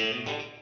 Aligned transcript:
Música 0.00 0.59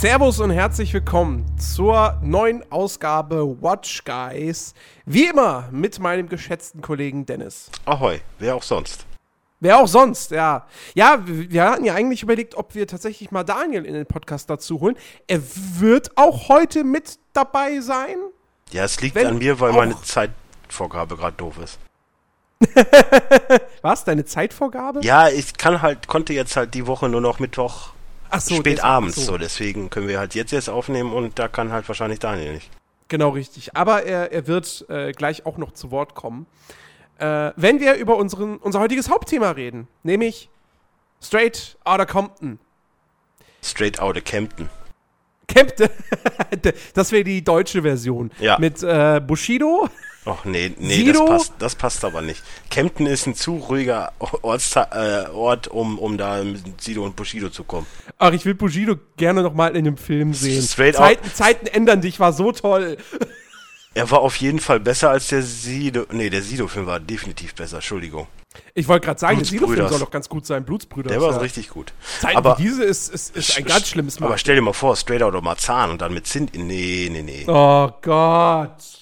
Servus 0.00 0.40
und 0.40 0.48
herzlich 0.48 0.94
willkommen 0.94 1.44
zur 1.58 2.18
neuen 2.22 2.64
Ausgabe 2.72 3.60
Watch 3.60 4.02
Guys. 4.02 4.72
Wie 5.04 5.26
immer 5.26 5.68
mit 5.72 5.98
meinem 5.98 6.26
geschätzten 6.26 6.80
Kollegen 6.80 7.26
Dennis. 7.26 7.70
Ahoi, 7.84 8.22
wer 8.38 8.56
auch 8.56 8.62
sonst. 8.62 9.04
Wer 9.60 9.76
auch 9.76 9.86
sonst, 9.86 10.30
ja. 10.30 10.66
Ja, 10.94 11.18
wir 11.26 11.64
hatten 11.64 11.84
ja 11.84 11.92
eigentlich 11.92 12.22
überlegt, 12.22 12.54
ob 12.54 12.74
wir 12.74 12.86
tatsächlich 12.86 13.30
mal 13.30 13.44
Daniel 13.44 13.84
in 13.84 13.92
den 13.92 14.06
Podcast 14.06 14.48
dazu 14.48 14.80
holen. 14.80 14.96
Er 15.26 15.42
wird 15.78 16.16
auch 16.16 16.48
heute 16.48 16.82
mit 16.82 17.18
dabei 17.34 17.80
sein. 17.80 18.16
Ja, 18.70 18.84
es 18.84 18.98
liegt 19.02 19.18
an 19.18 19.36
mir, 19.36 19.60
weil 19.60 19.74
meine 19.74 20.00
Zeitvorgabe 20.00 21.18
gerade 21.18 21.36
doof 21.36 21.58
ist. 21.62 21.78
Was? 23.82 24.04
Deine 24.04 24.24
Zeitvorgabe? 24.24 25.00
Ja, 25.02 25.28
ich 25.28 25.58
kann 25.58 25.82
halt, 25.82 26.08
konnte 26.08 26.32
jetzt 26.32 26.56
halt 26.56 26.72
die 26.72 26.86
Woche 26.86 27.10
nur 27.10 27.20
noch 27.20 27.38
Mittwoch 27.38 27.90
Ach 28.30 28.40
so, 28.40 28.54
spät 28.54 28.82
abends, 28.82 29.16
so. 29.16 29.32
so. 29.32 29.38
Deswegen 29.38 29.90
können 29.90 30.08
wir 30.08 30.18
halt 30.18 30.34
jetzt 30.34 30.52
jetzt 30.52 30.68
aufnehmen 30.68 31.12
und 31.12 31.38
da 31.38 31.48
kann 31.48 31.72
halt 31.72 31.86
wahrscheinlich 31.88 32.18
Daniel 32.18 32.54
nicht. 32.54 32.70
Genau 33.08 33.30
richtig. 33.30 33.76
Aber 33.76 34.04
er, 34.04 34.32
er 34.32 34.46
wird 34.46 34.86
äh, 34.88 35.12
gleich 35.12 35.44
auch 35.44 35.58
noch 35.58 35.72
zu 35.72 35.90
Wort 35.90 36.14
kommen. 36.14 36.46
Äh, 37.18 37.52
wenn 37.56 37.80
wir 37.80 37.94
über 37.94 38.16
unseren, 38.16 38.56
unser 38.58 38.80
heutiges 38.80 39.10
Hauptthema 39.10 39.50
reden, 39.50 39.88
nämlich 40.04 40.48
Straight 41.20 41.76
Outta 41.84 42.06
Compton. 42.06 42.58
Straight 43.62 44.00
Outta 44.00 44.20
Campton. 44.20 44.70
Campton. 45.48 45.88
das 46.94 47.12
wäre 47.12 47.24
die 47.24 47.42
deutsche 47.42 47.82
Version. 47.82 48.30
Ja. 48.38 48.58
Mit 48.58 48.82
äh, 48.82 49.20
Bushido. 49.20 49.88
Ach 50.26 50.44
nee, 50.44 50.72
nee, 50.78 51.04
das 51.04 51.24
passt, 51.24 51.52
das 51.58 51.74
passt 51.74 52.04
aber 52.04 52.20
nicht. 52.20 52.42
Kempten 52.68 53.06
ist 53.06 53.26
ein 53.26 53.34
zu 53.34 53.56
ruhiger 53.56 54.12
Ortsta 54.18 54.88
äh, 54.92 55.30
Ort, 55.30 55.68
um, 55.68 55.98
um 55.98 56.18
da 56.18 56.44
mit 56.44 56.80
Sido 56.80 57.04
und 57.04 57.16
Bushido 57.16 57.48
zu 57.48 57.64
kommen. 57.64 57.86
Ach, 58.18 58.32
ich 58.32 58.44
will 58.44 58.54
Bushido 58.54 58.96
gerne 59.16 59.42
noch 59.42 59.54
mal 59.54 59.74
in 59.76 59.84
dem 59.84 59.96
Film 59.96 60.34
sehen. 60.34 60.62
Straight 60.62 60.96
Zeiten, 60.96 61.32
Zeiten 61.32 61.66
ändern 61.66 62.02
sich, 62.02 62.20
war 62.20 62.32
so 62.32 62.52
toll. 62.52 62.98
Er 63.92 64.08
war 64.08 64.20
auf 64.20 64.36
jeden 64.36 64.60
Fall 64.60 64.78
besser 64.78 65.10
als 65.10 65.26
der 65.28 65.42
Sido. 65.42 66.06
Nee, 66.12 66.30
der 66.30 66.42
Sido-Film 66.42 66.86
war 66.86 67.00
definitiv 67.00 67.56
besser, 67.56 67.78
Entschuldigung. 67.78 68.28
Ich 68.74 68.86
wollte 68.86 69.06
gerade 69.06 69.18
sagen, 69.18 69.38
der 69.38 69.46
Sido-Film 69.46 69.88
soll 69.88 69.98
doch 69.98 70.12
ganz 70.12 70.28
gut 70.28 70.46
sein, 70.46 70.64
Blutsbrüder. 70.64 71.08
Der 71.08 71.20
war 71.20 71.32
ja. 71.32 71.38
richtig 71.38 71.70
gut. 71.70 71.92
Zeiten 72.20 72.36
aber 72.36 72.54
diese 72.56 72.84
ist, 72.84 73.12
ist, 73.12 73.34
ist 73.34 73.58
ein 73.58 73.64
ganz 73.64 73.88
schlimmes 73.88 74.20
Mal. 74.20 74.26
Aber 74.26 74.38
stell 74.38 74.54
dir 74.54 74.62
mal 74.62 74.72
vor, 74.74 74.94
Straight 74.94 75.24
Outta 75.24 75.40
Marzahn 75.40 75.90
und 75.90 76.02
dann 76.02 76.14
mit 76.14 76.28
Zind. 76.28 76.52
Nee, 76.54 77.08
nee, 77.10 77.22
nee. 77.22 77.44
Oh 77.48 77.90
Gott. 78.00 78.99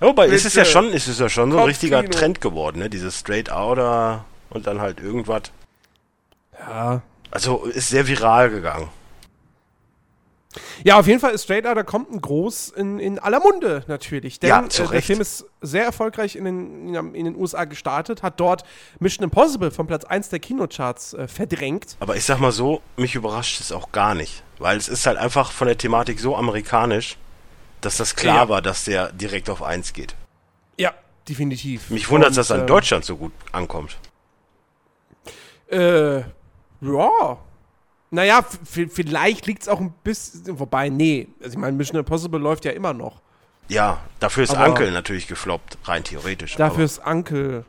Ja, 0.00 0.06
wobei, 0.08 0.26
ist 0.26 0.44
es 0.44 0.54
ja 0.54 0.64
schon, 0.64 0.92
ist 0.92 1.08
es 1.08 1.18
ja 1.18 1.28
schon 1.28 1.52
so 1.52 1.58
ein 1.58 1.64
richtiger 1.64 2.04
Trend 2.04 2.40
geworden, 2.40 2.78
ne? 2.78 2.90
Dieses 2.90 3.18
Straight 3.18 3.50
Outer 3.50 4.24
und 4.50 4.66
dann 4.66 4.80
halt 4.80 5.00
irgendwas. 5.00 5.42
Ja. 6.58 7.02
Also 7.30 7.64
ist 7.64 7.88
sehr 7.88 8.06
viral 8.06 8.50
gegangen. 8.50 8.88
Ja, 10.84 10.98
auf 10.98 11.06
jeden 11.06 11.20
Fall 11.20 11.32
ist 11.32 11.44
Straight 11.44 11.66
Outta 11.66 11.82
Compton 11.82 12.20
groß 12.20 12.70
in, 12.70 12.98
in 12.98 13.18
aller 13.18 13.40
Munde 13.40 13.84
natürlich. 13.88 14.40
Denn 14.40 14.50
ja, 14.50 14.64
äh, 14.64 14.88
der 14.88 15.02
Film 15.02 15.20
ist 15.20 15.44
sehr 15.60 15.84
erfolgreich 15.84 16.36
in 16.36 16.44
den, 16.44 17.14
in 17.14 17.24
den 17.24 17.36
USA 17.36 17.64
gestartet, 17.64 18.22
hat 18.22 18.40
dort 18.40 18.62
Mission 18.98 19.24
Impossible 19.24 19.70
von 19.70 19.86
Platz 19.86 20.04
1 20.04 20.30
der 20.30 20.38
Kinocharts 20.38 21.14
äh, 21.14 21.28
verdrängt. 21.28 21.96
Aber 22.00 22.16
ich 22.16 22.24
sag 22.24 22.38
mal 22.38 22.52
so, 22.52 22.80
mich 22.96 23.14
überrascht 23.14 23.60
es 23.60 23.72
auch 23.72 23.92
gar 23.92 24.14
nicht. 24.14 24.42
Weil 24.58 24.76
es 24.78 24.88
ist 24.88 25.06
halt 25.06 25.18
einfach 25.18 25.52
von 25.52 25.66
der 25.66 25.76
Thematik 25.76 26.20
so 26.20 26.36
amerikanisch 26.36 27.18
dass 27.80 27.96
das 27.96 28.16
klar 28.16 28.44
ja. 28.44 28.48
war, 28.48 28.62
dass 28.62 28.84
der 28.84 29.12
direkt 29.12 29.50
auf 29.50 29.62
1 29.62 29.92
geht. 29.92 30.14
Ja, 30.78 30.92
definitiv. 31.28 31.90
Mich 31.90 32.10
wundert 32.10 32.30
es, 32.30 32.36
dass 32.36 32.50
er 32.50 32.56
in 32.56 32.62
äh, 32.62 32.66
Deutschland 32.66 33.04
so 33.04 33.16
gut 33.16 33.32
ankommt. 33.52 33.96
Äh, 35.70 36.18
ja. 36.18 37.38
Naja, 38.10 38.44
vielleicht 38.64 39.46
liegt 39.46 39.62
es 39.62 39.68
auch 39.68 39.80
ein 39.80 39.92
bisschen. 40.04 40.58
Wobei, 40.58 40.88
nee. 40.88 41.28
Also, 41.40 41.52
ich 41.52 41.58
meine, 41.58 41.76
Mission 41.76 41.98
Impossible 41.98 42.40
läuft 42.40 42.64
ja 42.64 42.70
immer 42.70 42.92
noch. 42.92 43.20
Ja, 43.68 44.00
dafür 44.20 44.44
ist 44.44 44.54
Ankel 44.54 44.92
natürlich 44.92 45.26
gefloppt, 45.26 45.78
rein 45.84 46.04
theoretisch. 46.04 46.54
Dafür 46.54 46.84
ist 46.84 47.00
Ankel 47.00 47.64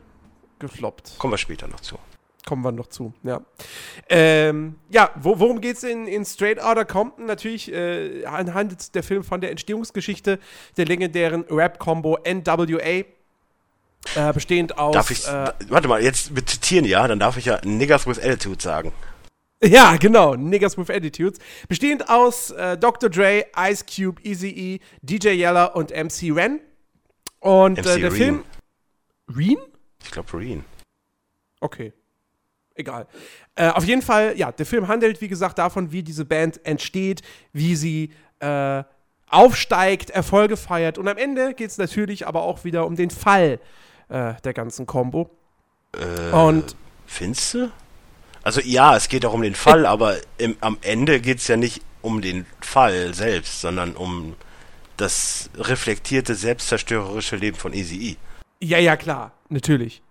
gefloppt. 0.60 1.14
Kommen 1.18 1.32
wir 1.32 1.38
später 1.38 1.66
noch 1.66 1.80
zu 1.80 1.98
kommen 2.48 2.64
wir 2.64 2.72
noch 2.72 2.86
zu, 2.86 3.12
ja. 3.24 3.42
Ähm, 4.08 4.76
ja, 4.88 5.10
wo, 5.16 5.38
worum 5.38 5.60
geht 5.60 5.76
es 5.76 5.84
in, 5.84 6.06
in 6.06 6.24
Straight 6.24 6.58
Outta 6.58 6.84
Compton? 6.84 7.26
Natürlich 7.26 7.70
äh, 7.70 8.24
handelt 8.24 8.94
der 8.94 9.02
Film 9.02 9.22
von 9.22 9.42
der 9.42 9.50
Entstehungsgeschichte 9.50 10.38
der 10.78 10.86
legendären 10.86 11.44
Rap-Combo 11.50 12.16
NWA. 12.26 12.80
Äh, 12.80 13.04
bestehend 14.32 14.78
aus. 14.78 14.94
Darf 14.94 15.10
ich. 15.10 15.28
Äh, 15.28 15.52
warte 15.68 15.88
mal, 15.88 16.02
jetzt 16.02 16.30
mit 16.30 16.48
zitieren, 16.48 16.86
ja, 16.86 17.06
dann 17.06 17.18
darf 17.18 17.36
ich 17.36 17.44
ja 17.44 17.60
Niggas 17.64 18.06
with 18.06 18.18
Attitude 18.18 18.62
sagen. 18.62 18.92
Ja, 19.60 19.96
genau, 19.96 20.36
Niggas 20.36 20.78
with 20.78 20.88
Attitudes. 20.88 21.40
Bestehend 21.68 22.08
aus 22.08 22.52
äh, 22.52 22.78
Dr. 22.78 23.10
Dre, 23.10 23.44
Ice 23.58 23.84
Cube, 23.84 24.22
Easy 24.22 24.50
E, 24.50 24.78
DJ 25.02 25.30
Yeller 25.30 25.74
und 25.74 25.90
MC 25.90 26.32
Ren. 26.32 26.60
Und 27.40 27.76
MC 27.76 27.86
äh, 27.86 28.00
der 28.00 28.12
Reen. 28.12 28.12
Film. 28.12 28.44
Reen? 29.36 29.58
Ich 30.04 30.12
glaube 30.12 30.32
Reen. 30.38 30.64
Okay 31.58 31.92
egal. 32.78 33.06
Äh, 33.54 33.68
auf 33.68 33.84
jeden 33.84 34.02
Fall, 34.02 34.36
ja, 34.36 34.52
der 34.52 34.66
Film 34.66 34.88
handelt, 34.88 35.20
wie 35.20 35.28
gesagt, 35.28 35.58
davon, 35.58 35.92
wie 35.92 36.02
diese 36.02 36.24
Band 36.24 36.64
entsteht, 36.64 37.22
wie 37.52 37.76
sie 37.76 38.12
äh, 38.40 38.82
aufsteigt, 39.28 40.10
Erfolge 40.10 40.56
feiert. 40.56 40.98
Und 40.98 41.08
am 41.08 41.18
Ende 41.18 41.54
geht 41.54 41.70
es 41.70 41.78
natürlich 41.78 42.26
aber 42.26 42.42
auch 42.42 42.64
wieder 42.64 42.86
um 42.86 42.96
den 42.96 43.10
Fall 43.10 43.60
äh, 44.08 44.34
der 44.44 44.52
ganzen 44.52 44.86
Combo. 44.86 45.30
Äh, 45.92 46.34
Und. 46.34 46.76
Findest 47.06 47.54
du? 47.54 47.70
Also 48.42 48.60
ja, 48.62 48.96
es 48.96 49.08
geht 49.08 49.24
auch 49.26 49.32
um 49.32 49.42
den 49.42 49.54
Fall, 49.54 49.86
aber 49.86 50.16
im, 50.36 50.56
am 50.60 50.78
Ende 50.82 51.20
geht 51.20 51.38
es 51.38 51.48
ja 51.48 51.56
nicht 51.56 51.82
um 52.02 52.20
den 52.20 52.46
Fall 52.60 53.14
selbst, 53.14 53.60
sondern 53.60 53.96
um 53.96 54.36
das 54.96 55.50
reflektierte, 55.56 56.34
selbstzerstörerische 56.34 57.36
Leben 57.36 57.56
von 57.56 57.72
Easy 57.72 58.12
E. 58.12 58.16
Ja, 58.60 58.78
ja, 58.78 58.96
klar, 58.96 59.32
natürlich. 59.48 60.02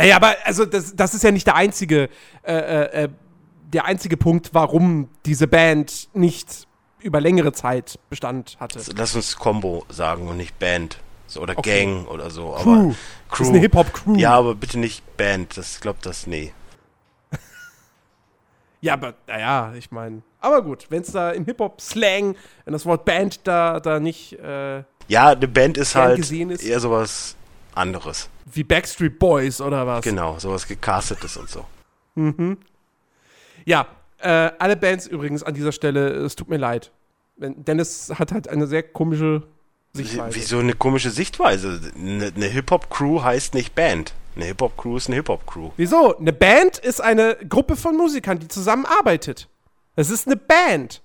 Naja, 0.00 0.16
aber 0.16 0.36
also 0.44 0.64
das, 0.64 0.94
das 0.94 1.14
ist 1.14 1.22
ja 1.22 1.30
nicht 1.30 1.46
der 1.46 1.56
einzige, 1.56 2.08
äh, 2.42 2.52
äh, 2.52 3.04
äh, 3.04 3.08
der 3.72 3.84
einzige 3.84 4.16
Punkt, 4.16 4.50
warum 4.52 5.08
diese 5.26 5.46
Band 5.46 6.08
nicht 6.14 6.66
über 7.00 7.20
längere 7.20 7.52
Zeit 7.52 7.98
Bestand 8.08 8.56
hatte. 8.60 8.80
Lass 8.96 9.14
uns 9.14 9.36
Combo 9.36 9.84
sagen 9.88 10.28
und 10.28 10.36
nicht 10.36 10.58
Band. 10.58 10.98
So, 11.26 11.40
oder 11.40 11.56
okay. 11.56 11.84
Gang 11.84 12.08
oder 12.08 12.30
so. 12.30 12.50
Crew. 12.50 12.70
Aber 12.72 12.82
Crew. 12.82 12.94
Das 13.30 13.40
ist 13.40 13.48
eine 13.50 13.58
Hip-Hop-Crew. 13.60 14.16
Ja, 14.16 14.32
aber 14.32 14.54
bitte 14.56 14.78
nicht 14.78 15.16
Band. 15.16 15.56
Das 15.56 15.80
glaubt 15.80 16.04
das, 16.04 16.26
nee. 16.26 16.52
ja, 18.80 18.94
aber, 18.94 19.14
naja, 19.28 19.72
ich 19.76 19.92
meine. 19.92 20.22
Aber 20.40 20.62
gut, 20.62 20.86
wenn 20.88 21.02
es 21.02 21.12
da 21.12 21.30
im 21.30 21.44
Hip-Hop-Slang, 21.44 22.34
wenn 22.64 22.72
das 22.72 22.84
Wort 22.84 23.04
Band 23.04 23.46
da, 23.46 23.78
da 23.78 24.00
nicht. 24.00 24.32
Äh, 24.40 24.82
ja, 25.06 25.28
eine 25.28 25.48
Band 25.48 25.78
ist 25.78 25.94
halt 25.94 26.18
ist. 26.18 26.64
eher 26.64 26.80
sowas 26.80 27.36
anderes. 27.74 28.28
Wie 28.52 28.64
Backstreet 28.64 29.18
Boys 29.18 29.60
oder 29.60 29.86
was? 29.86 30.02
Genau, 30.02 30.38
sowas 30.38 30.66
gecastetes 30.66 31.36
und 31.36 31.48
so. 31.48 31.64
Mhm. 32.14 32.58
Ja, 33.64 33.86
äh, 34.18 34.50
alle 34.58 34.76
Bands 34.76 35.06
übrigens 35.06 35.42
an 35.42 35.54
dieser 35.54 35.72
Stelle, 35.72 36.08
es 36.10 36.36
tut 36.36 36.48
mir 36.48 36.58
leid. 36.58 36.90
Dennis 37.36 38.12
hat 38.18 38.32
halt 38.32 38.48
eine 38.48 38.66
sehr 38.66 38.82
komische 38.82 39.44
Sichtweise. 39.92 40.36
Wieso 40.36 40.58
eine 40.58 40.74
komische 40.74 41.10
Sichtweise? 41.10 41.80
Eine, 41.96 42.32
eine 42.34 42.46
Hip-Hop-Crew 42.46 43.22
heißt 43.22 43.54
nicht 43.54 43.74
Band. 43.74 44.14
Eine 44.36 44.44
Hip-Hop-Crew 44.46 44.96
ist 44.96 45.08
eine 45.08 45.16
Hip-Hop-Crew. 45.16 45.70
Wieso? 45.76 46.16
Eine 46.16 46.32
Band 46.32 46.78
ist 46.78 47.00
eine 47.00 47.36
Gruppe 47.48 47.76
von 47.76 47.96
Musikern, 47.96 48.38
die 48.38 48.48
zusammenarbeitet. 48.48 49.48
Das 49.96 50.10
ist 50.10 50.26
eine 50.26 50.36
Band. 50.36 51.02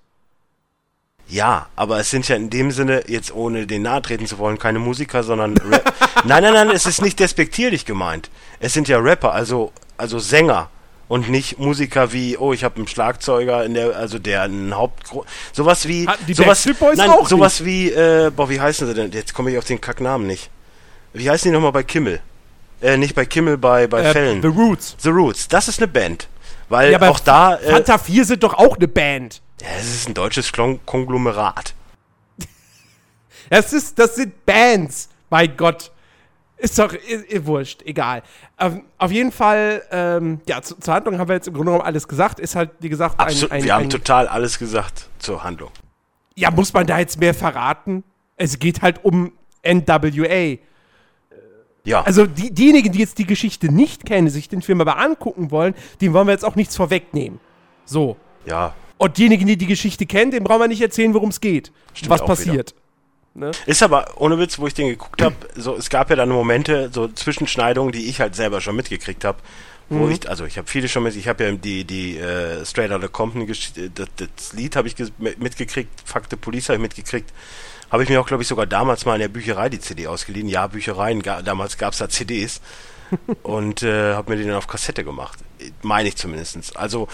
Ja, 1.27 1.67
aber 1.75 1.99
es 1.99 2.11
sind 2.11 2.27
ja 2.27 2.35
in 2.35 2.49
dem 2.49 2.71
Sinne, 2.71 3.03
jetzt 3.07 3.33
ohne 3.33 3.65
den 3.65 3.81
nahe 3.81 4.01
treten 4.01 4.27
zu 4.27 4.37
wollen, 4.37 4.59
keine 4.59 4.79
Musiker, 4.79 5.23
sondern 5.23 5.57
Rap. 5.57 5.93
nein, 6.23 6.43
nein, 6.43 6.53
nein, 6.53 6.69
es 6.69 6.85
ist 6.85 7.01
nicht 7.01 7.19
despektierlich 7.19 7.85
gemeint. 7.85 8.29
Es 8.59 8.73
sind 8.73 8.87
ja 8.87 8.99
Rapper, 8.99 9.33
also, 9.33 9.71
also 9.97 10.19
Sänger 10.19 10.69
und 11.07 11.29
nicht 11.29 11.57
Musiker 11.57 12.13
wie, 12.13 12.37
oh, 12.37 12.53
ich 12.53 12.63
habe 12.63 12.77
einen 12.77 12.87
Schlagzeuger 12.87 13.63
in 13.65 13.73
der, 13.73 13.95
also 13.95 14.19
der 14.19 14.43
einen 14.43 14.75
Haupt, 14.75 15.03
sowas 15.51 15.87
wie, 15.87 16.07
die 16.27 16.33
sowas, 16.33 16.67
Boys 16.79 16.97
nein, 16.97 17.09
auch 17.09 17.27
sowas 17.27 17.59
nicht. 17.59 17.67
wie, 17.67 17.91
äh, 17.91 18.31
boah, 18.35 18.49
wie 18.49 18.59
heißen 18.59 18.87
sie 18.87 18.93
denn? 18.93 19.11
Jetzt 19.11 19.33
komme 19.33 19.51
ich 19.51 19.57
auf 19.57 19.65
den 19.65 19.81
Kacknamen 19.81 20.27
nicht. 20.27 20.49
Wie 21.13 21.29
heißen 21.29 21.49
die 21.49 21.53
nochmal 21.53 21.71
bei 21.71 21.83
Kimmel? 21.83 22.21
Äh, 22.81 22.97
nicht 22.97 23.15
bei 23.15 23.25
Kimmel, 23.25 23.57
bei, 23.57 23.87
bei 23.87 24.03
äh, 24.03 24.11
Fällen. 24.11 24.41
The 24.41 24.47
Roots. 24.47 24.95
The 24.99 25.09
Roots, 25.09 25.47
das 25.47 25.67
ist 25.67 25.79
eine 25.79 25.87
Band. 25.87 26.27
Weil 26.69 26.91
ja, 26.91 27.01
auch 27.01 27.19
da. 27.19 27.55
Äh, 27.55 27.71
Fanta 27.71 27.97
4 27.97 28.25
sind 28.25 28.43
doch 28.43 28.53
auch 28.53 28.75
eine 28.77 28.87
Band. 28.87 29.41
Es 29.77 29.93
ist 29.93 30.07
ein 30.07 30.13
deutsches 30.13 30.51
Konglomerat. 30.51 31.73
Das, 33.47 33.73
ist, 33.73 33.99
das 33.99 34.15
sind 34.15 34.43
Bands, 34.47 35.07
mein 35.29 35.55
Gott. 35.55 35.91
Ist 36.57 36.79
doch 36.79 36.91
ist, 36.93 37.25
ist 37.25 37.45
wurscht, 37.45 37.83
egal. 37.83 38.23
Auf, 38.57 38.73
auf 38.97 39.11
jeden 39.11 39.31
Fall, 39.31 39.83
ähm, 39.91 40.41
ja, 40.47 40.63
zu, 40.63 40.79
zur 40.79 40.95
Handlung 40.95 41.19
haben 41.19 41.27
wir 41.27 41.35
jetzt 41.35 41.47
im 41.47 41.53
Grunde 41.53 41.71
genommen 41.71 41.85
alles 41.85 42.07
gesagt. 42.07 42.39
Ist 42.39 42.55
halt, 42.55 42.71
wie 42.79 42.89
gesagt, 42.89 43.19
Absolut, 43.19 43.51
ein, 43.51 43.59
ein, 43.59 43.63
wir 43.63 43.75
haben 43.75 43.83
ein, 43.83 43.89
total 43.91 44.27
alles 44.27 44.57
gesagt 44.57 45.09
zur 45.19 45.43
Handlung. 45.43 45.69
Ja, 46.33 46.49
muss 46.49 46.73
man 46.73 46.87
da 46.87 46.97
jetzt 46.97 47.19
mehr 47.19 47.35
verraten? 47.35 48.03
Es 48.35 48.57
geht 48.57 48.81
halt 48.81 49.05
um 49.05 49.31
NWA. 49.63 50.57
Ja, 51.83 52.01
Also 52.01 52.25
die, 52.25 52.51
diejenigen, 52.51 52.91
die 52.91 52.99
jetzt 52.99 53.19
die 53.19 53.27
Geschichte 53.27 53.71
nicht 53.71 54.05
kennen, 54.05 54.29
sich 54.29 54.49
den 54.49 54.63
Film 54.63 54.81
aber 54.81 54.97
angucken 54.97 55.51
wollen, 55.51 55.75
denen 56.01 56.15
wollen 56.15 56.27
wir 56.27 56.31
jetzt 56.31 56.45
auch 56.45 56.55
nichts 56.55 56.75
vorwegnehmen. 56.75 57.39
So. 57.85 58.17
ja. 58.45 58.73
Und 58.97 59.17
diejenigen, 59.17 59.45
die 59.45 59.57
die 59.57 59.65
Geschichte 59.67 60.05
kennen, 60.05 60.31
denen 60.31 60.45
brauchen 60.45 60.61
wir 60.61 60.67
nicht 60.67 60.81
erzählen, 60.81 61.13
worum 61.13 61.29
es 61.29 61.41
geht. 61.41 61.71
Stimmt 61.93 62.11
was 62.11 62.25
passiert. 62.25 62.73
Ist 63.65 63.83
aber, 63.83 64.13
ohne 64.21 64.39
Witz, 64.39 64.59
wo 64.59 64.67
ich 64.67 64.73
den 64.73 64.87
geguckt 64.87 65.21
habe, 65.21 65.35
so, 65.55 65.75
es 65.75 65.89
gab 65.89 66.09
ja 66.09 66.15
dann 66.15 66.29
Momente, 66.29 66.89
so 66.93 67.09
Zwischenschneidungen, 67.09 67.91
die 67.91 68.07
ich 68.07 68.21
halt 68.21 68.33
selber 68.35 68.61
schon 68.61 68.77
mitgekriegt 68.77 69.25
habe. 69.25 69.39
Wo 69.87 70.09
ich, 70.09 70.27
also 70.27 70.45
ich 70.45 70.57
habe 70.57 70.67
viele 70.67 70.87
schon 70.87 71.03
mit, 71.03 71.15
ich 71.15 71.27
habe 71.27 71.43
ja 71.43 71.51
die, 71.51 71.83
die 71.83 72.17
äh, 72.17 72.65
Straight 72.65 72.91
Outta 72.91 73.07
Company, 73.07 73.45
Geschichte- 73.45 73.91
das, 73.91 74.07
das 74.15 74.53
Lied 74.53 74.75
habe 74.75 74.87
ich 74.87 74.95
mitgekriegt, 75.37 75.89
Fuck 76.03 76.23
the 76.31 76.37
Police 76.37 76.69
habe 76.69 76.77
ich 76.77 76.81
mitgekriegt. 76.81 77.31
Habe 77.91 78.01
ich 78.01 78.09
mir 78.09 78.19
auch, 78.19 78.25
glaube 78.25 78.41
ich, 78.41 78.47
sogar 78.47 78.65
damals 78.65 79.05
mal 79.05 79.13
in 79.15 79.21
der 79.21 79.27
Bücherei 79.27 79.69
die 79.69 79.79
CD 79.79 80.07
ausgeliehen. 80.07 80.47
Ja, 80.47 80.65
Büchereien, 80.65 81.21
ga, 81.21 81.43
damals 81.43 81.77
gab 81.77 81.93
es 81.93 81.99
da 81.99 82.09
CDs. 82.09 82.61
und 83.43 83.83
äh, 83.83 84.13
habe 84.13 84.31
mir 84.31 84.41
die 84.41 84.47
dann 84.47 84.55
auf 84.55 84.67
Kassette 84.67 85.03
gemacht. 85.03 85.37
Meine 85.83 86.09
ich 86.09 86.15
zumindestens. 86.15 86.75
Also 86.75 87.07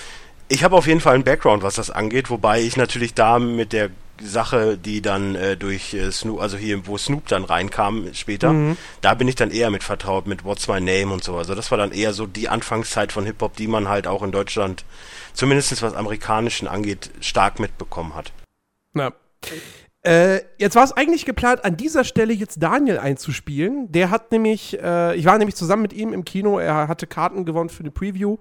ich 0.51 0.65
habe 0.65 0.75
auf 0.75 0.86
jeden 0.86 1.00
Fall 1.00 1.15
einen 1.15 1.24
Background, 1.24 1.63
was 1.63 1.75
das 1.75 1.89
angeht, 1.89 2.30
wobei 2.30 2.62
ich 2.62 2.75
natürlich 2.75 3.13
da 3.13 3.39
mit 3.39 3.71
der 3.71 3.89
Sache, 4.21 4.77
die 4.77 5.01
dann 5.01 5.33
äh, 5.33 5.56
durch 5.56 5.94
äh, 5.94 6.12
Snoop, 6.12 6.42
also 6.42 6.57
hier, 6.57 6.86
wo 6.86 6.98
Snoop 6.98 7.27
dann 7.27 7.45
reinkam 7.45 8.13
später, 8.13 8.53
da 9.00 9.13
bin 9.13 9.30
ich 9.30 9.36
dann 9.36 9.50
eher 9.50 9.71
mit 9.71 9.81
vertraut, 9.81 10.27
mit 10.27 10.44
What's 10.44 10.68
My 10.68 10.81
Name 10.81 11.12
und 11.12 11.24
so. 11.24 11.38
Also 11.38 11.56
das 11.56 11.71
war 11.71 11.77
dann 11.77 11.94
eher 11.94 12.13
so 12.13 12.27
die 12.27 12.50
Anfangszeit 12.50 13.13
von 13.13 13.25
Hip-Hop, 13.25 13.56
die 13.56 13.68
man 13.68 13.88
halt 13.88 14.07
auch 14.07 14.24
in 14.24 14.31
Deutschland, 14.31 14.83
zumindest 15.33 15.81
was 15.81 15.94
Amerikanischen 15.94 16.68
angeht, 16.68 17.12
stark 17.21 17.59
mitbekommen 17.59 18.13
hat. 18.13 18.33
Ja. 18.94 19.13
Äh, 20.04 20.42
jetzt 20.57 20.75
war 20.75 20.83
es 20.83 20.92
eigentlich 20.92 21.25
geplant, 21.25 21.63
an 21.63 21.77
dieser 21.77 22.04
Stelle 22.04 22.33
jetzt 22.33 22.62
Daniel 22.62 22.97
einzuspielen. 22.97 23.92
Der 23.92 24.09
hat 24.09 24.31
nämlich, 24.31 24.77
äh, 24.80 25.15
ich 25.15 25.25
war 25.25 25.38
nämlich 25.38 25.56
zusammen 25.56 25.83
mit 25.83 25.94
ihm 25.94 26.12
im 26.12 26.25
Kino, 26.25 26.59
er 26.59 26.88
hatte 26.88 27.07
Karten 27.07 27.45
gewonnen 27.45 27.69
für 27.69 27.81
eine 27.81 27.92
Preview 27.92 28.38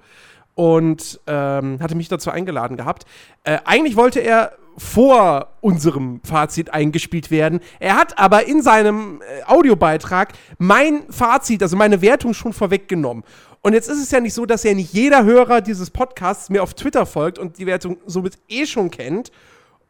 und 0.60 1.18
ähm, 1.26 1.78
hatte 1.80 1.94
mich 1.94 2.08
dazu 2.08 2.30
eingeladen 2.30 2.76
gehabt. 2.76 3.06
Äh, 3.44 3.60
eigentlich 3.64 3.96
wollte 3.96 4.20
er 4.20 4.52
vor 4.76 5.54
unserem 5.62 6.20
Fazit 6.22 6.74
eingespielt 6.74 7.30
werden. 7.30 7.60
Er 7.78 7.96
hat 7.96 8.18
aber 8.18 8.46
in 8.46 8.60
seinem 8.60 9.22
äh, 9.22 9.42
Audiobeitrag 9.44 10.34
mein 10.58 11.04
Fazit, 11.08 11.62
also 11.62 11.78
meine 11.78 12.02
Wertung 12.02 12.34
schon 12.34 12.52
vorweggenommen. 12.52 13.24
Und 13.62 13.72
jetzt 13.72 13.88
ist 13.88 14.02
es 14.02 14.10
ja 14.10 14.20
nicht 14.20 14.34
so, 14.34 14.44
dass 14.44 14.62
ja 14.62 14.74
nicht 14.74 14.92
jeder 14.92 15.24
Hörer 15.24 15.62
dieses 15.62 15.88
Podcasts 15.88 16.50
mir 16.50 16.62
auf 16.62 16.74
Twitter 16.74 17.06
folgt 17.06 17.38
und 17.38 17.56
die 17.56 17.64
Wertung 17.64 17.96
somit 18.04 18.34
eh 18.50 18.66
schon 18.66 18.90
kennt. 18.90 19.32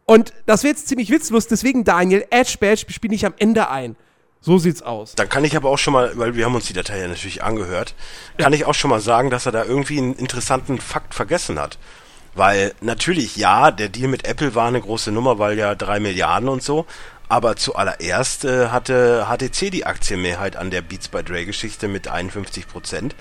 Und 0.04 0.32
das 0.46 0.62
wird 0.62 0.76
jetzt 0.76 0.86
ziemlich 0.86 1.10
witzlos, 1.10 1.48
deswegen, 1.48 1.82
Daniel, 1.82 2.24
Edge 2.30 2.58
Badge 2.60 2.84
spiele 2.90 3.16
ich 3.16 3.26
am 3.26 3.34
Ende 3.38 3.70
ein. 3.70 3.96
So 4.42 4.58
sieht's 4.58 4.82
aus. 4.82 5.14
Dann 5.14 5.28
kann 5.28 5.44
ich 5.44 5.54
aber 5.54 5.68
auch 5.68 5.78
schon 5.78 5.92
mal, 5.92 6.12
weil 6.16 6.34
wir 6.34 6.46
haben 6.46 6.54
uns 6.54 6.66
die 6.66 6.72
Datei 6.72 6.98
ja 6.98 7.08
natürlich 7.08 7.42
angehört, 7.42 7.94
kann 8.38 8.52
ich 8.54 8.64
auch 8.64 8.74
schon 8.74 8.90
mal 8.90 9.00
sagen, 9.00 9.28
dass 9.30 9.46
er 9.46 9.52
da 9.52 9.64
irgendwie 9.64 9.98
einen 9.98 10.14
interessanten 10.14 10.78
Fakt 10.78 11.14
vergessen 11.14 11.58
hat. 11.58 11.78
Weil 12.34 12.74
natürlich, 12.80 13.36
ja, 13.36 13.70
der 13.70 13.88
Deal 13.88 14.08
mit 14.08 14.24
Apple 14.24 14.54
war 14.54 14.68
eine 14.68 14.80
große 14.80 15.12
Nummer, 15.12 15.38
weil 15.38 15.58
ja 15.58 15.74
drei 15.74 16.00
Milliarden 16.00 16.48
und 16.48 16.62
so. 16.62 16.86
Aber 17.28 17.56
zuallererst 17.56 18.44
äh, 18.44 18.68
hatte 18.68 19.26
HTC 19.28 19.70
die 19.70 19.84
Aktienmehrheit 19.84 20.56
an 20.56 20.70
der 20.70 20.82
Beats 20.82 21.08
by 21.08 21.22
Dre 21.22 21.44
Geschichte 21.44 21.86
mit 21.86 22.08
51 22.08 22.66
Prozent. 22.66 23.14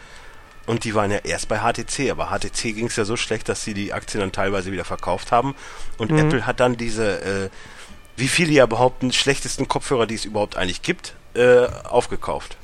Und 0.65 0.83
die 0.83 0.95
waren 0.95 1.11
ja 1.11 1.17
erst 1.23 1.47
bei 1.47 1.59
HTC, 1.59 2.11
aber 2.11 2.27
HTC 2.27 2.75
ging 2.75 2.87
es 2.87 2.95
ja 2.95 3.03
so 3.03 3.17
schlecht, 3.17 3.49
dass 3.49 3.63
sie 3.63 3.73
die 3.73 3.91
Aktien 3.91 4.21
dann 4.21 4.31
teilweise 4.31 4.71
wieder 4.71 4.85
verkauft 4.85 5.31
haben. 5.31 5.55
Und 5.97 6.11
Apple 6.11 6.45
hat 6.45 6.59
dann 6.59 6.77
diese, 6.77 7.21
äh, 7.21 7.49
wie 8.19 8.27
viele 8.27 8.51
ja 8.51 8.65
behaupten, 8.65 9.11
schlechtesten 9.11 9.67
Kopfhörer, 9.67 10.05
die 10.07 10.15
es 10.15 10.25
überhaupt 10.25 10.57
eigentlich 10.57 10.81
gibt, 10.81 11.15
äh, 11.33 11.65
aufgekauft. 11.83 12.57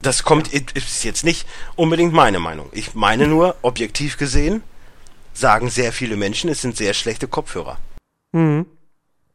Das 0.00 0.22
kommt, 0.22 0.52
ist 0.52 1.04
jetzt 1.04 1.24
nicht 1.24 1.46
unbedingt 1.74 2.12
meine 2.12 2.38
Meinung. 2.38 2.68
Ich 2.72 2.94
meine 2.94 3.26
nur, 3.26 3.56
objektiv 3.62 4.16
gesehen, 4.18 4.62
sagen 5.32 5.68
sehr 5.70 5.92
viele 5.92 6.16
Menschen, 6.16 6.48
es 6.50 6.62
sind 6.62 6.76
sehr 6.76 6.94
schlechte 6.94 7.28
Kopfhörer. 7.28 7.78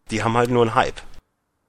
Die 0.09 0.23
haben 0.23 0.37
halt 0.37 0.49
nur 0.49 0.61
einen 0.63 0.75
Hype. 0.75 1.01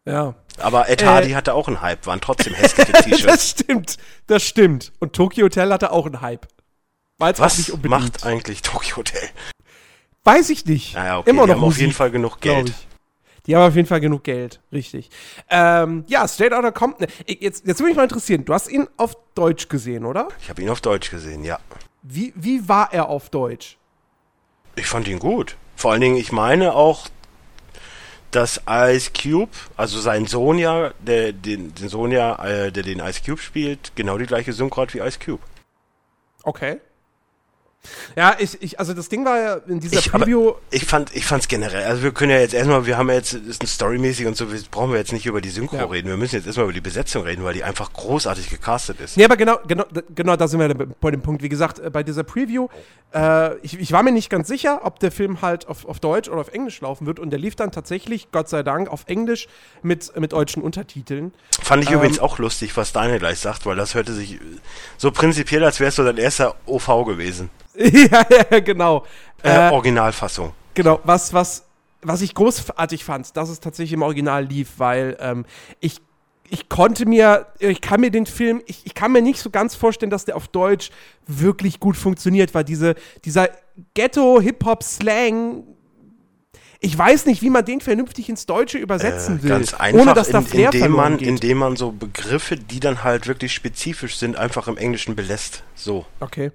Ja. 0.04 0.34
Aber 0.58 0.88
Ed 0.88 1.02
Äh. 1.02 1.06
Hardy 1.06 1.30
hatte 1.30 1.54
auch 1.54 1.68
einen 1.68 1.80
Hype, 1.80 2.06
waren 2.06 2.20
trotzdem 2.20 2.54
hässliche 2.54 2.92
T-Shirts. 3.04 3.24
Das 3.24 3.48
stimmt, 3.48 3.96
das 4.26 4.42
stimmt. 4.42 4.92
Und 4.98 5.14
Tokyo 5.14 5.44
Hotel 5.44 5.72
hatte 5.72 5.92
auch 5.92 6.06
einen 6.06 6.20
Hype. 6.20 6.46
Auch 7.18 7.38
Was 7.38 7.72
macht 7.82 8.24
eigentlich 8.26 8.62
Tokyo 8.62 8.96
Hotel? 8.96 9.28
Weiß 10.24 10.50
ich 10.50 10.64
nicht. 10.66 10.94
Naja, 10.94 11.18
okay, 11.18 11.30
Immer 11.30 11.42
die 11.42 11.48
noch 11.48 11.56
haben 11.56 11.64
auf 11.64 11.76
jeden 11.76 11.86
Musik, 11.88 11.96
Fall 11.96 12.10
genug 12.10 12.40
Geld. 12.40 12.72
Die 13.46 13.56
haben 13.56 13.66
auf 13.68 13.74
jeden 13.74 13.88
Fall 13.88 14.00
genug 14.00 14.22
Geld, 14.22 14.60
richtig. 14.70 15.10
Ähm, 15.50 16.04
ja, 16.06 16.28
Straight 16.28 16.52
Outta 16.52 16.70
Compton. 16.70 17.08
Ich- 17.26 17.40
Jetzt, 17.40 17.66
jetzt 17.66 17.80
würde 17.80 17.88
mich 17.88 17.96
mal 17.96 18.04
interessieren, 18.04 18.44
du 18.44 18.54
hast 18.54 18.70
ihn 18.70 18.86
auf 18.96 19.16
Deutsch 19.34 19.68
gesehen, 19.68 20.04
oder? 20.04 20.28
Ich 20.40 20.48
habe 20.48 20.62
ihn 20.62 20.68
auf 20.70 20.80
Deutsch 20.80 21.10
gesehen, 21.10 21.42
ja. 21.42 21.58
Wie, 22.02 22.32
wie 22.36 22.68
war 22.68 22.92
er 22.92 23.08
auf 23.08 23.30
Deutsch? 23.30 23.78
Ich 24.76 24.86
fand 24.86 25.08
ihn 25.08 25.18
gut. 25.18 25.56
Vor 25.74 25.90
allen 25.90 26.00
Dingen, 26.00 26.16
ich 26.16 26.30
meine 26.30 26.74
auch, 26.74 27.08
dass 28.30 28.60
Ice 28.68 29.10
Cube, 29.10 29.50
also 29.76 30.00
sein 30.00 30.26
Sohn 30.26 30.58
ja, 30.58 30.92
der 31.00 31.32
den, 31.32 31.74
den 31.74 31.88
Sohn 31.88 32.12
ja, 32.12 32.36
äh, 32.44 32.70
der 32.70 32.84
den 32.84 33.00
Ice 33.00 33.20
Cube 33.26 33.40
spielt, 33.42 33.92
genau 33.96 34.18
die 34.18 34.26
gleiche 34.26 34.52
Synchro 34.52 34.82
hat 34.82 34.94
wie 34.94 35.00
Ice 35.00 35.18
Cube. 35.18 35.42
Okay. 36.44 36.80
Ja, 38.16 38.36
ich, 38.38 38.60
ich, 38.62 38.78
also 38.78 38.94
das 38.94 39.08
Ding 39.08 39.24
war 39.24 39.38
ja 39.38 39.54
in 39.66 39.80
dieser 39.80 39.98
Ich, 39.98 40.10
Preview. 40.12 40.52
ich 40.70 40.84
fand, 40.84 41.14
ich 41.16 41.24
fand's 41.26 41.48
generell. 41.48 41.84
Also 41.84 42.02
wir 42.02 42.12
können 42.12 42.30
ja 42.30 42.38
jetzt 42.38 42.54
erstmal, 42.54 42.86
wir 42.86 42.96
haben 42.96 43.08
ja 43.08 43.16
jetzt, 43.16 43.34
das 43.34 43.40
ist 43.42 43.62
ein 43.62 43.66
storymäßig 43.66 44.26
und 44.26 44.36
so, 44.36 44.46
brauchen 44.70 44.92
wir 44.92 44.98
jetzt 44.98 45.12
nicht 45.12 45.26
über 45.26 45.40
die 45.40 45.48
Synchro 45.50 45.76
Ja. 45.76 45.84
reden. 45.86 46.08
Wir 46.08 46.16
müssen 46.16 46.36
jetzt 46.36 46.46
erstmal 46.46 46.64
über 46.66 46.72
die 46.72 46.80
Besetzung 46.80 47.24
reden, 47.24 47.42
weil 47.42 47.54
die 47.54 47.64
einfach 47.64 47.92
großartig 47.92 48.50
gecastet 48.50 49.00
ist. 49.00 49.16
Nee, 49.16 49.24
aber 49.24 49.36
genau, 49.36 49.58
genau, 49.66 49.84
genau, 50.14 50.36
da 50.36 50.46
sind 50.46 50.60
wir 50.60 50.72
bei 51.00 51.10
dem 51.10 51.22
Punkt. 51.22 51.42
Wie 51.42 51.48
gesagt, 51.48 51.80
äh, 51.80 51.90
bei 51.90 52.02
dieser 52.04 52.22
Preview, 52.22 52.68
äh, 53.14 53.56
ich, 53.58 53.78
ich 53.80 53.90
war 53.90 54.02
mir 54.04 54.12
nicht 54.12 54.30
ganz 54.30 54.46
sicher, 54.46 54.82
ob 54.84 55.00
der 55.00 55.10
Film 55.10 55.42
halt 55.42 55.66
auf, 55.66 55.84
auf 55.86 55.98
Deutsch 55.98 56.28
oder 56.28 56.40
auf 56.40 56.48
Englisch 56.52 56.80
laufen 56.82 57.06
wird. 57.06 57.18
Und 57.18 57.30
der 57.30 57.40
lief 57.40 57.56
dann 57.56 57.72
tatsächlich, 57.72 58.28
Gott 58.30 58.48
sei 58.48 58.62
Dank, 58.62 58.88
auf 58.90 59.04
Englisch 59.06 59.48
mit, 59.82 60.16
mit 60.18 60.32
deutschen 60.32 60.62
Untertiteln. 60.62 61.32
Fand 61.60 61.82
ich 61.82 61.90
Ähm, 61.90 61.96
übrigens 61.96 62.20
auch 62.20 62.38
lustig, 62.38 62.76
was 62.76 62.92
Daniel 62.92 63.18
gleich 63.18 63.40
sagt, 63.40 63.66
weil 63.66 63.74
das 63.76 63.94
hörte 63.96 64.12
sich 64.12 64.38
so 64.98 65.10
prinzipiell, 65.10 65.64
als 65.64 65.80
wär's 65.80 65.96
so 65.96 66.04
dein 66.04 66.16
erster 66.18 66.54
OV 66.66 67.04
gewesen. 67.06 67.50
ja, 67.76 68.26
ja, 68.50 68.60
genau. 68.60 69.04
Äh, 69.42 69.68
Äh, 69.68 69.70
Originalfassung. 69.72 70.52
Genau, 70.74 71.00
was, 71.04 71.32
was, 71.32 71.64
was 72.02 72.22
ich 72.22 72.34
großartig 72.34 73.04
fand, 73.04 73.36
dass 73.36 73.48
es 73.48 73.60
tatsächlich 73.60 73.92
im 73.92 74.02
Original 74.02 74.44
lief, 74.44 74.74
weil 74.78 75.16
ähm, 75.20 75.44
ich, 75.80 76.00
ich 76.48 76.68
konnte 76.68 77.06
mir, 77.06 77.46
ich 77.58 77.80
kann 77.80 78.00
mir 78.00 78.10
den 78.10 78.26
Film, 78.26 78.62
ich, 78.66 78.84
ich 78.84 78.94
kann 78.94 79.12
mir 79.12 79.22
nicht 79.22 79.40
so 79.40 79.50
ganz 79.50 79.74
vorstellen, 79.74 80.10
dass 80.10 80.24
der 80.24 80.36
auf 80.36 80.48
Deutsch 80.48 80.90
wirklich 81.26 81.80
gut 81.80 81.96
funktioniert, 81.96 82.54
weil 82.54 82.64
diese, 82.64 82.94
dieser 83.24 83.48
Ghetto-Hip-Hop-Slang, 83.94 85.64
ich 86.80 86.98
weiß 86.98 87.26
nicht, 87.26 87.42
wie 87.42 87.50
man 87.50 87.64
den 87.64 87.80
vernünftig 87.80 88.28
ins 88.28 88.44
Deutsche 88.46 88.76
übersetzen 88.78 89.38
Äh, 89.38 89.42
will, 89.44 89.50
ganz 89.50 89.74
einfach, 89.74 90.00
ohne 90.02 90.14
dass 90.14 90.28
da 90.28 90.38
in, 90.38 90.46
Flair 90.46 90.74
indem, 90.74 90.92
man, 90.92 91.16
geht. 91.16 91.28
indem 91.28 91.58
man 91.58 91.76
so 91.76 91.92
Begriffe, 91.92 92.56
die 92.56 92.80
dann 92.80 93.04
halt 93.04 93.26
wirklich 93.28 93.52
spezifisch 93.52 94.16
sind, 94.16 94.36
einfach 94.36 94.68
im 94.68 94.76
Englischen 94.76 95.14
belässt. 95.14 95.62
So. 95.74 96.06
Okay. 96.20 96.50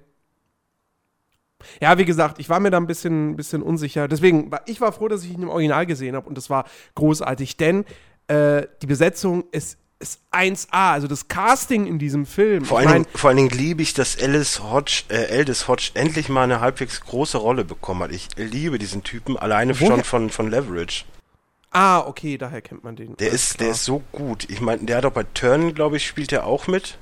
Ja, 1.80 1.98
wie 1.98 2.04
gesagt, 2.04 2.38
ich 2.38 2.48
war 2.48 2.60
mir 2.60 2.70
da 2.70 2.76
ein 2.78 2.86
bisschen, 2.86 3.36
bisschen 3.36 3.62
unsicher. 3.62 4.08
Deswegen, 4.08 4.50
war- 4.50 4.62
ich 4.66 4.80
war 4.80 4.92
froh, 4.92 5.08
dass 5.08 5.24
ich 5.24 5.30
ihn 5.32 5.42
im 5.42 5.48
Original 5.50 5.86
gesehen 5.86 6.14
habe 6.16 6.28
und 6.28 6.36
das 6.36 6.50
war 6.50 6.64
großartig, 6.94 7.56
denn 7.56 7.84
äh, 8.28 8.66
die 8.82 8.86
Besetzung 8.86 9.44
ist, 9.52 9.78
ist 10.00 10.20
1A, 10.32 10.92
also 10.92 11.08
das 11.08 11.26
Casting 11.28 11.86
in 11.86 11.98
diesem 11.98 12.24
Film. 12.24 12.64
Vor 12.64 12.78
allen, 12.78 12.92
Dingen, 12.92 13.06
vor 13.14 13.28
allen 13.30 13.36
Dingen 13.38 13.50
liebe 13.50 13.82
ich, 13.82 13.94
dass 13.94 14.16
Alice 14.22 14.62
Hodge, 14.62 15.02
äh, 15.08 15.36
Aldous 15.38 15.66
Hodge 15.66 15.90
endlich 15.94 16.28
mal 16.28 16.44
eine 16.44 16.60
halbwegs 16.60 17.00
große 17.00 17.36
Rolle 17.38 17.64
bekommen 17.64 18.02
hat. 18.04 18.12
Ich 18.12 18.28
liebe 18.36 18.78
diesen 18.78 19.02
Typen, 19.02 19.36
alleine 19.36 19.74
Woher- 19.80 19.88
schon 19.88 20.04
von, 20.04 20.30
von 20.30 20.50
Leverage. 20.50 21.04
ah, 21.72 22.00
okay, 22.06 22.38
daher 22.38 22.62
kennt 22.62 22.84
man 22.84 22.94
den. 22.96 23.16
Der 23.16 23.30
ist, 23.30 23.56
klar. 23.56 23.64
der 23.66 23.70
ist 23.74 23.84
so 23.84 24.02
gut. 24.12 24.46
Ich 24.48 24.60
meine, 24.60 24.84
der 24.84 24.98
hat 24.98 25.04
auch 25.04 25.10
bei 25.12 25.24
Turn, 25.34 25.74
glaube 25.74 25.96
ich, 25.96 26.06
spielt 26.06 26.32
er 26.32 26.46
auch 26.46 26.66
mit. 26.68 26.96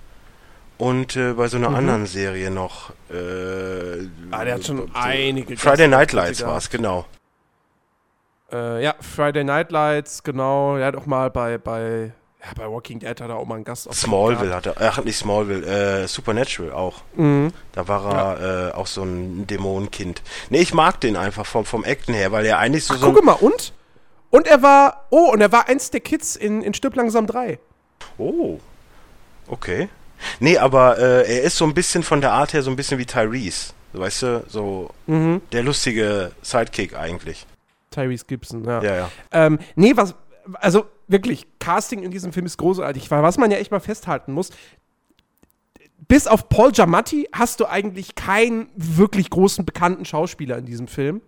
Und 0.79 1.17
äh, 1.17 1.33
bei 1.33 1.49
so 1.49 1.57
einer 1.57 1.71
anderen 1.71 2.07
Serie 2.07 2.51
noch. 2.51 2.91
Äh, 3.11 3.97
Mhm. 4.27 4.29
Ah, 4.31 4.45
der 4.45 4.55
hat 4.55 4.65
schon 4.65 4.91
einige 4.95 5.57
Friday 5.57 5.89
Night 5.89 6.13
Lights 6.13 6.45
war 6.45 6.59
es, 6.59 6.69
genau. 6.69 7.07
Äh, 8.53 8.83
ja, 8.85 8.95
Friday 9.01 9.45
Night 9.45 9.71
Lights, 9.73 10.23
genau. 10.23 10.77
Er 10.77 10.87
hat 10.87 10.97
auch 10.97 11.07
mal 11.07 11.31
bei, 11.31 11.59
bei, 11.59 12.13
ja, 12.41 12.47
bei 12.57 12.71
Walking 12.71 12.99
Dead 13.01 13.09
hat 13.09 13.21
er 13.29 13.37
auch 13.37 13.47
mal 13.47 13.57
einen 13.57 13.65
Gast 13.65 13.93
Smallville 13.93 14.55
hat 14.55 14.67
er, 14.67 14.75
ach 14.81 15.03
nicht 15.03 15.17
Smallville, 15.17 16.03
äh, 16.03 16.07
Supernatural 16.07 16.73
auch. 16.73 17.03
Mhm. 17.15 17.53
Da 17.73 17.89
war 17.89 18.37
er 18.39 18.69
äh, 18.69 18.73
auch 18.73 18.87
so 18.87 19.03
ein 19.03 19.47
Dämonenkind. 19.47 20.23
Nee, 20.51 20.61
ich 20.61 20.75
mag 20.75 21.01
den 21.01 21.17
einfach 21.17 21.47
vom, 21.47 21.65
vom 21.65 21.85
Acten 21.85 22.15
her, 22.15 22.31
weil 22.33 22.45
er 22.47 22.59
eigentlich 22.59 22.85
so, 22.85 22.95
Ach, 22.95 22.99
so 22.99 23.13
guck 23.13 23.25
mal, 23.25 23.33
und? 23.33 23.73
Und 24.31 24.47
er 24.47 24.63
war, 24.63 25.07
oh, 25.11 25.31
und 25.33 25.41
er 25.41 25.51
war 25.53 25.69
eins 25.69 25.91
der 25.91 26.01
Kids 26.01 26.37
in, 26.37 26.63
in 26.63 26.75
Stück 26.75 26.95
langsam 26.97 27.27
3. 27.27 27.59
Oh. 28.19 28.59
Okay. 29.49 29.89
Nee, 30.41 30.59
aber 30.59 30.99
äh, 30.99 31.37
er 31.37 31.43
ist 31.43 31.57
so 31.57 31.65
ein 31.65 31.75
bisschen 31.75 32.03
von 32.03 32.21
der 32.21 32.33
Art 32.33 32.53
her 32.53 32.63
so 32.63 32.71
ein 32.71 32.77
bisschen 32.77 32.99
wie 32.99 33.07
Tyrese. 33.07 33.73
Weißt 33.93 34.23
du, 34.23 34.45
so 34.49 34.91
Mhm. 35.07 35.41
der 35.53 35.63
lustige 35.63 36.33
Sidekick 36.43 36.97
eigentlich. 36.97 37.47
Tyrese 37.91 38.25
Gibson, 38.27 38.65
ja. 38.65 38.83
Ja, 38.83 38.95
ja. 38.97 39.11
Ähm, 39.33 39.59
nee, 39.75 39.93
was, 39.97 40.15
also 40.55 40.87
wirklich, 41.09 41.47
Casting 41.59 42.03
in 42.03 42.11
diesem 42.11 42.33
Film 42.33 42.45
ist 42.47 42.59
großartig, 42.59 43.11
weil 43.11 43.23
was 43.23 43.39
man 43.39 43.51
ja 43.51 43.57
echt 43.59 43.71
mal 43.71 43.81
festhalten 43.81 44.33
muss, 44.33 44.51
bis 46.09 46.27
auf 46.27 46.49
Paul 46.49 46.73
Giamatti 46.73 47.29
hast 47.33 47.61
du 47.61 47.67
eigentlich 47.67 48.15
keinen 48.15 48.69
wirklich 48.77 49.31
großen 49.31 49.65
bekannten 49.65 50.05
Schauspieler 50.05 50.59
in 50.59 50.67
diesem 50.67 50.89
Film. 50.89 51.21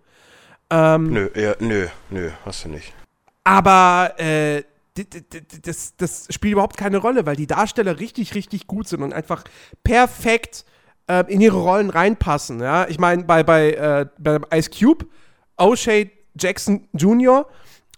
Ähm, 0.69 1.11
Nö, 1.11 1.29
ja, 1.35 1.55
nö, 1.59 1.87
nö, 2.09 2.29
hast 2.45 2.65
du 2.65 2.69
nicht. 2.69 2.93
Aber 3.43 4.13
äh, 4.19 4.63
das, 5.63 5.95
das 5.97 6.27
spielt 6.29 6.53
überhaupt 6.53 6.77
keine 6.77 6.97
Rolle, 6.97 7.25
weil 7.25 7.35
die 7.35 7.47
Darsteller 7.47 7.99
richtig, 7.99 8.35
richtig 8.35 8.67
gut 8.67 8.87
sind 8.87 9.03
und 9.03 9.13
einfach 9.13 9.43
perfekt 9.83 10.65
äh, 11.07 11.23
in 11.31 11.41
ihre 11.41 11.57
Rollen 11.57 11.89
reinpassen. 11.89 12.59
Ja? 12.59 12.87
Ich 12.87 12.99
meine, 12.99 13.23
bei, 13.23 13.43
bei, 13.43 13.71
äh, 13.71 14.05
bei 14.17 14.39
Ice 14.57 14.69
Cube, 14.69 15.05
O'Shea 15.57 16.09
Jackson 16.39 16.87
Jr., 16.93 17.47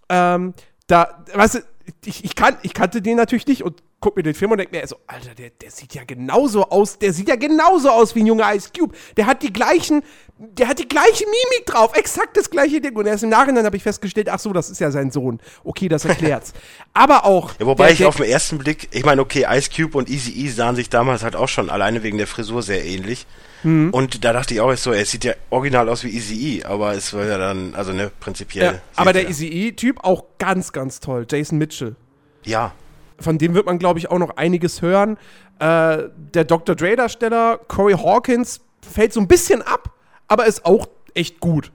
ähm, 0.09 0.53
da, 0.87 1.23
weißt 1.33 1.55
du, 1.55 1.59
ich, 2.05 2.23
ich, 2.25 2.35
kan 2.35 2.57
ich 2.63 2.73
kannte 2.73 3.01
den 3.01 3.17
natürlich 3.17 3.47
nicht 3.47 3.63
und 3.63 3.81
guck 4.01 4.17
mir 4.17 4.23
den 4.23 4.33
Film 4.33 4.51
und 4.51 4.57
denk 4.57 4.71
mir 4.71 4.85
so, 4.87 4.97
Alter, 5.07 5.35
der, 5.35 5.51
der 5.51 5.69
sieht 5.71 5.93
ja 5.93 6.03
genauso 6.03 6.63
aus, 6.69 6.97
der 6.97 7.13
sieht 7.13 7.29
ja 7.29 7.35
genauso 7.35 7.89
aus 7.91 8.15
wie 8.15 8.21
ein 8.21 8.25
junger 8.25 8.53
Ice 8.53 8.69
Cube. 8.77 8.95
Der 9.15 9.27
hat 9.27 9.43
die 9.43 9.53
gleichen, 9.53 10.01
der 10.39 10.67
hat 10.67 10.79
die 10.79 10.87
gleiche 10.87 11.23
Mimik 11.25 11.67
drauf, 11.67 11.95
exakt 11.95 12.35
das 12.35 12.49
gleiche 12.49 12.81
Ding. 12.81 12.95
Und 12.95 13.05
erst 13.05 13.23
im 13.23 13.29
Nachhinein 13.29 13.63
habe 13.63 13.77
ich 13.77 13.83
festgestellt, 13.83 14.27
ach 14.29 14.39
so, 14.39 14.51
das 14.53 14.69
ist 14.71 14.79
ja 14.81 14.89
sein 14.91 15.11
Sohn. 15.11 15.39
Okay, 15.63 15.87
das 15.87 16.03
erklärt's. 16.05 16.51
Aber 16.93 17.25
auch. 17.25 17.51
Ja, 17.59 17.65
wobei 17.67 17.85
der- 17.85 17.91
ich 17.93 17.97
der- 17.99 18.07
auf 18.09 18.15
den 18.17 18.25
ersten 18.25 18.57
Blick, 18.57 18.89
ich 18.91 19.05
meine, 19.05 19.21
okay, 19.21 19.45
Ice 19.49 19.69
Cube 19.73 19.95
und 19.97 20.09
Easy 20.09 20.31
E 20.31 20.49
sahen 20.49 20.75
sich 20.75 20.89
damals 20.89 21.23
halt 21.23 21.35
auch 21.35 21.47
schon 21.47 21.69
alleine 21.69 22.01
wegen 22.03 22.17
der 22.17 22.27
Frisur 22.27 22.63
sehr 22.63 22.83
ähnlich. 22.83 23.27
Mhm. 23.63 23.91
Und 23.91 24.25
da 24.25 24.33
dachte 24.33 24.55
ich 24.55 24.61
auch 24.61 24.75
so, 24.77 24.91
er 24.91 25.05
sieht 25.05 25.23
ja 25.23 25.33
original 25.51 25.87
aus 25.89 26.03
wie 26.03 26.09
Easy 26.09 26.57
E, 26.57 26.63
aber 26.63 26.93
es 26.93 27.13
war 27.13 27.25
ja 27.25 27.37
dann, 27.37 27.75
also 27.75 27.93
ne, 27.93 28.11
prinzipiell. 28.19 28.65
ja, 28.73 28.81
aber 28.95 29.13
der 29.13 29.21
ja. 29.23 29.29
Easy 29.29 29.45
E-Typ 29.47 30.03
auch 30.03 30.23
ganz, 30.39 30.71
ganz 30.71 30.99
toll. 30.99 31.27
Jason 31.29 31.59
Mitchell. 31.59 31.95
Ja, 32.43 32.73
Von 33.21 33.37
dem 33.37 33.53
wird 33.53 33.65
man, 33.65 33.79
glaube 33.79 33.99
ich, 33.99 34.09
auch 34.09 34.19
noch 34.19 34.37
einiges 34.37 34.81
hören. 34.81 35.17
Äh, 35.59 36.03
der 36.33 36.43
Dr. 36.43 36.75
Dre-Darsteller, 36.75 37.59
Corey 37.67 37.93
Hawkins, 37.93 38.61
fällt 38.81 39.13
so 39.13 39.19
ein 39.19 39.27
bisschen 39.27 39.61
ab, 39.61 39.91
aber 40.27 40.45
ist 40.45 40.65
auch 40.65 40.87
echt 41.13 41.39
gut. 41.39 41.71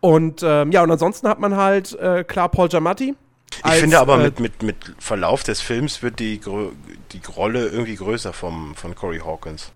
Und 0.00 0.42
ähm, 0.42 0.72
ja, 0.72 0.82
und 0.82 0.90
ansonsten 0.90 1.28
hat 1.28 1.40
man 1.40 1.56
halt 1.56 1.98
äh, 1.98 2.24
klar 2.24 2.48
Paul 2.48 2.68
Giamatti. 2.68 3.14
ich 3.56 3.64
als, 3.64 3.80
finde 3.80 3.98
aber 3.98 4.20
äh, 4.20 4.24
mit, 4.24 4.40
mit, 4.40 4.62
mit 4.62 4.76
Verlauf 4.98 5.42
des 5.42 5.60
Films 5.60 6.02
wird 6.02 6.20
die, 6.20 6.40
die 6.40 7.20
Rolle 7.36 7.66
irgendwie 7.66 7.96
größer 7.96 8.32
vom, 8.32 8.74
von 8.74 8.94
Corey 8.94 9.18
Hawkins. 9.18 9.72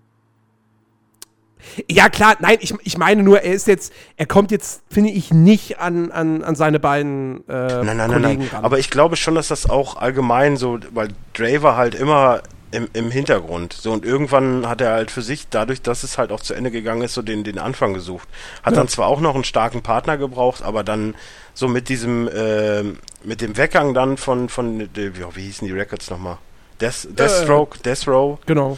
Ja, 1.89 2.09
klar, 2.09 2.35
nein, 2.39 2.57
ich, 2.61 2.73
ich 2.83 2.97
meine 2.97 3.23
nur, 3.23 3.41
er 3.41 3.53
ist 3.53 3.67
jetzt, 3.67 3.93
er 4.17 4.25
kommt 4.25 4.51
jetzt, 4.51 4.81
finde 4.89 5.09
ich, 5.11 5.31
nicht 5.31 5.79
an, 5.79 6.11
an, 6.11 6.43
an 6.43 6.55
seine 6.55 6.79
beiden 6.79 7.47
äh, 7.47 7.51
Nein, 7.51 7.85
nein, 7.85 7.97
nein, 7.97 8.09
Kollegen 8.11 8.41
nein. 8.41 8.49
ran. 8.53 8.65
Aber 8.65 8.79
ich 8.79 8.89
glaube 8.89 9.15
schon, 9.15 9.35
dass 9.35 9.47
das 9.47 9.69
auch 9.69 9.95
allgemein 9.97 10.57
so, 10.57 10.79
weil 10.93 11.09
Dre 11.33 11.61
war 11.63 11.75
halt 11.77 11.95
immer 11.95 12.41
im, 12.71 12.87
im 12.93 13.11
Hintergrund. 13.11 13.73
So 13.73 13.91
und 13.91 14.03
irgendwann 14.03 14.67
hat 14.67 14.81
er 14.81 14.91
halt 14.93 15.11
für 15.11 15.21
sich, 15.21 15.47
dadurch, 15.49 15.81
dass 15.81 16.03
es 16.03 16.17
halt 16.17 16.31
auch 16.31 16.39
zu 16.41 16.53
Ende 16.53 16.71
gegangen 16.71 17.03
ist, 17.03 17.13
so 17.13 17.21
den, 17.21 17.43
den 17.43 17.59
Anfang 17.59 17.93
gesucht. 17.93 18.27
Hat 18.63 18.73
Ja. 18.73 18.79
dann 18.79 18.87
zwar 18.87 19.07
auch 19.07 19.21
noch 19.21 19.35
einen 19.35 19.43
starken 19.43 19.81
Partner 19.83 20.17
gebraucht, 20.17 20.63
aber 20.63 20.83
dann 20.83 21.15
so 21.53 21.67
mit 21.67 21.87
diesem, 21.87 22.27
äh, 22.27 22.83
mit 23.23 23.41
dem 23.41 23.57
Weggang 23.57 23.93
dann 23.93 24.17
von, 24.17 24.49
von, 24.49 24.81
äh, 24.81 24.87
wie, 24.95 25.23
wie 25.35 25.41
hießen 25.43 25.67
die 25.67 25.73
Records 25.73 26.09
nochmal? 26.09 26.37
Death, 26.81 27.07
Deathstroke, 27.11 27.77
Death 27.79 28.07
Row, 28.07 28.39
genau. 28.47 28.77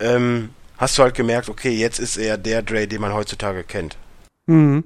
ähm, 0.00 0.50
hast 0.78 0.98
du 0.98 1.02
halt 1.02 1.14
gemerkt, 1.14 1.48
okay, 1.48 1.70
jetzt 1.70 1.98
ist 1.98 2.16
er 2.16 2.36
der 2.38 2.62
Dre, 2.62 2.86
den 2.86 3.00
man 3.00 3.12
heutzutage 3.12 3.64
kennt. 3.64 3.96
Mhm. 4.46 4.84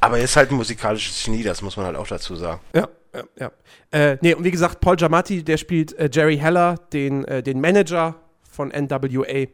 Aber 0.00 0.18
er 0.18 0.24
ist 0.24 0.36
halt 0.36 0.50
ein 0.50 0.56
musikalisches 0.56 1.24
Genie, 1.24 1.42
das 1.42 1.62
muss 1.62 1.76
man 1.76 1.86
halt 1.86 1.96
auch 1.96 2.06
dazu 2.06 2.36
sagen. 2.36 2.60
Ja, 2.74 2.88
ja, 3.14 3.22
ja. 3.38 3.50
Äh, 3.90 4.18
nee, 4.20 4.34
und 4.34 4.44
wie 4.44 4.50
gesagt, 4.50 4.80
Paul 4.80 4.96
Giamatti, 4.96 5.42
der 5.42 5.56
spielt 5.56 5.98
äh, 5.98 6.10
Jerry 6.12 6.36
Heller, 6.36 6.76
den, 6.92 7.24
äh, 7.24 7.42
den 7.42 7.60
Manager 7.60 8.16
von 8.50 8.68
NWA. 8.68 9.24
Äh, 9.24 9.48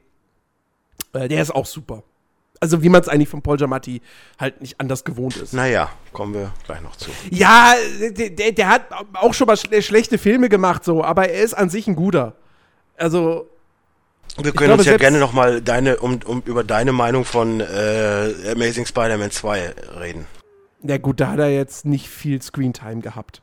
der 1.12 1.42
ist 1.42 1.54
auch 1.54 1.66
super. 1.66 2.02
Also, 2.60 2.82
wie 2.82 2.88
man 2.88 3.00
es 3.00 3.08
eigentlich 3.08 3.28
von 3.28 3.42
Paul 3.42 3.56
Giamatti 3.56 4.00
halt 4.38 4.60
nicht 4.60 4.80
anders 4.80 5.02
gewohnt 5.02 5.36
ist. 5.36 5.52
Naja, 5.52 5.90
kommen 6.12 6.34
wir 6.34 6.52
gleich 6.64 6.80
noch 6.80 6.94
zu. 6.94 7.10
Ja, 7.30 7.74
der, 8.00 8.30
der, 8.30 8.52
der 8.52 8.68
hat 8.68 8.86
auch 9.14 9.34
schon 9.34 9.48
mal 9.48 9.56
schle 9.56 9.82
schlechte 9.82 10.16
Filme 10.16 10.48
gemacht, 10.48 10.84
so, 10.84 11.02
aber 11.02 11.28
er 11.28 11.42
ist 11.42 11.54
an 11.54 11.70
sich 11.70 11.88
ein 11.88 11.96
guter. 11.96 12.36
Also, 12.96 13.50
Wir 14.36 14.52
können 14.52 14.68
glaube, 14.68 14.80
uns 14.80 14.86
ja 14.86 14.96
gerne 14.96 15.18
nochmal 15.18 15.60
deine, 15.60 15.98
um, 15.98 16.20
um 16.24 16.42
über 16.46 16.64
deine 16.64 16.92
Meinung 16.92 17.24
von 17.24 17.60
äh, 17.60 18.32
Amazing 18.52 18.86
Spider-Man 18.86 19.30
2 19.30 19.74
reden. 20.00 20.26
ja 20.82 20.98
gut, 20.98 21.20
da 21.20 21.28
hat 21.28 21.38
er 21.38 21.50
jetzt 21.50 21.84
nicht 21.84 22.08
viel 22.08 22.40
Screentime 22.40 23.00
gehabt. 23.02 23.42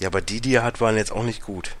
Ja, 0.00 0.08
aber 0.08 0.20
die, 0.20 0.40
die 0.40 0.54
er 0.54 0.62
hat, 0.62 0.80
waren 0.80 0.96
jetzt 0.96 1.12
auch 1.12 1.24
nicht 1.24 1.42
gut. 1.42 1.72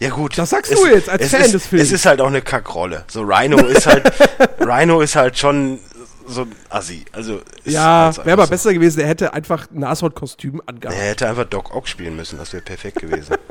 Ja 0.00 0.10
gut. 0.10 0.36
Das 0.36 0.50
sagst 0.50 0.72
du 0.72 0.86
jetzt 0.86 1.08
als 1.08 1.22
es 1.22 1.30
Fan 1.30 1.42
ist, 1.42 1.54
des 1.54 1.66
Films. 1.66 1.84
Es 1.84 1.92
ist 1.92 2.06
halt 2.06 2.20
auch 2.20 2.26
eine 2.26 2.42
Kackrolle. 2.42 3.04
So 3.08 3.22
Rhino 3.22 3.58
ist 3.66 3.86
halt 3.86 4.12
Rhino 4.58 5.00
ist 5.00 5.16
halt 5.16 5.38
schon 5.38 5.78
so 6.26 6.42
ein 6.42 6.52
Assi. 6.70 7.04
Also 7.12 7.40
Ja, 7.64 8.06
halt 8.06 8.26
wäre 8.26 8.32
aber 8.32 8.46
so. 8.46 8.50
besser 8.50 8.74
gewesen, 8.74 9.00
er 9.00 9.08
hätte 9.08 9.32
einfach 9.32 9.70
ein 9.70 9.80
Nashorn-Kostüm 9.80 10.60
angehabt. 10.66 10.98
Er 10.98 11.08
hätte 11.10 11.28
einfach 11.28 11.44
Doc 11.44 11.74
Ock 11.74 11.88
spielen 11.88 12.16
müssen, 12.16 12.38
das 12.38 12.52
wäre 12.52 12.62
perfekt 12.62 13.00
gewesen. 13.00 13.36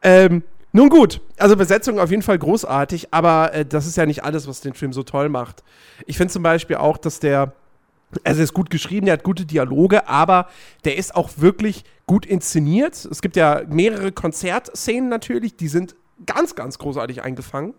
Ähm, 0.00 0.44
nun 0.72 0.90
gut, 0.90 1.20
also 1.38 1.56
Besetzung 1.56 1.98
auf 1.98 2.10
jeden 2.10 2.22
Fall 2.22 2.38
großartig, 2.38 3.08
aber 3.12 3.54
äh, 3.54 3.64
das 3.64 3.86
ist 3.86 3.96
ja 3.96 4.06
nicht 4.06 4.24
alles, 4.24 4.46
was 4.46 4.60
den 4.60 4.74
Film 4.74 4.92
so 4.92 5.02
toll 5.02 5.28
macht. 5.28 5.62
Ich 6.06 6.16
finde 6.16 6.32
zum 6.32 6.42
Beispiel 6.42 6.76
auch, 6.76 6.98
dass 6.98 7.20
der, 7.20 7.52
also 8.24 8.40
er 8.40 8.44
ist 8.44 8.52
gut 8.52 8.70
geschrieben, 8.70 9.06
der 9.06 9.14
hat 9.14 9.22
gute 9.22 9.46
Dialoge, 9.46 10.08
aber 10.08 10.48
der 10.84 10.96
ist 10.96 11.14
auch 11.16 11.30
wirklich 11.36 11.84
gut 12.06 12.26
inszeniert. 12.26 13.04
Es 13.06 13.22
gibt 13.22 13.36
ja 13.36 13.62
mehrere 13.68 14.12
Konzertszenen 14.12 15.08
natürlich, 15.08 15.56
die 15.56 15.68
sind 15.68 15.96
ganz, 16.26 16.54
ganz 16.54 16.78
großartig 16.78 17.22
eingefangen. 17.22 17.74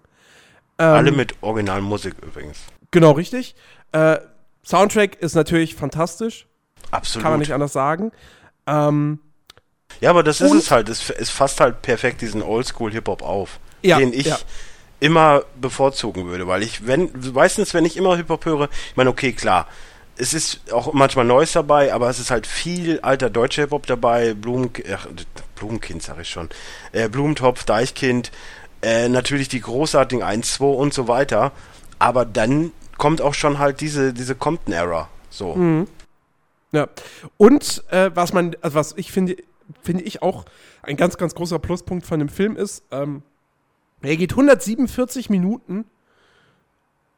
Ähm, 0.80 0.88
Alle 0.88 1.12
mit 1.12 1.36
Originalmusik 1.42 2.16
übrigens. 2.26 2.60
Genau, 2.92 3.12
richtig. 3.12 3.56
Äh, 3.92 4.18
Soundtrack 4.66 5.16
ist 5.22 5.36
natürlich 5.36 5.76
fantastisch, 5.76 6.48
Absolut. 6.92 7.24
kann 7.24 7.34
man 7.34 7.40
nicht 7.40 7.54
anders 7.54 7.74
sagen. 7.74 8.12
Ähm, 8.66 9.20
Ja, 10.02 10.10
aber 10.12 10.24
das 10.24 10.42
ist 10.42 10.52
Und- 10.52 10.58
es 10.60 10.72
halt. 10.72 10.90
Es, 10.90 11.10
es 11.10 11.30
fasst 11.30 11.60
halt 11.60 11.82
perfekt 11.82 12.22
diesen 12.22 12.42
Oldschool-Hip-Hop 12.42 13.22
auf, 13.22 13.60
Ja, 13.82 13.98
den 13.98 14.14
ich 14.14 14.28
ja. 14.28 14.38
immer 15.00 15.44
bevorzugen 15.60 16.28
würde. 16.28 16.48
Weil 16.48 16.64
ich, 16.64 16.86
wenn, 16.88 17.10
meistens, 17.34 17.74
wenn 17.74 17.86
ich 17.86 17.98
immer 17.98 18.16
Hip-Hop 18.16 18.46
höre, 18.46 18.70
ich 18.92 18.96
meine, 18.98 19.10
okay, 19.10 19.34
klar, 19.34 19.68
es 20.18 20.34
ist 20.34 20.72
auch 20.74 20.92
manchmal 20.94 21.26
Neues 21.26 21.54
dabei, 21.54 21.94
aber 21.94 22.10
es 22.10 22.20
ist 22.20 22.30
halt 22.32 22.46
viel 22.48 23.00
alter 23.02 23.30
deutscher 23.30 23.64
Hip-Hop 23.64 23.86
dabei, 23.88 24.34
Blumen, 24.34 24.70
ach, 24.94 25.08
Blumenkind 25.56 26.02
sag 26.04 26.20
ich 26.20 26.30
schon, 26.30 26.50
äh, 26.92 27.08
Blumentopf, 27.10 27.64
Deichkind, 27.64 28.32
äh, 28.82 29.08
natürlich 29.10 29.48
die 29.50 29.62
großartigen 29.62 30.24
1, 30.24 30.54
2 30.56 30.66
und 30.66 30.94
so 30.94 31.08
weiter, 31.08 31.52
aber 32.00 32.26
dann 32.26 32.72
kommt 32.98 33.22
auch 33.22 33.34
schon 33.34 33.60
halt 33.60 33.80
diese, 33.82 34.14
diese 34.14 34.36
Compton-Era, 34.36 35.08
so. 35.30 35.56
Mhm. 35.56 35.88
Ja. 36.74 36.88
Und 37.38 37.84
äh, 37.90 38.12
was 38.14 38.34
man, 38.34 38.56
also 38.62 38.76
was 38.76 38.94
ich 38.98 39.12
finde, 39.12 39.38
finde 39.82 40.04
ich 40.04 40.22
auch 40.22 40.46
ein 40.82 40.98
ganz, 40.98 41.18
ganz 41.18 41.36
großer 41.36 41.60
Pluspunkt 41.60 42.06
von 42.06 42.20
dem 42.20 42.30
Film 42.30 42.56
ist, 42.56 42.84
ähm, 42.92 43.24
er 44.02 44.16
geht 44.16 44.32
147 44.32 45.30
Minuten 45.30 45.86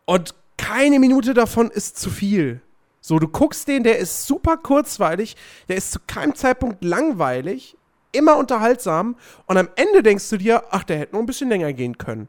und 0.05 0.35
keine 0.57 0.99
Minute 0.99 1.33
davon 1.33 1.69
ist 1.69 1.97
zu 1.97 2.09
viel. 2.09 2.61
So, 3.01 3.19
du 3.19 3.27
guckst 3.27 3.67
den, 3.67 3.83
der 3.83 3.97
ist 3.97 4.25
super 4.25 4.57
kurzweilig, 4.57 5.35
der 5.69 5.77
ist 5.77 5.91
zu 5.91 5.99
keinem 6.05 6.35
Zeitpunkt 6.35 6.83
langweilig, 6.83 7.77
immer 8.11 8.37
unterhaltsam 8.37 9.15
und 9.45 9.57
am 9.57 9.69
Ende 9.75 10.03
denkst 10.03 10.29
du 10.29 10.37
dir, 10.37 10.63
ach, 10.69 10.83
der 10.83 10.99
hätte 10.99 11.13
noch 11.13 11.19
ein 11.19 11.25
bisschen 11.25 11.49
länger 11.49 11.73
gehen 11.73 11.97
können. 11.97 12.27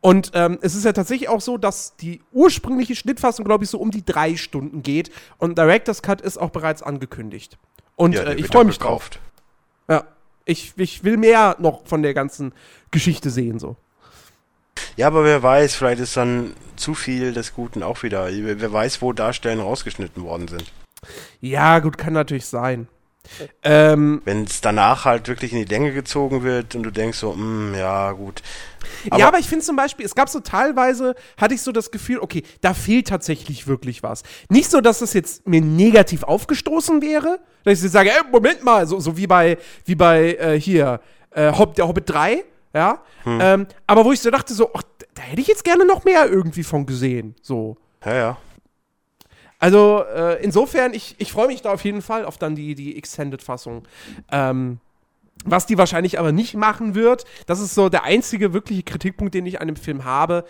Und 0.00 0.30
ähm, 0.34 0.58
es 0.62 0.76
ist 0.76 0.84
ja 0.84 0.92
tatsächlich 0.92 1.28
auch 1.28 1.40
so, 1.40 1.58
dass 1.58 1.96
die 1.96 2.22
ursprüngliche 2.32 2.94
Schnittfassung, 2.94 3.44
glaube 3.44 3.64
ich, 3.64 3.70
so 3.70 3.78
um 3.78 3.90
die 3.90 4.04
drei 4.04 4.36
Stunden 4.36 4.84
geht. 4.84 5.10
Und 5.38 5.58
Director's 5.58 6.00
Cut 6.00 6.20
ist 6.20 6.38
auch 6.38 6.50
bereits 6.50 6.82
angekündigt. 6.82 7.58
Und 7.96 8.14
Ja, 8.14 8.22
äh, 8.22 8.34
ich 8.34 8.46
freue 8.46 8.64
mich 8.64 8.78
drauf. 8.78 9.10
Ja. 9.88 10.04
Ich, 10.44 10.74
ich 10.76 11.02
will 11.02 11.16
mehr 11.16 11.56
noch 11.58 11.86
von 11.86 12.02
der 12.02 12.14
ganzen 12.14 12.52
Geschichte 12.92 13.30
sehen, 13.30 13.58
so. 13.58 13.76
Ja, 14.96 15.08
aber 15.08 15.24
wer 15.24 15.42
weiß, 15.42 15.74
vielleicht 15.74 16.00
ist 16.00 16.16
dann 16.16 16.54
zu 16.76 16.94
viel 16.94 17.32
des 17.32 17.52
Guten 17.52 17.82
auch 17.82 18.02
wieder. 18.02 18.28
Wer 18.30 18.72
weiß, 18.72 19.02
wo 19.02 19.12
Darstellen 19.12 19.60
rausgeschnitten 19.60 20.22
worden 20.22 20.48
sind. 20.48 20.72
Ja, 21.40 21.80
gut, 21.80 21.98
kann 21.98 22.12
natürlich 22.12 22.46
sein. 22.46 22.88
Ähm, 23.62 24.22
Wenn 24.24 24.44
es 24.44 24.60
danach 24.60 25.04
halt 25.04 25.28
wirklich 25.28 25.52
in 25.52 25.58
die 25.58 25.64
Länge 25.64 25.92
gezogen 25.92 26.42
wird 26.42 26.74
und 26.74 26.82
du 26.82 26.90
denkst 26.90 27.18
so, 27.18 27.34
hm, 27.34 27.74
ja, 27.74 28.12
gut. 28.12 28.42
ja, 29.16 29.28
aber 29.28 29.38
ich 29.38 29.46
finde 29.46 29.64
zum 29.64 29.76
Beispiel, 29.76 30.06
es 30.06 30.14
gab 30.14 30.28
so 30.28 30.40
teilweise, 30.40 31.14
hatte 31.36 31.54
ich 31.54 31.62
so 31.62 31.72
das 31.72 31.90
Gefühl, 31.90 32.18
okay, 32.18 32.42
da 32.60 32.74
fehlt 32.74 33.08
tatsächlich 33.08 33.66
wirklich 33.66 34.02
was. 34.02 34.22
Nicht 34.48 34.70
so, 34.70 34.80
dass 34.80 35.00
das 35.00 35.12
jetzt 35.12 35.46
mir 35.46 35.60
negativ 35.60 36.22
aufgestoßen 36.22 37.02
wäre, 37.02 37.40
dass 37.64 37.82
ich 37.82 37.90
sage, 37.90 38.10
ey, 38.10 38.20
Moment 38.30 38.64
mal, 38.64 38.86
so, 38.86 39.00
so 39.00 39.16
wie 39.16 39.26
bei, 39.26 39.58
wie 39.84 39.94
bei 39.94 40.34
äh, 40.34 40.60
hier, 40.60 41.00
äh, 41.30 41.52
Hob 41.52 41.74
der 41.74 41.88
Hobbit 41.88 42.08
3, 42.08 42.44
ja. 42.74 43.02
Ähm, 43.24 43.66
aber 43.86 44.04
wo 44.04 44.12
ich 44.12 44.20
so 44.20 44.30
dachte, 44.30 44.54
so, 44.54 44.70
ach, 44.72 44.82
da 45.14 45.22
hätte 45.22 45.40
ich 45.40 45.48
jetzt 45.48 45.64
gerne 45.64 45.84
noch 45.84 46.04
mehr 46.04 46.28
irgendwie 46.28 46.62
von 46.62 46.86
gesehen. 46.86 47.34
So. 47.42 47.76
Ja, 48.04 48.14
ja. 48.14 48.38
Also 49.66 50.04
äh, 50.14 50.40
insofern, 50.44 50.94
ich, 50.94 51.16
ich 51.18 51.32
freue 51.32 51.48
mich 51.48 51.60
da 51.60 51.72
auf 51.72 51.84
jeden 51.84 52.00
Fall 52.00 52.24
auf 52.24 52.38
dann 52.38 52.54
die, 52.54 52.76
die 52.76 52.96
Extended-Fassung. 52.96 53.82
Ähm, 54.30 54.78
was 55.44 55.66
die 55.66 55.76
wahrscheinlich 55.76 56.20
aber 56.20 56.30
nicht 56.30 56.54
machen 56.54 56.94
wird, 56.94 57.24
das 57.46 57.58
ist 57.58 57.74
so 57.74 57.88
der 57.88 58.04
einzige 58.04 58.52
wirkliche 58.52 58.84
Kritikpunkt, 58.84 59.34
den 59.34 59.44
ich 59.44 59.60
an 59.60 59.66
dem 59.66 59.74
Film 59.74 60.04
habe. 60.04 60.44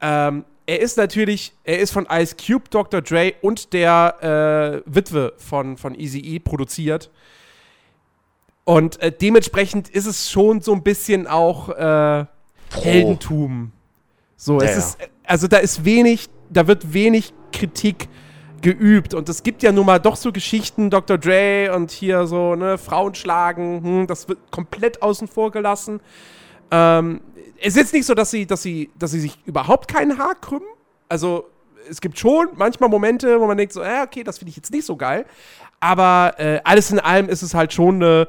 Ähm, 0.00 0.46
er 0.64 0.80
ist 0.80 0.96
natürlich, 0.96 1.52
er 1.64 1.80
ist 1.80 1.90
von 1.90 2.06
Ice 2.10 2.34
Cube, 2.34 2.64
Dr. 2.70 3.02
Dre 3.02 3.34
und 3.42 3.74
der 3.74 4.82
äh, 4.86 4.90
Witwe 4.90 5.34
von, 5.36 5.76
von 5.76 5.94
Easy 5.94 6.20
E 6.20 6.38
produziert. 6.38 7.10
Und 8.64 9.02
äh, 9.02 9.12
dementsprechend 9.12 9.90
ist 9.90 10.06
es 10.06 10.30
schon 10.30 10.62
so 10.62 10.72
ein 10.72 10.82
bisschen 10.82 11.26
auch 11.26 11.68
äh, 11.68 12.24
Heldentum. 12.70 13.72
So, 14.38 14.60
Ja, 14.60 14.66
es 14.66 14.78
ist, 14.78 14.98
also 15.24 15.46
da 15.46 15.58
ist 15.58 15.84
wenig, 15.84 16.30
da 16.48 16.66
wird 16.66 16.94
wenig 16.94 17.34
Kritik 17.52 18.08
geübt. 18.62 19.12
Und 19.12 19.28
es 19.28 19.42
gibt 19.42 19.62
ja 19.62 19.72
nun 19.72 19.86
mal 19.86 19.98
doch 19.98 20.16
so 20.16 20.32
Geschichten, 20.32 20.88
Dr. 20.88 21.18
Dre 21.18 21.72
und 21.74 21.90
hier 21.90 22.26
so, 22.26 22.54
ne, 22.54 22.78
Frauen 22.78 23.14
schlagen, 23.14 23.82
hm, 23.82 24.06
das 24.06 24.28
wird 24.28 24.38
komplett 24.50 25.02
außen 25.02 25.28
vor 25.28 25.50
gelassen. 25.50 26.00
Ähm, 26.70 27.20
es 27.60 27.68
ist 27.68 27.76
jetzt 27.76 27.92
nicht 27.92 28.06
so, 28.06 28.14
dass 28.14 28.30
sie, 28.30 28.46
dass 28.46 28.62
sie, 28.62 28.90
dass 28.98 29.10
sie 29.10 29.20
sich 29.20 29.38
überhaupt 29.44 29.92
keinen 29.92 30.18
Haar 30.18 30.34
krümmen. 30.34 30.68
Also, 31.08 31.48
es 31.88 32.00
gibt 32.00 32.18
schon 32.18 32.48
manchmal 32.54 32.88
Momente, 32.88 33.40
wo 33.40 33.46
man 33.46 33.56
denkt 33.56 33.72
so, 33.72 33.82
äh, 33.82 34.02
okay, 34.04 34.24
das 34.24 34.38
finde 34.38 34.50
ich 34.50 34.56
jetzt 34.56 34.72
nicht 34.72 34.86
so 34.86 34.96
geil. 34.96 35.26
Aber 35.80 36.34
äh, 36.38 36.60
alles 36.64 36.90
in 36.90 37.00
allem 37.00 37.28
ist 37.28 37.42
es 37.42 37.54
halt 37.54 37.72
schon 37.72 37.96
eine 37.96 38.28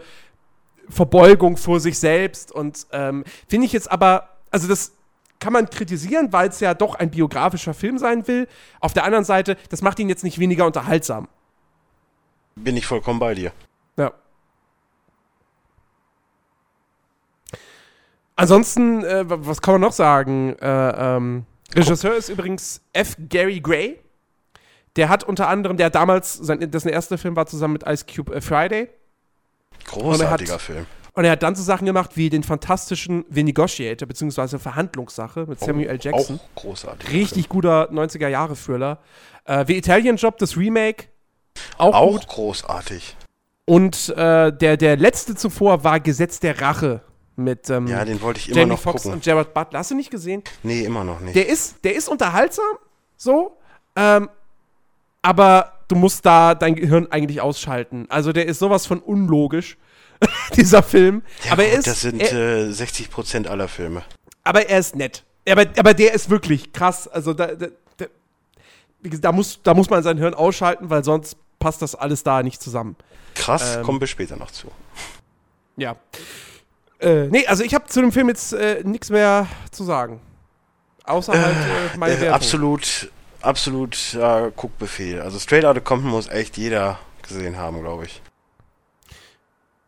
Verbeugung 0.90 1.56
vor 1.56 1.80
sich 1.80 2.00
selbst. 2.00 2.52
Und 2.52 2.88
ähm, 2.92 3.24
finde 3.48 3.68
ich 3.68 3.74
jetzt 3.74 3.92
aber, 3.92 4.30
also 4.52 4.68
das 4.68 4.94
kann 5.44 5.52
man 5.54 5.70
kritisieren, 5.70 6.32
weil 6.32 6.48
es 6.50 6.62
ja 6.62 6.74
doch 6.74 6.96
ein 6.96 7.12
biografischer 7.12 7.74
Film 7.74 7.98
sein 7.98 8.26
will. 8.30 8.48
Auf 8.80 8.94
der 8.94 9.04
anderen 9.04 9.26
Seite, 9.26 9.58
das 9.70 9.82
macht 9.82 10.00
ihn 10.00 10.08
jetzt 10.08 10.24
nicht 10.24 10.40
weniger 10.40 10.66
unterhaltsam. 10.66 11.28
Bin 12.56 12.78
ich 12.78 12.86
vollkommen 12.86 13.20
bei 13.20 13.34
dir. 13.36 13.52
Ja. 13.98 14.12
Ansonsten, 18.36 19.04
äh, 19.04 19.30
wa- 19.30 19.38
was 19.42 19.62
kann 19.62 19.76
man 19.76 19.82
noch 19.82 19.92
sagen? 19.92 20.56
Äh, 20.60 20.68
ähm, 21.18 21.46
Regisseur 21.76 22.16
ist 22.16 22.30
übrigens 22.30 22.82
F. 22.94 23.16
Gary 23.30 23.60
Gray. 23.60 24.00
Der 24.96 25.10
hat 25.10 25.24
unter 25.24 25.48
anderem, 25.50 25.76
der 25.78 25.90
damals, 25.90 26.34
sein, 26.36 26.60
dessen 26.72 26.88
erster 26.90 27.18
Film 27.18 27.36
war 27.36 27.48
zusammen 27.48 27.74
mit 27.74 27.84
Ice 27.88 28.06
Cube 28.06 28.34
äh, 28.34 28.42
Friday. 28.42 28.90
Großartiger 29.86 30.54
hat- 30.54 30.62
Film. 30.62 30.86
Und 31.16 31.26
er 31.26 31.32
hat 31.32 31.44
dann 31.44 31.56
so 31.56 31.62
Sachen 31.62 31.86
gemacht 31.86 32.12
wie 32.16 32.30
den 32.30 32.42
fantastischen 32.44 33.24
The 33.30 33.44
Negotiator, 33.44 34.08
beziehungsweise 34.08 34.58
Verhandlungssache 34.58 35.46
mit 35.48 35.60
Samuel 35.60 35.88
L. 35.90 36.00
Jackson. 36.02 36.40
Auch 36.40 36.62
großartig. 36.62 37.12
Richtig 37.12 37.50
guter 37.50 37.92
90er-Jahre-Thriller. 37.92 38.98
Äh, 39.46 39.66
The 39.68 39.78
Italian 39.78 40.16
Job, 40.16 40.38
das 40.40 40.58
Remake. 40.58 41.06
Auch, 41.78 41.94
Auch 41.94 42.12
gut. 42.14 42.28
großartig. 42.28 43.16
Und 43.66 44.10
äh, 44.10 44.52
der, 44.52 44.76
der 44.78 44.98
letzte 44.98 45.36
zuvor 45.36 45.84
war 45.84 46.00
Gesetz 46.00 46.40
der 46.40 46.60
Rache 46.60 47.02
mit 47.36 47.70
ähm, 47.70 47.88
Ja, 47.88 48.04
den 48.06 48.22
wollte 48.22 48.40
ich 48.40 48.50
immer 48.50 48.58
Jamie 48.60 48.72
noch 48.72 48.80
Foxx 48.80 49.04
gucken. 49.04 49.18
und 49.18 49.26
Jared 49.26 49.54
Butler. 49.54 49.80
Hast 49.80 49.92
du 49.92 49.96
nicht 49.96 50.10
gesehen? 50.12 50.44
Nee, 50.64 50.82
immer 50.84 51.04
noch 51.04 51.20
nicht. 51.20 51.36
Der 51.36 51.48
ist, 51.48 51.84
der 51.86 51.96
ist 51.96 52.10
unterhaltsam, 52.10 52.66
so. 53.18 53.58
Ähm, 53.96 54.30
aber 55.22 55.74
du 55.88 55.96
musst 55.96 56.26
da 56.26 56.56
dein 56.56 56.76
Gehirn 56.76 57.08
eigentlich 57.12 57.40
ausschalten. 57.42 58.08
Also 58.10 58.34
der 58.34 58.48
ist 58.48 58.60
sowas 58.60 58.86
von 58.86 59.00
unlogisch, 59.00 59.78
dieser 60.56 60.84
Film. 60.84 61.24
Ja, 61.46 61.54
aber 61.54 61.66
er 61.66 61.80
ist, 61.80 61.88
das 61.88 62.02
sind 62.02 62.22
er, 62.22 62.68
äh, 62.68 62.72
60 62.72 63.10
Prozent 63.10 63.48
aller 63.48 63.68
Filme. 63.68 64.04
aber 64.44 64.68
er 64.70 64.80
ist 64.80 64.96
nett. 64.96 65.24
Aber, 65.48 65.66
aber 65.78 65.94
der 65.94 66.14
ist 66.14 66.30
wirklich 66.30 66.72
krass. 66.74 67.08
Also 67.08 67.34
da, 67.34 67.48
da, 67.56 67.68
da, 67.98 68.06
da, 69.04 69.32
muss, 69.32 69.60
da 69.64 69.74
muss 69.74 69.90
man 69.90 70.02
sein 70.04 70.18
Hirn 70.18 70.34
ausschalten, 70.34 70.90
weil 70.90 71.04
sonst 71.04 71.36
passt 71.60 71.82
das 71.82 71.96
alles 71.96 72.24
da 72.24 72.44
nicht 72.44 72.62
zusammen. 72.62 72.96
Krass, 73.36 73.78
Ähm, 73.78 73.84
kommen 73.84 74.00
wir 74.00 74.08
später 74.08 74.36
noch 74.38 74.52
zu. 74.52 74.68
Ja. 75.76 75.96
Äh, 77.00 77.28
nee, 77.28 77.46
also 77.48 77.64
ich 77.64 77.74
habe 77.74 77.86
zu 77.88 78.00
dem 78.00 78.12
Film 78.12 78.30
jetzt 78.30 78.54
äh, 78.54 78.82
nichts 78.86 79.10
mehr 79.10 79.48
zu 79.72 79.84
sagen. 79.84 80.22
Außer 81.04 81.34
halt 81.34 81.56
äh, 81.94 81.98
meine 81.98 82.14
Äh, 82.14 82.22
Wertung. 82.22 82.36
absolut, 82.36 83.12
absolut 83.42 84.14
äh, 84.14 84.52
Guckbefehl. 84.56 85.20
Also 85.20 85.40
Straight 85.40 85.66
Outta 85.66 85.82
Compton 85.82 86.10
muss 86.12 86.30
echt 86.30 86.56
jeder 86.58 87.00
gesehen 87.28 87.58
haben, 87.58 87.82
glaube 87.82 88.06
ich. 88.06 88.22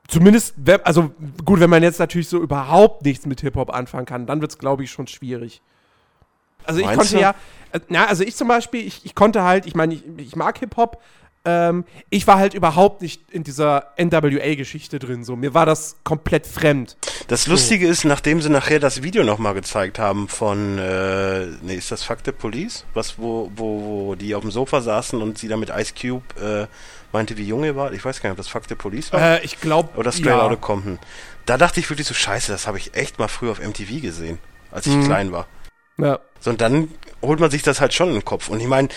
Zumindest, 0.08 0.56
also 0.84 1.12
gut, 1.44 1.60
wenn 1.60 1.70
man 1.70 1.82
jetzt 1.82 2.00
natürlich 2.00 2.30
so 2.30 2.40
überhaupt 2.40 3.04
nichts 3.04 3.26
mit 3.26 3.42
Hip-Hop 3.42 3.74
anfangen 3.74 4.06
kann, 4.06 4.28
dann 4.28 4.42
wird 4.42 4.52
es, 4.52 4.58
glaube 4.58 4.84
ich, 4.84 4.92
schon 4.92 5.08
schwierig. 5.08 5.62
Also 6.64 6.80
ich 6.80 6.86
Meinst 6.86 7.00
konnte 7.00 7.16
du? 7.16 7.22
ja, 7.22 7.36
äh, 7.72 7.80
na, 7.90 8.06
also 8.06 8.24
ich 8.24 8.36
zum 8.36 8.48
Beispiel, 8.48 8.86
ich, 8.86 9.06
ich 9.06 9.16
konnte 9.16 9.44
halt, 9.44 9.66
ich 9.66 9.76
meine, 9.76 9.96
ich, 9.96 10.04
ich 10.18 10.36
mag 10.36 10.58
Hip-Hop, 10.60 11.02
ähm, 11.46 11.86
ich 12.10 12.26
war 12.26 12.38
halt 12.38 12.56
überhaupt 12.56 13.02
nicht 13.02 13.32
in 13.32 13.44
dieser 13.44 13.94
NWA-Geschichte 13.98 14.98
drin, 15.00 15.24
so, 15.24 15.36
mir 15.36 15.54
war 15.54 15.66
das 15.66 15.98
komplett 16.04 16.48
fremd. 16.48 16.98
Das 17.28 17.48
Lustige 17.48 17.88
ist, 17.88 18.04
nachdem 18.04 18.42
sie 18.42 18.50
nachher 18.50 18.80
das 18.80 19.04
Video 19.04 19.24
nochmal 19.24 19.54
gezeigt 19.54 20.00
haben 20.00 20.28
von, 20.28 20.78
äh, 20.80 21.46
nee, 21.62 21.76
ist 21.76 21.92
das 21.92 22.04
Fuck 22.04 22.20
the 22.26 22.32
Police? 22.32 22.86
Was, 22.94 23.20
wo, 23.20 23.52
wo, 23.56 23.82
wo 23.82 24.16
die 24.16 24.34
auf 24.36 24.42
dem 24.42 24.52
Sofa 24.52 24.82
saßen 24.82 25.22
und 25.22 25.38
sie 25.38 25.48
da 25.48 25.58
mit 25.58 25.70
Ice 25.70 25.94
Cube 26.00 26.24
äh, 26.40 26.68
meinte, 27.12 27.38
wie 27.38 27.44
jung 27.44 27.64
er 27.64 27.76
war. 27.76 27.92
Ich 27.94 28.04
weiß 28.04 28.22
gar 28.22 28.30
nicht, 28.30 28.34
ob 28.34 28.38
das 28.38 28.48
Fuck 28.48 28.64
the 28.70 28.76
Police 28.76 29.12
war. 29.14 29.22
Äh, 29.22 29.44
ich 29.46 29.60
glaube, 29.62 29.98
Oder 29.98 30.12
Straight 30.12 30.40
Outta 30.40 30.56
Compton. 30.56 31.00
Da 31.46 31.58
dachte 31.58 31.80
ich 31.80 31.90
wirklich 31.90 32.08
so, 32.08 32.14
scheiße, 32.14 32.52
das 32.52 32.68
habe 32.68 32.78
ich 32.78 32.96
echt 32.96 33.20
mal 33.20 33.28
früher 33.28 33.52
auf 33.52 33.60
MTV 33.60 34.02
gesehen, 34.02 34.40
als 34.72 34.88
ich 34.88 34.96
Mhm. 34.96 35.06
klein 35.06 35.32
war. 35.32 35.48
ja. 35.98 36.20
So, 36.40 36.50
und 36.52 36.62
dann 36.62 36.90
holt 37.22 37.40
man 37.40 37.50
sich 37.50 37.64
das 37.64 37.82
halt 37.82 37.94
schon 37.94 38.10
in 38.10 38.16
den 38.16 38.26
Kopf. 38.26 38.50
Und 38.50 38.60
ich 38.60 38.68
meine, 38.68 38.90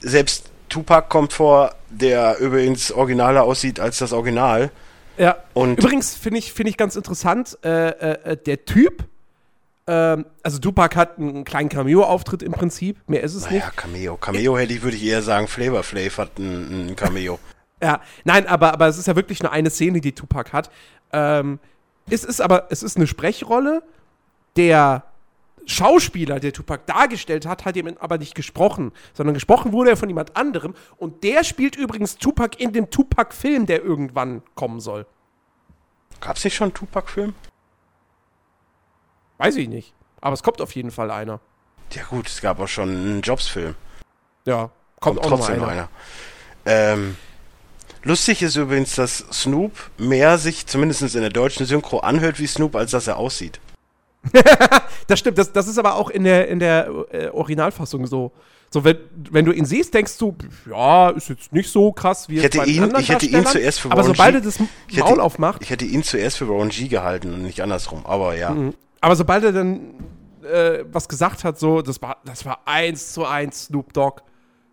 selbst 0.00 0.50
Tupac 0.68 1.08
kommt 1.08 1.32
vor, 1.32 1.74
der 1.90 2.38
übrigens 2.38 2.92
originaler 2.92 3.42
aussieht 3.44 3.80
als 3.80 3.98
das 3.98 4.12
Original. 4.12 4.70
ja. 5.16 5.36
Und 5.54 5.78
Übrigens 5.78 6.14
finde 6.14 6.38
ich, 6.38 6.52
find 6.52 6.68
ich 6.68 6.76
ganz 6.76 6.94
interessant, 6.96 7.58
äh, 7.64 7.88
äh, 7.88 8.32
äh, 8.32 8.36
der 8.36 8.64
Typ, 8.64 9.04
ähm, 9.86 10.26
also 10.42 10.58
Tupac 10.58 10.96
hat 10.96 11.18
einen 11.18 11.44
kleinen 11.44 11.68
Cameo-Auftritt 11.68 12.42
im 12.42 12.52
Prinzip, 12.52 12.98
mehr 13.06 13.22
ist 13.22 13.34
es 13.34 13.50
nicht. 13.50 13.60
naja, 13.60 13.72
Cameo. 13.74 14.16
Cameo 14.16 14.56
hätte 14.56 14.72
ich, 14.72 14.82
würde 14.82 14.96
ich 14.96 15.04
eher 15.04 15.22
sagen, 15.22 15.46
Flavor 15.46 15.82
Flav 15.82 16.18
hat 16.18 16.38
ein, 16.38 16.88
ein 16.88 16.96
Cameo. 16.96 17.38
Ja, 17.82 18.00
nein, 18.24 18.46
aber, 18.46 18.72
aber 18.72 18.86
es 18.88 18.96
ist 18.96 19.06
ja 19.06 19.16
wirklich 19.16 19.42
nur 19.42 19.52
eine 19.52 19.68
Szene, 19.68 20.00
die 20.00 20.12
Tupac 20.12 20.52
hat. 20.52 20.70
Ähm, 21.12 21.58
es 22.08 22.24
ist 22.24 22.40
aber, 22.40 22.68
es 22.70 22.82
ist 22.82 22.96
eine 22.96 23.06
Sprechrolle. 23.06 23.82
Der 24.56 25.04
Schauspieler, 25.66 26.40
der 26.40 26.52
Tupac 26.52 26.86
dargestellt 26.86 27.46
hat, 27.46 27.64
hat 27.64 27.76
ihm 27.76 27.94
aber 27.98 28.18
nicht 28.18 28.34
gesprochen, 28.34 28.92
sondern 29.12 29.34
gesprochen 29.34 29.72
wurde 29.72 29.90
er 29.90 29.96
von 29.96 30.08
jemand 30.08 30.36
anderem. 30.36 30.74
Und 30.96 31.24
der 31.24 31.44
spielt 31.44 31.76
übrigens 31.76 32.16
Tupac 32.16 32.56
in 32.58 32.72
dem 32.72 32.90
Tupac-Film, 32.90 33.66
der 33.66 33.82
irgendwann 33.82 34.42
kommen 34.54 34.80
soll. 34.80 35.06
Gab's 36.20 36.44
nicht 36.44 36.54
schon 36.54 36.66
einen 36.66 36.74
Tupac-Film? 36.74 37.34
Weiß 39.44 39.56
ich 39.56 39.68
nicht. 39.68 39.92
Aber 40.20 40.34
es 40.34 40.42
kommt 40.42 40.60
auf 40.60 40.74
jeden 40.74 40.90
Fall 40.90 41.10
einer. 41.10 41.40
Ja 41.92 42.02
gut, 42.04 42.28
es 42.28 42.40
gab 42.40 42.58
auch 42.60 42.68
schon 42.68 42.88
einen 42.88 43.20
Jobs-Film. 43.20 43.74
Ja, 44.46 44.70
kommt, 45.00 45.20
Kommt, 45.20 45.32
auch 45.32 45.38
trotzdem 45.38 45.56
einer. 45.56 45.62
noch 45.64 45.68
einer. 45.70 45.88
Ähm, 46.66 47.16
lustig 48.02 48.42
ist 48.42 48.56
übrigens, 48.56 48.94
dass 48.94 49.18
Snoop 49.32 49.72
mehr 49.98 50.38
sich 50.38 50.66
zumindest 50.66 51.02
in 51.14 51.20
der 51.20 51.30
deutschen 51.30 51.66
Synchro 51.66 51.98
anhört 52.00 52.38
wie 52.40 52.46
Snoop, 52.46 52.74
als 52.76 52.90
dass 52.92 53.06
er 53.06 53.16
aussieht. 53.16 53.60
Das 55.06 55.18
stimmt, 55.18 55.36
das, 55.36 55.52
das 55.52 55.68
ist 55.68 55.76
aber 55.76 55.96
auch 55.96 56.08
in 56.08 56.24
der, 56.24 56.48
in 56.48 56.58
der 56.58 56.88
äh, 57.12 57.28
Originalfassung 57.28 58.06
so. 58.06 58.32
So, 58.70 58.82
wenn, 58.84 58.96
wenn 59.30 59.44
du 59.44 59.52
ihn 59.52 59.66
siehst, 59.66 59.92
denkst 59.92 60.16
du, 60.16 60.34
ja, 60.68 61.10
ist 61.10 61.28
jetzt 61.28 61.52
nicht 61.52 61.70
so 61.70 61.92
krass 61.92 62.26
wie 62.30 62.38
Ich 62.38 62.42
hätte 62.42 62.64
ihn- 62.64 62.90
ich 62.98 63.08
hätte 63.10 63.26
ihn 63.26 63.44
zuerst 63.44 63.80
für 63.80 63.90
Aber 63.90 63.98
Warren 64.02 64.06
sobald 64.16 64.32
G- 64.32 64.38
er 64.38 64.40
das 64.40 64.58
Ich 64.88 64.96
hätte- 64.96 65.10
Maul 65.10 65.20
aufmacht, 65.20 65.60
Ich 65.62 65.68
hätte 65.68 65.84
ihn 65.84 66.02
zuerst 66.02 66.38
für 66.38 66.46
Ron 66.46 66.70
G 66.70 66.88
gehalten 66.88 67.34
und 67.34 67.42
nicht 67.42 67.60
andersrum, 67.60 68.06
aber 68.06 68.34
ja. 68.34 68.50
Mhm. 68.50 68.74
Aber 69.04 69.16
sobald 69.16 69.44
er 69.44 69.52
dann 69.52 69.94
äh, 70.42 70.84
was 70.92 71.08
gesagt 71.08 71.44
hat, 71.44 71.58
so, 71.58 71.80
das 71.82 72.00
war, 72.02 72.18
das 72.24 72.44
war 72.44 72.60
eins 72.66 73.12
zu 73.12 73.24
eins 73.24 73.66
Snoop 73.66 73.92
Dogg. 73.92 74.22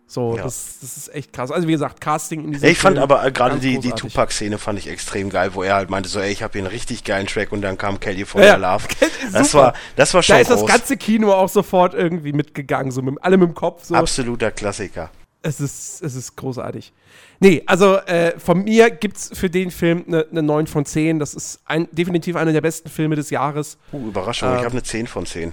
So, 0.08 0.36
Ja. 0.36 0.44
das, 0.44 0.80
das 0.82 0.98
ist 0.98 1.15
echt 1.15 1.32
krass. 1.32 1.52
Also 1.52 1.70
wie 1.70 1.72
gesagt, 1.72 2.02
Casting 2.02 2.44
in 2.44 2.52
diesem 2.52 2.67
ich 2.67 2.78
fand 2.78 2.98
Film 2.98 3.04
aber 3.04 3.26
äh, 3.26 3.32
gerade 3.32 3.58
die, 3.60 3.80
die. 3.80 3.91
Tupac-Szene 3.91 4.58
fand 4.58 4.78
ich 4.78 4.89
extrem 4.89 5.30
geil, 5.30 5.52
wo 5.54 5.63
er 5.63 5.76
halt 5.76 5.89
meinte 5.89 6.10
so, 6.10 6.20
ey, 6.20 6.30
ich 6.32 6.44
habe 6.44 6.52
hier 6.52 6.63
einen 6.63 6.67
richtig 6.67 7.06
geilen 7.06 7.28
Track 7.28 7.54
und 7.54 7.62
dann 7.62 7.78
kam 7.78 8.02
Kelly 8.02 8.26
von 8.26 8.41
Ja, 8.41 8.58
der 8.58 8.74
Love. 8.74 8.86
Das 9.32 9.54
war, 9.54 9.74
das 9.96 10.13
war 10.13 10.22
schon 10.22 10.36
Da 10.36 10.41
ist 10.41 10.50
das 10.52 10.60
groß. 10.60 10.70
ganze 10.70 10.98
Kino 10.98 11.32
auch 11.32 11.48
sofort 11.48 11.94
irgendwie 11.94 12.34
mitgegangen, 12.34 12.91
so 12.91 13.02
mit 13.02 13.24
allem 13.24 13.44
im 13.44 13.54
Kopf. 13.54 13.86
So. 13.86 13.96
Absoluter 13.96 14.52
Klassiker. 14.52 15.10
Es 15.43 15.60
ist, 15.60 16.04
es 16.04 16.13
ist 16.15 16.36
großartig. 16.36 16.93
Nee, 17.39 17.63
also 17.65 17.97
äh, 17.97 18.38
von 18.39 18.63
mir 18.63 18.91
gibt's 18.91 19.32
für 19.34 19.49
den 19.49 19.71
Film 19.71 20.04
eine 20.08 20.27
ne 20.30 20.43
9 20.43 20.67
von 20.67 20.86
10. 20.86 21.17
Das 21.17 21.34
ist 21.34 21.62
ein, 21.65 21.88
definitiv 21.91 22.36
einer 22.36 22.54
der 22.54 22.62
besten 22.62 22.89
Filme 22.89 23.15
des 23.15 23.32
Jahres. 23.32 23.80
Uh, 23.91 24.08
Überraschung, 24.10 24.49
ich 24.49 24.60
Ähm. 24.60 24.65
habe 24.65 24.71
eine 24.73 24.84
10 24.84 25.08
von 25.08 25.25
10. 25.25 25.51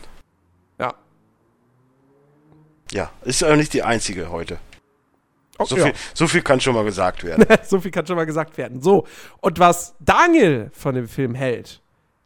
Ja. 0.79 0.92
Ja, 2.92 3.11
ist 3.22 3.42
aber 3.42 3.57
nicht 3.57 3.72
die 3.72 3.83
einzige 3.83 4.31
heute. 4.31 4.59
Oh, 5.59 5.64
So, 5.64 5.77
ja. 5.77 5.85
viel, 5.87 5.94
so 6.14 6.27
viel 6.29 6.42
kann 6.42 6.61
schon 6.61 6.74
mal 6.74 6.85
gesagt 6.85 7.24
werden. 7.24 7.44
so 7.64 7.81
viel 7.81 7.90
kann 7.90 8.07
schon 8.07 8.16
mal 8.16 8.27
gesagt 8.27 8.59
werden. 8.59 8.83
So, 8.83 9.07
und 9.40 9.59
was 9.59 9.94
Daniel 10.01 10.70
von 10.74 10.94
dem 10.94 11.09
Film 11.09 11.35
hält, 11.35 11.81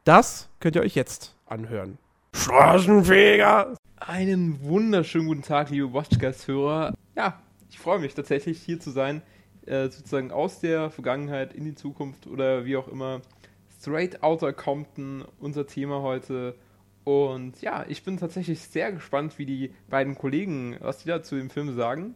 Das 0.05 0.49
könnt 0.59 0.75
ihr 0.75 0.83
euch 0.83 0.97
jetzt 0.97 1.37
anhören. 1.47 1.97
Straßenfeger! 2.35 3.77
Einen 4.01 4.61
wunderschönen 4.65 5.29
guten 5.29 5.43
Tag, 5.43 5.71
liebe 5.71 5.93
Watchcast-Hörer. 5.93 6.93
Ja, 7.17 7.41
ich 7.73 7.79
freue 7.79 7.99
mich 7.99 8.15
tatsächlich 8.15 8.61
hier 8.61 8.79
zu 8.79 8.91
sein, 8.91 9.23
äh, 9.65 9.89
sozusagen 9.89 10.31
aus 10.31 10.61
der 10.61 10.91
Vergangenheit 10.91 11.55
in 11.55 11.65
die 11.65 11.75
Zukunft 11.75 12.27
oder 12.27 12.67
wie 12.67 12.77
auch 12.77 12.87
immer. 12.87 13.23
Straight 13.81 14.23
Outta 14.23 14.53
Compton, 14.53 15.25
unser 15.41 15.67
Thema 15.67 16.03
heute. 16.03 16.55
Und 17.05 17.63
ja, 17.63 17.87
ich 17.89 18.05
bin 18.05 18.19
tatsächlich 18.19 18.61
sehr 18.61 18.93
gespannt, 18.93 19.39
wie 19.39 19.47
die 19.47 19.75
beiden 19.89 20.17
Kollegen, 20.17 20.77
was 20.81 20.99
die 20.99 21.09
da 21.09 21.23
zu 21.23 21.35
dem 21.35 21.49
Film 21.49 21.75
sagen. 21.75 22.15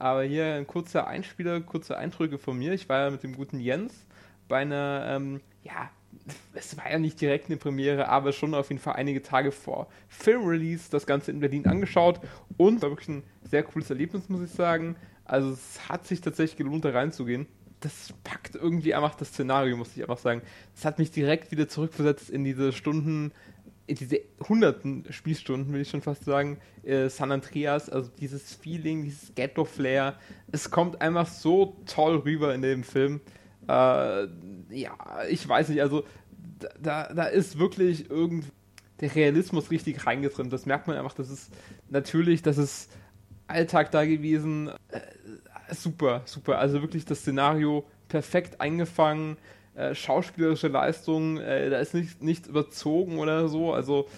Aber 0.00 0.24
hier 0.24 0.54
ein 0.54 0.66
kurzer 0.66 1.06
Einspieler, 1.06 1.60
kurze 1.60 1.96
Eindrücke 1.96 2.36
von 2.36 2.58
mir. 2.58 2.72
Ich 2.72 2.88
war 2.88 3.04
ja 3.04 3.10
mit 3.10 3.22
dem 3.22 3.36
guten 3.36 3.60
Jens 3.60 4.06
bei 4.48 4.58
einer, 4.58 5.06
ähm, 5.08 5.40
ja, 5.62 5.88
es 6.54 6.76
war 6.76 6.90
ja 6.90 6.98
nicht 6.98 7.20
direkt 7.20 7.46
eine 7.46 7.56
Premiere, 7.56 8.08
aber 8.08 8.32
schon 8.32 8.54
auf 8.54 8.70
jeden 8.70 8.80
Fall 8.80 8.94
einige 8.94 9.22
Tage 9.22 9.52
vor 9.52 9.88
Filmrelease 10.08 10.90
das 10.90 11.06
Ganze 11.06 11.30
in 11.30 11.40
Berlin 11.40 11.66
angeschaut 11.66 12.20
und 12.56 12.82
war 12.82 12.90
wirklich 12.90 13.08
ein 13.08 13.22
sehr 13.42 13.62
cooles 13.62 13.90
Erlebnis, 13.90 14.28
muss 14.28 14.42
ich 14.42 14.50
sagen. 14.50 14.96
Also 15.24 15.50
es 15.50 15.88
hat 15.88 16.06
sich 16.06 16.20
tatsächlich 16.20 16.56
gelohnt, 16.56 16.84
da 16.84 16.90
reinzugehen. 16.90 17.46
Das 17.80 18.14
packt 18.24 18.54
irgendwie 18.54 18.94
einfach 18.94 19.14
das 19.14 19.28
Szenario, 19.28 19.76
muss 19.76 19.96
ich 19.96 20.02
einfach 20.02 20.18
sagen. 20.18 20.42
Das 20.74 20.84
hat 20.84 20.98
mich 20.98 21.10
direkt 21.10 21.50
wieder 21.50 21.68
zurückversetzt 21.68 22.30
in 22.30 22.44
diese 22.44 22.72
Stunden, 22.72 23.32
in 23.86 23.96
diese 23.96 24.20
hunderten 24.48 25.04
Spielstunden, 25.10 25.72
will 25.72 25.82
ich 25.82 25.90
schon 25.90 26.02
fast 26.02 26.24
sagen, 26.24 26.58
äh, 26.84 27.08
San 27.08 27.32
Andreas, 27.32 27.90
also 27.90 28.10
dieses 28.18 28.54
Feeling, 28.54 29.04
dieses 29.04 29.34
Ghetto-Flair. 29.34 30.18
Es 30.50 30.70
kommt 30.70 31.00
einfach 31.00 31.28
so 31.28 31.76
toll 31.86 32.16
rüber 32.16 32.54
in 32.54 32.62
dem 32.62 32.82
Film. 32.82 33.20
Äh, 33.68 34.28
ja, 34.70 34.96
ich 35.28 35.48
weiß 35.48 35.68
nicht, 35.70 35.82
also 35.82 36.04
da, 36.80 37.12
da 37.12 37.24
ist 37.24 37.58
wirklich 37.58 38.10
irgendwie 38.10 38.48
der 39.00 39.14
Realismus 39.14 39.70
richtig 39.70 40.06
reingetrimmt. 40.06 40.52
Das 40.52 40.66
merkt 40.66 40.86
man 40.86 40.96
einfach, 40.96 41.14
das 41.14 41.30
ist 41.30 41.52
natürlich, 41.90 42.42
das 42.42 42.58
ist 42.58 42.90
Alltag 43.46 43.90
da 43.90 44.04
gewesen. 44.04 44.70
Äh, 44.88 45.00
super, 45.74 46.22
super. 46.24 46.58
Also 46.58 46.82
wirklich 46.82 47.04
das 47.04 47.20
Szenario 47.20 47.84
perfekt 48.08 48.60
eingefangen. 48.60 49.36
Äh, 49.74 49.94
schauspielerische 49.94 50.68
Leistung, 50.68 51.36
äh, 51.36 51.68
da 51.68 51.78
ist 51.78 51.92
nicht, 51.92 52.22
nichts 52.22 52.48
überzogen 52.48 53.18
oder 53.18 53.48
so. 53.48 53.74
Also, 53.74 54.08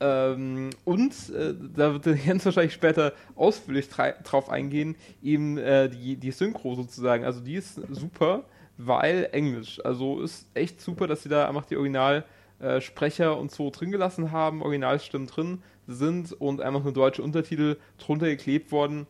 ähm, 0.00 0.70
und 0.84 1.12
äh, 1.28 1.54
da 1.76 1.92
wird 1.92 2.06
der 2.06 2.14
Jens 2.14 2.46
wahrscheinlich 2.46 2.72
später 2.72 3.12
ausführlich 3.36 3.88
drauf 3.90 4.48
eingehen, 4.48 4.96
eben 5.22 5.58
äh, 5.58 5.90
die, 5.90 6.16
die 6.16 6.30
Synchro 6.30 6.74
sozusagen. 6.76 7.26
Also, 7.26 7.40
die 7.40 7.56
ist 7.56 7.74
super 7.90 8.44
weil 8.86 9.28
Englisch. 9.32 9.84
Also 9.84 10.20
ist 10.20 10.46
echt 10.54 10.80
super, 10.80 11.06
dass 11.06 11.22
sie 11.22 11.28
da 11.28 11.48
einfach 11.48 11.64
die 11.64 11.76
Originalsprecher 11.76 13.32
äh, 13.32 13.36
und 13.36 13.50
so 13.50 13.70
drin 13.70 13.90
gelassen 13.90 14.32
haben, 14.32 14.62
Originalstimmen 14.62 15.26
drin 15.26 15.62
sind 15.86 16.32
und 16.32 16.60
einfach 16.60 16.82
nur 16.82 16.92
deutsche 16.92 17.22
Untertitel 17.22 17.76
drunter 17.98 18.26
geklebt 18.26 18.72
worden. 18.72 19.06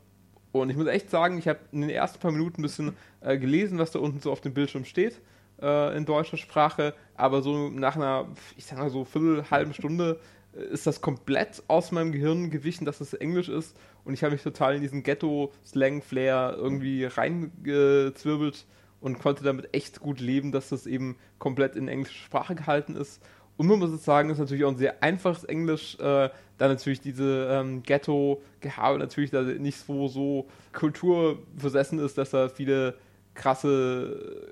Und 0.52 0.70
ich 0.70 0.76
muss 0.76 0.86
echt 0.86 1.10
sagen, 1.10 1.38
ich 1.38 1.48
habe 1.48 1.60
in 1.72 1.80
den 1.80 1.90
ersten 1.90 2.18
paar 2.18 2.32
Minuten 2.32 2.60
ein 2.60 2.62
bisschen 2.62 2.96
äh, 3.20 3.38
gelesen, 3.38 3.78
was 3.78 3.90
da 3.90 3.98
unten 3.98 4.20
so 4.20 4.30
auf 4.30 4.40
dem 4.40 4.54
Bildschirm 4.54 4.84
steht 4.84 5.20
äh, 5.62 5.96
in 5.96 6.04
deutscher 6.04 6.36
Sprache, 6.36 6.94
aber 7.14 7.40
so 7.40 7.70
nach 7.70 7.96
einer, 7.96 8.28
ich 8.56 8.66
sag 8.66 8.78
mal 8.78 8.90
so 8.90 9.04
viertel, 9.04 9.50
halben 9.50 9.72
Stunde 9.72 10.20
äh, 10.54 10.64
ist 10.64 10.86
das 10.86 11.00
komplett 11.00 11.62
aus 11.68 11.92
meinem 11.92 12.12
Gehirn 12.12 12.50
gewichen, 12.50 12.84
dass 12.84 13.00
es 13.00 13.14
Englisch 13.14 13.48
ist 13.48 13.76
und 14.04 14.12
ich 14.12 14.22
habe 14.22 14.32
mich 14.32 14.42
total 14.42 14.74
in 14.74 14.82
diesen 14.82 15.02
Ghetto-Slang-Flair 15.02 16.56
irgendwie 16.58 17.04
reingezwirbelt 17.04 18.66
und 19.02 19.18
konnte 19.18 19.44
damit 19.44 19.74
echt 19.74 20.00
gut 20.00 20.20
leben, 20.20 20.52
dass 20.52 20.70
das 20.70 20.86
eben 20.86 21.16
komplett 21.38 21.76
in 21.76 21.88
englischer 21.88 22.24
Sprache 22.24 22.54
gehalten 22.54 22.96
ist. 22.96 23.20
Und 23.56 23.66
man 23.66 23.78
muss 23.78 23.90
es 23.90 24.04
sagen, 24.04 24.30
ist 24.30 24.38
natürlich 24.38 24.64
auch 24.64 24.70
ein 24.70 24.78
sehr 24.78 25.02
einfaches 25.02 25.44
Englisch, 25.44 25.96
äh, 25.96 26.30
da 26.58 26.68
natürlich 26.68 27.00
diese 27.00 27.48
ähm, 27.50 27.82
Ghetto-Gehabe 27.82 28.98
natürlich 28.98 29.30
da 29.30 29.42
nicht 29.42 29.78
so, 29.78 30.08
so 30.08 30.48
kulturversessen 30.72 31.98
ist, 31.98 32.16
dass 32.16 32.30
da 32.30 32.48
viele 32.48 32.94
krasse, 33.34 34.48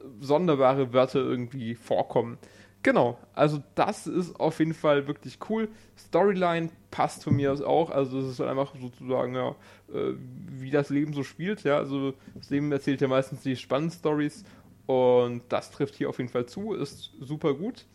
äh, 0.00 0.04
sonderbare 0.20 0.92
Wörter 0.92 1.20
irgendwie 1.20 1.74
vorkommen. 1.74 2.38
Genau, 2.84 3.18
also 3.32 3.62
das 3.76 4.06
ist 4.06 4.38
auf 4.38 4.58
jeden 4.58 4.74
Fall 4.74 5.06
wirklich 5.06 5.38
cool. 5.48 5.70
Storyline 5.96 6.68
passt 6.90 7.24
von 7.24 7.34
mir 7.34 7.50
aus 7.50 7.62
auch, 7.62 7.88
also 7.88 8.18
es 8.18 8.26
ist 8.26 8.40
halt 8.40 8.50
einfach 8.50 8.74
sozusagen, 8.78 9.34
ja, 9.34 9.56
äh, 9.90 10.12
wie 10.50 10.70
das 10.70 10.90
Leben 10.90 11.14
so 11.14 11.22
spielt, 11.22 11.62
ja, 11.62 11.78
also 11.78 12.12
das 12.34 12.50
Leben 12.50 12.70
erzählt 12.72 13.00
ja 13.00 13.08
meistens 13.08 13.40
die 13.40 13.56
spannenden 13.56 13.98
Stories 13.98 14.44
und 14.84 15.44
das 15.48 15.70
trifft 15.70 15.94
hier 15.94 16.10
auf 16.10 16.18
jeden 16.18 16.28
Fall 16.28 16.44
zu, 16.44 16.74
ist 16.74 17.12
super 17.20 17.54
gut. 17.54 17.86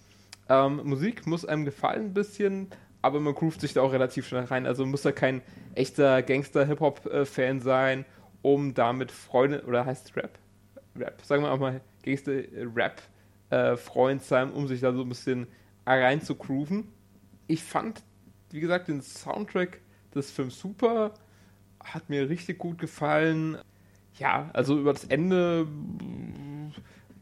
Ähm, 0.49 0.81
Musik 0.83 1.27
muss 1.27 1.45
einem 1.45 1.65
gefallen 1.65 2.05
ein 2.05 2.13
bisschen, 2.15 2.69
aber 3.03 3.19
man 3.19 3.35
groovt 3.35 3.61
sich 3.61 3.73
da 3.73 3.83
auch 3.83 3.93
relativ 3.93 4.27
schnell 4.27 4.45
rein, 4.45 4.65
also 4.65 4.87
muss 4.87 5.03
da 5.03 5.11
kein 5.11 5.43
echter 5.75 6.23
Gangster-Hip-Hop-Fan 6.23 7.59
sein, 7.59 8.05
um 8.41 8.73
damit 8.73 9.11
Freunde, 9.11 9.63
oder 9.67 9.85
heißt 9.85 10.15
Rap? 10.15 10.39
Rap, 10.95 11.21
sagen 11.21 11.43
wir 11.43 11.51
auch 11.51 11.59
mal 11.59 11.79
Gangster-Rap 12.01 12.97
äh, 12.97 13.18
Freund 13.77 14.23
sein, 14.23 14.51
um 14.51 14.67
sich 14.67 14.81
da 14.81 14.93
so 14.93 15.01
ein 15.01 15.09
bisschen 15.09 15.47
rein 15.85 16.21
zu 16.21 16.35
grooven. 16.35 16.87
Ich 17.47 17.63
fand, 17.63 18.03
wie 18.51 18.59
gesagt, 18.59 18.87
den 18.87 19.01
Soundtrack 19.01 19.81
des 20.13 20.31
Films 20.31 20.59
super, 20.59 21.13
hat 21.83 22.09
mir 22.09 22.29
richtig 22.29 22.59
gut 22.59 22.77
gefallen. 22.77 23.57
Ja, 24.17 24.49
also 24.53 24.77
über 24.77 24.93
das 24.93 25.05
Ende 25.05 25.67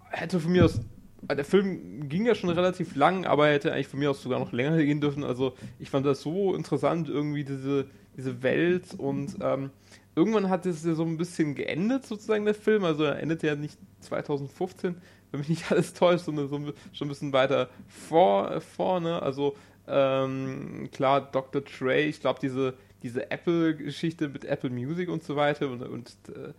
hätte 0.09 0.39
von 0.39 0.51
mir 0.51 0.65
aus 0.65 0.81
der 1.35 1.45
Film 1.45 2.07
ging 2.07 2.25
ja 2.25 2.35
schon 2.35 2.49
relativ 2.49 2.95
lang, 2.95 3.25
aber 3.25 3.47
er 3.47 3.55
hätte 3.55 3.73
eigentlich 3.73 3.87
von 3.87 3.99
mir 3.99 4.11
aus 4.11 4.21
sogar 4.21 4.39
noch 4.39 4.51
länger 4.51 4.77
gehen 4.77 5.01
dürfen. 5.01 5.23
Also 5.23 5.53
ich 5.79 5.89
fand 5.89 6.05
das 6.05 6.21
so 6.21 6.55
interessant, 6.55 7.09
irgendwie 7.09 7.43
diese, 7.43 7.87
diese 8.15 8.43
Welt 8.43 8.93
und 8.97 9.35
ähm, 9.41 9.71
irgendwann 10.15 10.49
hat 10.49 10.65
es 10.65 10.85
ja 10.85 10.93
so 10.93 11.03
ein 11.03 11.17
bisschen 11.17 11.55
geendet, 11.55 12.05
sozusagen 12.05 12.45
der 12.45 12.53
Film. 12.53 12.83
Also 12.83 13.03
er 13.03 13.19
endet 13.19 13.43
ja 13.43 13.55
nicht 13.55 13.77
2015, 14.01 14.95
wenn 15.31 15.39
mich 15.39 15.49
nicht 15.49 15.71
alles 15.71 15.93
täuscht, 15.93 16.25
sondern 16.25 16.47
so 16.47 16.57
schon 16.93 17.07
ein 17.07 17.09
bisschen 17.09 17.33
weiter 17.33 17.69
vor, 17.87 18.61
vorne. 18.61 19.21
Also 19.21 19.55
ähm, 19.87 20.89
klar, 20.91 21.21
Dr. 21.31 21.63
Trey, 21.63 22.07
ich 22.07 22.19
glaube, 22.19 22.39
diese, 22.41 22.73
diese 23.03 23.31
Apple-Geschichte 23.31 24.27
mit 24.27 24.45
Apple 24.45 24.69
Music 24.69 25.09
und 25.09 25.23
so 25.23 25.35
weiter 25.35 25.69
und, 25.69 25.81
und 25.83 26.09
äh, 26.29 26.53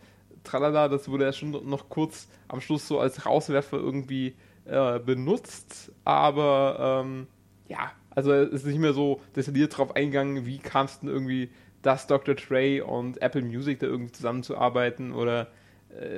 tralala, 0.45 0.89
das 0.89 1.09
wurde 1.09 1.25
ja 1.25 1.33
schon 1.33 1.51
noch 1.69 1.89
kurz 1.89 2.29
am 2.49 2.61
Schluss 2.61 2.89
so 2.89 3.01
als 3.01 3.27
Rauswerfer 3.27 3.77
irgendwie 3.77 4.35
äh, 4.65 4.99
benutzt, 4.99 5.93
aber 6.05 7.03
ähm, 7.05 7.27
ja, 7.69 7.93
also 8.11 8.33
es 8.33 8.51
ist 8.51 8.67
nicht 8.67 8.79
mehr 8.79 8.95
so 8.95 9.21
detailliert 9.37 9.77
drauf 9.77 9.95
eingegangen, 9.95 10.47
wie 10.47 10.59
kam 10.59 10.87
es 10.87 11.01
denn 11.01 11.09
irgendwie, 11.09 11.51
dass 11.83 12.07
Dr. 12.07 12.35
Trey 12.35 12.81
und 12.81 13.23
Apple 13.23 13.43
Music 13.43 13.79
da 13.81 13.87
irgendwie 13.87 14.13
zusammenzuarbeiten 14.13 15.13
oder 15.13 15.49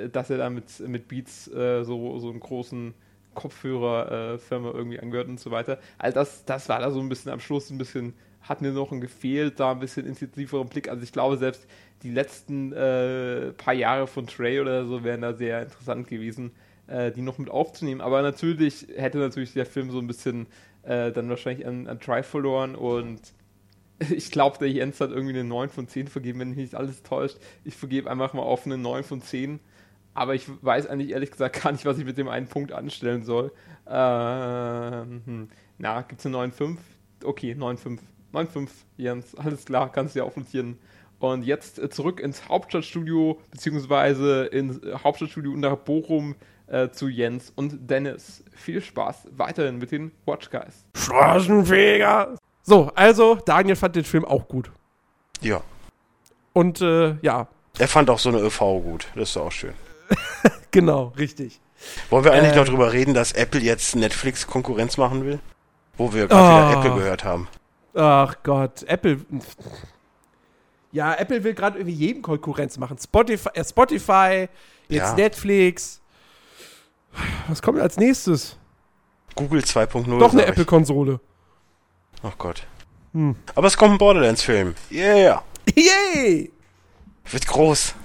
dass 0.09 0.29
er 0.29 0.37
da 0.37 0.49
mit, 0.49 0.79
mit 0.81 1.07
Beats 1.07 1.47
äh, 1.47 1.83
so, 1.83 2.19
so 2.19 2.29
einen 2.29 2.39
großen 2.39 2.93
Kopfhörerfirma 3.33 4.69
äh, 4.69 4.73
irgendwie 4.73 4.99
angehört 4.99 5.27
und 5.27 5.39
so 5.39 5.51
weiter. 5.51 5.79
Also 5.97 6.15
das, 6.15 6.45
das 6.45 6.69
war 6.69 6.79
da 6.79 6.91
so 6.91 6.99
ein 6.99 7.09
bisschen 7.09 7.31
am 7.31 7.39
Schluss 7.39 7.69
ein 7.69 7.77
bisschen, 7.77 8.13
hat 8.41 8.61
mir 8.61 8.71
noch 8.71 8.91
ein 8.91 9.01
gefehlt, 9.01 9.59
da 9.59 9.71
ein 9.71 9.79
bisschen 9.79 10.05
intensiveren 10.05 10.67
Blick. 10.67 10.89
Also 10.89 11.03
ich 11.03 11.11
glaube, 11.11 11.37
selbst 11.37 11.65
die 12.03 12.11
letzten 12.11 12.73
äh, 12.73 13.51
paar 13.53 13.73
Jahre 13.73 14.07
von 14.07 14.27
Trey 14.27 14.59
oder 14.59 14.85
so 14.85 15.03
wären 15.03 15.21
da 15.21 15.33
sehr 15.33 15.61
interessant 15.61 16.07
gewesen, 16.07 16.51
äh, 16.87 17.11
die 17.11 17.21
noch 17.21 17.37
mit 17.37 17.49
aufzunehmen. 17.49 18.01
Aber 18.01 18.21
natürlich 18.21 18.87
hätte 18.95 19.19
natürlich 19.19 19.53
der 19.53 19.65
Film 19.65 19.91
so 19.91 19.99
ein 19.99 20.07
bisschen 20.07 20.47
äh, 20.83 21.11
dann 21.11 21.29
wahrscheinlich 21.29 21.65
an, 21.65 21.87
an 21.87 21.99
Try 21.99 22.23
verloren 22.23 22.75
und 22.75 23.19
ich 24.09 24.31
glaube, 24.31 24.57
der 24.57 24.69
Jens 24.69 24.99
hat 24.99 25.11
irgendwie 25.11 25.37
eine 25.37 25.43
9 25.43 25.69
von 25.69 25.87
10 25.87 26.07
vergeben, 26.07 26.39
wenn 26.39 26.49
mich 26.49 26.57
nicht 26.57 26.75
alles 26.75 27.03
täuscht. 27.03 27.37
Ich 27.63 27.75
vergebe 27.75 28.09
einfach 28.09 28.33
mal 28.33 28.41
auf 28.41 28.65
eine 28.65 28.77
9 28.77 29.03
von 29.03 29.21
10. 29.21 29.59
Aber 30.13 30.35
ich 30.35 30.45
weiß 30.61 30.87
eigentlich 30.87 31.11
ehrlich 31.11 31.31
gesagt 31.31 31.61
gar 31.63 31.71
nicht, 31.71 31.85
was 31.85 31.97
ich 31.97 32.05
mit 32.05 32.17
dem 32.17 32.27
einen 32.27 32.47
Punkt 32.47 32.73
anstellen 32.73 33.23
soll. 33.23 33.51
Ähm, 33.87 35.21
hm. 35.25 35.49
Na, 35.77 36.01
gibt 36.01 36.19
es 36.19 36.25
eine 36.25 36.37
9,5? 36.37 36.77
Okay, 37.23 37.53
9,5. 37.53 37.99
9,5, 38.33 38.69
Jens. 38.97 39.35
Alles 39.35 39.65
klar, 39.65 39.91
kannst 39.91 40.15
du 40.15 40.19
ja 40.19 40.25
aufnotieren. 40.25 40.77
Und 41.19 41.43
jetzt 41.43 41.79
äh, 41.79 41.89
zurück 41.89 42.19
ins 42.19 42.49
Hauptstadtstudio, 42.49 43.39
beziehungsweise 43.51 44.45
ins 44.45 44.81
Hauptstadtstudio 45.03 45.55
nach 45.55 45.77
Bochum 45.77 46.35
äh, 46.67 46.89
zu 46.89 47.07
Jens 47.07 47.51
und 47.55 47.89
Dennis. 47.89 48.43
Viel 48.51 48.81
Spaß 48.81 49.27
weiterhin 49.31 49.77
mit 49.77 49.91
den 49.91 50.11
Watch 50.25 50.49
Guys. 50.49 50.85
Straßenfeger! 50.95 52.35
So, 52.63 52.91
also 52.95 53.35
Daniel 53.35 53.75
fand 53.75 53.95
den 53.95 54.03
Film 54.03 54.25
auch 54.25 54.47
gut. 54.47 54.71
Ja. 55.41 55.61
Und 56.53 56.81
äh, 56.81 57.15
ja. 57.21 57.47
Er 57.79 57.87
fand 57.87 58.09
auch 58.09 58.19
so 58.19 58.29
eine 58.29 58.39
ÖV 58.39 58.59
gut. 58.83 59.07
Das 59.15 59.29
ist 59.29 59.37
auch 59.37 59.51
schön. 59.51 59.73
genau, 60.71 61.13
richtig. 61.17 61.59
Wollen 62.09 62.23
wir 62.23 62.33
eigentlich 62.33 62.53
äh, 62.53 62.57
noch 62.57 62.65
drüber 62.65 62.93
reden, 62.93 63.13
dass 63.13 63.31
Apple 63.31 63.61
jetzt 63.61 63.95
Netflix 63.95 64.45
Konkurrenz 64.45 64.97
machen 64.97 65.25
will? 65.25 65.39
Wo 65.97 66.13
wir 66.13 66.27
gerade 66.27 66.43
oh. 66.43 66.69
wieder 66.69 66.79
Apple 66.79 66.99
gehört 66.99 67.23
haben. 67.23 67.47
Ach 67.93 68.35
Gott, 68.43 68.83
Apple. 68.83 69.21
Ja, 70.91 71.13
Apple 71.15 71.43
will 71.43 71.53
gerade 71.53 71.79
irgendwie 71.79 71.95
jedem 71.95 72.21
Konkurrenz 72.21 72.77
machen. 72.77 72.97
Spotify, 72.97 73.49
äh, 73.53 73.63
Spotify 73.63 74.49
jetzt 74.87 75.09
ja. 75.09 75.13
Netflix. 75.15 76.01
Was 77.47 77.61
kommt 77.61 77.79
als 77.79 77.97
nächstes? 77.97 78.57
Google 79.35 79.61
2.0. 79.61 80.19
Doch 80.19 80.33
eine. 80.33 80.45
Apple-Konsole. 80.45 81.19
Oh 82.23 82.31
Gott. 82.37 82.63
Hm. 83.13 83.35
Aber 83.55 83.67
es 83.67 83.77
kommt 83.77 83.93
ein 83.93 83.97
Borderlands-Film. 83.97 84.75
Yeah. 84.91 85.43
Yay! 85.75 86.51
Wird 87.29 87.47
groß. 87.47 87.95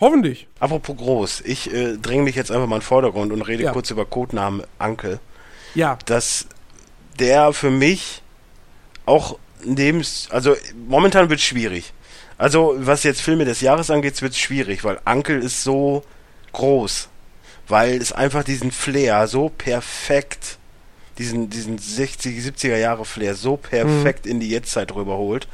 Hoffentlich. 0.00 0.48
Apropos 0.58 0.96
groß. 0.96 1.40
Ich 1.42 1.72
äh, 1.72 1.96
dränge 1.98 2.22
mich 2.24 2.34
jetzt 2.36 2.50
einfach 2.50 2.66
mal 2.66 2.76
in 2.76 2.80
den 2.80 2.86
Vordergrund 2.86 3.32
und 3.32 3.42
rede 3.42 3.64
Ja. 3.64 3.72
kurz 3.72 3.90
über 3.90 4.04
Codenamen 4.06 4.62
Ankel. 4.78 5.20
Ja. 5.74 5.98
dass 6.06 6.46
der 7.20 7.52
für 7.52 7.70
mich 7.70 8.22
auch 9.06 9.38
neben, 9.62 10.04
also 10.30 10.56
momentan 10.88 11.30
wird 11.30 11.40
schwierig. 11.40 11.92
Also 12.38 12.74
was 12.78 13.02
jetzt 13.04 13.20
Filme 13.20 13.44
des 13.44 13.60
Jahres 13.60 13.90
angeht, 13.90 14.20
wird 14.22 14.32
es 14.32 14.38
schwierig, 14.38 14.82
weil 14.82 14.98
Ankel 15.04 15.40
ist 15.42 15.62
so 15.62 16.02
groß, 16.52 17.08
weil 17.68 18.00
es 18.00 18.10
einfach 18.12 18.42
diesen 18.42 18.72
Flair 18.72 19.28
so 19.28 19.50
perfekt, 19.50 20.58
diesen 21.20 21.50
diesen 21.50 21.78
60 21.78 22.38
70er 22.44 22.76
Jahre 22.76 23.04
Flair 23.04 23.34
so 23.34 23.56
perfekt 23.56 24.26
in 24.26 24.40
die 24.40 24.48
Jetztzeit 24.50 24.92
rüberholt. 24.94 25.46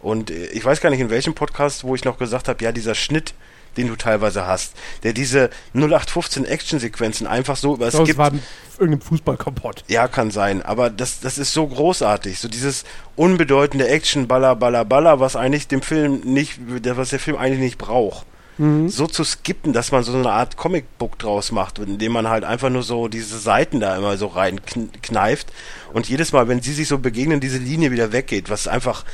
Und 0.00 0.30
äh, 0.30 0.46
ich 0.48 0.64
weiß 0.64 0.80
gar 0.80 0.90
nicht 0.90 1.00
in 1.00 1.10
welchem 1.10 1.34
Podcast, 1.34 1.82
wo 1.84 1.94
ich 1.94 2.04
noch 2.04 2.18
gesagt 2.18 2.48
habe, 2.48 2.62
ja 2.62 2.70
dieser 2.70 2.94
Schnitt, 2.94 3.34
den 3.76 3.88
du 3.88 3.96
teilweise 3.96 4.46
hast, 4.46 4.74
der 5.02 5.12
diese 5.12 5.50
0815 5.74 6.44
Actionsequenzen 6.44 7.26
einfach 7.26 7.56
so 7.56 7.76
Das 7.76 7.94
überskippt. 7.94 8.18
war 8.18 8.30
ein, 8.30 8.42
irgendein 8.78 9.00
Fußballkompott. 9.02 9.84
Ja, 9.88 10.06
kann 10.08 10.30
sein, 10.30 10.62
aber 10.62 10.90
das, 10.90 11.20
das 11.20 11.38
ist 11.38 11.52
so 11.52 11.66
großartig. 11.66 12.38
So 12.38 12.48
dieses 12.48 12.84
unbedeutende 13.16 13.88
Action, 13.88 14.28
Baller, 14.28 14.54
Baller, 14.56 14.84
Baller, 14.84 15.18
was 15.20 15.34
eigentlich 15.36 15.66
dem 15.68 15.82
Film 15.82 16.20
nicht, 16.24 16.58
was 16.96 17.10
der 17.10 17.18
Film 17.18 17.36
eigentlich 17.36 17.60
nicht 17.60 17.78
braucht. 17.78 18.26
So 18.58 19.06
zu 19.06 19.22
skippen, 19.22 19.74
dass 19.74 19.92
man 19.92 20.02
so 20.02 20.14
eine 20.14 20.30
Art 20.30 20.56
Comicbook 20.56 21.18
draus 21.18 21.52
macht, 21.52 21.78
indem 21.78 22.12
man 22.12 22.26
halt 22.28 22.42
einfach 22.44 22.70
nur 22.70 22.82
so 22.82 23.06
diese 23.08 23.38
Seiten 23.38 23.80
da 23.80 23.94
immer 23.96 24.16
so 24.16 24.28
rein 24.28 24.60
kn- 24.60 24.88
kneift 25.02 25.52
und 25.92 26.08
jedes 26.08 26.32
Mal, 26.32 26.48
wenn 26.48 26.62
sie 26.62 26.72
sich 26.72 26.88
so 26.88 26.96
begegnen, 26.98 27.40
diese 27.40 27.58
Linie 27.58 27.90
wieder 27.90 28.12
weggeht, 28.12 28.48
was 28.48 28.66
einfach 28.66 29.04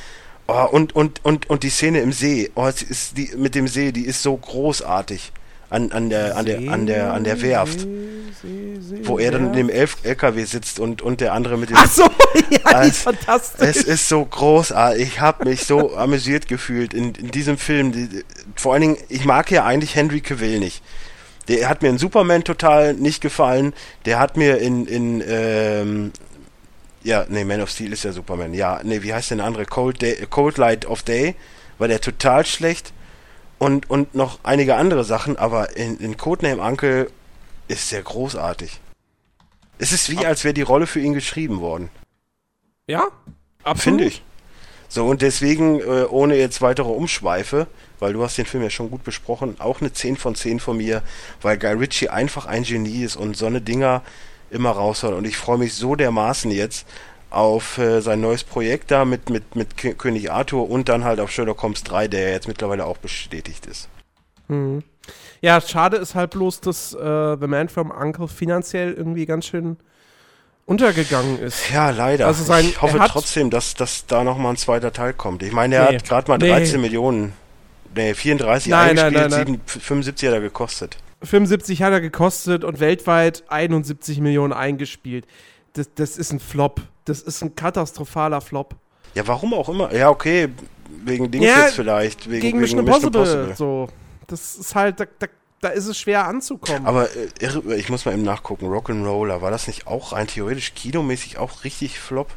oh, 0.46 0.66
und 0.70 0.94
und 0.94 1.24
und 1.24 1.50
und 1.50 1.64
die 1.64 1.70
Szene 1.70 2.00
im 2.02 2.12
See, 2.12 2.52
oh, 2.55 2.68
ist 2.68 3.16
die 3.18 3.33
mit 3.37 3.57
dem 3.57 3.66
See, 3.66 3.90
die 3.90 4.05
ist 4.07 4.22
so 4.22 4.37
großartig 4.37 5.33
an 5.73 5.93
an 5.93 6.11
der 6.11 6.37
an 6.37 6.47
der 6.47 6.59
an 6.71 6.87
der 6.87 7.13
an 7.13 7.25
der 7.25 7.43
Werft 7.43 7.87
wo 9.05 9.19
er 9.19 9.31
dann 9.31 9.49
in 9.49 9.53
dem 9.53 9.71
Elf 9.71 9.99
LKW 10.03 10.45
sitzt 10.45 10.81
und, 10.81 11.03
und 11.03 11.21
der 11.21 11.33
andere 11.33 11.57
mit 11.57 11.71
dem. 11.71 11.77
Ach 11.77 11.91
so, 11.91 12.09
ja, 12.51 12.83
ist 12.83 13.03
fantastisch. 13.03 13.69
Es 13.69 13.83
ist 13.83 14.09
so 14.09 14.25
großartig. 14.25 15.03
Ich 15.03 15.21
habe 15.21 15.49
mich 15.49 15.65
so 15.65 15.97
amüsiert 15.97 16.49
gefühlt 16.49 16.95
in, 16.95 17.15
in 17.15 17.31
diesem 17.31 17.59
Film. 17.59 17.93
Die, 17.93 18.25
vor 18.57 18.73
allen 18.73 18.83
Dingen, 18.83 18.97
ich 19.09 19.25
mag 19.25 19.51
ja 19.51 19.65
eigentlich 19.65 19.95
Henry 19.95 20.21
Cavill 20.21 20.59
nicht. 20.59 20.83
Der 21.49 21.69
hat 21.69 21.83
mir 21.83 21.89
in 21.89 21.99
Superman 21.99 22.45
total 22.45 22.95
nicht 22.95 23.21
gefallen. 23.21 23.73
Der 24.05 24.19
hat 24.19 24.37
mir 24.37 24.59
in, 24.59 24.87
in 24.87 25.23
ähm, 25.27 26.13
ja, 27.03 27.27
nee, 27.29 27.45
Man 27.45 27.61
of 27.61 27.71
Steel 27.71 27.93
ist 27.93 28.05
ja 28.05 28.13
Superman. 28.13 28.55
Ja, 28.55 28.81
nee, 28.85 29.03
wie 29.03 29.13
heißt 29.13 29.31
denn 29.31 29.39
der 29.39 29.47
andere? 29.47 29.67
Cold, 29.67 30.03
Day, 30.03 30.27
Cold 30.31 30.57
Light 30.59 30.87
of 30.87 31.03
Day 31.03 31.35
war 31.79 31.89
der 31.89 32.01
total 32.01 32.47
schlecht. 32.47 32.93
Und, 33.62 33.88
und 33.88 34.16
noch 34.16 34.40
einige 34.42 34.75
andere 34.75 35.05
Sachen, 35.05 35.37
aber 35.37 35.77
in, 35.77 35.96
in 35.98 36.16
Codename 36.16 36.61
Uncle 36.61 37.09
ist 37.68 37.90
sehr 37.90 38.03
großartig. 38.03 38.81
Es 39.79 39.92
ist 39.92 40.11
wie, 40.11 40.27
als 40.27 40.42
wäre 40.42 40.53
die 40.53 40.62
Rolle 40.62 40.88
für 40.88 40.98
ihn 40.98 41.12
geschrieben 41.12 41.61
worden. 41.61 41.88
ja, 42.88 43.07
absolut. 43.62 43.79
Finde 44.01 44.05
ich. 44.07 44.25
So, 44.88 45.07
und 45.07 45.22
deswegen, 45.22 45.79
äh, 45.79 46.07
ohne 46.11 46.35
jetzt 46.35 46.61
weitere 46.61 46.88
Umschweife, 46.88 47.68
weil 48.01 48.14
du 48.14 48.25
hast 48.25 48.37
den 48.37 48.46
Film 48.46 48.64
ja 48.64 48.70
schon 48.70 48.90
gut 48.90 49.05
besprochen, 49.05 49.55
auch 49.61 49.81
eine 49.81 49.92
10 49.92 50.16
von 50.16 50.35
10 50.35 50.59
von 50.59 50.77
mir, 50.77 51.01
weil 51.40 51.57
Guy 51.57 51.75
Ritchie 51.75 52.09
einfach 52.09 52.46
ein 52.46 52.64
Genie 52.64 53.05
ist 53.05 53.14
und 53.14 53.37
so 53.37 53.46
eine 53.46 53.61
Dinger 53.61 54.03
immer 54.51 54.70
raushaut. 54.70 55.14
Und 55.14 55.25
ich 55.25 55.37
freue 55.37 55.59
mich 55.59 55.75
so 55.75 55.94
dermaßen 55.94 56.51
jetzt 56.51 56.85
auf 57.35 57.79
äh, 57.79 58.01
sein 58.01 58.21
neues 58.21 58.45
Projekt 58.45 58.90
da 58.90 59.05
mit, 59.05 59.31
mit, 59.31 59.57
mit 59.57 59.77
K 59.77 59.95
König 59.95 60.31
Arthur 60.31 60.68
und 60.71 60.88
dann 60.88 61.05
halt 61.05 61.21
auf 61.21 61.31
Sherlock 61.31 61.62
Holmes 61.62 61.83
3, 61.85 62.09
der 62.09 62.31
jetzt 62.33 62.49
mittlerweile 62.49 62.85
auch 62.87 62.99
bestätigt 62.99 63.66
ist. 63.66 63.88
Mhm. 64.49 64.83
Ja, 65.40 65.61
schade 65.61 65.97
ist 65.97 66.14
halt 66.14 66.31
bloß, 66.31 66.61
dass 66.61 66.95
äh, 66.95 67.37
The 67.40 67.47
Man 67.47 67.68
from 67.68 67.90
Uncle 67.90 68.29
finanziell 68.29 68.92
irgendwie 68.92 69.27
ganz 69.27 69.47
schön 69.47 69.77
untergegangen 70.66 71.38
ist. 71.40 71.71
Ja, 71.71 71.90
leider. 71.90 72.27
Also 72.27 72.45
sein- 72.45 72.66
ich 72.66 72.81
hoffe 72.81 73.01
trotzdem, 73.09 73.51
dass, 73.51 73.75
dass 73.75 74.07
da 74.07 74.23
nochmal 74.25 74.53
ein 74.53 74.57
zweiter 74.57 74.92
Teil 74.92 75.12
kommt. 75.12 75.42
Ich 75.42 75.53
meine, 75.53 75.75
er 75.77 75.90
Nee. 75.90 75.97
hat 75.97 76.05
gerade 76.05 76.31
mal 76.31 76.38
Nee. 76.38 76.49
13 76.49 76.81
Millionen, 76.81 77.33
nee, 77.95 78.14
34 78.14 78.71
Nein, 78.71 78.95
nein, 78.95 79.07
eingespielt, 79.07 79.31
nein, 79.31 79.47
nein. 79.47 79.61
7, 79.66 79.81
75 79.81 80.29
hat 80.29 80.35
er 80.35 80.40
gekostet. 80.40 80.97
75 81.25 81.83
hat 81.83 81.92
er 81.92 82.01
gekostet 82.01 82.64
und 82.64 82.81
weltweit 82.81 83.45
71 83.49 84.21
Millionen 84.21 84.53
eingespielt. 84.53 85.27
Das, 85.75 85.89
das 85.95 86.19
ist 86.19 86.33
ein 86.33 86.41
Flop. 86.41 86.81
Das 87.05 87.21
ist 87.21 87.43
ein 87.43 87.55
katastrophaler 87.57 88.41
Flop. 88.41 88.75
Ja, 89.15 89.27
warum 89.27 89.55
auch 89.55 89.69
immer. 89.69 89.93
Ja, 89.95 90.11
okay, 90.11 90.49
wegen 91.05 91.31
Dings 91.31 91.47
Ja, 91.47 91.65
jetzt 91.65 91.75
vielleicht. 91.75 92.31
Wegen, 92.31 92.41
Gegen 92.41 92.61
wegen 92.61 92.85
Mission 92.85 93.09
Impossible. 93.13 93.55
So. 93.57 93.89
Das 94.27 94.57
ist 94.57 94.75
halt, 94.75 95.01
da, 95.01 95.05
da, 95.19 95.27
da 95.61 95.69
ist 95.69 95.87
es 95.87 95.99
schwer 95.99 96.27
anzukommen. 96.27 96.87
Aber 96.87 97.09
äh, 97.15 97.77
ich 97.77 97.89
muss 97.89 98.05
mal 98.05 98.13
eben 98.13 98.23
nachgucken. 98.23 98.67
Rock'n'Roller, 98.67 99.41
war 99.41 99.51
das 99.51 99.67
nicht 99.67 99.87
auch 99.87 100.13
rein 100.13 100.27
theoretisch 100.27 100.75
kinomäßig 100.75 101.39
auch 101.39 101.65
richtig 101.65 101.99
flop? 101.99 102.29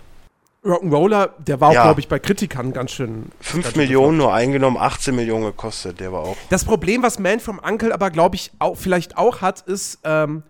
Rock'n'Roller, 0.66 1.30
der 1.38 1.62
war 1.62 1.70
auch, 1.70 1.74
Ja. 1.74 1.84
glaube 1.84 2.00
ich, 2.00 2.08
bei 2.08 2.18
Kritikern 2.18 2.74
ganz 2.74 2.92
schön. 2.92 3.32
5 3.40 3.64
ganz 3.64 3.74
schön 3.76 3.84
Millionen 3.84 4.18
nur 4.18 4.34
eingenommen, 4.34 4.78
18 4.78 5.16
Millionen 5.16 5.46
gekostet, 5.46 6.00
der 6.00 6.12
war 6.12 6.22
auch. 6.22 6.38
Das 6.50 6.66
Problem, 6.66 7.04
was 7.04 7.20
Man 7.20 7.40
from 7.40 7.60
Uncle 7.60 7.94
aber, 7.94 8.10
glaube 8.10 8.36
ich, 8.36 8.52
auch, 8.58 8.76
vielleicht 8.76 9.18
auch 9.18 9.42
hat, 9.42 9.62
ist, 9.62 10.00
ähm, 10.04 10.42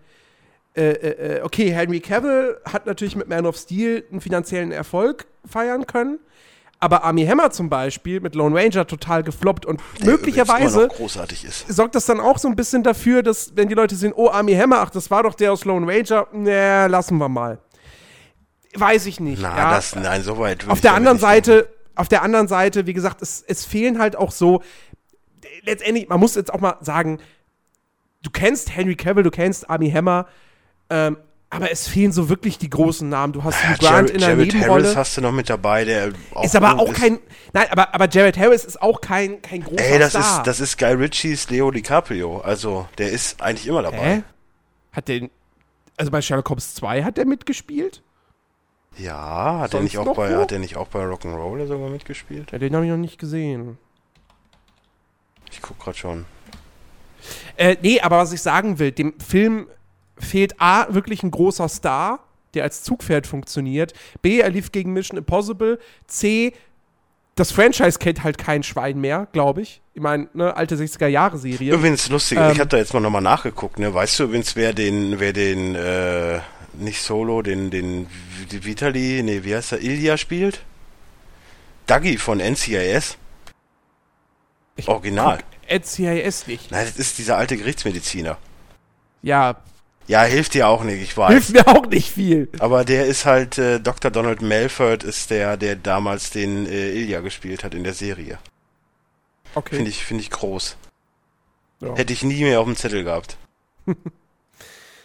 äh, 0.76 0.90
äh, 0.90 1.36
äh, 1.38 1.42
okay, 1.42 1.72
Henry 1.72 2.00
Cavill 2.00 2.58
hat 2.70 2.86
natürlich 2.86 3.16
mit 3.16 3.28
Man 3.28 3.46
of 3.46 3.56
Steel 3.56 4.04
einen 4.10 4.20
finanziellen 4.20 4.72
Erfolg 4.72 5.26
feiern 5.44 5.86
können, 5.86 6.18
aber 6.80 7.04
Army 7.04 7.24
Hammer 7.24 7.50
zum 7.50 7.70
Beispiel 7.70 8.20
mit 8.20 8.34
Lone 8.34 8.54
Ranger 8.54 8.86
total 8.86 9.22
gefloppt 9.22 9.64
und 9.64 9.80
Der 10.00 10.06
möglicherweise 10.06 10.86
noch 10.88 10.96
großartig 10.96 11.44
ist. 11.44 11.68
sorgt 11.68 11.94
das 11.94 12.04
dann 12.04 12.20
auch 12.20 12.38
so 12.38 12.48
ein 12.48 12.56
bisschen 12.56 12.82
dafür, 12.82 13.22
dass, 13.22 13.56
wenn 13.56 13.68
die 13.68 13.74
Leute 13.74 13.94
sehen, 13.94 14.12
oh, 14.14 14.28
Army 14.28 14.54
Hammer, 14.54 14.80
ach, 14.80 14.90
das 14.90 15.10
war 15.10 15.22
doch 15.22 15.34
der 15.34 15.52
aus 15.52 15.64
Lone 15.64 15.86
Ranger, 15.90 16.26
nee, 16.32 16.86
lassen 16.86 17.16
wir 17.16 17.28
mal. 17.28 17.58
Weiß 18.74 19.06
ich 19.06 19.20
nicht. 19.20 19.40
Na, 19.40 19.56
ja. 19.56 19.70
das, 19.70 19.94
nein, 19.94 20.22
so 20.22 20.38
weit 20.38 20.66
will 20.66 20.72
Auf 20.72 20.82
der 20.82 20.92
anderen. 20.92 21.18
Seite, 21.18 21.68
auf 21.94 22.08
der 22.08 22.22
anderen 22.22 22.48
Seite, 22.48 22.86
wie 22.86 22.92
gesagt, 22.92 23.22
es, 23.22 23.42
es 23.46 23.64
fehlen 23.64 23.98
halt 23.98 24.16
auch 24.16 24.30
so, 24.30 24.62
letztendlich, 25.62 26.08
man 26.10 26.20
muss 26.20 26.34
jetzt 26.34 26.52
auch 26.52 26.60
mal 26.60 26.76
sagen, 26.82 27.18
du 28.22 28.30
kennst 28.30 28.76
Henry 28.76 28.96
Cavill, 28.96 29.22
du 29.22 29.30
kennst 29.30 29.70
Army 29.70 29.90
Hammer, 29.90 30.26
ähm, 30.90 31.16
aber 31.48 31.70
es 31.70 31.86
fehlen 31.88 32.12
so 32.12 32.28
wirklich 32.28 32.58
die 32.58 32.68
großen 32.68 33.08
Namen. 33.08 33.32
Du 33.32 33.44
hast 33.44 33.62
Ja, 33.62 33.70
Hugh 33.70 33.78
Grant 33.78 34.08
Jared, 34.08 34.10
in 34.10 34.20
der 34.20 34.28
Jared 34.30 34.54
Nebenrolle. 34.54 34.82
Harris 34.84 34.96
hast 34.96 35.16
du 35.16 35.20
noch 35.20 35.32
mit 35.32 35.48
dabei, 35.48 35.84
der 35.84 36.12
auch 36.34 36.44
ist 36.44 36.56
aber 36.56 36.78
auch 36.78 36.92
kein, 36.92 37.18
nein, 37.52 37.66
aber, 37.70 37.94
aber 37.94 38.08
Jared 38.08 38.36
Harris 38.36 38.64
ist 38.64 38.82
auch 38.82 39.00
kein, 39.00 39.40
kein 39.42 39.62
großer 39.62 39.80
Ey, 39.84 39.98
das 39.98 40.10
Star. 40.10 40.38
ist, 40.38 40.46
das 40.46 40.60
ist 40.60 40.76
Guy 40.76 40.92
Ritchies 40.92 41.48
Leo 41.48 41.70
DiCaprio. 41.70 42.38
Also, 42.40 42.88
der 42.98 43.10
ist 43.10 43.40
eigentlich 43.40 43.66
immer 43.68 43.82
dabei. 43.82 44.16
Hä? 44.16 44.22
Hat 44.92 45.08
der, 45.08 45.28
also 45.96 46.10
bei 46.10 46.20
Sherlock 46.20 46.48
Holmes 46.50 46.74
2 46.74 47.04
hat 47.04 47.16
der 47.16 47.26
mitgespielt? 47.26 48.02
Ja, 48.98 49.60
hat 49.60 49.72
er 49.74 49.78
Sonst 49.78 49.84
nicht 49.84 49.98
auch 49.98 50.14
bei, 50.16 50.34
wo? 50.34 50.40
hat 50.40 50.52
er 50.52 50.58
nicht 50.58 50.76
auch 50.76 50.88
bei 50.88 51.04
Rock'n'Roll 51.04 51.66
sogar 51.66 51.90
mitgespielt? 51.90 52.50
Ja, 52.50 52.58
den 52.58 52.74
habe 52.74 52.84
ich 52.86 52.90
noch 52.90 52.96
nicht 52.98 53.18
gesehen. 53.18 53.78
Ich 55.50 55.62
guck 55.62 55.78
grad 55.78 55.96
schon. 55.96 56.24
Äh, 57.56 57.76
nee, 57.82 58.00
aber 58.00 58.18
was 58.18 58.32
ich 58.32 58.42
sagen 58.42 58.78
will, 58.78 58.92
dem 58.92 59.14
Film 59.20 59.68
fehlt 60.18 60.60
A, 60.60 60.86
wirklich 60.92 61.22
ein 61.22 61.30
großer 61.30 61.68
Star, 61.68 62.20
der 62.54 62.64
als 62.64 62.82
Zugpferd 62.82 63.26
funktioniert. 63.26 63.92
B, 64.22 64.40
er 64.40 64.50
lief 64.50 64.72
gegen 64.72 64.92
Mission 64.92 65.18
Impossible. 65.18 65.78
C, 66.06 66.52
das 67.34 67.52
Franchise 67.52 67.98
kennt 67.98 68.24
halt 68.24 68.38
kein 68.38 68.62
Schwein 68.62 68.98
mehr, 68.98 69.28
glaube 69.32 69.60
ich. 69.60 69.82
Ich 69.92 70.00
meine, 70.00 70.28
ne, 70.32 70.56
alte 70.56 70.76
60er-Jahre-Serie. 70.76 71.74
Übrigens 71.74 72.08
lustig, 72.08 72.38
Ähm, 72.38 72.52
ich 72.52 72.60
habe 72.60 72.68
da 72.68 72.78
jetzt 72.78 72.94
mal 72.94 73.00
nochmal 73.00 73.22
nachgeguckt, 73.22 73.78
ne? 73.78 73.92
Weißt 73.92 74.18
du 74.18 74.24
übrigens, 74.24 74.56
wer 74.56 74.72
den, 74.72 75.20
wer 75.20 75.34
den, 75.34 75.74
äh, 75.74 76.40
nicht 76.78 77.00
Solo, 77.02 77.42
den, 77.42 77.70
den 77.70 78.06
Vitali, 78.50 79.22
nee, 79.22 79.44
wie 79.44 79.54
heißt 79.54 79.72
er, 79.72 79.82
Ilya 79.82 80.16
spielt? 80.16 80.62
Dagi 81.86 82.16
von 82.16 82.38
NCIS. 82.38 83.18
Ich 84.76 84.88
Original. 84.88 85.40
NCIS 85.68 86.46
nicht. 86.46 86.70
Nein, 86.70 86.86
das 86.86 86.96
ist 86.96 87.18
dieser 87.18 87.36
alte 87.36 87.56
Gerichtsmediziner. 87.56 88.38
Ja, 89.22 89.56
Ja, 90.08 90.22
hilft 90.22 90.54
dir 90.54 90.68
auch 90.68 90.84
nicht, 90.84 91.02
ich 91.02 91.16
weiß. 91.16 91.32
hilft 91.32 91.52
mir 91.52 91.66
auch 91.68 91.86
nicht 91.86 92.12
viel. 92.12 92.48
Aber 92.58 92.84
der 92.84 93.06
ist 93.06 93.26
halt, 93.26 93.58
äh, 93.58 93.80
Dr. 93.80 94.10
Donald 94.10 94.40
Melford 94.40 95.02
ist 95.02 95.30
der, 95.30 95.56
der 95.56 95.76
damals 95.76 96.30
den 96.30 96.66
äh, 96.66 96.90
Ilya 96.92 97.20
gespielt 97.20 97.64
hat 97.64 97.74
in 97.74 97.84
der 97.84 97.94
Serie. 97.94 98.38
Okay. 99.54 99.76
Finde 99.76 99.90
ich, 99.90 100.04
finde 100.04 100.22
ich 100.22 100.30
groß. 100.30 100.76
Ja. 101.80 101.94
Hätte 101.96 102.12
ich 102.12 102.22
nie 102.22 102.42
mehr 102.42 102.60
auf 102.60 102.66
dem 102.66 102.76
Zettel 102.76 103.04
gehabt. 103.04 103.36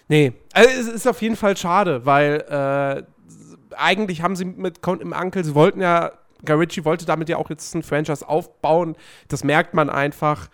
Nee, 0.08 0.34
also 0.52 0.70
es 0.70 0.88
ist 0.90 1.08
auf 1.08 1.22
jeden 1.22 1.38
Fall 1.38 1.56
schade, 1.56 2.06
weil 2.06 2.42
äh, 2.50 3.74
eigentlich 3.78 4.22
haben 4.22 4.36
sie 4.36 4.44
mit 4.44 4.82
Count 4.82 5.02
im 5.02 5.14
Uncle, 5.14 5.42
sie 5.42 5.56
wollten 5.56 5.80
ja, 5.80 6.12
Guy 6.46 6.56
Ritchie 6.56 6.84
wollte 6.84 7.06
damit 7.06 7.30
ja 7.30 7.38
auch 7.38 7.50
jetzt 7.50 7.74
ein 7.76 7.82
Franchise 7.82 8.28
aufbauen. 8.28 8.98
Das 9.30 9.46
merkt 9.46 9.74
man 9.74 9.90
einfach. 9.90 10.50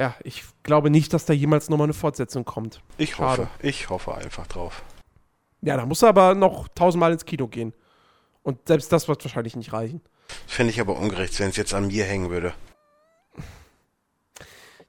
Ja, 0.00 0.14
ich 0.24 0.44
glaube 0.62 0.88
nicht, 0.88 1.12
dass 1.12 1.26
da 1.26 1.34
jemals 1.34 1.68
nochmal 1.68 1.84
eine 1.84 1.92
Fortsetzung 1.92 2.46
kommt. 2.46 2.80
Ich 2.96 3.16
Schade. 3.16 3.42
hoffe, 3.42 3.48
ich 3.60 3.90
hoffe 3.90 4.14
einfach 4.14 4.46
drauf. 4.46 4.82
Ja, 5.60 5.76
da 5.76 5.84
musst 5.84 6.00
du 6.00 6.06
aber 6.06 6.34
noch 6.34 6.68
tausendmal 6.68 7.12
ins 7.12 7.26
Kino 7.26 7.48
gehen. 7.48 7.74
Und 8.42 8.66
selbst 8.66 8.90
das 8.92 9.08
wird 9.08 9.22
wahrscheinlich 9.22 9.56
nicht 9.56 9.74
reichen. 9.74 10.00
Fände 10.46 10.72
ich 10.72 10.80
aber 10.80 10.96
ungerecht, 10.96 11.38
wenn 11.38 11.50
es 11.50 11.56
jetzt 11.58 11.74
an 11.74 11.88
mir 11.88 12.04
hängen 12.04 12.30
würde. 12.30 12.54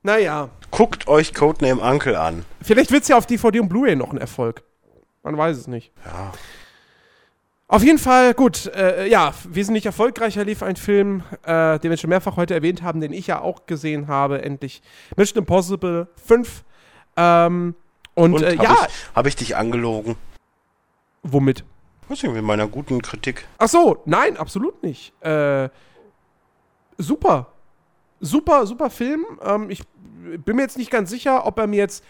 Naja, 0.01 0.49
Guckt 0.71 1.09
euch 1.09 1.33
Codename 1.33 1.81
Uncle 1.81 2.15
an. 2.15 2.45
vielleicht 2.61 2.91
wird 2.91 3.01
es 3.03 3.09
ja 3.09 3.17
auf 3.17 3.25
DVD 3.25 3.59
und 3.59 3.67
Blu-ray 3.67 3.97
noch 3.97 4.11
ein 4.13 4.17
Erfolg. 4.17 4.63
Man 5.23 5.37
weiß 5.37 5.57
es 5.57 5.67
nicht. 5.67 5.91
Ja. 6.05 6.31
Auf 7.71 7.83
jeden 7.83 7.99
Fall, 7.99 8.33
gut, 8.33 8.65
äh, 8.75 9.07
ja, 9.07 9.33
wesentlich 9.47 9.85
erfolgreicher 9.85 10.43
lief 10.43 10.61
ein 10.61 10.75
Film, 10.75 11.23
äh, 11.43 11.79
den 11.79 11.89
wir 11.89 11.95
schon 11.95 12.09
mehrfach 12.09 12.35
heute 12.35 12.53
erwähnt 12.53 12.83
haben, 12.83 12.99
den 12.99 13.13
ich 13.13 13.27
ja 13.27 13.39
auch 13.39 13.65
gesehen 13.65 14.09
habe, 14.09 14.41
endlich. 14.41 14.81
Mission 15.15 15.39
Impossible 15.39 16.09
5. 16.27 16.65
Ähm, 17.15 17.75
und, 18.13 18.33
Und 18.33 18.41
äh, 18.41 18.57
habe 18.57 18.63
ja, 18.63 18.87
ich, 18.89 19.15
hab 19.15 19.25
ich 19.25 19.35
dich 19.37 19.55
angelogen? 19.55 20.17
womit? 21.23 21.63
Was 22.09 22.21
mit 22.23 22.43
meiner 22.43 22.67
guten 22.67 23.01
Kritik? 23.01 23.47
Ach 23.57 23.69
so, 23.69 24.01
nein, 24.03 24.35
absolut 24.35 24.83
nicht. 24.83 25.13
Äh, 25.23 25.69
super. 26.97 27.53
Super, 28.19 28.65
super 28.65 28.89
Film. 28.89 29.25
Ähm, 29.41 29.69
ich 29.69 29.83
bin 30.43 30.57
mir 30.57 30.63
jetzt 30.63 30.77
nicht 30.77 30.91
ganz 30.91 31.09
sicher, 31.09 31.45
ob 31.45 31.57
er 31.57 31.67
mir 31.67 31.77
jetzt, 31.77 32.03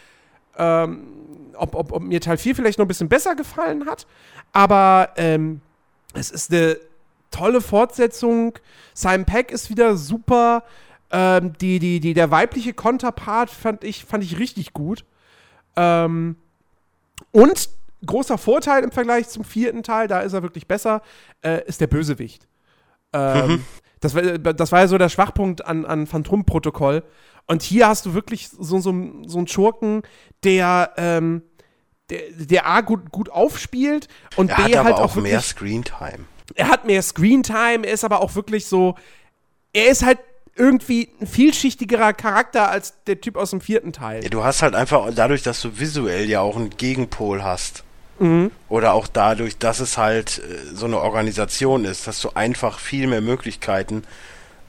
ähm, 0.57 1.07
ob, 1.55 1.75
ob, 1.75 1.91
ob 1.91 2.03
mir 2.03 2.21
Teil 2.21 2.37
4 2.37 2.55
vielleicht 2.55 2.79
noch 2.79 2.85
ein 2.85 2.87
bisschen 2.87 3.09
besser 3.09 3.35
gefallen 3.35 3.85
hat. 3.85 4.07
Aber 4.53 5.09
ähm, 5.17 5.61
es 6.13 6.31
ist 6.31 6.51
eine 6.51 6.77
tolle 7.29 7.61
Fortsetzung. 7.61 8.57
Simon 8.93 9.25
Peck 9.25 9.51
ist 9.51 9.69
wieder 9.69 9.95
super. 9.95 10.63
Ähm, 11.11 11.53
die, 11.59 11.79
die, 11.79 11.99
die, 11.99 12.13
der 12.13 12.31
weibliche 12.31 12.73
Konterpart 12.73 13.49
fand 13.49 13.83
ich, 13.83 14.05
fand 14.05 14.23
ich 14.23 14.39
richtig 14.39 14.73
gut. 14.73 15.05
Ähm, 15.75 16.35
und 17.31 17.69
großer 18.05 18.37
Vorteil 18.37 18.83
im 18.83 18.91
Vergleich 18.91 19.29
zum 19.29 19.43
vierten 19.43 19.83
Teil, 19.83 20.07
da 20.07 20.21
ist 20.21 20.33
er 20.33 20.41
wirklich 20.41 20.67
besser, 20.67 21.01
äh, 21.43 21.65
ist 21.67 21.81
der 21.81 21.87
Bösewicht. 21.87 22.47
Ähm, 23.13 23.63
das, 23.99 24.15
war, 24.15 24.21
das 24.21 24.71
war 24.71 24.79
ja 24.79 24.87
so 24.87 24.97
der 24.97 25.09
Schwachpunkt 25.09 25.65
an, 25.65 25.85
an 25.85 26.07
Phantom-Protokoll. 26.07 27.03
Und 27.51 27.63
hier 27.63 27.89
hast 27.89 28.05
du 28.05 28.13
wirklich 28.13 28.47
so, 28.47 28.79
so, 28.79 28.95
so 29.27 29.37
einen 29.37 29.47
Schurken, 29.47 30.03
der, 30.45 30.93
ähm, 30.95 31.41
der, 32.09 32.21
der 32.31 32.65
A 32.65 32.79
gut, 32.79 33.11
gut 33.11 33.29
aufspielt 33.29 34.07
und 34.37 34.51
Er 34.51 34.55
B 34.55 34.63
hat 34.63 34.75
aber 34.75 34.83
halt 34.85 34.99
auch, 34.99 35.17
auch 35.17 35.21
mehr 35.21 35.41
Screentime. 35.41 36.19
er 36.55 36.69
hat 36.69 36.85
mehr 36.85 37.01
Screentime, 37.01 37.85
er 37.85 37.91
ist 37.91 38.05
aber 38.05 38.21
auch 38.21 38.35
wirklich 38.35 38.67
so, 38.67 38.95
er 39.73 39.89
ist 39.89 40.05
halt 40.05 40.19
irgendwie 40.55 41.09
ein 41.19 41.27
vielschichtigerer 41.27 42.13
Charakter 42.13 42.69
als 42.69 42.93
der 43.05 43.19
Typ 43.19 43.35
aus 43.35 43.49
dem 43.49 43.59
vierten 43.59 43.91
Teil. 43.91 44.23
Ja, 44.23 44.29
du 44.29 44.45
hast 44.45 44.61
halt 44.61 44.73
einfach 44.73 45.09
dadurch, 45.13 45.43
dass 45.43 45.61
du 45.61 45.77
visuell 45.77 46.29
ja 46.29 46.39
auch 46.39 46.55
einen 46.55 46.69
Gegenpol 46.69 47.43
hast. 47.43 47.83
Mhm. 48.19 48.51
Oder 48.69 48.93
auch 48.93 49.07
dadurch, 49.07 49.57
dass 49.57 49.81
es 49.81 49.97
halt 49.97 50.39
äh, 50.39 50.73
so 50.73 50.85
eine 50.85 50.99
Organisation 50.99 51.83
ist, 51.83 52.07
hast 52.07 52.23
du 52.23 52.29
einfach 52.33 52.79
viel 52.79 53.07
mehr 53.07 53.19
Möglichkeiten 53.19 54.03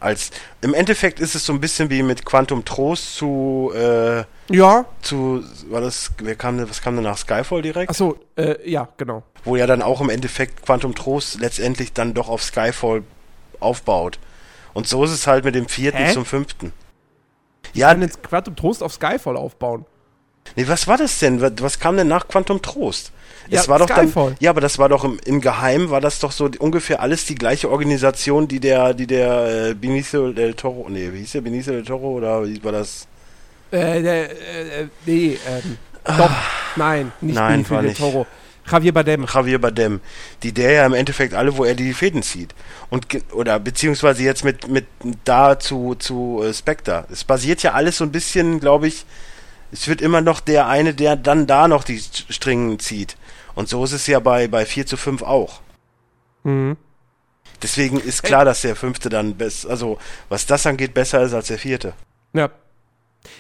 als. 0.03 0.31
Im 0.61 0.75
Endeffekt 0.75 1.21
ist 1.21 1.35
es 1.35 1.47
so 1.47 1.53
ein 1.53 1.61
bisschen 1.61 1.91
wie 1.91 2.03
mit 2.03 2.25
Quantum 2.25 2.65
Trost 2.65 3.17
zu, 3.17 3.73
äh, 3.75 4.25
Ja, 4.51 4.85
zu, 5.03 5.43
war 5.71 5.81
das, 5.81 6.11
wer 6.19 6.35
kam 6.35 6.69
was 6.69 6.83
kam 6.83 6.95
denn 6.97 7.05
nach 7.05 7.19
Skyfall 7.19 7.63
direkt? 7.63 7.91
achso, 7.91 8.19
äh, 8.37 8.69
ja, 8.69 8.89
genau. 8.97 9.23
Wo 9.45 9.57
ja 9.57 9.67
dann 9.67 9.83
auch 9.83 10.01
im 10.01 10.11
Endeffekt 10.11 10.65
Quantum 10.65 10.95
Trost 10.95 11.41
letztendlich 11.41 11.93
dann 11.93 12.15
doch 12.15 12.29
auf 12.29 12.43
Skyfall 12.43 13.03
aufbaut. 13.61 14.19
Und 14.75 14.89
so 14.89 15.05
ist 15.05 15.11
es 15.13 15.27
halt 15.27 15.45
mit 15.45 15.55
dem 15.55 15.69
vierten 15.69 15.99
Hä? 15.99 16.13
zum 16.13 16.25
fünften. 16.25 16.73
Ja, 17.75 17.89
Ja, 17.89 17.93
kann 17.95 18.03
jetzt 18.03 18.23
Quantum 18.23 18.57
Trost 18.57 18.83
auf 18.83 18.93
Skyfall 18.93 19.37
aufbauen. 19.37 19.85
Nee, 20.57 20.69
was 20.69 20.87
war 20.87 20.99
das 20.99 21.19
denn? 21.19 21.41
Was, 21.41 21.79
kam 21.79 21.97
denn 21.97 22.09
nach 22.09 22.29
Quantum 22.29 22.61
Trost? 22.61 23.13
Ja, 23.49 23.61
es 23.61 23.69
war 23.69 23.79
doch 23.79 23.89
Skyfall. 23.89 24.31
dann, 24.31 24.37
ja, 24.41 24.51
aber 24.51 24.61
das 24.61 24.79
war 24.79 24.89
doch 24.89 25.05
im, 25.05 25.19
im 25.25 25.41
Geheim, 25.41 25.91
war 25.91 26.01
das 26.01 26.21
doch 26.21 26.33
so 26.33 26.49
ungefähr 26.59 27.01
alles 27.01 27.25
die 27.27 27.35
gleiche 27.35 27.71
Organisation, 27.71 28.49
die 28.49 28.61
der, 28.61 28.95
die 28.95 29.07
der 29.07 29.71
äh, 29.71 29.75
Benicio 29.75 30.33
del 30.33 30.55
Toro, 30.55 30.89
nee, 30.89 31.11
wie 31.13 31.19
hieß 31.21 31.33
der 31.33 31.41
Benicio 31.41 31.73
del 31.73 31.85
Toro 31.85 32.13
oder 32.13 32.47
wie 32.47 32.63
war 32.63 32.73
das? 32.73 33.07
Äh, 33.71 34.03
der, 34.03 34.31
äh, 34.31 34.83
äh, 34.83 34.89
nee, 35.07 35.39
ähm, 35.49 35.79
doch, 36.05 36.31
nein, 36.77 37.13
nicht 37.21 37.35
Nein, 37.35 37.65
Benicio 37.65 37.75
war 37.75 37.83
del. 37.83 37.95
Toro. 37.95 38.27
Javier 38.71 38.93
Bardem. 38.93 39.27
Javier 39.33 39.61
Bardem, 39.61 40.01
die 40.43 40.53
der 40.53 40.73
ja 40.73 40.87
im 40.87 40.95
Endeffekt 40.95 41.35
alle, 41.35 41.57
wo 41.57 41.65
er 41.65 41.75
die 41.75 41.93
Fäden 41.93 42.23
zieht. 42.23 42.55
Und 42.91 43.07
oder 43.33 43.59
beziehungsweise 43.59 44.23
jetzt 44.23 44.45
mit 44.45 44.69
mit 44.69 44.87
da 45.25 45.59
zu 45.59 45.97
zu 45.97 46.43
äh, 46.45 46.55
Spectre. 46.55 47.07
Es 47.11 47.25
basiert 47.25 47.63
ja 47.65 47.73
alles 47.73 47.97
so 47.99 48.05
ein 48.05 48.13
bisschen, 48.13 48.61
glaube 48.61 48.87
ich, 48.87 49.05
es 49.73 49.89
wird 49.89 50.01
immer 50.01 50.21
noch 50.21 50.41
der 50.41 50.69
eine, 50.69 50.95
der 50.95 51.17
dann 51.17 51.47
da 51.47 51.67
noch 51.67 51.83
die 51.85 51.99
St- 51.99 52.31
Stringen 52.33 52.79
zieht. 52.79 53.17
Und 53.55 53.69
so 53.69 53.83
ist 53.85 53.93
es 53.93 54.07
ja 54.07 54.21
bei 54.21 54.47
bei 54.49 54.65
4 54.67 54.87
zu 54.87 54.97
5 54.97 55.23
auch. 55.23 55.61
Mhm. 56.45 56.77
Deswegen 57.63 58.01
ist 58.01 58.23
klar, 58.23 58.45
dass 58.45 58.63
der 58.63 58.75
fünfte 58.77 59.09
dann 59.09 59.37
best, 59.37 59.67
also 59.67 59.99
was 60.29 60.47
das 60.47 60.67
angeht, 60.67 60.95
besser 60.95 61.23
ist 61.23 61.33
als 61.33 61.47
der 61.49 61.59
vierte. 61.59 61.93
Ja. 62.33 62.51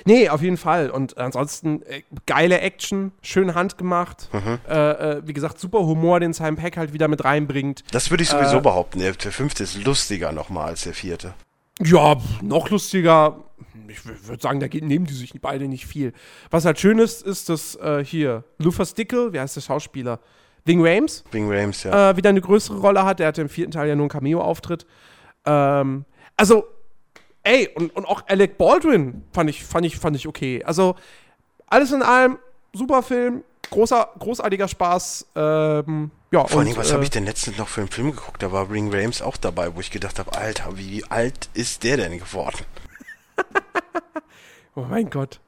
Nee, 0.05 0.29
auf 0.29 0.43
jeden 0.43 0.59
Fall. 0.59 0.91
Und 0.91 1.19
ansonsten 1.19 1.83
äh, 1.83 2.03
geile 2.27 2.61
Action, 2.61 3.11
schön 3.21 3.57
handgemacht. 3.57 4.29
Mhm. 4.33 4.59
Äh, 4.69 4.91
äh, 4.91 5.23
wie 5.27 5.33
gesagt, 5.33 5.59
super 5.59 5.81
Humor, 5.81 6.21
den 6.21 6.33
Simon 6.33 6.55
Peck 6.55 6.77
halt 6.77 6.93
wieder 6.93 7.09
mit 7.09 7.25
reinbringt. 7.25 7.83
Das 7.91 8.11
würde 8.11 8.23
ich 8.23 8.29
sowieso 8.31 8.59
Äh, 8.59 8.61
behaupten. 8.61 9.01
Der, 9.01 9.11
der 9.13 9.33
fünfte 9.33 9.65
ist 9.65 9.83
lustiger 9.85 10.31
nochmal 10.31 10.69
als 10.69 10.83
der 10.85 10.95
vierte. 10.95 11.35
Ja, 11.81 12.17
noch 12.43 12.71
lustiger. 12.71 13.41
Ich 13.89 14.05
würde 14.05 14.43
sagen, 14.43 14.61
da 14.61 14.67
nehmen 14.67 15.07
die 15.07 15.15
sich 15.15 15.33
beide 15.41 15.69
nicht 15.69 15.87
viel. 15.87 16.13
Was 16.51 16.65
halt 16.65 16.79
schön 16.79 16.99
ist, 16.99 17.23
ist, 17.23 17.49
dass 17.49 17.77
äh, 17.77 18.05
hier 18.05 18.45
Luther 18.59 18.87
Stickle, 18.87 19.33
wie 19.33 19.41
heißt 19.41 19.57
der 19.57 19.61
Schauspieler? 19.61 20.21
Ving 20.65 20.81
Rames, 20.85 21.25
Bing 21.31 21.51
Rames, 21.51 21.83
ja. 21.83 22.11
äh, 22.11 22.17
wieder 22.17 22.31
eine 22.31 22.41
größere 22.41 22.79
Rolle 22.79 23.05
hat. 23.05 23.19
Der 23.19 23.29
hatte 23.29 23.43
im 23.43 23.49
vierten 23.49 23.73
Teil 23.73 23.89
ja 23.89 23.97
nur 23.97 24.05
einen 24.05 24.11
Cameo-Auftritt. 24.11 24.87
Ähm, 25.45 26.05
also, 26.37 26.65
ey, 27.43 27.69
und, 27.75 27.95
und 27.97 28.05
auch 28.05 28.23
Alec 28.29 28.59
Baldwin 28.59 29.25
fand 29.33 29.51
ich, 29.51 29.65
fand, 29.65 29.87
ich, 29.87 29.97
fand 29.97 30.17
ich 30.17 30.29
okay. 30.29 30.63
Also, 30.65 30.95
alles 31.67 31.91
in 31.91 32.03
allem, 32.03 32.39
super 32.73 33.03
Film, 33.03 33.43
großer, 33.71 34.09
großartiger 34.19 34.69
Spaß. 34.69 35.27
Ähm, 35.35 36.11
ja, 36.31 36.47
Vor 36.47 36.61
allem, 36.61 36.77
was 36.77 36.91
äh, 36.91 36.95
habe 36.95 37.05
ich 37.05 37.11
denn 37.11 37.25
letztens 37.25 37.59
noch 37.59 37.69
für 37.69 37.81
einen 37.81 37.91
Film 37.91 38.13
geguckt? 38.13 38.43
Da 38.43 38.53
war 38.53 38.67
Bing 38.67 38.95
Rames 38.95 39.21
auch 39.21 39.37
dabei, 39.37 39.75
wo 39.75 39.81
ich 39.81 39.91
gedacht 39.91 40.19
habe, 40.19 40.37
Alter, 40.37 40.79
wie 40.79 41.05
alt 41.05 41.51
ist 41.55 41.83
der 41.83 41.97
denn 41.97 42.19
geworden? 42.19 42.65
Oh 44.75 44.87
mein 44.89 45.11
Gott. 45.11 45.39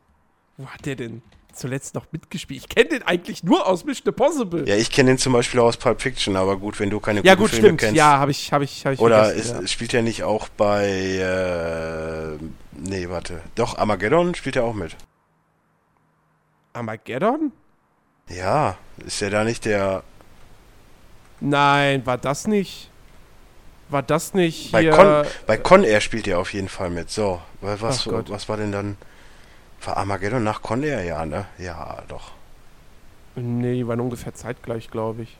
Wo 0.58 0.66
hat 0.66 0.84
der 0.84 0.96
denn 0.96 1.22
zuletzt 1.54 1.94
noch 1.94 2.04
mitgespielt? 2.12 2.60
Ich 2.60 2.68
kenne 2.68 2.90
den 2.90 3.02
eigentlich 3.04 3.42
nur 3.42 3.66
aus 3.66 3.84
Mission 3.84 4.08
Impossible. 4.08 4.68
Ja, 4.68 4.76
ich 4.76 4.90
kenne 4.90 5.12
den 5.12 5.18
zum 5.18 5.32
Beispiel 5.32 5.60
aus 5.60 5.78
Pulp 5.78 6.02
Fiction, 6.02 6.36
aber 6.36 6.58
gut, 6.58 6.78
wenn 6.78 6.90
du 6.90 7.00
keine 7.00 7.20
Ja, 7.24 7.34
guten 7.34 7.44
gut, 7.44 7.50
Filme 7.50 7.66
stimmt. 7.68 7.80
kennst. 7.80 7.96
Ja, 7.96 8.18
habe 8.18 8.32
ich, 8.32 8.52
habe 8.52 8.64
ich, 8.64 8.84
habe 8.84 8.94
ich 8.94 9.00
Oder 9.00 9.24
vergessen, 9.26 9.64
ist, 9.64 9.70
spielt 9.72 9.94
er 9.94 10.02
nicht 10.02 10.24
auch 10.24 10.48
bei, 10.50 10.86
äh, 10.88 12.36
nee, 12.78 13.08
warte. 13.08 13.40
Doch, 13.54 13.78
Armageddon 13.78 14.34
spielt 14.34 14.56
er 14.56 14.64
auch 14.64 14.74
mit. 14.74 14.92
ja. 14.92 14.98
Armageddon? 16.74 17.52
Ja, 18.28 18.76
ist 19.06 19.22
er 19.22 19.30
da 19.30 19.44
nicht 19.44 19.64
der, 19.64 20.02
Nein, 21.40 22.04
war 22.06 22.18
das 22.18 22.46
nicht? 22.46 22.90
War 23.94 24.02
das 24.02 24.34
nicht 24.34 24.72
bei? 24.72 24.86
Con, 24.88 25.24
bei 25.46 25.56
Con 25.56 25.84
Air 25.84 26.00
spielt 26.00 26.26
er 26.26 26.40
auf 26.40 26.52
jeden 26.52 26.68
Fall 26.68 26.90
mit. 26.90 27.10
So, 27.10 27.40
wa- 27.60 27.76
was, 27.78 28.08
was 28.08 28.48
war 28.48 28.56
denn 28.56 28.72
dann, 28.72 28.96
war 29.84 29.96
Armageddon 29.98 30.42
nach 30.42 30.62
Con 30.62 30.82
Air? 30.82 31.04
Ja, 31.04 31.24
ne? 31.24 31.46
Ja, 31.58 32.02
doch. 32.08 32.32
nee, 33.36 33.74
die 33.74 33.86
waren 33.86 34.00
ungefähr 34.00 34.34
zeitgleich, 34.34 34.90
glaube 34.90 35.22
ich. 35.22 35.36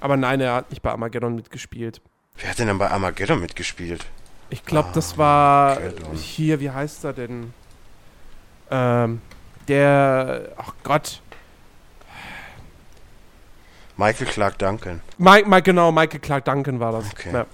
Aber 0.00 0.16
nein, 0.16 0.40
er 0.40 0.54
hat 0.54 0.70
nicht 0.70 0.80
bei 0.80 0.90
Armageddon 0.90 1.34
mitgespielt. 1.34 2.00
Wer 2.38 2.48
hat 2.48 2.58
denn 2.58 2.68
dann 2.68 2.78
bei 2.78 2.90
Armageddon 2.90 3.40
mitgespielt? 3.40 4.06
Ich 4.48 4.64
glaube, 4.64 4.88
das 4.94 5.18
war 5.18 5.78
hier, 6.14 6.60
wie 6.60 6.70
heißt 6.70 7.04
er 7.04 7.12
denn? 7.12 7.52
Ähm, 8.70 9.20
der, 9.68 10.48
ach 10.56 10.72
Gott. 10.82 11.20
Michael 13.98 14.26
Clark 14.28 14.58
Duncan. 14.58 15.00
Mike, 15.18 15.46
Mike, 15.48 15.62
genau, 15.62 15.90
Michael 15.92 16.20
Clark 16.20 16.44
Duncan 16.46 16.80
war 16.80 16.92
das. 16.92 17.10
Okay. 17.12 17.32
Ja. 17.34 17.46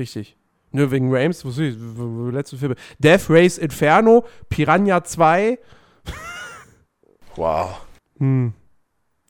Richtig. 0.00 0.36
Nur 0.72 0.90
wegen 0.90 1.14
Rames, 1.14 1.44
wo- 1.44 1.50
wo- 1.50 2.30
letzte 2.30 2.56
Filme. 2.56 2.74
Death 2.98 3.26
Race 3.28 3.58
Inferno, 3.58 4.24
Piranha 4.48 5.04
2. 5.04 5.58
Wow. 7.36 7.82
Hm. 8.18 8.52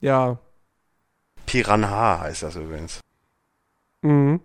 Ja. 0.01 0.39
Piranha 1.45 2.21
heißt 2.21 2.43
das 2.45 2.57
übrigens. 2.57 3.01
Mhm. 4.03 4.41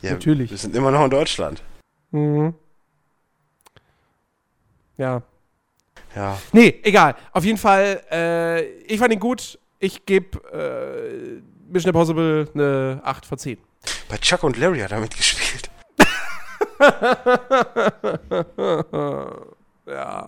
Ja, 0.00 0.12
Natürlich. 0.12 0.50
Wir 0.50 0.56
sind 0.58 0.74
immer 0.74 0.90
noch 0.90 1.04
in 1.04 1.10
Deutschland. 1.10 1.62
Mhm. 2.10 2.54
Ja. 4.96 5.22
Ja. 6.16 6.38
Nee, 6.52 6.80
egal. 6.84 7.16
Auf 7.32 7.44
jeden 7.44 7.58
Fall, 7.58 8.02
äh, 8.10 8.62
ich 8.84 8.98
fand 8.98 9.12
ihn 9.12 9.20
gut. 9.20 9.58
Ich 9.78 10.06
gebe 10.06 10.38
äh, 10.52 11.42
Mission 11.70 11.90
Impossible 11.90 12.48
eine 12.54 13.00
8 13.04 13.26
von 13.26 13.36
10. 13.38 13.58
Bei 14.08 14.16
Chuck 14.18 14.42
und 14.44 14.56
Larry 14.56 14.80
hat 14.80 14.92
er 14.92 15.00
mitgespielt. 15.00 15.70
Ja. 19.86 20.26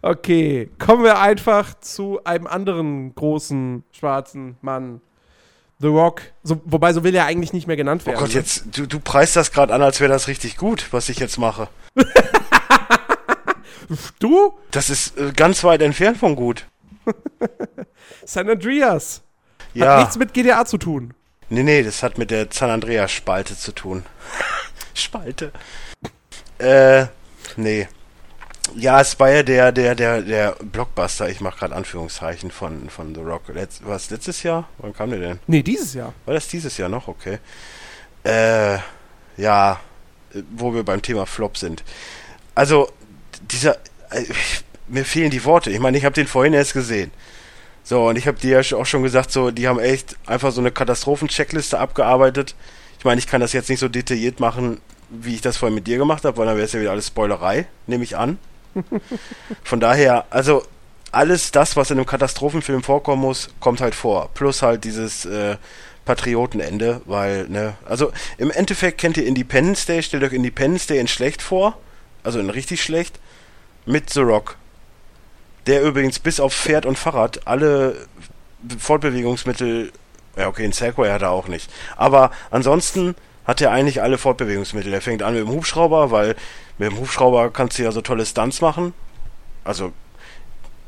Okay, 0.00 0.70
kommen 0.78 1.04
wir 1.04 1.18
einfach 1.20 1.74
zu 1.78 2.24
einem 2.24 2.46
anderen 2.46 3.14
großen 3.14 3.84
schwarzen 3.92 4.56
Mann. 4.62 5.02
The 5.78 5.88
Rock. 5.88 6.22
So, 6.42 6.60
wobei, 6.64 6.94
so 6.94 7.04
will 7.04 7.14
er 7.14 7.26
eigentlich 7.26 7.52
nicht 7.52 7.66
mehr 7.66 7.76
genannt 7.76 8.02
Oh 8.04 8.06
werden. 8.06 8.18
Gott, 8.20 8.28
ne? 8.30 8.34
jetzt, 8.36 8.64
du, 8.76 8.86
du 8.86 8.98
preist 8.98 9.36
das 9.36 9.52
gerade 9.52 9.74
an, 9.74 9.82
als 9.82 10.00
wäre 10.00 10.10
das 10.10 10.26
richtig 10.26 10.56
gut, 10.56 10.86
was 10.90 11.08
ich 11.08 11.18
jetzt 11.18 11.38
mache. 11.38 11.68
Du? 14.18 14.52
Das 14.70 14.90
ist 14.90 15.16
äh, 15.16 15.32
ganz 15.34 15.64
weit 15.64 15.80
entfernt 15.80 16.18
von 16.18 16.36
gut. 16.36 16.66
San 18.26 18.46
Andreas. 18.50 19.22
Hat 19.60 19.66
Ja. 19.76 20.00
nichts 20.00 20.18
mit 20.18 20.34
GTA 20.34 20.66
zu 20.66 20.76
tun. 20.76 21.14
Nee, 21.50 21.62
nee, 21.62 21.82
das 21.82 22.02
hat 22.02 22.18
mit 22.18 22.30
der 22.30 22.48
San 22.50 22.70
Andreas 22.70 23.10
Spalte 23.10 23.56
zu 23.56 23.72
tun. 23.72 24.04
Spalte. 24.94 25.52
Äh, 26.58 27.06
nee. 27.56 27.88
Ja, 28.74 29.00
es 29.00 29.18
war 29.18 29.30
ja 29.30 29.42
der, 29.42 29.72
der, 29.72 29.94
der, 29.94 30.20
der 30.20 30.56
Blockbuster, 30.60 31.28
ich 31.28 31.40
mache 31.40 31.60
gerade 31.60 31.74
Anführungszeichen 31.74 32.50
von, 32.50 32.90
von 32.90 33.14
The 33.14 33.22
Rock. 33.22 33.48
Letz, 33.48 33.80
was, 33.82 34.10
letztes 34.10 34.42
Jahr? 34.42 34.68
Wann 34.78 34.92
kam 34.92 35.10
der 35.10 35.20
denn? 35.20 35.38
Nee, 35.46 35.62
dieses 35.62 35.94
Jahr. 35.94 36.12
War 36.26 36.34
das 36.34 36.48
dieses 36.48 36.76
Jahr 36.76 36.90
noch? 36.90 37.08
Okay. 37.08 37.38
Äh, 38.24 38.78
ja, 39.38 39.80
äh, 40.34 40.42
wo 40.50 40.74
wir 40.74 40.82
beim 40.82 41.00
Thema 41.00 41.24
Flop 41.24 41.56
sind. 41.56 41.82
Also, 42.54 42.90
dieser, 43.40 43.76
äh, 44.10 44.24
mir 44.86 45.04
fehlen 45.04 45.30
die 45.30 45.44
Worte. 45.44 45.70
Ich 45.70 45.80
meine, 45.80 45.96
ich 45.96 46.04
habe 46.04 46.14
den 46.14 46.26
vorhin 46.26 46.52
erst 46.52 46.74
gesehen. 46.74 47.10
So, 47.88 48.06
und 48.06 48.18
ich 48.18 48.26
habe 48.26 48.38
dir 48.38 48.60
ja 48.60 48.76
auch 48.76 48.84
schon 48.84 49.02
gesagt, 49.02 49.32
so, 49.32 49.50
die 49.50 49.66
haben 49.66 49.78
echt 49.78 50.16
einfach 50.26 50.52
so 50.52 50.60
eine 50.60 50.70
Katastrophen-Checkliste 50.70 51.78
abgearbeitet. 51.78 52.54
Ich 52.98 53.06
meine, 53.06 53.18
ich 53.18 53.26
kann 53.26 53.40
das 53.40 53.54
jetzt 53.54 53.70
nicht 53.70 53.78
so 53.78 53.88
detailliert 53.88 54.40
machen, 54.40 54.78
wie 55.08 55.36
ich 55.36 55.40
das 55.40 55.56
vorhin 55.56 55.74
mit 55.74 55.86
dir 55.86 55.96
gemacht 55.96 56.26
habe, 56.26 56.36
weil 56.36 56.44
dann 56.44 56.56
wäre 56.56 56.66
es 56.66 56.74
ja 56.74 56.80
wieder 56.80 56.90
alles 56.90 57.06
Spoilerei, 57.06 57.66
nehme 57.86 58.04
ich 58.04 58.14
an. 58.14 58.36
Von 59.64 59.80
daher, 59.80 60.26
also 60.28 60.64
alles 61.12 61.50
das, 61.50 61.76
was 61.76 61.90
in 61.90 61.96
einem 61.96 62.04
Katastrophenfilm 62.04 62.82
vorkommen 62.82 63.22
muss, 63.22 63.48
kommt 63.58 63.80
halt 63.80 63.94
vor. 63.94 64.28
Plus 64.34 64.60
halt 64.60 64.84
dieses 64.84 65.24
äh, 65.24 65.56
Patriotenende, 66.04 67.00
weil, 67.06 67.48
ne, 67.48 67.72
also 67.86 68.12
im 68.36 68.50
Endeffekt 68.50 68.98
kennt 68.98 69.16
ihr 69.16 69.24
Independence 69.24 69.86
Day, 69.86 70.02
stellt 70.02 70.24
euch 70.24 70.34
Independence 70.34 70.88
Day 70.88 70.98
in 70.98 71.08
schlecht 71.08 71.40
vor, 71.40 71.78
also 72.22 72.38
in 72.38 72.50
richtig 72.50 72.82
schlecht, 72.82 73.18
mit 73.86 74.10
The 74.10 74.20
Rock. 74.20 74.58
Der 75.68 75.82
übrigens 75.82 76.18
bis 76.18 76.40
auf 76.40 76.54
Pferd 76.54 76.86
und 76.86 76.98
Fahrrad 76.98 77.46
alle 77.46 77.94
Fortbewegungsmittel, 78.78 79.92
ja 80.36 80.48
okay, 80.48 80.64
ein 80.64 80.72
Segway 80.72 81.10
hat 81.10 81.22
er 81.22 81.30
auch 81.30 81.46
nicht, 81.46 81.70
aber 81.96 82.30
ansonsten 82.50 83.14
hat 83.46 83.60
er 83.60 83.70
eigentlich 83.70 84.02
alle 84.02 84.18
Fortbewegungsmittel. 84.18 84.92
Er 84.92 85.00
fängt 85.00 85.22
an 85.22 85.34
mit 85.34 85.42
dem 85.42 85.50
Hubschrauber, 85.50 86.10
weil 86.10 86.36
mit 86.78 86.90
dem 86.90 86.98
Hubschrauber 86.98 87.50
kannst 87.50 87.78
du 87.78 87.82
ja 87.82 87.92
so 87.92 88.00
tolle 88.00 88.26
Stunts 88.26 88.60
machen. 88.60 88.92
Also 89.64 89.92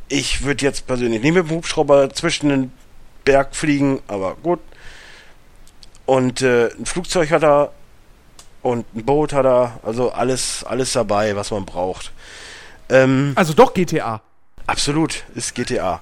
ich 0.08 0.44
würde 0.44 0.64
jetzt 0.64 0.86
persönlich 0.86 1.22
nicht 1.22 1.34
mit 1.34 1.48
dem 1.48 1.56
Hubschrauber 1.56 2.10
zwischen 2.10 2.48
den 2.48 2.72
Berg 3.24 3.54
fliegen, 3.54 4.00
aber 4.08 4.34
gut. 4.42 4.60
Und 6.06 6.42
äh, 6.42 6.68
ein 6.68 6.86
Flugzeug 6.86 7.30
hat 7.30 7.44
er 7.44 7.72
und 8.62 8.84
ein 8.94 9.04
Boot 9.04 9.32
hat 9.32 9.46
er, 9.46 9.78
also 9.82 10.10
alles, 10.10 10.64
alles 10.64 10.92
dabei, 10.92 11.36
was 11.36 11.50
man 11.50 11.64
braucht. 11.64 12.12
Ähm, 12.88 13.32
Also 13.36 13.54
doch 13.54 13.72
GTA. 13.72 14.20
Absolut, 14.70 15.24
ist 15.34 15.54
GTA. 15.54 16.00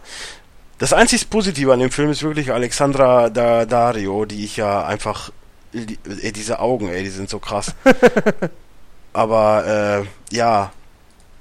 Das 0.78 0.92
einzig 0.92 1.28
Positive 1.28 1.72
an 1.72 1.80
dem 1.80 1.90
Film 1.90 2.10
ist 2.10 2.22
wirklich 2.22 2.52
Alexandra 2.52 3.30
Daddario, 3.30 4.24
die 4.26 4.44
ich 4.44 4.56
ja 4.56 4.84
einfach, 4.84 5.30
ey, 5.72 6.32
diese 6.32 6.60
Augen, 6.60 6.88
ey, 6.88 7.02
die 7.02 7.10
sind 7.10 7.28
so 7.28 7.40
krass. 7.40 7.74
Aber 9.12 10.06
äh, 10.30 10.34
ja, 10.36 10.72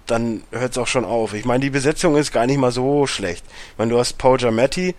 dann 0.07 0.41
hört 0.51 0.71
es 0.71 0.77
auch 0.77 0.87
schon 0.87 1.05
auf. 1.05 1.33
Ich 1.33 1.45
meine, 1.45 1.59
die 1.59 1.69
Besetzung 1.69 2.15
ist 2.15 2.31
gar 2.31 2.47
nicht 2.47 2.57
mal 2.57 2.71
so 2.71 3.05
schlecht. 3.05 3.45
Ich 3.73 3.77
meine, 3.77 3.91
du 3.91 3.99
hast 3.99 4.17
Paul 4.17 4.37
Giamatti, 4.37 4.95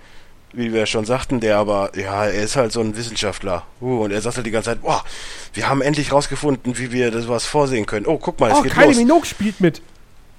wie 0.52 0.72
wir 0.72 0.86
schon 0.86 1.04
sagten, 1.04 1.40
der 1.40 1.58
aber, 1.58 1.90
ja, 1.96 2.26
er 2.26 2.42
ist 2.42 2.56
halt 2.56 2.72
so 2.72 2.80
ein 2.80 2.96
Wissenschaftler. 2.96 3.64
Uh, 3.80 4.04
und 4.04 4.12
er 4.12 4.20
sagt 4.20 4.36
halt 4.36 4.46
die 4.46 4.50
ganze 4.50 4.70
Zeit, 4.70 4.82
boah, 4.82 5.02
wir 5.54 5.68
haben 5.68 5.82
endlich 5.82 6.12
rausgefunden, 6.12 6.78
wie 6.78 6.92
wir 6.92 7.10
das 7.10 7.26
was 7.26 7.44
vorsehen 7.44 7.86
können. 7.86 8.06
Oh, 8.06 8.18
guck 8.18 8.38
mal, 8.38 8.50
es 8.50 8.58
Oh, 8.58 8.62
geht 8.62 8.74
Kylie 8.74 8.88
los. 8.88 8.96
Minogue 8.96 9.26
spielt 9.26 9.60
mit. 9.60 9.82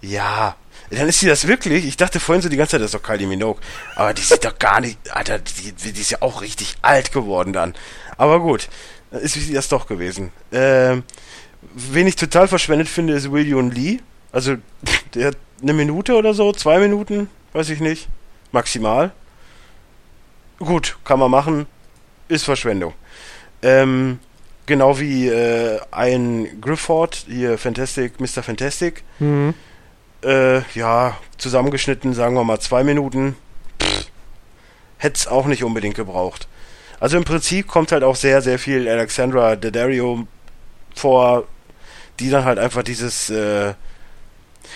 Ja, 0.01 0.55
dann 0.89 1.07
ist 1.07 1.19
sie 1.19 1.27
das 1.27 1.47
wirklich. 1.47 1.85
Ich 1.85 1.97
dachte 1.97 2.19
vorhin 2.19 2.41
so 2.41 2.49
die 2.49 2.57
ganze 2.57 2.71
Zeit, 2.71 2.81
das 2.81 2.93
ist 2.93 2.95
doch 2.95 3.03
Kylie 3.03 3.27
Minogue. 3.27 3.61
Aber 3.95 4.13
die 4.13 4.21
sieht 4.21 4.43
doch 4.43 4.57
gar 4.57 4.81
nicht, 4.81 4.97
Alter, 5.11 5.39
die, 5.39 5.71
die 5.71 6.01
ist 6.01 6.11
ja 6.11 6.21
auch 6.21 6.41
richtig 6.41 6.75
alt 6.81 7.11
geworden 7.11 7.53
dann. 7.53 7.75
Aber 8.17 8.39
gut, 8.39 8.69
dann 9.11 9.21
ist 9.21 9.33
sie 9.33 9.53
das 9.53 9.69
doch 9.69 9.87
gewesen. 9.87 10.31
Ähm, 10.51 11.03
wen 11.73 12.07
ich 12.07 12.15
total 12.15 12.47
verschwendet 12.47 12.87
finde, 12.87 13.13
ist 13.13 13.31
William 13.31 13.71
Lee. 13.71 13.99
Also, 14.31 14.55
der 15.13 15.27
hat 15.27 15.37
eine 15.61 15.73
Minute 15.73 16.15
oder 16.15 16.33
so, 16.33 16.51
zwei 16.53 16.79
Minuten, 16.79 17.29
weiß 17.53 17.69
ich 17.69 17.79
nicht, 17.79 18.07
maximal. 18.51 19.11
Gut, 20.59 20.97
kann 21.05 21.19
man 21.19 21.31
machen, 21.31 21.67
ist 22.27 22.43
Verschwendung. 22.43 22.93
Ähm, 23.61 24.19
genau 24.65 24.99
wie 24.99 25.27
äh, 25.27 25.79
ein 25.91 26.61
Grifford, 26.61 27.25
hier 27.27 27.57
Fantastic, 27.57 28.19
Mr. 28.19 28.43
Fantastic. 28.43 29.03
Mhm. 29.19 29.53
Äh, 30.24 30.61
ja, 30.78 31.17
zusammengeschnitten, 31.38 32.13
sagen 32.13 32.36
wir 32.36 32.43
mal 32.43 32.59
zwei 32.59 32.84
Minuten. 32.84 33.36
Hätte 34.97 35.15
es 35.15 35.28
auch 35.28 35.45
nicht 35.45 35.63
unbedingt 35.63 35.95
gebraucht. 35.95 36.47
Also 36.99 37.15
im 37.15 37.24
Prinzip 37.24 37.67
kommt 37.67 37.91
halt 37.93 38.03
auch 38.03 38.17
sehr, 38.17 38.41
sehr 38.41 38.59
viel 38.59 38.88
Alexandra 38.89 39.55
Daddario 39.55 40.28
vor, 40.93 41.45
die 42.20 42.30
dann 42.30 42.43
halt 42.43 42.59
einfach 42.59 42.84
dieses, 42.84 43.30
äh, 43.30 43.67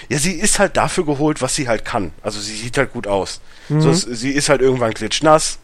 ja, 0.10 0.18
sie 0.18 0.34
ist 0.34 0.60
halt 0.60 0.78
dafür 0.78 1.06
geholt, 1.06 1.42
was 1.42 1.56
sie 1.56 1.68
halt 1.68 1.84
kann. 1.84 2.14
Also 2.22 2.40
sie 2.40 2.56
sieht 2.56 2.78
halt 2.78 2.94
gut 2.94 3.08
aus. 3.08 3.42
So, 3.68 3.90
es- 3.90 4.02
sie 4.04 4.32
ist 4.32 4.48
halt 4.48 4.62
irgendwann 4.62 4.94
klitschnass. 4.94 5.60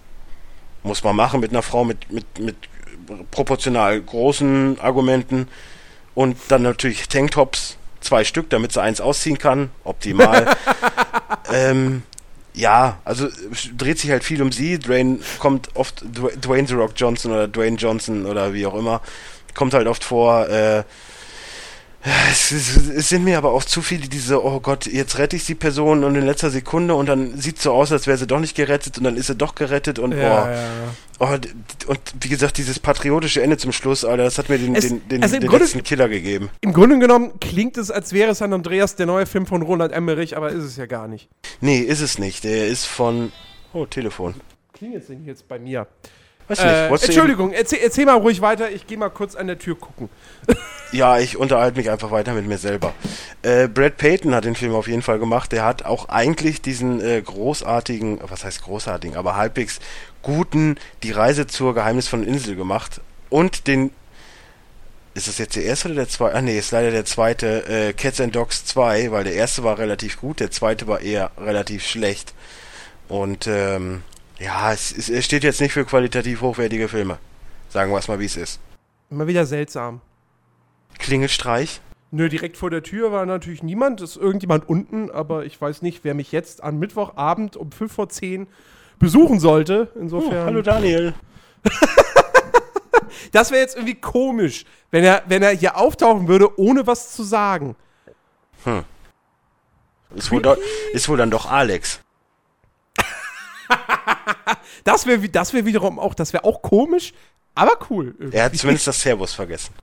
Muss 0.84 1.04
man 1.04 1.16
machen 1.16 1.40
mit 1.40 1.52
einer 1.52 1.62
Frau 1.64 1.84
mit, 1.86 2.12
mit, 2.12 2.40
mit 2.40 2.56
proportional 3.32 4.00
großen 4.02 4.80
Argumenten. 4.82 5.48
Und 6.16 6.38
dann 6.50 6.64
natürlich 6.64 7.08
Tanktops, 7.08 7.78
zwei 8.02 8.24
Stück, 8.24 8.50
damit 8.50 8.72
sie 8.72 8.82
eins 8.82 9.02
ausziehen 9.02 9.38
kann. 9.38 9.70
Optimal. 9.84 10.56
ähm, 11.54 12.04
ja, 12.54 12.98
also 13.06 13.28
dreht 13.78 14.00
sich 14.00 14.12
halt 14.12 14.24
viel 14.24 14.42
um 14.42 14.52
sie. 14.52 14.80
Dwayne 14.80 15.20
kommt 15.40 15.70
oft, 15.76 16.04
Dw- 16.04 16.36
Dwayne 16.38 16.68
The 16.68 16.74
Rock 16.76 16.94
Johnson 16.96 17.32
oder 17.32 17.48
Dwayne 17.48 17.78
Johnson 17.78 18.26
oder 18.26 18.54
wie 18.54 18.66
auch 18.66 18.76
immer, 18.76 19.02
kommt 19.54 19.74
halt 19.74 19.88
oft 19.88 20.04
vor. 20.04 20.48
Äh, 20.50 20.84
es, 22.32 22.52
es, 22.52 22.78
es 22.88 23.10
sind 23.10 23.24
mir 23.26 23.38
aber 23.38 23.52
auch 23.52 23.64
zu 23.64 23.82
viele 23.82 24.08
diese, 24.08 24.44
oh 24.44 24.60
Gott, 24.62 24.86
jetzt 24.86 25.18
rette 25.18 25.36
ich 25.36 25.46
die 25.46 25.56
Person 25.56 26.04
und 26.04 26.16
in 26.16 26.26
letzter 26.26 26.50
Sekunde 26.50 26.96
und 26.96 27.08
dann 27.08 27.38
sieht 27.40 27.62
so 27.62 27.74
aus, 27.74 27.92
als 27.92 28.08
wäre 28.08 28.18
sie 28.18 28.26
doch 28.26 28.40
nicht 28.40 28.56
gerettet 28.56 28.98
und 28.98 29.04
dann 29.04 29.18
ist 29.18 29.28
sie 29.28 29.36
doch 29.36 29.54
gerettet 29.54 30.00
und 30.00 30.14
Ja, 30.14 30.18
oh, 30.46 30.48
ja, 30.48 30.54
ja. 30.54 30.68
oh, 31.20 31.92
und 31.92 32.00
wie 32.22 32.30
gesagt, 32.30 32.58
dieses 32.58 32.80
patriotische 32.80 33.42
Ende 33.42 33.58
zum 33.58 33.74
Schluss, 33.74 34.06
Alter, 34.06 34.24
das 34.24 34.38
hat 34.38 34.48
mir 34.48 34.58
den, 34.58 34.76
Es- 34.76 34.88
den, 34.88 35.08
den, 35.10 35.24
also 35.24 35.38
den 35.38 35.50
Grunde- 35.50 35.66
letzten 35.66 35.84
Killer 35.84 36.08
gegeben. 36.08 36.50
Im 36.62 36.72
Grunde 36.74 37.00
genommen 37.00 37.34
klingt 37.42 37.78
es, 37.78 37.92
als 37.92 38.14
wäre 38.14 38.34
San 38.34 38.54
Andreas 38.54 38.96
der 38.96 39.06
neue 39.06 39.26
Film 39.26 39.46
von 39.46 39.62
Roland 39.62 39.92
Emmerich, 39.92 40.38
aber 40.38 40.50
ist 40.52 40.64
es 40.64 40.78
ja 40.78 40.86
gar 40.86 41.08
nicht. 41.10 41.28
Nee, 41.60 41.80
ist 41.80 42.00
es 42.02 42.18
nicht. 42.18 42.46
Der 42.46 42.68
ist 42.68 42.86
von. 42.86 43.32
Oh, 43.74 43.86
Telefon. 43.86 44.36
Klingelt 44.74 45.02
es 45.02 45.08
denn 45.10 45.26
jetzt 45.26 45.48
bei 45.50 45.60
mir? 45.60 45.86
Weiß 46.50 46.60
Äh, 46.60 46.90
nicht. 46.92 47.04
Entschuldigung, 47.04 47.54
erzähl, 47.54 47.80
erzähl 47.82 48.06
mal 48.06 48.18
ruhig 48.18 48.42
weiter. 48.42 48.70
Ich 48.72 48.88
gehe 48.88 48.98
mal 48.98 49.10
kurz 49.10 49.36
an 49.36 49.48
der 49.48 49.58
Tür 49.60 49.76
gucken. 49.76 50.10
Ja, 50.92 51.20
ich 51.20 51.38
unterhalte 51.38 51.78
mich 51.78 51.92
einfach 51.92 52.10
weiter 52.10 52.34
mit 52.34 52.48
mir 52.48 52.58
selber. 52.58 52.96
Äh, 53.44 53.68
Brad 53.68 53.98
Payton 53.98 54.34
hat 54.34 54.46
den 54.46 54.56
Film 54.56 54.74
auf 54.74 54.88
jeden 54.88 55.04
Fall 55.04 55.20
gemacht. 55.20 55.52
Der 55.52 55.64
hat 55.64 55.86
auch 55.86 56.10
eigentlich 56.10 56.64
diesen 56.64 57.00
äh, 57.00 57.22
großartigen, 57.22 58.20
was 58.28 58.44
heißt 58.44 58.64
großartigen, 58.64 59.16
aber 59.16 59.36
halbwegs 59.36 59.80
guten 60.24 60.78
Die 61.04 61.12
Reise 61.12 61.46
zur 61.46 61.76
geheimnisvollen 61.76 62.26
Insel 62.26 62.56
gemacht. 62.56 63.02
Und 63.30 63.68
den. 63.68 63.92
Ist 65.14 65.28
das 65.28 65.38
jetzt 65.38 65.56
der 65.56 65.64
erste 65.66 65.90
oder 65.90 65.96
der 65.98 66.10
zweite? 66.10 66.36
Ah, 66.36 66.42
nee, 66.42 66.58
ist 66.58 66.72
leider 66.72 66.90
der 66.90 67.06
zweite. 67.06 67.68
Äh, 67.68 67.94
Cats 67.94 68.20
and 68.20 68.36
Dogs 68.36 68.66
2, 68.66 69.12
weil 69.12 69.24
der 69.26 69.34
erste 69.34 69.64
war 69.64 69.78
relativ 69.78 70.20
gut, 70.20 70.40
der 70.40 70.50
zweite 70.50 70.88
war 70.88 71.02
eher 71.02 71.30
relativ 71.38 71.86
schlecht. 71.86 72.34
Und 73.10 73.46
ähm, 73.46 74.02
ja, 74.40 74.72
es, 74.74 74.92
es, 74.96 75.10
es 75.10 75.26
steht 75.26 75.44
jetzt 75.44 75.62
nicht 75.62 75.74
für 75.74 75.86
qualitativ 75.86 76.42
hochwertige 76.42 76.88
Filme. 76.88 77.20
Sagen 77.70 77.92
wir 77.92 77.98
es 77.98 78.08
mal, 78.08 78.20
wie 78.20 78.26
es 78.26 78.38
ist. 78.38 78.60
Immer 79.10 79.28
wieder 79.28 79.46
seltsam. 79.46 80.02
Klingelstreich. 80.98 81.82
Nö, 82.12 82.28
direkt 82.28 82.58
vor 82.58 82.72
der 82.72 82.82
Tür 82.82 83.12
war 83.12 83.26
natürlich 83.26 83.62
niemand. 83.62 84.02
Ist 84.02 84.18
irgendjemand 84.18 84.68
unten, 84.68 85.12
aber 85.12 85.46
ich 85.46 85.60
weiß 85.60 85.82
nicht, 85.84 86.04
wer 86.04 86.16
mich 86.16 86.32
jetzt 86.32 86.64
am 86.64 86.80
Mittwochabend 86.80 87.56
um 87.56 87.72
5 87.72 87.92
vor 87.94 88.10
10 88.10 88.48
besuchen 88.98 89.40
sollte. 89.40 89.92
Oh, 89.94 90.00
Insofern. 90.00 90.46
hallo 90.46 90.62
Daniel. 90.62 91.14
Das 93.32 93.52
wäre 93.52 93.62
jetzt 93.62 93.76
irgendwie 93.76 93.96
komisch, 93.96 94.66
wenn 94.92 95.04
er, 95.04 95.24
wenn 95.28 95.44
er 95.44 95.52
hier 95.52 95.78
auftauchen 95.78 96.28
würde, 96.28 96.60
ohne 96.60 96.88
was 96.88 97.14
zu 97.16 97.24
sagen. 97.24 97.76
Ist 100.16 100.32
wohl, 100.32 100.58
ist 100.94 101.10
wohl 101.10 101.18
dann 101.18 101.30
doch 101.30 101.46
Alex. 101.50 102.02
Das 104.84 105.06
wäre 105.06 105.28
das 105.30 105.54
wär 105.54 105.66
wiederum 105.66 106.00
auch, 106.00 106.14
das 106.14 106.34
wäre 106.34 106.44
auch 106.44 106.62
komisch, 106.62 107.14
aber 107.56 107.74
cool. 107.90 108.16
irgendwie. 108.18 108.38
Er 108.38 108.46
hat 108.46 108.56
zumindest 108.56 108.88
das 108.88 109.02
Servus 109.02 109.34
vergessen. 109.34 109.74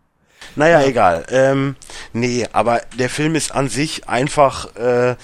Naja, 0.54 0.82
egal. 0.82 1.26
Ähm, 1.30 1.76
nee, 2.12 2.46
aber 2.52 2.80
der 2.98 3.10
Film 3.10 3.34
ist 3.34 3.52
an 3.52 3.68
sich 3.68 4.08
einfach, 4.08 4.74
äh, 4.76 5.16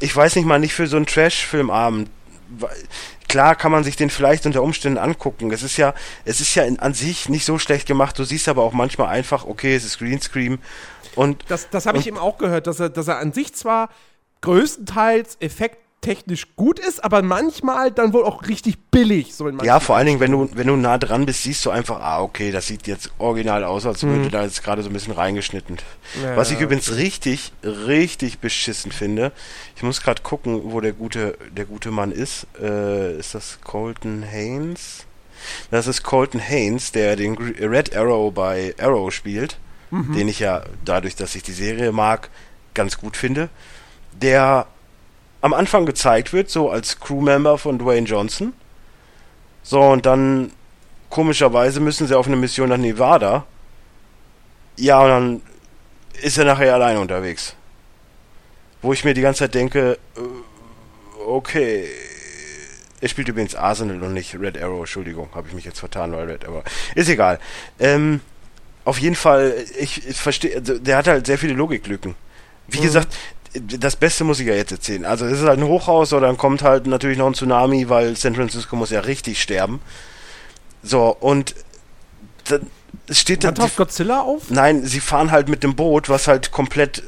ich 0.00 0.14
weiß 0.14 0.36
nicht 0.36 0.46
mal, 0.46 0.58
nicht 0.58 0.74
für 0.74 0.86
so 0.86 0.96
einen 0.96 1.06
Trash-Filmabend. 1.06 2.08
Klar 3.28 3.56
kann 3.56 3.72
man 3.72 3.82
sich 3.82 3.96
den 3.96 4.08
vielleicht 4.08 4.46
unter 4.46 4.62
Umständen 4.62 4.98
angucken. 4.98 5.50
Es 5.50 5.62
ist 5.62 5.76
ja, 5.76 5.94
es 6.24 6.40
ist 6.40 6.54
ja 6.54 6.62
in, 6.62 6.78
an 6.78 6.94
sich 6.94 7.28
nicht 7.28 7.44
so 7.44 7.58
schlecht 7.58 7.86
gemacht. 7.86 8.18
Du 8.18 8.24
siehst 8.24 8.48
aber 8.48 8.62
auch 8.62 8.72
manchmal 8.72 9.08
einfach, 9.08 9.44
okay, 9.44 9.74
es 9.74 9.84
ist 9.84 9.98
Greenscreen 9.98 10.58
und 11.16 11.44
Das, 11.48 11.68
das 11.70 11.86
habe 11.86 11.98
ich 11.98 12.06
eben 12.06 12.18
auch 12.18 12.38
gehört, 12.38 12.66
dass 12.66 12.78
er, 12.78 12.90
dass 12.90 13.08
er 13.08 13.18
an 13.18 13.32
sich 13.32 13.54
zwar 13.54 13.88
größtenteils 14.42 15.38
effekttechnisch 16.06 16.54
gut 16.56 16.78
ist, 16.78 17.02
aber 17.04 17.22
manchmal 17.22 17.90
dann 17.90 18.12
wohl 18.12 18.24
auch 18.24 18.46
richtig 18.48 18.78
billig. 18.90 19.34
So 19.34 19.48
Ja, 19.48 19.80
vor 19.80 19.96
allen 19.96 20.06
Dingen, 20.06 20.20
wenn 20.20 20.30
du, 20.32 20.48
wenn 20.54 20.66
du 20.66 20.76
nah 20.76 20.98
dran 20.98 21.26
bist, 21.26 21.42
siehst 21.42 21.64
du 21.64 21.70
einfach, 21.70 22.00
ah, 22.00 22.22
okay, 22.22 22.50
das 22.52 22.66
sieht 22.66 22.86
jetzt 22.86 23.10
original 23.18 23.64
aus, 23.64 23.86
als 23.86 24.02
würde 24.02 24.30
da 24.30 24.44
jetzt 24.44 24.62
gerade 24.62 24.82
so 24.82 24.90
ein 24.90 24.92
bisschen 24.92 25.12
reingeschnitten. 25.14 25.76
Mhm. 26.14 26.22
Ja, 26.22 26.36
Was 26.36 26.50
ich 26.50 26.60
übrigens 26.60 26.94
richtig, 26.94 27.52
richtig 27.64 28.38
beschissen 28.38 28.92
finde, 28.92 29.32
ich 29.76 29.82
muss 29.82 30.00
gerade 30.02 30.22
gucken, 30.22 30.60
wo 30.64 30.80
der 30.80 30.92
gute, 30.92 31.36
der 31.56 31.64
gute 31.64 31.90
Mann 31.90 32.12
ist. 32.12 32.46
Äh, 32.60 33.18
ist 33.18 33.34
das 33.34 33.58
Colton 33.64 34.22
Haynes? 34.22 35.04
Das 35.70 35.86
ist 35.86 36.02
Colton 36.02 36.40
Haynes, 36.40 36.92
der 36.92 37.16
den 37.16 37.34
Red 37.36 37.94
Arrow 37.96 38.32
bei 38.32 38.74
Arrow 38.80 39.12
spielt, 39.12 39.58
Mhm. 39.90 40.14
den 40.14 40.28
ich 40.28 40.40
ja 40.40 40.64
dadurch, 40.84 41.14
dass 41.14 41.34
ich 41.36 41.42
die 41.44 41.52
Serie 41.52 41.92
mag, 41.92 42.28
ganz 42.74 42.98
gut 42.98 43.16
finde. 43.16 43.48
Der 44.20 44.66
am 45.40 45.54
Anfang 45.54 45.86
gezeigt 45.86 46.32
wird, 46.32 46.50
so 46.50 46.70
als 46.70 47.00
Crewmember 47.00 47.58
von 47.58 47.78
Dwayne 47.78 48.06
Johnson. 48.06 48.52
So, 49.62 49.80
und 49.80 50.06
dann 50.06 50.52
komischerweise 51.10 51.80
müssen 51.80 52.06
sie 52.06 52.16
auf 52.16 52.26
eine 52.26 52.36
Mission 52.36 52.68
nach 52.68 52.76
Nevada. 52.76 53.46
Ja, 54.76 55.00
und 55.00 55.08
dann 55.08 55.42
ist 56.22 56.38
er 56.38 56.44
nachher 56.44 56.74
alleine 56.74 57.00
unterwegs. 57.00 57.54
Wo 58.82 58.92
ich 58.92 59.04
mir 59.04 59.14
die 59.14 59.22
ganze 59.22 59.40
Zeit 59.40 59.54
denke, 59.54 59.98
äh, 60.16 60.20
okay. 61.26 61.88
Er 63.00 63.08
spielt 63.08 63.28
übrigens 63.28 63.54
Arsenal 63.54 64.02
und 64.02 64.14
nicht 64.14 64.38
Red 64.38 64.60
Arrow, 64.60 64.80
Entschuldigung, 64.80 65.28
habe 65.34 65.48
ich 65.48 65.54
mich 65.54 65.64
jetzt 65.64 65.80
vertan, 65.80 66.12
weil 66.12 66.30
Red 66.30 66.46
Arrow. 66.46 66.62
Ist 66.94 67.08
egal. 67.08 67.38
Ähm, 67.78 68.20
auf 68.84 68.98
jeden 68.98 69.16
Fall, 69.16 69.54
ich, 69.78 70.06
ich 70.08 70.16
verstehe, 70.16 70.56
also, 70.56 70.78
der 70.78 70.96
hat 70.96 71.08
halt 71.08 71.26
sehr 71.26 71.38
viele 71.38 71.54
Logiklücken. 71.54 72.14
Wie 72.68 72.80
gesagt, 72.80 73.16
das 73.60 73.96
Beste 73.96 74.24
muss 74.24 74.40
ich 74.40 74.46
ja 74.46 74.54
jetzt 74.54 74.72
erzählen. 74.72 75.04
Also 75.04 75.26
es 75.26 75.40
ist 75.40 75.46
halt 75.46 75.58
ein 75.58 75.66
Hochhaus, 75.66 76.12
oder 76.12 76.26
dann 76.26 76.36
kommt 76.36 76.62
halt 76.62 76.86
natürlich 76.86 77.18
noch 77.18 77.26
ein 77.26 77.34
Tsunami, 77.34 77.88
weil 77.88 78.16
San 78.16 78.34
Francisco 78.34 78.76
muss 78.76 78.90
ja 78.90 79.00
richtig 79.00 79.40
sterben. 79.40 79.80
So, 80.82 81.16
und 81.20 81.54
dann 82.48 82.70
es 83.08 83.20
steht 83.20 83.44
da. 83.44 83.52
Dann 83.52 83.66
taucht 83.66 83.76
Godzilla 83.76 84.22
auf? 84.22 84.50
Nein, 84.50 84.84
sie 84.84 85.00
fahren 85.00 85.30
halt 85.30 85.48
mit 85.48 85.62
dem 85.62 85.76
Boot, 85.76 86.08
was 86.08 86.28
halt 86.28 86.50
komplett 86.50 87.02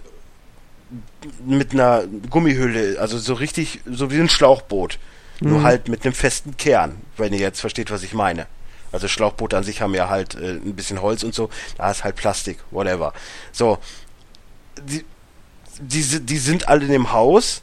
mit 1.44 1.72
einer 1.72 2.05
Gummihülle, 2.30 2.99
also 3.01 3.18
so 3.18 3.34
richtig, 3.34 3.80
so 3.90 4.11
wie 4.11 4.20
ein 4.20 4.28
Schlauchboot. 4.28 4.99
Nur 5.40 5.62
halt 5.62 5.86
mit 5.86 6.05
einem 6.05 6.14
festen 6.14 6.57
Kern, 6.57 7.01
wenn 7.16 7.32
ihr 7.32 7.38
jetzt 7.38 7.61
versteht, 7.61 7.92
was 7.92 8.03
ich 8.03 8.12
meine. 8.12 8.49
Also 8.90 9.07
Schlauchboote 9.07 9.57
an 9.57 9.62
sich 9.62 9.80
haben 9.80 9.94
ja 9.94 10.09
halt 10.09 10.34
äh, 10.34 10.55
ein 10.55 10.74
bisschen 10.74 11.01
Holz 11.01 11.22
und 11.22 11.32
so, 11.32 11.49
da 11.76 11.92
ist 11.92 12.03
halt 12.03 12.16
Plastik, 12.16 12.59
whatever. 12.72 13.12
So, 13.53 13.78
die, 14.82 15.05
die, 15.81 16.20
die 16.20 16.39
sind 16.39 16.68
alle 16.68 16.85
in 16.85 16.93
dem 16.93 17.12
Haus 17.12 17.62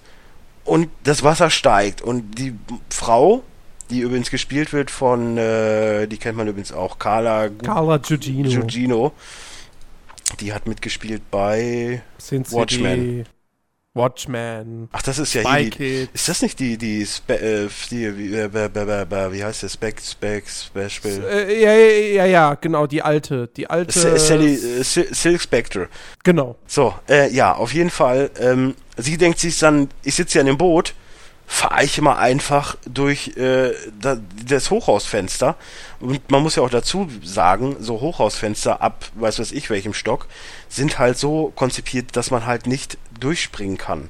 und 0.63 0.89
das 1.03 1.23
Wasser 1.23 1.49
steigt 1.49 2.01
und 2.01 2.31
die 2.37 2.55
Frau, 2.89 3.43
die 3.89 3.99
übrigens 3.99 4.31
gespielt 4.31 4.73
wird 4.73 4.89
von, 4.89 5.37
äh, 5.37 6.07
die 6.07 6.17
kennt 6.17 6.37
man 6.37 6.47
übrigens 6.47 6.71
auch, 6.71 6.97
Carla 6.97 7.49
Carla 7.49 7.97
Gugino. 7.97 8.49
Gugino, 8.49 9.13
die 10.39 10.53
hat 10.53 10.67
mitgespielt 10.67 11.21
bei 11.29 12.01
Sin 12.17 12.49
Watchmen. 12.51 13.25
Watchmen. 13.95 14.89
Ach, 14.91 15.01
das 15.01 15.17
ist 15.17 15.33
ja 15.33 15.41
Spy 15.41 15.61
hier 15.61 15.69
die. 15.71 16.09
Ist 16.13 16.27
das 16.29 16.41
nicht 16.41 16.59
die, 16.59 16.77
die, 16.77 17.05
Spe 17.05 17.39
äh, 17.39 17.67
die 17.89 18.17
wie, 18.17 18.35
äh, 18.35 19.31
wie 19.31 19.43
heißt 19.43 19.63
das? 19.63 19.73
Spec, 19.73 19.99
Spec, 20.01 20.43
Special? 20.47 21.23
Äh, 21.27 21.61
ja, 21.61 21.73
ja, 21.73 21.87
ja, 22.13 22.25
ja, 22.25 22.53
genau, 22.55 22.85
die 22.87 23.01
alte. 23.01 23.47
Die 23.55 23.69
alte. 23.69 24.19
Sally, 24.19 24.53
äh, 24.55 24.81
Sil- 24.83 25.09
Silk 25.15 25.41
Spectre. 25.41 25.87
Genau. 26.23 26.57
So, 26.67 26.93
äh, 27.09 27.31
ja, 27.31 27.53
auf 27.55 27.73
jeden 27.73 27.89
Fall. 27.89 28.29
Ähm, 28.39 28.75
sie 28.97 29.17
denkt 29.17 29.39
sich 29.39 29.57
dann, 29.57 29.89
ich 30.03 30.15
sitze 30.15 30.35
ja 30.37 30.41
in 30.41 30.47
dem 30.47 30.57
Boot, 30.57 30.93
fahre 31.47 31.83
ich 31.83 32.01
mal 32.01 32.17
einfach 32.17 32.75
durch 32.85 33.37
äh, 33.37 33.71
da, 33.99 34.17
das 34.47 34.71
Hochhausfenster. 34.71 35.55
Und 35.99 36.29
man 36.31 36.41
muss 36.41 36.55
ja 36.55 36.63
auch 36.63 36.69
dazu 36.69 37.09
sagen, 37.23 37.77
so 37.79 38.01
Hochhausfenster 38.01 38.81
ab, 38.81 39.05
weiß 39.15 39.39
was 39.39 39.51
ich, 39.51 39.69
welchem 39.69 39.93
Stock, 39.93 40.27
sind 40.69 40.97
halt 40.99 41.17
so 41.17 41.51
konzipiert, 41.55 42.15
dass 42.15 42.31
man 42.31 42.45
halt 42.45 42.65
nicht 42.67 42.97
durchspringen 43.19 43.77
kann. 43.77 44.09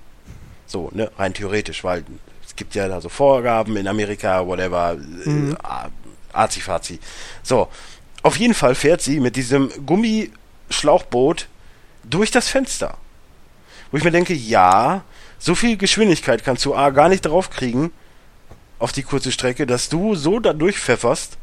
So, 0.66 0.90
ne, 0.94 1.12
rein 1.18 1.34
theoretisch, 1.34 1.84
weil 1.84 2.04
es 2.48 2.56
gibt 2.56 2.74
ja 2.74 2.88
da 2.88 3.02
so 3.02 3.10
Vorgaben 3.10 3.76
in 3.78 3.88
Amerika, 3.88 4.48
whatever, 4.48 4.96
äh, 5.26 5.54
a- 5.64 5.90
Azi-Fazi. 6.34 7.00
So, 7.44 7.68
auf 8.24 8.38
jeden 8.38 8.54
Fall 8.54 8.76
fährt 8.76 9.02
sie 9.02 9.20
mit 9.20 9.36
diesem 9.36 9.70
Gummischlauchboot 9.86 11.48
durch 12.04 12.32
das 12.32 12.48
Fenster. 12.50 12.98
Wo 13.92 13.98
ich 13.98 14.04
mir 14.04 14.12
denke, 14.12 14.34
ja, 14.34 15.04
so 15.46 15.54
viel 15.54 15.78
Geschwindigkeit 15.78 16.44
kannst 16.44 16.66
du 16.66 16.74
A 16.74 16.90
gar 16.90 17.08
nicht 17.08 17.24
draufkriegen 17.24 17.92
auf 18.80 18.92
die 18.92 19.04
kurze 19.04 19.32
Strecke, 19.32 19.68
dass 19.68 19.90
du 19.90 20.16
so 20.16 20.40
da 20.40 20.54
durchpfefferst 20.54 21.38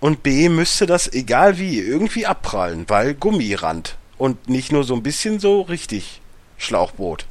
und 0.00 0.24
B 0.24 0.48
müsste 0.48 0.86
das, 0.86 1.12
egal 1.12 1.56
wie, 1.56 1.78
irgendwie 1.78 2.26
abprallen, 2.26 2.86
weil 2.88 3.14
Gummirand 3.14 3.96
und 4.18 4.48
nicht 4.48 4.72
nur 4.72 4.82
so 4.82 4.94
ein 4.94 5.04
bisschen 5.04 5.38
so 5.38 5.60
richtig 5.60 6.20
Schlauchboot. 6.58 7.26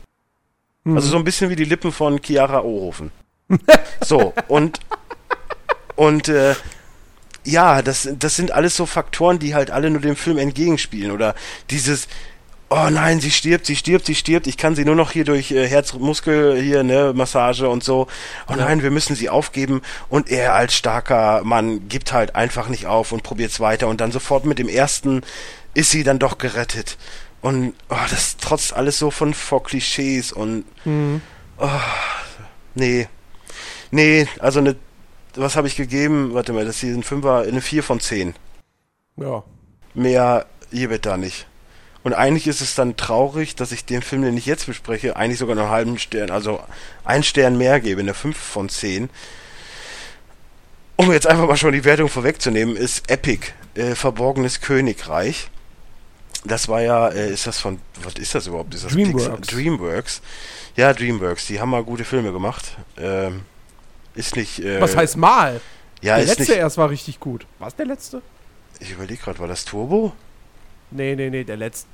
Also 0.86 1.10
so 1.10 1.18
ein 1.18 1.26
bisschen 1.26 1.50
wie 1.50 1.58
die 1.58 1.66
Lippen 1.66 1.92
von 1.92 2.22
Chiara 2.24 2.62
Ohofen. 2.62 3.12
so, 4.02 4.34
und 4.48 4.80
und 5.98 6.30
äh, 6.30 6.56
ja, 7.44 7.82
das, 7.82 8.08
das 8.18 8.38
sind 8.38 8.52
alles 8.52 8.78
so 8.78 8.86
Faktoren, 8.86 9.38
die 9.38 9.54
halt 9.54 9.70
alle 9.70 9.90
nur 9.90 10.00
dem 10.00 10.16
Film 10.16 10.38
entgegenspielen. 10.38 11.12
Oder 11.12 11.36
dieses, 11.70 12.08
oh 12.70 12.90
nein, 12.90 13.20
sie 13.20 13.32
stirbt, 13.32 13.66
sie 13.66 13.76
stirbt, 13.76 14.06
sie 14.06 14.16
stirbt, 14.16 14.48
ich 14.48 14.58
kann 14.58 14.76
sie 14.76 14.86
nur 14.86 14.96
noch 14.96 15.12
hier 15.12 15.26
durch 15.26 15.52
äh, 15.52 15.68
Herzmuskel, 15.68 16.62
hier, 16.62 16.84
ne, 16.84 17.14
Massage 17.16 17.68
und 17.68 17.84
so. 17.84 18.08
Oh 18.48 18.56
nein, 18.56 18.84
wir 18.84 18.92
müssen 18.92 19.16
sie 19.16 19.30
aufgeben. 19.30 19.82
Und 20.10 20.30
er 20.30 20.54
als 20.54 20.76
starker 20.76 21.44
Mann 21.44 21.88
gibt 21.88 22.14
halt 22.14 22.36
einfach 22.36 22.70
nicht 22.70 22.86
auf 22.86 23.12
und 23.12 23.24
probiert's 23.24 23.60
weiter. 23.60 23.88
Und 23.88 24.02
dann 24.02 24.12
sofort 24.12 24.46
mit 24.46 24.60
dem 24.60 24.70
ersten 24.70 25.22
ist 25.74 25.92
sie 25.92 26.04
dann 26.04 26.20
doch 26.20 26.38
gerettet. 26.38 26.98
Und 27.42 27.74
oh, 27.90 27.96
das 28.10 28.38
trotzt 28.38 28.74
alles 28.74 29.00
so 29.00 29.12
von 29.12 29.34
vor 29.34 29.64
Klischees 29.64 30.32
und 30.32 30.66
oh, 31.58 31.70
nee. 32.76 33.08
Nee, 33.92 34.28
also 34.40 34.60
eine, 34.60 34.76
was 35.36 35.56
habe 35.56 35.68
ich 35.68 35.76
gegeben? 35.76 36.34
Warte 36.34 36.54
mal, 36.54 36.66
das 36.66 36.80
hier 36.80 36.94
ein 36.94 37.04
Fünfer, 37.04 37.46
eine 37.48 37.62
4 37.62 37.82
von 37.82 38.00
10. 38.00 38.36
Ja. 39.18 39.44
Mehr 39.94 40.46
hier 40.72 40.90
wird 40.90 41.06
da 41.06 41.18
nicht. 41.18 41.48
Und 42.04 42.14
eigentlich 42.14 42.48
ist 42.48 42.62
es 42.62 42.76
dann 42.76 42.96
traurig, 42.96 43.56
dass 43.56 43.72
ich 43.72 43.84
den 43.86 44.02
Film, 44.02 44.22
den 44.22 44.38
ich 44.38 44.46
jetzt 44.46 44.66
bespreche, 44.68 45.16
eigentlich 45.16 45.40
sogar 45.40 45.56
noch 45.56 45.64
einen 45.64 45.72
halben 45.72 46.00
Stern, 46.00 46.32
also 46.32 46.62
einen 47.04 47.24
Stern 47.24 47.58
mehr 47.58 47.80
gebe, 47.80 48.00
eine 48.00 48.14
5 48.14 48.38
von 48.38 48.70
10. 48.70 49.10
Um 50.96 51.12
jetzt 51.12 51.28
einfach 51.28 51.48
mal 51.48 51.58
schon 51.58 51.74
die 51.74 51.84
Wertung 51.84 52.10
vorwegzunehmen, 52.10 52.76
ist 52.76 53.10
Epic, 53.10 53.48
äh, 53.76 53.96
Verborgenes 53.96 54.62
Königreich. 54.62 55.50
Das 56.46 56.70
war 56.70 56.82
ja, 56.82 57.10
äh, 57.10 57.32
ist 57.32 57.48
das 57.48 57.60
von, 57.60 57.80
was 58.02 58.14
ist 58.14 58.34
das 58.34 58.48
überhaupt? 58.48 58.74
Ist 58.74 58.86
das 58.86 58.94
Dreamworks. 58.94 59.48
Dreamworks. 59.48 60.22
Ja, 60.78 60.94
Dreamworks, 60.94 61.48
die 61.48 61.60
haben 61.60 61.70
mal 61.70 61.84
gute 61.84 62.06
Filme 62.06 62.32
gemacht. 62.32 62.78
Ähm, 62.98 63.42
ist 64.16 64.38
nicht. 64.38 64.60
Äh, 64.60 64.80
Was 64.80 64.96
heißt 64.96 65.18
mal? 65.18 65.60
Ja, 66.02 66.16
der 66.16 66.26
letzte 66.26 66.44
nicht. 66.44 66.52
erst 66.52 66.78
war 66.78 66.90
richtig 66.90 67.20
gut. 67.20 67.46
War 67.60 67.68
es 67.68 67.76
der 67.76 67.86
letzte? 67.86 68.22
Ich 68.80 68.92
überlege 68.92 69.22
gerade, 69.22 69.40
war 69.40 69.48
das 69.48 69.66
Turbo? 69.66 70.14
Nee, 70.92 71.16
nee, 71.16 71.30
nee, 71.30 71.44
der 71.44 71.58
letzte. 71.58 71.88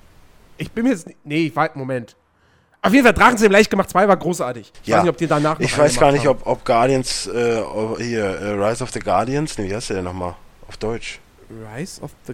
Ich 0.58 0.72
bin 0.72 0.84
mir 0.86 0.92
jetzt. 0.92 1.08
Nee, 1.24 1.48
ich 1.48 1.56
weiß, 1.56 1.72
Moment. 1.76 2.16
Auf 2.82 2.94
jeden 2.94 3.04
Fall, 3.04 3.14
Drachenzähm 3.14 3.52
leicht 3.52 3.70
gemacht 3.72 3.90
2 3.90 4.08
war 4.08 4.16
großartig. 4.16 4.72
Ich 4.84 4.88
Ja. 4.88 4.98
weiß 4.98 5.04
nicht, 5.04 5.10
ob 5.10 5.18
die 5.18 5.28
danach 5.28 5.60
Ich 5.60 5.76
weiß 5.78 6.00
gar 6.00 6.12
nicht, 6.12 6.28
haben. 6.28 6.38
ob, 6.42 6.48
ob 6.48 6.66
Guardians, 6.66 7.26
äh, 7.28 7.62
hier, 7.98 8.24
äh, 8.26 8.52
Rise 8.52 8.84
of 8.84 8.92
the 8.92 9.00
Guardians, 9.00 9.58
nee, 9.58 9.70
wie 9.70 9.76
heißt 9.76 9.90
der 9.90 9.98
denn 9.98 10.06
nochmal? 10.06 10.36
Auf 10.68 10.78
Deutsch. 10.78 11.20
Rise 11.76 12.02
of 12.02 12.12
the. 12.28 12.34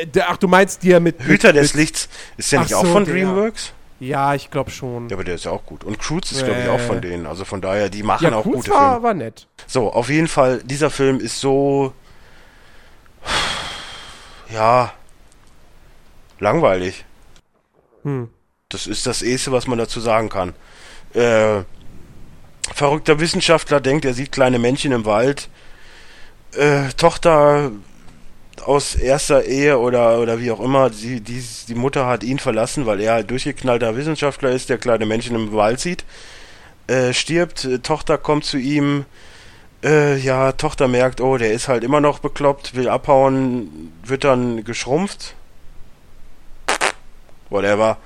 Äh, 0.00 0.06
der, 0.06 0.30
ach, 0.30 0.36
du 0.36 0.48
meinst 0.48 0.82
die 0.82 0.88
ja 0.90 1.00
mit. 1.00 1.22
Hüter 1.22 1.48
mit, 1.48 1.56
des 1.56 1.74
Lichts, 1.74 2.08
ist 2.36 2.52
der 2.52 2.60
nicht 2.60 2.74
auch 2.74 2.84
so, 2.84 2.92
von 2.92 3.04
der. 3.04 3.14
Dreamworks? 3.14 3.72
Ja, 3.98 4.34
ich 4.34 4.50
glaube 4.50 4.70
schon. 4.70 5.08
Ja, 5.08 5.16
aber 5.16 5.24
der 5.24 5.36
ist 5.36 5.46
ja 5.46 5.50
auch 5.52 5.64
gut. 5.64 5.82
Und 5.82 5.98
Croods 5.98 6.30
ist, 6.32 6.44
glaube 6.44 6.60
ich, 6.62 6.68
auch 6.68 6.74
Äh. 6.78 6.86
von 6.86 7.00
denen. 7.00 7.26
Also 7.26 7.46
von 7.46 7.62
daher, 7.62 7.88
die 7.88 8.02
machen 8.02 8.24
Ja, 8.30 8.36
auch 8.36 8.42
Cruz 8.42 8.56
gute 8.56 8.70
war, 8.72 8.90
Filme. 8.92 9.02
war 9.02 9.14
nett. 9.14 9.46
So, 9.66 9.90
auf 9.90 10.10
jeden 10.10 10.28
Fall, 10.28 10.60
dieser 10.62 10.90
Film 10.90 11.18
ist 11.20 11.40
so. 11.40 11.94
Ja. 14.52 14.92
Langweilig. 16.38 17.04
Hm. 18.02 18.28
Das 18.68 18.86
ist 18.86 19.06
das 19.06 19.22
Erste, 19.22 19.52
was 19.52 19.66
man 19.66 19.78
dazu 19.78 20.00
sagen 20.00 20.28
kann. 20.28 20.54
Äh, 21.14 21.62
verrückter 22.74 23.20
Wissenschaftler 23.20 23.80
denkt, 23.80 24.04
er 24.04 24.14
sieht 24.14 24.32
kleine 24.32 24.58
Männchen 24.58 24.92
im 24.92 25.04
Wald. 25.04 25.48
Äh, 26.52 26.88
Tochter 26.96 27.70
aus 28.64 28.96
erster 28.96 29.44
Ehe 29.44 29.78
oder, 29.78 30.18
oder 30.18 30.40
wie 30.40 30.50
auch 30.50 30.60
immer. 30.60 30.90
Die, 30.90 31.20
die, 31.20 31.42
die 31.68 31.74
Mutter 31.74 32.06
hat 32.06 32.24
ihn 32.24 32.38
verlassen, 32.38 32.86
weil 32.86 33.00
er 33.00 33.12
halt 33.12 33.30
durchgeknallter 33.30 33.96
Wissenschaftler 33.96 34.50
ist, 34.50 34.68
der 34.68 34.78
kleine 34.78 35.06
Menschen 35.06 35.36
im 35.36 35.52
Wald 35.52 35.80
sieht. 35.80 36.04
Äh, 36.88 37.12
stirbt, 37.12 37.64
äh, 37.64 37.78
Tochter 37.78 38.18
kommt 38.18 38.44
zu 38.44 38.58
ihm. 38.58 39.04
Äh, 39.84 40.16
ja, 40.18 40.52
Tochter 40.52 40.88
merkt, 40.88 41.20
oh, 41.20 41.36
der 41.36 41.52
ist 41.52 41.68
halt 41.68 41.84
immer 41.84 42.00
noch 42.00 42.18
bekloppt, 42.18 42.74
will 42.74 42.88
abhauen, 42.88 43.92
wird 44.04 44.24
dann 44.24 44.64
geschrumpft. 44.64 45.35
Whatever 47.50 47.98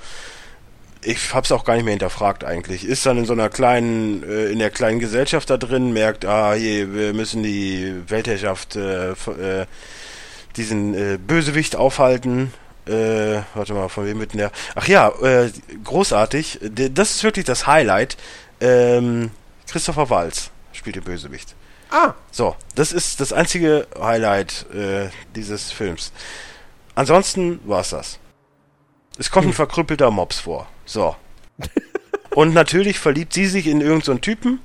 ich 1.02 1.34
hab's 1.34 1.52
auch 1.52 1.64
gar 1.64 1.74
nicht 1.74 1.84
mehr 1.84 1.92
hinterfragt 1.92 2.44
eigentlich. 2.44 2.84
Ist 2.84 3.06
dann 3.06 3.18
in 3.18 3.24
so 3.24 3.32
einer 3.32 3.48
kleinen, 3.48 4.22
äh, 4.22 4.46
in 4.46 4.58
der 4.58 4.70
kleinen 4.70 4.98
Gesellschaft 4.98 5.48
da 5.50 5.56
drin, 5.56 5.92
merkt, 5.92 6.24
ah, 6.24 6.52
hier, 6.52 6.92
wir 6.94 7.14
müssen 7.14 7.42
die 7.42 7.94
Weltherrschaft, 8.08 8.76
äh, 8.76 9.12
äh, 9.12 9.66
diesen 10.56 10.94
äh, 10.94 11.18
Bösewicht 11.18 11.76
aufhalten. 11.76 12.52
Äh, 12.86 13.42
warte 13.54 13.74
mal, 13.74 13.88
von 13.88 14.06
wem 14.06 14.18
wird 14.20 14.32
denn 14.32 14.38
der? 14.38 14.52
Ach 14.74 14.88
ja, 14.88 15.08
äh, 15.22 15.50
großartig. 15.84 16.60
Das 16.62 17.12
ist 17.12 17.24
wirklich 17.24 17.44
das 17.44 17.66
Highlight. 17.66 18.16
Ähm, 18.60 19.30
Christopher 19.70 20.10
Walz 20.10 20.50
spielt 20.72 20.96
den 20.96 21.04
Bösewicht. 21.04 21.54
Ah. 21.90 22.14
So, 22.30 22.56
das 22.74 22.92
ist 22.92 23.20
das 23.20 23.32
einzige 23.32 23.86
Highlight 23.98 24.66
äh, 24.74 25.08
dieses 25.34 25.72
Films. 25.72 26.12
Ansonsten 26.94 27.60
war's 27.64 27.90
das. 27.90 28.18
Es 29.20 29.30
kommt 29.30 29.44
ein 29.44 29.50
hm. 29.50 29.56
verkrüppelter 29.56 30.10
Mops 30.10 30.40
vor. 30.40 30.66
So. 30.86 31.14
Und 32.34 32.54
natürlich 32.54 32.98
verliebt 32.98 33.34
sie 33.34 33.44
sich 33.44 33.66
in 33.66 33.82
irgendeinen 33.82 34.16
so 34.16 34.20
Typen. 34.20 34.60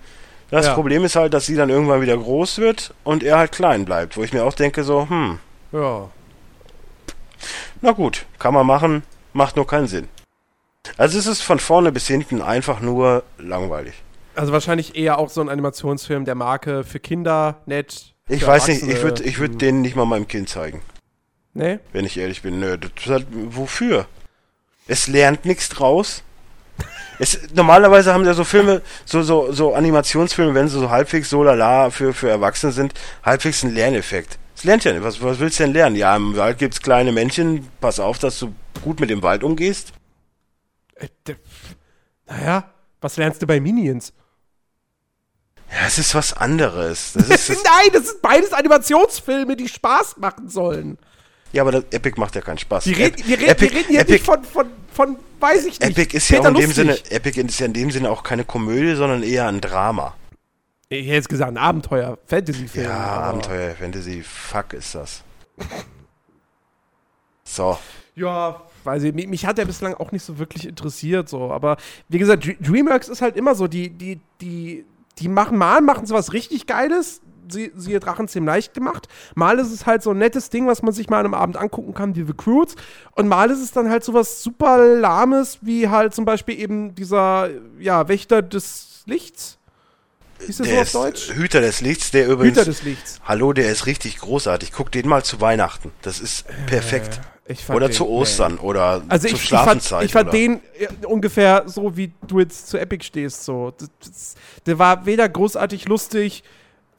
Das 0.50 0.68
ja. 0.68 0.74
Problem 0.74 1.04
ist 1.04 1.18
halt, 1.18 1.34
dass 1.34 1.46
sie 1.46 1.56
dann 1.56 1.70
irgendwann 1.70 2.02
wieder 2.02 2.16
groß 2.16 2.60
wird 2.60 2.94
und 3.04 3.24
er 3.24 3.40
halt 3.40 3.52
klein 3.52 3.84
bleibt. 3.84 4.16
Wo 4.16 4.24
ich 4.24 4.32
mir 4.32 4.46
auch 4.46 4.54
denke, 4.54 4.84
so, 4.84 5.10
hm. 5.10 5.40
Ja. 5.72 6.10
Na 7.82 7.92
gut, 7.92 8.26
kann 8.38 8.54
man 8.54 8.66
machen, 8.66 9.04
macht 9.34 9.56
nur 9.56 9.66
keinen 9.66 9.88
Sinn. 9.88 10.08
Also 10.98 11.18
es 11.18 11.26
ist 11.26 11.42
von 11.42 11.60
vorne 11.60 11.92
bis 11.92 12.08
hinten 12.08 12.44
einfach 12.44 12.80
nur 12.80 13.24
langweilig. 13.40 13.96
Also 14.36 14.54
wahrscheinlich 14.54 14.96
eher 14.96 15.18
auch 15.18 15.30
so 15.30 15.42
ein 15.42 15.50
Animationsfilm 15.50 16.26
der 16.26 16.36
Marke 16.36 16.84
für 16.84 17.00
Kinder, 17.00 17.58
nett. 17.66 18.14
Ich 18.30 18.46
weiß 18.46 18.68
nicht, 18.68 18.84
ich 18.84 19.02
würde 19.02 19.24
ich 19.24 19.40
würd 19.40 19.54
hm. 19.54 19.58
den 19.58 19.82
nicht 19.82 19.96
mal 19.96 20.06
meinem 20.06 20.28
Kind 20.28 20.48
zeigen. 20.48 20.82
Nee? 21.54 21.80
Wenn 21.92 22.06
ich 22.06 22.18
ehrlich 22.18 22.44
bin, 22.44 22.60
nö. 22.60 22.78
Das 22.78 23.08
halt, 23.08 23.26
wofür? 23.32 24.06
Es 24.88 25.08
lernt 25.08 25.46
nichts 25.46 25.70
draus. 25.70 26.24
Es, 27.18 27.40
normalerweise 27.54 28.14
haben 28.14 28.26
ja 28.26 28.34
so 28.34 28.44
Filme, 28.44 28.82
so, 29.06 29.24
so, 29.24 29.52
so 29.52 29.74
Animationsfilme, 29.74 30.54
wenn 30.54 30.68
sie 30.68 30.80
so 30.80 30.90
halbwegs 30.90 31.30
so 31.30 31.44
lala 31.44 31.90
für, 31.90 32.14
für 32.14 32.30
Erwachsene 32.30 32.74
sind, 32.74 32.94
halbwegs 33.24 33.64
einen 33.64 33.74
Lerneffekt. 33.74 34.38
Es 34.56 34.64
lernt 34.64 34.84
ja 34.84 34.92
nicht. 34.92 35.04
Was, 35.04 35.22
was 35.22 35.40
willst 35.40 35.60
du 35.60 35.64
denn 35.64 35.74
lernen? 35.74 35.96
Ja, 35.96 36.16
im 36.16 36.36
Wald 36.36 36.58
gibt's 36.58 36.82
kleine 36.82 37.12
Männchen. 37.12 37.68
Pass 37.80 38.00
auf, 38.00 38.20
dass 38.20 38.40
du 38.40 38.54
gut 38.84 39.00
mit 39.00 39.10
dem 39.10 39.24
Wald 39.24 39.44
umgehst. 39.44 39.94
Äh, 40.96 41.08
naja, 42.26 42.72
was 43.02 43.18
lernst 43.18 43.42
du 43.42 43.48
bei 43.48 43.60
Minions? 43.60 44.14
Ja, 45.72 45.88
es 45.88 45.98
ist 45.98 46.16
was 46.16 46.34
anderes. 46.34 47.14
Das 47.14 47.30
ist, 47.50 47.64
Nein, 47.64 47.90
das 47.94 48.08
sind 48.08 48.22
beides 48.22 48.54
Animationsfilme, 48.54 49.56
die 49.56 49.68
Spaß 49.68 50.18
machen 50.18 50.50
sollen. 50.50 50.98
Ja, 51.52 51.62
aber 51.62 51.72
das 51.72 51.86
Epic 51.92 52.20
macht 52.20 52.36
ja 52.36 52.42
keinen 52.42 52.58
Spaß. 52.58 52.86
Wir 52.86 52.98
reden, 52.98 53.16
wir 53.26 53.38
reden, 53.38 53.50
Epic, 53.50 53.72
wir 53.72 53.80
reden 53.80 53.90
hier 53.90 54.00
Epic, 54.02 54.14
nicht 54.14 54.26
von, 54.26 54.44
von, 54.44 54.68
von, 54.92 55.18
weiß 55.40 55.66
ich 55.66 55.80
nicht. 55.80 55.98
Epic 55.98 56.16
ist 56.18 56.28
Peter 56.28 56.44
ja 56.44 56.50
in 56.50 56.56
dem 56.56 56.72
Sinne, 56.72 56.98
Epic 57.10 57.40
ist 57.40 57.60
ja 57.60 57.66
in 57.66 57.74
dem 57.74 57.92
Sinne 57.92 58.10
auch 58.10 58.24
keine 58.24 58.44
Komödie, 58.44 58.96
sondern 58.96 59.24
eher 59.24 59.48
ein 59.48 59.62
Drama. 59.62 60.16
Ich 60.90 61.06
hätte 61.06 61.16
jetzt 61.16 61.30
gesagt, 61.30 61.52
ein 61.52 61.58
Abenteuer, 61.58 62.18
Fantasy-Film. 62.26 62.86
Ja, 62.86 62.98
Abenteuer, 62.98 63.74
Fantasy, 63.76 64.22
fuck 64.24 64.74
ist 64.74 64.94
das. 64.96 65.24
So. 67.44 67.78
Ja, 68.16 68.62
weiß 68.84 69.04
ich, 69.04 69.14
mich, 69.14 69.28
mich 69.28 69.46
hat 69.46 69.60
er 69.60 69.66
bislang 69.66 69.94
auch 69.96 70.12
nicht 70.12 70.24
so 70.24 70.38
wirklich 70.38 70.68
interessiert, 70.68 71.28
so. 71.28 71.52
Aber 71.52 71.78
wie 72.08 72.18
gesagt, 72.18 72.46
Dreamworks 72.60 73.08
ist 73.10 73.22
halt 73.22 73.36
immer 73.36 73.56
so, 73.56 73.68
die, 73.68 73.90
die, 73.90 74.20
die, 74.42 74.86
die 75.18 75.28
machen 75.28 75.58
mal, 75.58 75.82
machen 75.82 76.06
sie 76.06 76.14
was 76.14 76.34
richtig 76.34 76.68
Geiles, 76.68 77.22
sie, 77.50 77.72
siehe 77.76 78.00
Drachenzähm 78.00 78.46
leicht 78.46 78.74
gemacht. 78.74 79.08
Mal 79.36 79.60
ist 79.60 79.72
es 79.72 79.86
halt 79.86 80.04
so 80.04 80.12
ein 80.12 80.18
nettes 80.18 80.50
Ding, 80.50 80.68
was 80.68 80.82
man 80.82 80.94
sich 80.94 81.10
mal 81.10 81.20
an 81.20 81.26
einem 81.26 81.34
Abend 81.34 81.58
angucken 81.58 81.94
kann, 81.94 82.16
wie 82.16 82.22
The 82.22 82.28
Recruits. 82.28 82.76
Und 83.12 83.28
mal 83.28 83.50
ist 83.50 83.62
es 83.62 83.72
dann 83.72 83.90
halt 83.90 84.04
so 84.04 84.14
was 84.14 84.42
super 84.42 84.78
lahmes, 84.78 85.60
wie 85.62 85.90
halt 85.90 86.14
zum 86.14 86.26
Beispiel 86.26 86.60
eben 86.60 86.96
dieser, 86.96 87.50
ja, 87.80 88.08
Wächter 88.08 88.42
des 88.42 89.04
Lichts. 89.06 89.58
Ist 90.40 90.60
das 90.60 90.68
der 90.68 90.86
so 90.86 91.00
auf 91.00 91.06
Deutsch? 91.06 91.34
Hüter 91.34 91.62
des 91.62 91.82
Lichts, 91.82 92.12
der 92.12 92.28
übrigens. 92.28 92.58
Hüter 92.58 92.66
des 92.66 92.84
Lichts. 92.84 93.20
Hallo, 93.24 93.54
der 93.54 93.72
ist 93.72 93.86
richtig 93.86 94.18
großartig. 94.18 94.72
Guck 94.72 94.92
den 94.92 95.08
mal 95.08 95.24
zu 95.24 95.40
Weihnachten. 95.42 95.92
Das 96.02 96.20
ist 96.20 96.46
perfekt. 96.68 97.22
Äh, 97.48 97.72
oder 97.72 97.88
den, 97.88 97.94
zu 97.94 98.08
Ostern 98.08 98.56
nee. 98.56 98.60
oder 98.60 99.04
also 99.08 99.28
zur 99.28 99.38
ich, 99.38 99.46
Schlafenszeit. 99.46 100.06
Ich 100.06 100.12
fand, 100.12 100.34
ich 100.34 100.46
fand 100.48 100.62
den 100.80 100.88
äh, 101.04 101.06
ungefähr 101.06 101.64
so, 101.68 101.96
wie 101.96 102.12
du 102.28 102.40
jetzt 102.40 102.68
zu 102.68 102.78
Epic 102.78 103.06
stehst. 103.06 103.46
So. 103.46 103.72
Das, 103.78 103.90
das, 104.04 104.36
der 104.66 104.80
war 104.80 105.06
weder 105.06 105.30
großartig 105.30 105.88
lustig, 105.88 106.44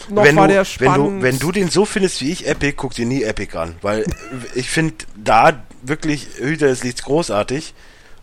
noch 0.09 0.25
wenn 0.25 0.37
war 0.37 0.49
du, 0.49 0.55
der 0.55 0.65
spannend. 0.65 0.97
Wenn 0.97 1.17
du, 1.17 1.23
wenn 1.23 1.39
du 1.39 1.53
den 1.53 1.71
so 1.71 1.85
findest 1.85 2.21
wie 2.21 2.31
ich, 2.31 2.47
Epic, 2.47 2.75
guck 2.77 2.95
dir 2.95 3.07
nie 3.07 3.23
Epic 3.23 3.57
an. 3.57 3.77
Weil 3.83 4.05
ich 4.55 4.71
finde 4.71 5.05
da 5.17 5.63
wirklich 5.83 6.29
Hüter 6.39 6.67
des 6.67 6.85
Lichts 6.85 7.03
großartig 7.03 7.75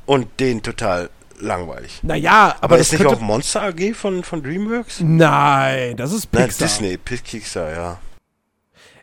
und 0.05 0.39
den 0.39 0.63
total 0.63 1.09
langweilig. 1.39 1.99
Naja, 2.03 2.55
aber, 2.55 2.63
aber 2.63 2.77
das 2.77 2.93
ist 2.93 2.99
nicht 2.99 3.05
auch 3.05 3.19
Monster 3.19 3.63
AG 3.63 3.93
von, 3.93 4.23
von 4.23 4.43
DreamWorks? 4.43 5.01
Nein, 5.01 5.97
das 5.97 6.11
ist 6.11 6.27
Pixar. 6.31 6.47
Nein, 6.47 6.55
Disney, 6.57 6.97
Pixar, 6.97 7.71
ja. 7.71 7.99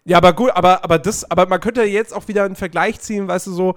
Ja, 0.04 0.16
aber 0.16 0.32
gut, 0.32 0.50
aber, 0.50 0.82
aber 0.82 0.98
das, 0.98 1.30
aber 1.30 1.46
man 1.46 1.60
könnte 1.60 1.82
jetzt 1.82 2.14
auch 2.14 2.26
wieder 2.28 2.44
einen 2.44 2.56
Vergleich 2.56 3.00
ziehen, 3.00 3.28
weißt 3.28 3.48
du, 3.48 3.52
so, 3.52 3.74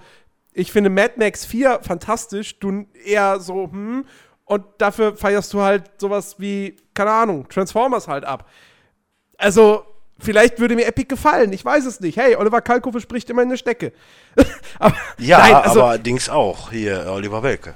ich 0.54 0.72
finde 0.72 0.90
Mad 0.90 1.14
Max 1.18 1.46
4 1.46 1.80
fantastisch, 1.82 2.60
du 2.60 2.86
eher 3.06 3.40
so, 3.40 3.70
hm, 3.72 4.06
und 4.46 4.64
dafür 4.78 5.16
feierst 5.18 5.54
du 5.54 5.62
halt 5.62 5.84
sowas 5.98 6.36
wie, 6.38 6.76
keine 6.94 7.12
Ahnung, 7.12 7.48
Transformers 7.50 8.08
halt 8.08 8.26
ab. 8.26 8.50
Also, 9.38 9.86
vielleicht 10.20 10.60
würde 10.60 10.76
mir 10.76 10.86
Epic 10.86 11.08
gefallen. 11.08 11.54
Ich 11.54 11.64
weiß 11.64 11.86
es 11.86 12.00
nicht. 12.00 12.18
Hey, 12.18 12.36
Oliver 12.36 12.62
Kalkofe 12.62 13.02
spricht 13.02 13.30
immer 13.30 13.44
in 13.44 13.50
der 13.50 13.58
Stecke. 13.58 13.94
aber, 14.80 14.96
ja, 15.18 15.40
nein, 15.40 15.56
also, 15.56 15.84
aber 15.84 15.98
Dings 15.98 16.30
auch. 16.30 16.72
Hier, 16.72 17.06
Oliver 17.10 17.44
Welke. 17.44 17.76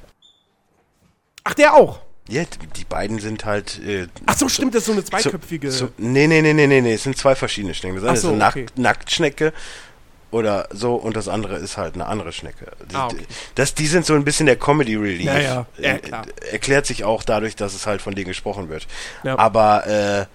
Ach, 1.44 1.54
der 1.54 1.76
auch. 1.76 2.00
Ja, 2.30 2.44
die 2.76 2.84
beiden 2.84 3.20
sind 3.20 3.46
halt. 3.46 3.80
Äh, 3.80 4.08
Ach 4.26 4.36
so, 4.36 4.50
stimmt, 4.50 4.76
das 4.76 4.82
ist 4.82 4.88
so 4.88 4.92
eine 4.92 5.04
zweiköpfige. 5.04 5.72
So, 5.72 5.86
so, 5.88 5.92
nee, 5.98 6.28
nee, 6.28 6.42
nee, 6.42 6.54
nee, 6.54 6.68
nee, 6.68 6.82
nee, 6.82 6.94
es 6.94 7.04
sind 7.04 7.18
zwei 7.18 7.36
verschiedene 7.36 7.74
Schnecken. 7.74 7.96
Das 7.96 8.04
eine 8.04 8.18
so, 8.18 8.28
ist 8.30 8.34
eine 8.34 8.48
okay. 8.48 8.66
Nack 8.76 8.98
Nacktschnecke 9.00 9.54
oder 10.30 10.68
so 10.72 10.96
und 10.96 11.16
das 11.16 11.30
andere 11.30 11.56
ist 11.56 11.78
halt 11.78 11.96
eine 11.96 12.06
andere 12.06 12.34
Schnecke. 12.34 12.72
Ah, 12.94 13.08
okay. 13.08 13.26
das, 13.56 13.76
die 13.76 13.88
sind 13.88 14.06
so 14.06 14.14
ein 14.14 14.26
bisschen 14.26 14.46
der 14.46 14.58
Comedy 14.58 14.96
Relief. 14.96 15.22
Ja, 15.22 15.40
ja. 15.40 15.66
ja 15.78 15.94
äh, 15.94 16.00
klar. 16.00 16.26
Erklärt 16.52 16.86
sich 16.86 17.06
auch 17.06 17.24
dadurch, 17.24 17.56
dass 17.56 17.74
es 17.74 17.88
halt 17.88 18.02
von 18.02 18.14
denen 18.14 18.28
gesprochen 18.28 18.68
wird. 18.68 18.88
Ja. 19.24 19.40
Aber 19.40 19.88
äh, 19.88 20.26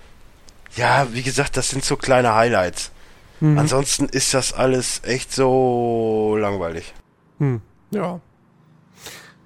ja, 0.77 1.07
wie 1.13 1.23
gesagt, 1.23 1.57
das 1.57 1.71
sind 1.71 1.85
so 1.85 1.97
kleine 1.97 2.35
Highlights. 2.35 2.93
Mhm. 3.41 3.59
Ansonsten 3.59 4.07
ist 4.07 4.35
das 4.35 4.53
alles 4.53 5.03
echt 5.05 5.33
so 5.33 6.37
langweilig. 6.39 6.95
Hm. 7.39 7.61
Ja. 7.91 8.21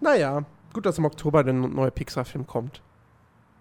Naja, 0.00 0.44
gut, 0.72 0.84
dass 0.84 0.98
im 0.98 1.06
Oktober 1.06 1.42
der 1.42 1.54
neue 1.54 1.90
Pixar-Film 1.90 2.46
kommt. 2.46 2.82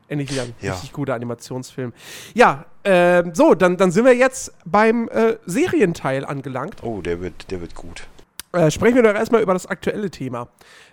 Endlich 0.07 0.31
wieder 0.31 0.43
ein 0.43 0.53
ja. 0.61 0.73
richtig 0.73 0.91
guter 0.91 1.15
Animationsfilm. 1.15 1.93
Ja, 2.33 2.65
äh, 2.83 3.23
so, 3.33 3.55
dann, 3.55 3.77
dann 3.77 3.91
sind 3.91 4.05
wir 4.05 4.13
jetzt 4.13 4.53
beim 4.65 5.07
äh, 5.07 5.37
Serienteil 5.45 6.25
angelangt. 6.25 6.83
Oh, 6.83 7.01
der 7.01 7.21
wird, 7.21 7.49
der 7.49 7.61
wird 7.61 7.73
gut. 7.73 8.05
Äh, 8.51 8.69
sprechen 8.69 8.95
wir 8.95 9.03
doch 9.03 9.15
erstmal 9.15 9.41
über 9.41 9.53
das 9.53 9.65
aktuelle 9.65 10.11
Thema, 10.11 10.49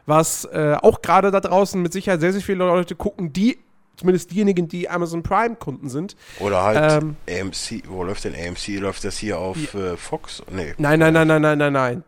was 0.06 0.46
äh, 0.46 0.76
auch 0.80 1.02
gerade 1.02 1.30
da 1.30 1.40
draußen 1.40 1.80
mit 1.82 1.92
Sicherheit 1.92 2.20
sehr, 2.20 2.32
sehr 2.32 2.40
viele 2.40 2.58
Leute 2.64 2.94
gucken, 2.94 3.32
die 3.32 3.58
zumindest 3.96 4.30
diejenigen, 4.30 4.68
die 4.68 4.88
Amazon 4.88 5.22
Prime-Kunden 5.22 5.88
sind. 5.88 6.16
Oder 6.40 6.62
halt 6.62 7.02
ähm, 7.02 7.16
AMC, 7.28 7.84
wo 7.88 8.02
läuft 8.02 8.24
denn 8.24 8.34
AMC? 8.34 8.80
Läuft 8.80 9.04
das 9.04 9.18
hier 9.18 9.38
auf 9.38 9.56
ja. 9.74 9.92
äh, 9.92 9.96
Fox? 9.96 10.42
Nee. 10.50 10.74
Nein, 10.78 10.98
nein, 10.98 11.12
nein, 11.14 11.28
nein, 11.28 11.42
nein, 11.42 11.58
nein, 11.58 11.72
nein. 11.72 12.04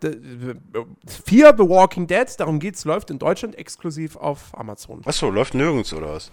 Fear 1.06 1.54
the 1.56 1.68
Walking 1.68 2.06
Dead, 2.06 2.28
darum 2.38 2.58
geht's, 2.58 2.84
läuft 2.84 3.10
in 3.10 3.18
Deutschland 3.18 3.56
exklusiv 3.56 4.16
auf 4.16 4.56
Amazon. 4.56 5.02
Achso, 5.04 5.30
läuft 5.30 5.54
nirgends 5.54 5.92
oder 5.92 6.14
was? 6.14 6.30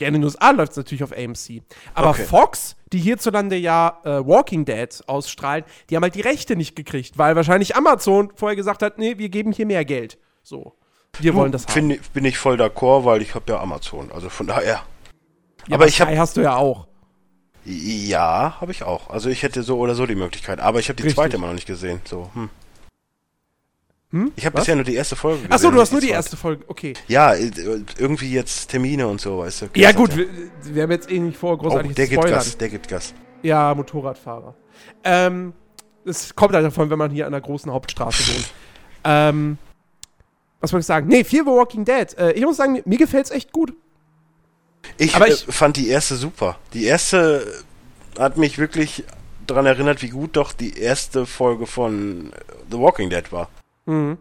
Ja, 0.00 0.08
in 0.08 0.14
den 0.14 0.24
USA 0.24 0.50
läuft 0.50 0.72
es 0.72 0.76
natürlich 0.76 1.02
auf 1.02 1.12
AMC. 1.16 1.62
Aber 1.94 2.10
okay. 2.10 2.24
Fox, 2.24 2.76
die 2.92 2.98
hierzulande 2.98 3.56
ja 3.56 4.00
äh, 4.04 4.26
Walking 4.26 4.66
Dead 4.66 4.88
ausstrahlen, 5.06 5.64
die 5.88 5.96
haben 5.96 6.02
halt 6.02 6.14
die 6.14 6.20
Rechte 6.20 6.54
nicht 6.54 6.76
gekriegt, 6.76 7.16
weil 7.16 7.34
wahrscheinlich 7.34 7.76
Amazon 7.76 8.30
vorher 8.34 8.56
gesagt 8.56 8.82
hat, 8.82 8.98
nee, 8.98 9.16
wir 9.16 9.30
geben 9.30 9.52
hier 9.52 9.66
mehr 9.66 9.84
Geld. 9.84 10.18
So. 10.42 10.76
Wir 11.20 11.34
wollen 11.34 11.52
das 11.52 11.66
haben. 11.66 11.72
Find, 11.72 12.12
bin 12.12 12.24
ich 12.24 12.38
voll 12.38 12.60
d'accord, 12.60 13.04
weil 13.04 13.22
ich 13.22 13.34
habe 13.34 13.52
ja 13.52 13.60
Amazon. 13.60 14.10
Also 14.12 14.28
von 14.28 14.46
daher. 14.46 14.82
Ja, 15.66 15.74
aber 15.74 15.86
ich 15.86 16.00
habe. 16.00 16.16
hast 16.18 16.36
du 16.36 16.42
ja 16.42 16.56
auch. 16.56 16.86
Ja, 17.64 18.56
habe 18.60 18.70
ich 18.70 18.84
auch. 18.84 19.10
Also 19.10 19.28
ich 19.28 19.42
hätte 19.42 19.62
so 19.62 19.78
oder 19.78 19.94
so 19.94 20.06
die 20.06 20.14
Möglichkeit. 20.14 20.60
Aber 20.60 20.78
ich 20.78 20.88
habe 20.88 20.96
die 20.96 21.02
Richtig. 21.02 21.16
zweite 21.16 21.36
immer 21.36 21.48
noch 21.48 21.54
nicht 21.54 21.66
gesehen. 21.66 22.00
So, 22.04 22.30
hm. 22.34 22.48
Hm? 24.12 24.32
Ich 24.36 24.46
habe 24.46 24.56
bisher 24.56 24.76
nur 24.76 24.84
die 24.84 24.94
erste 24.94 25.16
Folge 25.16 25.38
gesehen. 25.38 25.52
Achso, 25.52 25.70
du 25.70 25.80
hast 25.80 25.90
nur 25.90 26.00
die, 26.00 26.06
die 26.06 26.12
erste 26.12 26.36
Folge, 26.36 26.64
okay. 26.68 26.94
Ja, 27.08 27.34
äh, 27.34 27.50
irgendwie 27.98 28.32
jetzt 28.32 28.68
Termine 28.68 29.08
und 29.08 29.20
so, 29.20 29.38
weißt 29.38 29.62
du. 29.62 29.66
Ja, 29.74 29.90
gut, 29.90 30.16
wir, 30.16 30.26
wir, 30.62 30.84
haben 30.84 30.92
jetzt 30.92 31.10
eh 31.10 31.18
nicht 31.18 31.36
vor, 31.36 31.58
großartig 31.58 31.90
oh, 31.90 31.94
der 31.94 32.06
gibt 32.06 32.24
Gas, 32.24 32.56
der 32.56 32.68
gibt 32.68 32.88
Gas. 32.88 33.14
Ja, 33.42 33.74
Motorradfahrer. 33.74 34.54
Ähm, 35.02 35.52
Es 36.04 36.36
kommt 36.36 36.54
halt 36.54 36.64
davon, 36.64 36.88
wenn 36.88 36.98
man 36.98 37.10
hier 37.10 37.26
an 37.26 37.32
der 37.32 37.40
großen 37.40 37.70
Hauptstraße 37.72 38.34
wohnt. 38.34 38.50
Ähm, 39.08 39.56
was 40.66 40.72
wollte 40.72 40.82
ich 40.82 40.86
sagen? 40.86 41.06
Nee, 41.08 41.22
Fear 41.24 41.44
the 41.44 41.50
Walking 41.50 41.84
Dead. 41.84 42.12
Äh, 42.18 42.32
ich 42.32 42.42
muss 42.44 42.56
sagen, 42.56 42.82
mir, 42.84 42.98
gefällt 42.98 43.26
es 43.26 43.30
echt 43.30 43.52
gut. 43.52 43.72
Ich, 44.98 45.14
Aber 45.14 45.28
äh, 45.28 45.32
ich- 45.32 45.44
fand 45.48 45.76
die 45.76 45.88
erste 45.88 46.16
super. 46.16 46.58
Die 46.72 46.84
erste 46.84 47.46
hat 48.18 48.36
mich 48.36 48.58
wirklich 48.58 49.04
daran 49.46 49.66
erinnert, 49.66 50.02
wie 50.02 50.08
gut 50.10 50.36
doch 50.36 50.52
die 50.52 50.76
erste 50.78 51.24
Folge 51.26 51.66
von 51.66 52.32
The 52.70 52.78
Walking 52.78 53.10
Dead 53.10 53.30
war. 53.32 53.48
Mhm. 53.86 54.18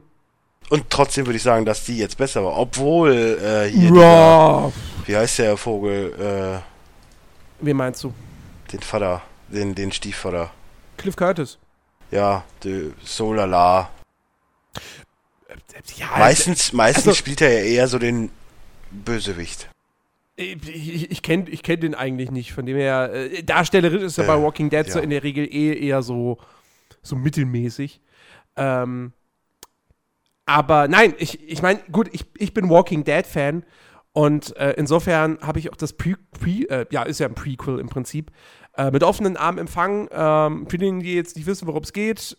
Und 0.69 0.89
trotzdem 0.89 1.25
würde 1.25 1.37
ich 1.37 1.43
sagen, 1.43 1.65
dass 1.65 1.83
die 1.85 1.97
jetzt 1.97 2.17
besser 2.17 2.43
war. 2.43 2.57
Obwohl 2.57 3.11
äh, 3.11 3.69
hier, 3.69 3.91
dieser, 3.91 4.71
wie 5.05 5.15
heißt 5.15 5.39
der 5.39 5.57
Vogel, 5.57 6.61
Wen 7.59 7.77
meinst 7.77 8.03
du? 8.03 8.09
äh, 8.09 8.71
den 8.71 8.81
Vater, 8.81 9.21
den, 9.47 9.73
den 9.75 9.91
Stiefvater. 9.91 10.51
Cliff 10.97 11.15
Curtis. 11.15 11.57
Ja, 12.11 12.43
de 12.63 12.91
Solala. 13.03 13.89
Ja, 15.97 16.07
Meistens, 16.17 16.73
meistens 16.73 17.07
also- 17.07 17.17
spielt 17.17 17.41
er 17.41 17.51
ja 17.51 17.59
eher 17.65 17.87
so 17.87 17.99
den 17.99 18.29
Bösewicht. 18.91 19.69
Ich, 20.37 20.57
ich, 20.67 21.11
ich 21.11 21.21
kenne 21.21 21.49
ich 21.49 21.63
kenn 21.63 21.79
den 21.79 21.95
eigentlich 21.95 22.29
nicht. 22.29 22.51
Von 22.53 22.65
dem 22.65 22.75
her, 22.77 23.11
äh, 23.13 23.41
darstellerisch 23.43 24.03
ist 24.03 24.17
er 24.17 24.25
Äh, 24.25 24.27
bei 24.27 24.41
Walking 24.41 24.69
Dead 24.69 24.85
so 24.89 24.99
ja. 24.99 25.03
in 25.03 25.09
der 25.09 25.23
Regel 25.23 25.45
eh 25.45 25.73
eher 25.87 26.01
so, 26.01 26.37
so 27.01 27.15
mittelmäßig. 27.15 28.01
Ähm, 28.57 29.13
aber 30.45 30.87
nein, 30.87 31.13
ich, 31.17 31.41
ich 31.49 31.61
meine, 31.61 31.79
gut, 31.91 32.09
ich, 32.13 32.25
ich 32.37 32.53
bin 32.53 32.69
Walking 32.69 33.03
Dead-Fan 33.03 33.63
und 34.11 34.55
äh, 34.57 34.73
insofern 34.77 35.39
habe 35.41 35.59
ich 35.59 35.71
auch 35.71 35.75
das 35.77 35.93
Pre, 35.93 36.15
Pre 36.39 36.69
äh, 36.69 36.85
ja, 36.91 37.03
ist 37.03 37.19
ja 37.19 37.27
ein 37.27 37.33
Prequel 37.35 37.79
im 37.79 37.87
Prinzip, 37.89 38.31
äh, 38.77 38.91
mit 38.91 39.03
offenen 39.03 39.37
Armen 39.37 39.57
empfangen. 39.59 40.07
Ähm, 40.11 40.67
für 40.69 40.77
diejenigen, 40.77 41.03
die 41.03 41.15
jetzt 41.15 41.35
nicht 41.37 41.45
wissen, 41.47 41.67
worum 41.67 41.83
es 41.83 41.93
geht, 41.93 42.37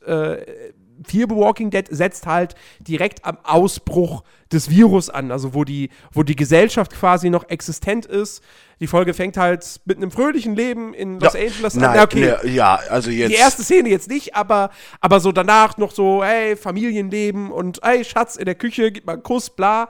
Fear 1.04 1.26
the 1.28 1.34
Walking 1.34 1.70
Dead 1.70 1.86
setzt 1.90 2.26
halt 2.26 2.54
direkt 2.80 3.24
am 3.24 3.38
Ausbruch 3.42 4.22
des 4.52 4.70
Virus 4.70 5.10
an, 5.10 5.30
also 5.30 5.54
wo 5.54 5.64
die, 5.64 5.90
wo 6.12 6.22
die 6.22 6.36
Gesellschaft 6.36 6.92
quasi 6.92 7.30
noch 7.30 7.48
existent 7.48 8.06
ist. 8.06 8.42
Die 8.80 8.86
Folge 8.86 9.14
fängt 9.14 9.36
halt 9.36 9.80
mit 9.84 9.96
einem 9.96 10.10
fröhlichen 10.10 10.54
Leben 10.54 10.94
in 10.94 11.18
Los 11.18 11.34
Ja, 11.34 11.40
Angeles 11.40 11.76
an. 11.76 11.94
Ja, 11.94 12.02
okay. 12.04 12.20
ne, 12.20 12.50
ja, 12.50 12.78
also 12.90 13.10
jetzt. 13.10 13.30
Die 13.30 13.36
erste 13.36 13.62
Szene 13.62 13.88
jetzt 13.88 14.08
nicht, 14.08 14.36
aber, 14.36 14.70
aber 15.00 15.20
so 15.20 15.32
danach 15.32 15.78
noch 15.78 15.92
so, 15.92 16.22
hey, 16.22 16.56
Familienleben 16.56 17.50
und 17.50 17.80
hey, 17.82 18.04
Schatz 18.04 18.36
in 18.36 18.44
der 18.44 18.54
Küche, 18.54 18.92
gib 18.92 19.06
mal 19.06 19.14
einen 19.14 19.22
Kuss, 19.22 19.50
bla. 19.50 19.88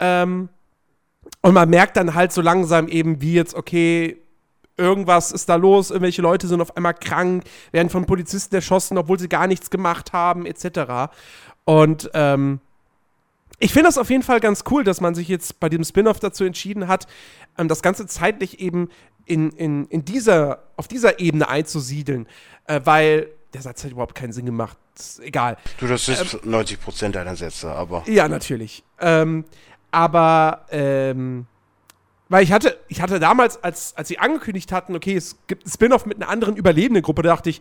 Ähm, 0.00 0.48
und 1.42 1.54
man 1.54 1.70
merkt 1.70 1.96
dann 1.96 2.14
halt 2.14 2.32
so 2.32 2.40
langsam 2.40 2.88
eben, 2.88 3.20
wie 3.20 3.34
jetzt, 3.34 3.54
okay, 3.54 4.21
irgendwas 4.76 5.32
ist 5.32 5.48
da 5.48 5.56
los, 5.56 5.90
irgendwelche 5.90 6.22
Leute 6.22 6.46
sind 6.48 6.60
auf 6.60 6.76
einmal 6.76 6.94
krank, 6.94 7.44
werden 7.72 7.90
von 7.90 8.06
Polizisten 8.06 8.54
erschossen, 8.54 8.98
obwohl 8.98 9.18
sie 9.18 9.28
gar 9.28 9.46
nichts 9.46 9.70
gemacht 9.70 10.12
haben, 10.12 10.46
etc. 10.46 11.12
Und 11.64 12.10
ähm, 12.14 12.60
ich 13.58 13.72
finde 13.72 13.88
das 13.88 13.98
auf 13.98 14.10
jeden 14.10 14.22
Fall 14.22 14.40
ganz 14.40 14.64
cool, 14.70 14.82
dass 14.82 15.00
man 15.00 15.14
sich 15.14 15.28
jetzt 15.28 15.60
bei 15.60 15.68
dem 15.68 15.84
Spin-off 15.84 16.18
dazu 16.18 16.44
entschieden 16.44 16.88
hat, 16.88 17.06
ähm, 17.58 17.68
das 17.68 17.82
Ganze 17.82 18.06
zeitlich 18.06 18.60
eben 18.60 18.88
in, 19.24 19.50
in, 19.50 19.86
in 19.86 20.04
dieser, 20.04 20.64
auf 20.76 20.88
dieser 20.88 21.20
Ebene 21.20 21.48
einzusiedeln, 21.48 22.26
äh, 22.66 22.80
weil 22.84 23.28
der 23.54 23.62
Satz 23.62 23.84
hat 23.84 23.92
überhaupt 23.92 24.14
keinen 24.14 24.32
Sinn 24.32 24.46
gemacht. 24.46 24.76
Ist 24.98 25.20
egal. 25.20 25.56
Du, 25.78 25.86
das 25.86 26.08
ist 26.08 26.34
Ähm, 26.34 26.52
90% 26.52 27.10
deiner 27.10 27.36
Sätze, 27.36 27.70
aber. 27.70 28.02
Ja, 28.06 28.28
natürlich. 28.28 28.82
Ähm, 28.98 29.44
aber, 29.90 30.66
ähm, 30.70 31.46
weil 32.32 32.44
ich 32.44 32.50
hatte, 32.50 32.78
ich 32.88 33.02
hatte 33.02 33.20
damals, 33.20 33.62
als, 33.62 33.94
als 33.94 34.08
sie 34.08 34.18
angekündigt 34.18 34.72
hatten, 34.72 34.96
okay, 34.96 35.14
es 35.14 35.36
gibt 35.48 35.66
ein 35.66 35.70
Spin-off 35.70 36.06
mit 36.06 36.16
einer 36.16 36.30
anderen 36.30 36.56
überlebenden 36.56 37.02
Gruppe, 37.02 37.20
da 37.20 37.28
dachte 37.28 37.50
ich, 37.50 37.60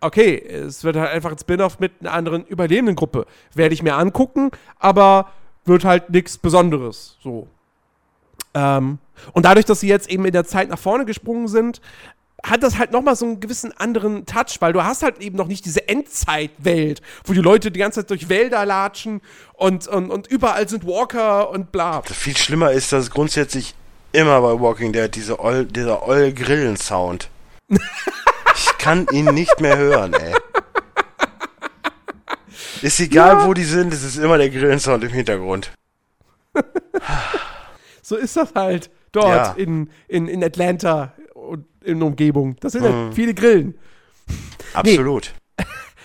okay, 0.00 0.36
es 0.36 0.82
wird 0.82 0.96
halt 0.96 1.12
einfach 1.12 1.30
ein 1.30 1.38
Spin-off 1.38 1.78
mit 1.78 1.92
einer 2.00 2.10
anderen 2.10 2.44
überlebenden 2.44 2.96
Gruppe. 2.96 3.26
Werde 3.54 3.74
ich 3.74 3.82
mir 3.84 3.94
angucken, 3.94 4.50
aber 4.80 5.30
wird 5.64 5.84
halt 5.84 6.10
nichts 6.10 6.36
Besonderes. 6.36 7.16
So. 7.22 7.46
Ähm, 8.54 8.98
und 9.34 9.44
dadurch, 9.44 9.66
dass 9.66 9.78
sie 9.78 9.86
jetzt 9.86 10.10
eben 10.10 10.24
in 10.24 10.32
der 10.32 10.46
Zeit 10.46 10.68
nach 10.68 10.80
vorne 10.80 11.04
gesprungen 11.04 11.46
sind, 11.46 11.80
hat 12.44 12.64
das 12.64 12.78
halt 12.78 12.90
nochmal 12.90 13.14
so 13.14 13.24
einen 13.24 13.38
gewissen 13.38 13.70
anderen 13.70 14.26
Touch, 14.26 14.56
weil 14.58 14.72
du 14.72 14.82
hast 14.82 15.04
halt 15.04 15.20
eben 15.20 15.36
noch 15.36 15.46
nicht 15.46 15.64
diese 15.64 15.88
Endzeitwelt, 15.88 17.02
wo 17.22 17.34
die 17.34 17.40
Leute 17.40 17.70
die 17.70 17.78
ganze 17.78 18.00
Zeit 18.00 18.10
durch 18.10 18.28
Wälder 18.28 18.66
latschen 18.66 19.20
und, 19.52 19.86
und, 19.86 20.10
und 20.10 20.26
überall 20.26 20.68
sind 20.68 20.84
Walker 20.84 21.50
und 21.50 21.70
bla. 21.70 22.02
Viel 22.02 22.36
schlimmer 22.36 22.72
ist, 22.72 22.90
dass 22.92 23.12
grundsätzlich 23.12 23.76
immer 24.12 24.40
bei 24.40 24.60
Walking 24.60 24.92
Dead 24.92 25.14
diese 25.14 25.38
Oll, 25.40 25.64
dieser 25.66 26.06
oll 26.06 26.32
Grillen-Sound. 26.32 27.28
ich 27.68 28.78
kann 28.78 29.06
ihn 29.12 29.26
nicht 29.34 29.60
mehr 29.60 29.76
hören, 29.78 30.12
ey. 30.14 30.34
Ist 32.82 32.98
egal, 33.00 33.38
Ja. 33.40 33.46
wo 33.46 33.54
die 33.54 33.64
sind, 33.64 33.92
es 33.94 34.02
ist 34.02 34.16
immer 34.18 34.38
der 34.38 34.50
Grillen-Sound 34.50 35.04
im 35.04 35.10
Hintergrund. 35.10 35.70
So 38.02 38.16
ist 38.16 38.36
das 38.36 38.54
halt 38.54 38.90
dort 39.12 39.26
Ja. 39.28 39.52
in, 39.52 39.88
in, 40.08 40.26
in 40.28 40.42
Atlanta 40.42 41.12
und 41.34 41.64
in 41.84 41.98
der 42.00 42.08
Umgebung. 42.08 42.56
Das 42.60 42.72
sind 42.72 42.82
halt 42.82 42.94
Mhm. 42.94 43.12
viele 43.12 43.34
Grillen. 43.34 43.78
Absolut. 44.74 45.32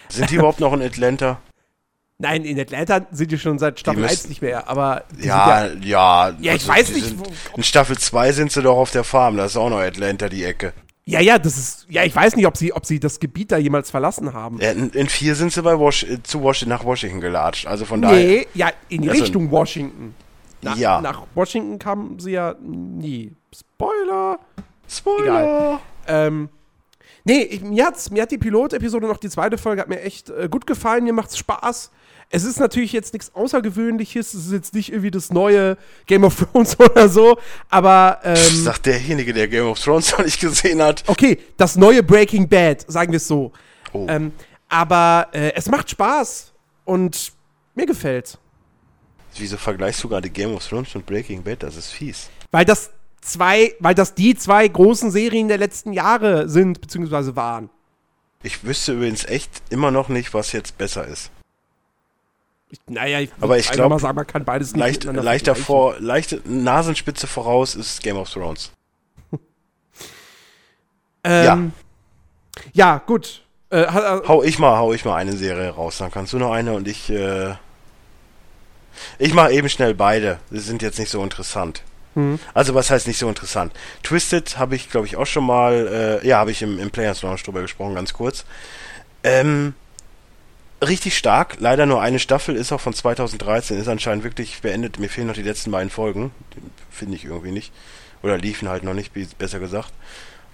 Sind 0.09 0.29
die 0.29 0.35
überhaupt 0.35 0.59
noch 0.59 0.73
in 0.73 0.81
Atlanta? 0.81 1.39
Nein, 2.19 2.45
in 2.45 2.59
Atlanta 2.59 3.05
sind 3.11 3.31
die 3.31 3.37
schon 3.37 3.59
seit 3.59 3.79
Staffel 3.79 3.97
Die 4.01 4.03
1 4.07 4.11
müssen- 4.13 4.29
nicht 4.29 4.41
mehr, 4.41 4.67
aber 4.67 5.03
Ja, 5.21 5.67
sind 5.69 5.85
ja. 5.85 6.29
Ja, 6.39 6.53
ich 6.55 6.67
weiß 6.67 6.87
die 6.87 6.93
nicht, 6.93 7.05
Sind, 7.09 7.27
in 7.55 7.63
Staffel 7.63 7.95
2 7.97 8.31
sind 8.31 8.51
sie 8.51 8.63
doch 8.63 8.75
auf 8.77 8.89
der 8.89 9.03
Farm, 9.03 9.37
das 9.37 9.51
ist 9.51 9.57
auch 9.57 9.69
noch 9.69 9.79
Atlanta, 9.79 10.27
die 10.27 10.43
Ecke. 10.43 10.73
ja, 11.05 11.19
ja, 11.19 11.37
das 11.37 11.57
ist, 11.59 11.85
ja, 11.89 12.03
ich 12.03 12.15
weiß 12.15 12.35
nicht, 12.35 12.47
ob 12.47 12.57
sie, 12.57 12.73
ob 12.73 12.87
sie 12.87 12.99
das 12.99 13.19
Gebiet 13.19 13.51
da 13.51 13.57
jemals 13.57 13.91
verlassen 13.91 14.33
haben. 14.33 14.59
Ja, 14.59 14.71
in, 14.71 14.89
in 14.89 15.07
4 15.07 15.35
sind 15.35 15.53
sie 15.53 15.61
bei 15.61 15.77
Wash, 15.79 16.03
äh, 16.05 16.21
zu 16.23 16.41
Washington, 16.41 16.69
nach 16.69 16.83
Washington 16.83 17.21
gelatscht, 17.21 17.67
also 17.67 17.85
von 17.85 18.01
daher. 18.01 18.17
Nee, 18.17 18.47
ja, 18.55 18.71
in 18.89 19.03
die 19.03 19.09
Also- 19.11 19.21
Richtung 19.21 19.51
Washington. 19.51 20.15
Na, 20.63 20.75
Ja. 20.75 20.99
Nach 21.01 21.21
Washington 21.35 21.77
kamen 21.77 22.17
sie 22.17 22.31
ja 22.31 22.55
nie. 22.63 23.31
Spoiler. 23.55 24.39
Spoiler! 24.89 25.39
Egal. 25.39 25.79
Ähm, 26.07 26.49
nee, 27.25 27.41
ich, 27.43 27.61
mir, 27.61 27.85
hat's, 27.85 28.09
mir 28.09 28.23
hat 28.23 28.31
die 28.31 28.39
Pilot-Episode 28.39 29.05
noch, 29.05 29.17
die 29.17 29.29
zweite 29.29 29.59
Folge, 29.59 29.81
hat 29.81 29.87
mir 29.89 30.01
echt 30.01 30.31
äh, 30.31 30.47
gut 30.49 30.65
gefallen. 30.65 31.03
Mir 31.03 31.13
macht's 31.13 31.37
Spaß. 31.37 31.91
Es 32.29 32.43
ist 32.43 32.59
natürlich 32.59 32.91
jetzt 32.91 33.13
nichts 33.13 33.33
Außergewöhnliches. 33.33 34.33
Es 34.33 34.47
ist 34.47 34.51
jetzt 34.51 34.73
nicht 34.73 34.89
irgendwie 34.89 35.11
das 35.11 35.31
neue 35.31 35.77
Game 36.07 36.23
of 36.23 36.35
Thrones 36.35 36.77
oder 36.79 37.07
so. 37.07 37.37
Aber, 37.69 38.19
ähm, 38.23 38.35
Sagt 38.35 38.85
derjenige, 38.85 39.33
der 39.33 39.47
Game 39.47 39.65
of 39.65 39.79
Thrones 39.79 40.11
noch 40.17 40.25
nicht 40.25 40.39
gesehen 40.39 40.81
hat. 40.81 41.03
okay, 41.07 41.39
das 41.55 41.75
neue 41.77 42.03
Breaking 42.03 42.47
Bad, 42.47 42.85
sagen 42.87 43.11
wir 43.11 43.17
es 43.17 43.27
so. 43.27 43.51
Oh. 43.93 44.05
Ähm, 44.09 44.33
aber 44.67 45.27
äh, 45.31 45.53
es 45.55 45.69
macht 45.69 45.89
Spaß. 45.89 46.53
Und 46.83 47.33
mir 47.75 47.85
gefällt's. 47.85 48.37
Wieso 49.35 49.57
vergleichst 49.57 50.03
du 50.03 50.09
gerade 50.09 50.29
Game 50.29 50.53
of 50.53 50.65
Thrones 50.65 50.95
und 50.95 51.05
Breaking 51.05 51.43
Bad? 51.43 51.63
Das 51.63 51.75
ist 51.75 51.91
fies. 51.91 52.29
Weil 52.51 52.65
das 52.65 52.91
zwei, 53.21 53.73
weil 53.79 53.93
das 53.93 54.15
die 54.15 54.35
zwei 54.35 54.67
großen 54.67 55.11
Serien 55.11 55.47
der 55.47 55.57
letzten 55.57 55.93
Jahre 55.93 56.49
sind, 56.49 56.81
beziehungsweise 56.81 57.35
waren. 57.35 57.69
Ich 58.43 58.63
wüsste 58.63 58.93
übrigens 58.93 59.25
echt 59.25 59.49
immer 59.69 59.91
noch 59.91 60.09
nicht, 60.09 60.33
was 60.33 60.51
jetzt 60.53 60.77
besser 60.77 61.05
ist. 61.05 61.29
Ich, 62.69 62.79
naja, 62.87 63.19
ich 63.21 63.29
Aber 63.39 63.57
ich 63.57 63.65
einfach 63.67 63.75
glaub, 63.75 63.89
mal 63.89 63.99
sagen, 63.99 64.15
man 64.15 64.27
kann 64.27 64.43
beides 64.43 64.73
nicht 64.73 64.79
Leicht, 64.79 65.03
leichter 65.05 65.55
vor, 65.55 65.95
leichte 65.99 66.41
Nasenspitze 66.45 67.25
voraus 67.25 67.75
ist 67.75 68.01
Game 68.03 68.17
of 68.17 68.29
Thrones. 68.29 68.71
Ähm, 71.23 71.73
ja. 72.71 72.99
gut. 72.99 73.43
Äh, 73.69 73.85
Hau 73.85 74.43
ich 74.43 74.59
mal, 74.59 74.77
hau 74.77 74.93
ich 74.93 75.03
mal 75.03 75.15
eine 75.15 75.35
Serie 75.35 75.71
raus, 75.71 75.97
dann 75.97 76.09
kannst 76.09 76.31
du 76.31 76.37
noch 76.37 76.51
eine 76.53 76.71
und 76.73 76.87
ich, 76.87 77.09
äh, 77.09 77.53
ich 79.19 79.33
mache 79.33 79.51
eben 79.51 79.67
schnell 79.67 79.93
beide. 79.93 80.39
Die 80.51 80.59
sind 80.59 80.81
jetzt 80.81 80.99
nicht 80.99 81.09
so 81.09 81.21
interessant. 81.21 81.81
hm. 82.13 82.39
Also 82.53 82.75
was 82.75 82.89
heißt 82.91 83.07
nicht 83.07 83.17
so 83.17 83.27
interessant? 83.27 83.73
Twisted 84.03 84.57
habe 84.57 84.77
ich, 84.77 84.89
glaube 84.89 85.05
ich, 85.05 85.17
auch 85.17 85.25
schon 85.25 85.43
mal, 85.45 86.21
äh, 86.23 86.27
ja, 86.27 86.37
habe 86.37 86.51
ich 86.51 86.61
im, 86.61 86.79
im 86.79 86.91
Players 86.91 87.23
Launch 87.23 87.43
drüber 87.43 87.61
gesprochen, 87.61 87.95
ganz 87.95 88.13
kurz. 88.13 88.45
Ähm, 89.23 89.73
richtig 90.81 91.17
stark, 91.17 91.57
leider 91.59 91.85
nur 91.85 92.01
eine 92.01 92.19
Staffel, 92.19 92.55
ist 92.55 92.71
auch 92.71 92.81
von 92.81 92.93
2013, 92.93 93.79
ist 93.79 93.87
anscheinend 93.87 94.23
wirklich 94.23 94.61
beendet. 94.61 94.99
Mir 94.99 95.09
fehlen 95.09 95.27
noch 95.27 95.33
die 95.33 95.41
letzten 95.41 95.71
beiden 95.71 95.89
Folgen, 95.89 96.31
finde 96.89 97.15
ich 97.15 97.25
irgendwie 97.25 97.51
nicht. 97.51 97.71
Oder 98.23 98.37
liefen 98.37 98.69
halt 98.69 98.83
noch 98.83 98.93
nicht, 98.93 99.11
besser 99.37 99.59
gesagt. 99.59 99.91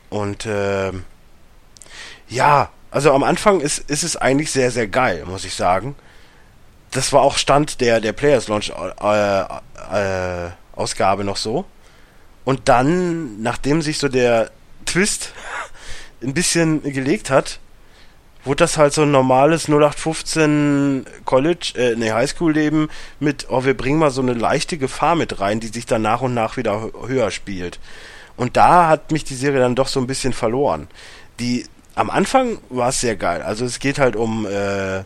Und 0.09 0.45
ähm, 0.47 1.05
ja, 2.29 2.69
also 2.91 3.11
am 3.13 3.23
Anfang 3.23 3.61
ist, 3.61 3.79
ist 3.89 4.03
es 4.03 4.17
eigentlich 4.17 4.51
sehr, 4.51 4.71
sehr 4.71 4.87
geil, 4.87 5.23
muss 5.25 5.45
ich 5.45 5.55
sagen. 5.55 5.95
Das 6.91 7.11
war 7.11 7.21
auch 7.21 7.37
Stand 7.37 7.81
der, 7.81 7.99
der 7.99 8.13
Players 8.13 8.47
Launch 8.47 8.71
äh, 9.01 9.39
äh, 9.41 10.51
Ausgabe 10.73 11.23
noch 11.23 11.37
so. 11.37 11.65
Und 12.45 12.69
dann, 12.69 13.41
nachdem 13.41 13.81
sich 13.81 13.97
so 13.97 14.09
der 14.09 14.51
Twist 14.85 15.33
ein 16.21 16.33
bisschen 16.33 16.83
gelegt 16.83 17.29
hat, 17.29 17.59
wurde 18.45 18.63
das 18.63 18.77
halt 18.77 18.93
so 18.93 19.03
ein 19.03 19.11
normales 19.11 19.67
0815 19.69 21.05
College, 21.25 21.73
äh, 21.75 21.95
ne, 21.95 22.13
Highschool-Leben 22.13 22.89
mit, 23.19 23.47
oh, 23.49 23.63
wir 23.65 23.75
bringen 23.75 23.99
mal 23.99 24.11
so 24.11 24.21
eine 24.21 24.33
leichte 24.33 24.77
Gefahr 24.77 25.15
mit 25.15 25.39
rein, 25.39 25.59
die 25.59 25.67
sich 25.67 25.85
dann 25.85 26.01
nach 26.01 26.21
und 26.21 26.33
nach 26.33 26.57
wieder 26.57 26.73
hö- 26.73 27.07
höher 27.07 27.31
spielt. 27.31 27.79
Und 28.35 28.57
da 28.57 28.87
hat 28.89 29.11
mich 29.11 29.23
die 29.23 29.35
Serie 29.35 29.59
dann 29.59 29.75
doch 29.75 29.87
so 29.87 29.99
ein 29.99 30.07
bisschen 30.07 30.33
verloren. 30.33 30.87
Die 31.39 31.65
am 31.95 32.09
Anfang 32.09 32.57
war 32.69 32.89
es 32.89 32.99
sehr 32.99 33.15
geil. 33.15 33.41
Also 33.43 33.65
es 33.65 33.79
geht 33.79 33.99
halt 33.99 34.15
um 34.15 34.47
äh, 34.47 35.03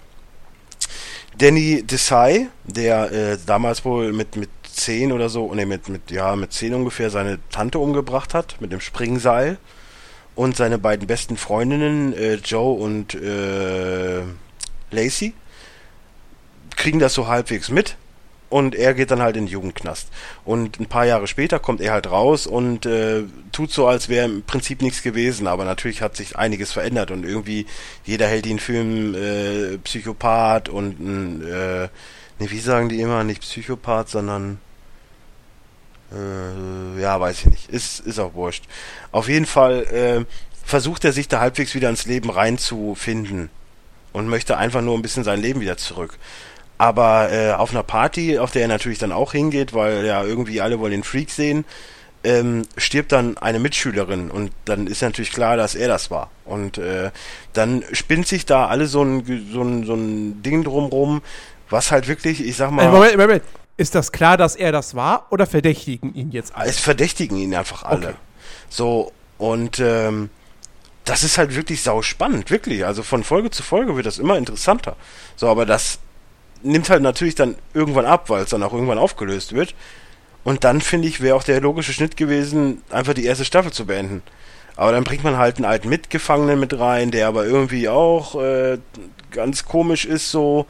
Danny 1.38 1.84
Desai, 1.84 2.48
der 2.64 3.12
äh, 3.12 3.38
damals 3.46 3.86
wohl 3.86 4.14
mit 4.14 4.36
mit 4.38 4.50
zehn 4.72 5.12
oder 5.12 5.28
so, 5.30 5.54
ne 5.54 5.66
mit 5.66 5.90
mit 5.90 6.10
ja 6.12 6.36
mit 6.36 6.54
zehn 6.54 6.74
ungefähr 6.74 7.10
seine 7.10 7.40
Tante 7.52 7.80
umgebracht 7.80 8.34
hat 8.34 8.56
mit 8.62 8.72
dem 8.72 8.80
Springseil 8.80 9.58
und 10.38 10.56
seine 10.56 10.78
beiden 10.78 11.08
besten 11.08 11.36
Freundinnen 11.36 12.14
äh, 12.14 12.36
Joe 12.36 12.80
und 12.80 13.16
äh, 13.16 14.22
Lacey 14.92 15.34
kriegen 16.76 17.00
das 17.00 17.16
so 17.16 17.28
halbwegs 17.28 17.70
mit 17.70 17.98
und 18.50 18.76
er 18.76 18.94
geht 18.94 19.10
dann 19.10 19.22
halt 19.22 19.36
in 19.36 19.46
den 19.46 19.52
Jugendknast. 19.52 20.10
Und 20.46 20.80
ein 20.80 20.86
paar 20.86 21.06
Jahre 21.06 21.26
später 21.28 21.58
kommt 21.58 21.82
er 21.82 21.92
halt 21.92 22.10
raus 22.12 22.46
und 22.46 22.86
äh, 22.86 23.24
tut 23.52 23.72
so, 23.72 23.88
als 23.88 24.10
wäre 24.10 24.26
im 24.26 24.44
Prinzip 24.44 24.84
nichts 24.84 25.02
gewesen. 25.02 25.48
Aber 25.48 25.66
natürlich 25.66 26.04
hat 26.04 26.16
sich 26.16 26.38
einiges 26.38 26.72
verändert 26.72 27.10
und 27.10 27.26
irgendwie 27.26 27.66
jeder 28.06 28.28
hält 28.28 28.46
ihn 28.46 28.60
für 28.60 28.80
einen 28.80 29.16
äh, 29.16 29.78
Psychopath 29.80 30.70
und 30.70 31.00
ein, 31.00 31.42
äh, 31.42 31.90
ne, 32.40 32.52
wie 32.52 32.60
sagen 32.60 32.90
die 32.90 33.02
immer, 33.02 33.24
nicht 33.24 33.42
Psychopath, 33.42 34.10
sondern 34.10 34.60
äh, 36.14 37.02
ja, 37.02 37.20
weiß 37.20 37.40
ich 37.40 37.46
nicht. 37.48 37.70
Ist, 37.70 38.00
ist 38.02 38.20
auch 38.20 38.34
wurscht. 38.34 38.64
Auf 39.12 39.28
jeden 39.28 39.46
Fall 39.46 39.84
äh, 39.84 40.26
versucht 40.64 41.06
er 41.06 41.14
sich 41.14 41.28
da 41.28 41.40
halbwegs 41.40 41.76
wieder 41.76 41.90
ins 41.90 42.06
Leben 42.06 42.30
reinzufinden 42.30 43.50
und 44.14 44.28
möchte 44.28 44.58
einfach 44.58 44.82
nur 44.82 44.98
ein 44.98 45.02
bisschen 45.02 45.24
sein 45.24 45.42
Leben 45.42 45.62
wieder 45.62 45.78
zurück. 45.78 46.18
Aber 46.78 47.32
äh, 47.32 47.54
auf 47.54 47.72
einer 47.72 47.84
Party, 47.84 48.38
auf 48.38 48.52
der 48.52 48.64
er 48.64 48.68
natürlich 48.68 49.00
dann 49.00 49.12
auch 49.12 49.32
hingeht, 49.32 49.74
weil 49.74 50.06
ja 50.06 50.24
irgendwie 50.24 50.62
alle 50.62 50.80
wollen 50.80 50.92
den 50.92 51.04
Freak 51.04 51.32
sehen, 51.32 51.66
ähm, 52.24 52.64
stirbt 52.78 53.12
dann 53.12 53.38
eine 53.38 53.60
Mitschülerin 53.60 54.30
und 54.30 54.52
dann 54.66 54.88
ist 54.88 55.02
natürlich 55.02 55.32
klar, 55.32 55.58
dass 55.58 55.76
er 55.76 55.88
das 55.88 56.12
war. 56.12 56.30
Und 56.46 56.78
äh, 56.78 57.12
dann 57.54 57.84
spinnt 57.94 58.28
sich 58.28 58.46
da 58.46 58.68
alle 58.68 58.88
so 58.88 59.04
ein, 59.04 59.50
so 59.52 59.62
ein, 59.62 59.86
so 59.86 59.94
ein 59.96 60.42
Ding 60.44 60.64
drumrum, 60.64 61.22
was 61.70 61.92
halt 61.92 62.08
wirklich, 62.08 62.46
ich 62.46 62.56
sag 62.56 62.72
mal. 62.72 62.90
Moment, 62.90 63.18
Moment. 63.18 63.44
Ist 63.78 63.94
das 63.94 64.12
klar, 64.12 64.38
dass 64.38 64.56
er 64.56 64.72
das 64.72 64.96
war 64.96 65.28
oder 65.30 65.46
verdächtigen 65.46 66.14
ihn 66.16 66.32
jetzt 66.32 66.56
alle? 66.56 66.70
Es 66.70 66.80
verdächtigen 66.80 67.38
ihn 67.38 67.56
einfach 67.56 67.84
alle. 67.84 68.10
Okay. 68.10 68.18
So, 68.70 69.12
und 69.38 69.80
ähm, 69.80 70.30
das 71.06 71.24
ist 71.24 71.38
halt 71.38 71.56
wirklich 71.56 71.84
sau 71.84 72.02
spannend, 72.02 72.50
wirklich. 72.50 72.86
Also 72.86 73.04
von 73.04 73.24
Folge 73.24 73.52
zu 73.52 73.64
Folge 73.64 73.96
wird 73.96 74.06
das 74.06 74.18
immer 74.18 74.38
interessanter. 74.38 74.96
So, 75.36 75.48
aber 75.48 75.66
das 75.66 76.00
nimmt 76.64 76.90
halt 76.90 77.02
natürlich 77.02 77.36
dann 77.36 77.56
irgendwann 77.74 78.06
ab, 78.06 78.30
weil 78.30 78.44
es 78.44 78.50
dann 78.50 78.64
auch 78.64 78.74
irgendwann 78.74 78.98
aufgelöst 78.98 79.54
wird. 79.54 79.76
Und 80.44 80.64
dann 80.64 80.82
finde 80.82 81.08
ich, 81.08 81.22
wäre 81.22 81.36
auch 81.36 81.44
der 81.44 81.62
logische 81.62 81.94
Schnitt 81.94 82.18
gewesen, 82.18 82.82
einfach 82.90 83.14
die 83.14 83.26
erste 83.26 83.46
Staffel 83.46 83.72
zu 83.72 83.86
beenden. 83.86 84.24
Aber 84.76 84.92
dann 84.92 85.04
bringt 85.04 85.24
man 85.24 85.38
halt 85.38 85.58
einen 85.58 85.66
alten 85.66 85.90
Mitgefangenen 85.90 86.60
mit 86.60 86.78
rein, 86.78 87.12
der 87.12 87.28
aber 87.28 87.46
irgendwie 87.46 87.90
auch 87.90 88.42
äh, 88.42 88.78
ganz 89.32 89.66
komisch 89.66 90.06
ist, 90.06 90.32
so. 90.32 90.66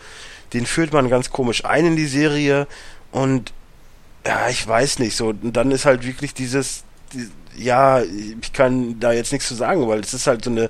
Den 0.53 0.65
führt 0.65 0.93
man 0.93 1.09
ganz 1.09 1.29
komisch 1.29 1.65
ein 1.65 1.85
in 1.85 1.95
die 1.95 2.05
Serie. 2.05 2.67
Und 3.11 3.53
ja, 4.25 4.49
ich 4.49 4.67
weiß 4.67 4.99
nicht, 4.99 5.15
so. 5.15 5.29
Und 5.29 5.53
dann 5.53 5.71
ist 5.71 5.85
halt 5.85 6.05
wirklich 6.05 6.33
dieses, 6.33 6.83
die, 7.13 7.29
ja, 7.55 8.01
ich 8.01 8.53
kann 8.53 8.99
da 8.99 9.11
jetzt 9.11 9.31
nichts 9.31 9.47
zu 9.47 9.55
sagen, 9.55 9.87
weil 9.87 9.99
es 9.99 10.13
ist 10.13 10.27
halt 10.27 10.43
so 10.43 10.51
eine 10.51 10.69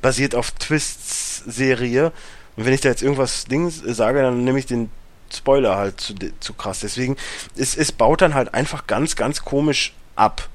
basiert 0.00 0.34
auf 0.34 0.52
Twists-Serie 0.52 2.12
und 2.58 2.66
wenn 2.66 2.72
ich 2.72 2.80
da 2.80 2.88
jetzt 2.88 3.02
irgendwas 3.02 3.44
Dings 3.44 3.80
sage, 3.84 4.20
dann 4.20 4.42
nehme 4.42 4.58
ich 4.58 4.66
den 4.66 4.90
Spoiler 5.32 5.76
halt 5.76 6.00
zu, 6.00 6.14
zu 6.40 6.54
krass. 6.54 6.80
Deswegen, 6.80 7.16
es, 7.56 7.76
es 7.76 7.92
baut 7.92 8.20
dann 8.20 8.34
halt 8.34 8.52
einfach 8.52 8.88
ganz, 8.88 9.14
ganz 9.14 9.44
komisch 9.44 9.94
ab. 10.16 10.48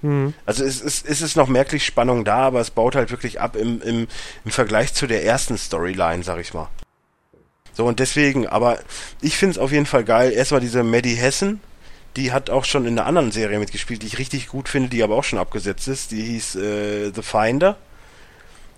Mhm. 0.00 0.32
Also 0.46 0.64
es, 0.64 0.80
es, 0.80 1.02
es 1.02 1.20
ist 1.20 1.36
noch 1.36 1.48
merklich 1.48 1.84
Spannung 1.84 2.24
da, 2.24 2.38
aber 2.38 2.60
es 2.60 2.70
baut 2.70 2.94
halt 2.94 3.10
wirklich 3.10 3.38
ab 3.38 3.56
im, 3.56 3.82
im, 3.82 4.08
im 4.46 4.50
Vergleich 4.50 4.94
zu 4.94 5.06
der 5.06 5.26
ersten 5.26 5.58
Storyline, 5.58 6.22
sag 6.22 6.40
ich 6.40 6.54
mal. 6.54 6.68
So, 7.72 7.86
und 7.86 8.00
deswegen, 8.00 8.46
aber 8.46 8.78
ich 9.20 9.36
finde 9.36 9.52
es 9.52 9.58
auf 9.58 9.72
jeden 9.72 9.86
Fall 9.86 10.04
geil. 10.04 10.32
Erstmal 10.32 10.60
diese 10.60 10.82
Maddie 10.82 11.14
Hessen, 11.14 11.60
die 12.16 12.32
hat 12.32 12.50
auch 12.50 12.64
schon 12.64 12.86
in 12.86 12.98
einer 12.98 13.06
anderen 13.06 13.32
Serie 13.32 13.58
mitgespielt, 13.58 14.02
die 14.02 14.06
ich 14.06 14.18
richtig 14.18 14.48
gut 14.48 14.68
finde, 14.68 14.90
die 14.90 15.02
aber 15.02 15.16
auch 15.16 15.24
schon 15.24 15.38
abgesetzt 15.38 15.88
ist. 15.88 16.10
Die 16.10 16.22
hieß 16.22 16.56
äh, 16.56 17.12
The 17.14 17.22
Finder. 17.22 17.76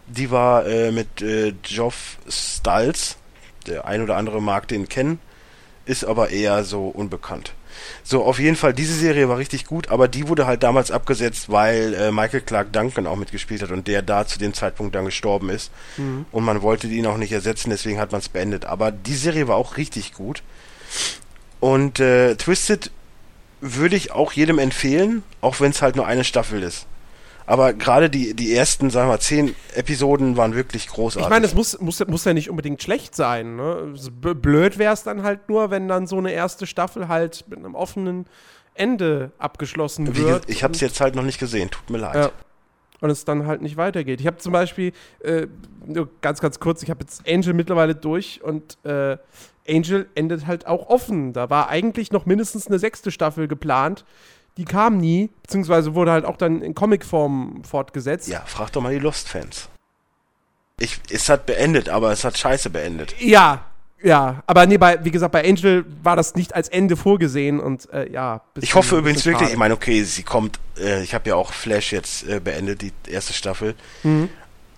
Die 0.07 0.31
war 0.31 0.67
äh, 0.67 0.93
mit 0.93 1.23
äh, 1.23 1.55
Geoff 1.63 2.19
Stalls. 2.29 3.17
Der 3.67 3.87
ein 3.87 4.03
oder 4.03 4.17
andere 4.17 4.43
mag 4.43 4.69
den 4.69 4.89
kennen, 4.89 5.19
ist 5.87 6.05
aber 6.05 6.31
eher 6.31 6.65
so 6.65 6.89
unbekannt. 6.89 7.55
So, 8.03 8.25
auf 8.25 8.39
jeden 8.39 8.57
Fall, 8.57 8.75
diese 8.75 8.95
Serie 8.95 9.29
war 9.29 9.39
richtig 9.39 9.67
gut, 9.67 9.89
aber 9.89 10.09
die 10.09 10.29
wurde 10.29 10.47
halt 10.47 10.63
damals 10.63 10.91
abgesetzt, 10.91 11.51
weil 11.51 11.95
äh, 11.95 12.13
Michael 12.13 12.43
Clark 12.43 12.73
Duncan 12.73 13.07
auch 13.07 13.17
mitgespielt 13.17 13.63
hat 13.63 13.71
und 13.71 13.87
der 13.89 14.03
da 14.03 14.27
zu 14.27 14.39
dem 14.39 14.55
Zeitpunkt 14.55 14.95
dann 14.95 15.05
gestorben 15.05 15.51
ist. 15.51 15.71
Mhm. 15.97 16.27
Und 16.33 16.45
man 16.45 16.63
wollte 16.63 16.87
ihn 16.87 17.07
auch 17.07 17.17
nicht 17.17 17.33
ersetzen, 17.33 17.71
deswegen 17.71 17.99
hat 17.99 18.13
man 18.13 18.21
es 18.21 18.29
beendet. 18.29 18.65
Aber 18.65 18.91
die 18.91 19.15
Serie 19.15 19.49
war 19.49 19.57
auch 19.57 19.77
richtig 19.77 20.13
gut. 20.13 20.43
Und 21.61 22.01
äh, 22.01 22.37
Twisted 22.37 22.91
würde 23.61 23.97
ich 23.97 24.13
auch 24.13 24.33
jedem 24.33 24.59
empfehlen, 24.59 25.23
auch 25.41 25.61
wenn 25.61 25.71
es 25.71 25.81
halt 25.81 25.97
nur 25.97 26.07
eine 26.07 26.25
Staffel 26.25 26.63
ist. 26.63 26.87
Aber 27.47 27.73
gerade 27.75 28.09
die, 28.09 28.35
die 28.35 28.55
ersten, 28.55 28.91
sagen 28.91 29.09
wir 29.09 29.15
mal, 29.15 29.21
zehn 29.21 29.55
Episoden 29.75 30.37
waren 30.37 30.55
wirklich 30.55 30.89
großartig. 30.89 31.27
Ich 31.27 31.31
meine, 31.31 31.47
es 31.47 31.55
muss, 31.55 31.79
muss, 31.81 32.07
muss 32.07 32.25
ja 32.25 32.33
nicht 32.33 32.49
unbedingt 32.49 32.83
schlecht 32.83 33.15
sein. 33.15 33.57
Ne? 33.57 33.95
Blöd 34.21 34.79
wäre 34.79 34.95
es 34.95 35.03
dann 35.03 35.23
halt 35.23 35.49
nur, 35.49 35.71
wenn 35.71 35.89
dann 35.89 36.07
so 36.07 36.17
eine 36.17 36.33
erste 36.33 36.67
Staffel 36.67 37.09
halt 37.09 37.45
mit 37.49 37.59
einem 37.59 37.75
offenen 37.75 38.27
Ende 38.75 39.33
abgeschlossen 39.39 40.17
Wie, 40.17 40.25
wird. 40.25 40.49
Ich 40.49 40.65
habe 40.65 40.75
es 40.75 40.81
jetzt 40.81 41.01
halt 41.01 41.15
noch 41.15 41.23
nicht 41.23 41.39
gesehen, 41.39 41.71
tut 41.71 41.91
mir 41.91 41.99
leid. 41.99 42.15
Ja. 42.15 42.31
Und 43.01 43.11
es 43.11 43.27
dann 43.27 43.47
halt 43.47 43.61
nicht 43.61 43.77
weitergeht. 43.77 44.21
Ich 44.21 44.27
habe 44.27 44.39
zum 44.39 44.53
Beispiel, 44.53 44.93
äh, 45.21 45.47
nur 45.85 46.09
ganz, 46.23 46.41
ganz 46.41 46.59
kurz, 46.59 46.83
ich 46.83 46.89
habe 46.89 47.01
jetzt 47.03 47.29
Angel 47.29 47.53
mittlerweile 47.53 47.95
durch 47.95 48.41
und 48.43 48.79
äh, 48.85 49.19
Angel 49.69 50.09
endet 50.15 50.47
halt 50.47 50.67
auch 50.67 50.89
offen. 50.89 51.35
Da 51.35 51.51
war 51.51 51.69
eigentlich 51.69 52.13
noch 52.13 52.25
mindestens 52.25 52.67
eine 52.67 52.79
sechste 52.79 53.11
Staffel 53.11 53.49
geplant 53.49 54.07
die 54.57 54.65
kam 54.65 54.99
nie, 54.99 55.31
beziehungsweise 55.43 55.95
wurde 55.95 56.13
halt 56.13 56.25
auch 56.25 56.37
dann 56.37 56.63
in 56.63 56.75
Comicform 56.75 57.63
fortgesetzt. 57.65 58.29
Ja, 58.29 58.43
frag 58.47 58.71
doch 58.73 58.81
mal 58.81 58.93
die 58.93 59.01
Lost-Fans. 59.01 59.69
Ich, 60.79 61.01
es 61.11 61.29
hat 61.29 61.47
beendet, 61.47 61.89
aber 61.89 62.11
es 62.11 62.25
hat 62.25 62.37
scheiße 62.37 62.71
beendet. 62.71 63.15
Ja, 63.21 63.65
ja, 64.03 64.43
aber 64.47 64.67
nee, 64.67 64.77
bei, 64.77 65.03
wie 65.03 65.11
gesagt, 65.11 65.33
bei 65.33 65.49
Angel 65.49 65.87
war 66.03 66.15
das 66.15 66.35
nicht 66.35 66.55
als 66.55 66.69
Ende 66.69 66.97
vorgesehen 66.97 67.59
und 67.59 67.91
äh, 67.91 68.11
ja. 68.11 68.43
Ich 68.61 68.75
hoffe 68.75 68.99
übrigens 68.99 69.25
wirklich, 69.25 69.51
ich 69.51 69.57
meine, 69.57 69.73
okay, 69.73 70.03
sie 70.03 70.23
kommt, 70.23 70.61
äh, 70.79 71.03
ich 71.03 71.15
habe 71.15 71.29
ja 71.29 71.37
auch 71.37 71.53
Flash 71.53 71.93
jetzt 71.93 72.29
äh, 72.29 72.39
beendet, 72.39 72.83
die 72.83 72.93
erste 73.09 73.33
Staffel. 73.33 73.75
Mhm 74.03 74.29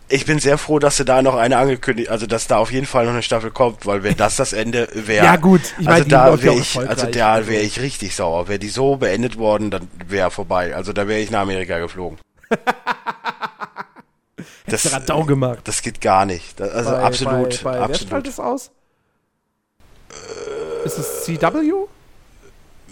ich 0.08 0.24
bin 0.24 0.38
sehr 0.38 0.56
froh, 0.56 0.78
dass 0.78 0.96
sie 0.96 1.04
da 1.04 1.20
noch 1.20 1.34
eine 1.34 1.56
angekündigt, 1.56 2.10
also 2.10 2.26
dass 2.26 2.46
da 2.46 2.58
auf 2.58 2.70
jeden 2.70 2.86
Fall 2.86 3.06
noch 3.06 3.12
eine 3.12 3.22
Staffel 3.22 3.50
kommt, 3.50 3.86
weil 3.86 4.02
wenn 4.02 4.16
das 4.16 4.36
das 4.36 4.52
Ende 4.52 4.88
wäre, 4.92 5.24
ja 5.24 5.36
gut, 5.36 5.62
ich 5.78 5.88
also 5.88 6.08
da 6.08 6.42
wäre 6.42 6.54
ich, 6.54 6.78
also 6.78 7.06
da 7.06 7.46
wäre 7.48 7.62
ich 7.62 7.80
richtig 7.80 8.14
sauer. 8.14 8.46
Wäre 8.48 8.58
die 8.58 8.68
so 8.68 8.96
beendet 8.96 9.36
worden, 9.36 9.70
dann 9.70 9.88
wäre 10.06 10.30
vorbei. 10.30 10.76
Also 10.76 10.92
da 10.92 11.08
wäre 11.08 11.20
ich 11.20 11.30
nach 11.30 11.40
Amerika 11.40 11.78
geflogen. 11.78 12.18
das 14.66 14.92
hat 14.94 15.08
Dau 15.08 15.24
gemacht. 15.24 15.60
Das 15.64 15.82
geht 15.82 16.00
gar 16.00 16.24
nicht. 16.24 16.60
Das, 16.60 16.72
also 16.72 16.90
bei, 16.92 17.02
absolut, 17.02 17.62
bei, 17.64 17.72
bei 17.72 17.80
absolut. 17.80 18.28
es 18.28 18.38
aus? 18.38 18.70
Äh, 20.10 20.86
Ist 20.86 20.98
es 20.98 21.24
CW? 21.24 21.72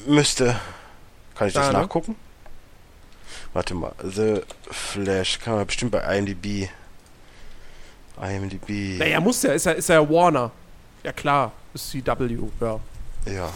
Müsste. 0.07 0.57
Kann 1.37 1.49
ich 1.49 1.55
da, 1.55 1.61
das 1.61 1.73
ne? 1.73 1.79
nachgucken? 1.79 2.17
Warte 3.53 3.75
mal, 3.75 3.93
The 4.03 4.41
Flash 4.69 5.39
kann 5.39 5.55
man 5.55 5.67
bestimmt 5.67 5.93
bei 5.93 6.19
IMDb 6.19 6.69
IMDb. 8.21 8.99
Naja, 8.99 9.21
muss 9.21 9.43
ja, 9.43 9.53
ist 9.53 9.67
ja, 9.67 9.73
ist 9.73 9.89
ja 9.89 10.09
Warner. 10.09 10.51
Ja 11.03 11.12
klar, 11.12 11.53
ist 11.73 11.91
CW, 11.91 12.39
ja. 12.61 12.81
Ja. 13.27 13.51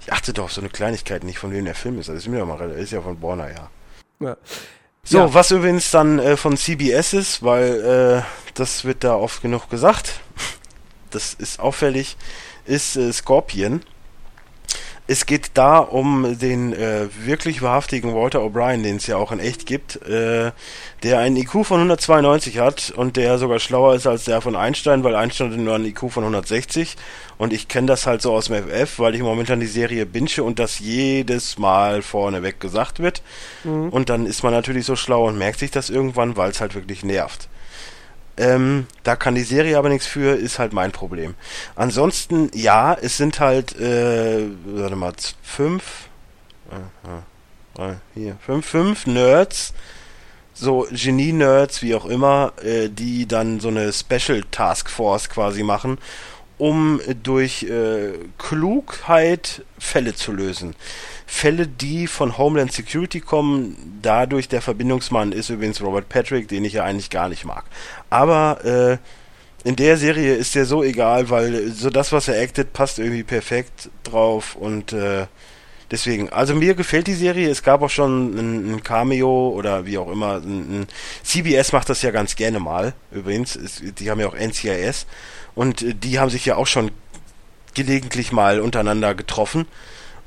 Ich 0.00 0.12
achte 0.12 0.32
doch 0.32 0.44
auf 0.44 0.52
so 0.52 0.60
eine 0.60 0.70
Kleinigkeit 0.70 1.24
nicht, 1.24 1.38
von 1.38 1.52
wem 1.52 1.64
der 1.64 1.74
Film 1.74 1.98
ist. 1.98 2.08
Das 2.08 2.16
ist 2.16 2.28
mir 2.28 2.40
doch 2.40 2.46
mal 2.46 2.70
ist 2.70 2.92
ja 2.92 3.02
von 3.02 3.20
Warner, 3.22 3.50
ja. 3.50 3.70
ja. 4.20 4.36
So, 5.02 5.18
ja. 5.18 5.34
was 5.34 5.50
übrigens 5.50 5.90
dann 5.90 6.18
äh, 6.18 6.36
von 6.36 6.56
CBS 6.56 7.12
ist, 7.12 7.42
weil 7.42 8.24
äh, 8.24 8.50
das 8.54 8.84
wird 8.84 9.04
da 9.04 9.14
oft 9.16 9.42
genug 9.42 9.68
gesagt. 9.70 10.20
Das 11.10 11.34
ist 11.34 11.58
auffällig, 11.58 12.16
ist 12.66 12.96
äh, 12.96 13.12
Scorpion. 13.12 13.82
Es 15.10 15.26
geht 15.26 15.50
da 15.54 15.78
um 15.78 16.38
den 16.38 16.72
äh, 16.72 17.08
wirklich 17.24 17.62
wahrhaftigen 17.62 18.14
Walter 18.14 18.42
O'Brien, 18.42 18.84
den 18.84 18.98
es 18.98 19.08
ja 19.08 19.16
auch 19.16 19.32
in 19.32 19.40
echt 19.40 19.66
gibt, 19.66 19.96
äh, 20.06 20.52
der 21.02 21.18
einen 21.18 21.34
IQ 21.34 21.64
von 21.64 21.78
192 21.80 22.58
hat 22.58 22.92
und 22.94 23.16
der 23.16 23.36
sogar 23.38 23.58
schlauer 23.58 23.96
ist 23.96 24.06
als 24.06 24.26
der 24.26 24.40
von 24.40 24.54
Einstein, 24.54 25.02
weil 25.02 25.16
Einstein 25.16 25.50
hatte 25.50 25.60
nur 25.60 25.74
einen 25.74 25.86
IQ 25.86 26.12
von 26.12 26.22
160 26.22 26.96
und 27.38 27.52
ich 27.52 27.66
kenne 27.66 27.88
das 27.88 28.06
halt 28.06 28.22
so 28.22 28.32
aus 28.32 28.44
dem 28.44 28.62
FF, 28.62 29.00
weil 29.00 29.16
ich 29.16 29.22
momentan 29.22 29.58
die 29.58 29.66
Serie 29.66 30.06
binge 30.06 30.44
und 30.44 30.60
das 30.60 30.78
jedes 30.78 31.58
Mal 31.58 32.02
vorneweg 32.02 32.60
gesagt 32.60 33.00
wird 33.00 33.20
mhm. 33.64 33.88
und 33.88 34.10
dann 34.10 34.26
ist 34.26 34.44
man 34.44 34.52
natürlich 34.52 34.86
so 34.86 34.94
schlau 34.94 35.26
und 35.26 35.36
merkt 35.36 35.58
sich 35.58 35.72
das 35.72 35.90
irgendwann, 35.90 36.36
weil 36.36 36.50
es 36.50 36.60
halt 36.60 36.76
wirklich 36.76 37.02
nervt. 37.02 37.48
Ähm, 38.40 38.86
da 39.02 39.16
kann 39.16 39.34
die 39.34 39.42
Serie 39.42 39.76
aber 39.76 39.90
nichts 39.90 40.06
für, 40.06 40.34
ist 40.34 40.58
halt 40.58 40.72
mein 40.72 40.92
Problem. 40.92 41.34
Ansonsten, 41.76 42.50
ja, 42.54 42.94
es 42.94 43.18
sind 43.18 43.38
halt, 43.38 43.78
äh, 43.78 44.46
warte 44.64 44.96
mal, 44.96 45.12
fünf, 45.42 46.08
äh, 47.78 47.92
hier, 48.14 48.38
fünf, 48.40 48.64
fünf 48.64 49.06
Nerds, 49.06 49.74
so 50.54 50.86
Genie-Nerds, 50.90 51.82
wie 51.82 51.94
auch 51.94 52.06
immer, 52.06 52.54
äh, 52.64 52.88
die 52.88 53.26
dann 53.26 53.60
so 53.60 53.68
eine 53.68 53.92
Special 53.92 54.42
Task 54.50 54.88
Force 54.88 55.28
quasi 55.28 55.62
machen, 55.62 55.98
um 56.56 56.98
durch 57.22 57.64
äh, 57.64 58.14
Klugheit 58.38 59.66
Fälle 59.78 60.14
zu 60.14 60.32
lösen. 60.32 60.74
Fälle, 61.32 61.68
die 61.68 62.08
von 62.08 62.36
Homeland 62.38 62.72
Security 62.72 63.20
kommen, 63.20 64.00
dadurch 64.02 64.48
der 64.48 64.60
Verbindungsmann 64.60 65.30
ist 65.30 65.48
übrigens 65.48 65.80
Robert 65.80 66.08
Patrick, 66.08 66.48
den 66.48 66.64
ich 66.64 66.72
ja 66.72 66.84
eigentlich 66.84 67.08
gar 67.08 67.28
nicht 67.28 67.44
mag. 67.44 67.64
Aber 68.10 68.64
äh, 68.64 68.98
in 69.66 69.76
der 69.76 69.96
Serie 69.96 70.34
ist 70.34 70.56
der 70.56 70.66
so 70.66 70.82
egal, 70.82 71.30
weil 71.30 71.70
so 71.70 71.88
das, 71.88 72.10
was 72.10 72.26
er 72.26 72.42
actet, 72.42 72.72
passt 72.72 72.98
irgendwie 72.98 73.22
perfekt 73.22 73.90
drauf 74.02 74.56
und 74.56 74.92
äh, 74.92 75.26
deswegen, 75.92 76.30
also 76.30 76.56
mir 76.56 76.74
gefällt 76.74 77.06
die 77.06 77.14
Serie. 77.14 77.48
Es 77.48 77.62
gab 77.62 77.80
auch 77.80 77.90
schon 77.90 78.34
ein, 78.36 78.74
ein 78.74 78.82
Cameo 78.82 79.50
oder 79.50 79.86
wie 79.86 79.98
auch 79.98 80.10
immer. 80.10 80.38
Ein, 80.38 80.80
ein 80.80 80.86
CBS 81.22 81.72
macht 81.72 81.88
das 81.88 82.02
ja 82.02 82.10
ganz 82.10 82.34
gerne 82.34 82.58
mal, 82.58 82.92
übrigens. 83.12 83.54
Es, 83.54 83.80
die 83.80 84.10
haben 84.10 84.18
ja 84.18 84.26
auch 84.26 84.36
NCIS 84.36 85.06
und 85.54 85.82
äh, 85.82 85.94
die 85.94 86.18
haben 86.18 86.28
sich 86.28 86.44
ja 86.44 86.56
auch 86.56 86.66
schon 86.66 86.90
gelegentlich 87.74 88.32
mal 88.32 88.60
untereinander 88.60 89.14
getroffen. 89.14 89.66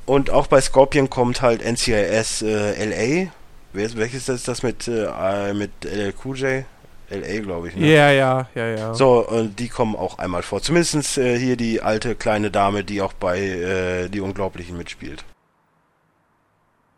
Und 0.06 0.30
auch 0.30 0.46
bei 0.46 0.60
Scorpion 0.60 1.08
kommt 1.08 1.40
halt 1.42 1.62
NCIS 1.62 2.42
äh, 2.42 2.84
LA. 2.84 3.30
Wer, 3.72 3.96
welches 3.96 4.28
ist 4.28 4.48
das 4.48 4.62
mit, 4.62 4.86
äh, 4.86 5.54
mit 5.54 5.72
LLQJ? 5.84 6.62
LA, 7.10 7.40
glaube 7.40 7.68
ich. 7.68 7.76
Ne? 7.76 7.86
Ja, 7.92 8.10
ja, 8.10 8.48
ja, 8.54 8.66
ja. 8.66 8.94
So, 8.94 9.26
und 9.26 9.58
die 9.58 9.68
kommen 9.68 9.94
auch 9.96 10.18
einmal 10.18 10.42
vor. 10.42 10.62
Zumindest 10.62 11.18
äh, 11.18 11.38
hier 11.38 11.56
die 11.56 11.80
alte 11.80 12.14
kleine 12.14 12.50
Dame, 12.50 12.84
die 12.84 13.02
auch 13.02 13.12
bei 13.12 13.40
äh, 13.40 14.08
Die 14.08 14.20
Unglaublichen 14.20 14.76
mitspielt. 14.76 15.24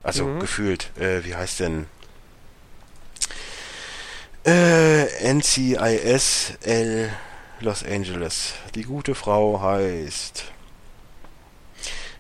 Also 0.02 0.24
mhm. 0.24 0.40
gefühlt, 0.40 0.90
äh, 0.98 1.24
wie 1.24 1.34
heißt 1.34 1.60
denn? 1.60 1.86
Äh, 4.44 5.32
NCIS 5.32 6.52
L 6.62 7.10
Los 7.60 7.84
Angeles. 7.84 8.54
Die 8.74 8.82
gute 8.82 9.14
Frau 9.14 9.60
heißt 9.60 10.52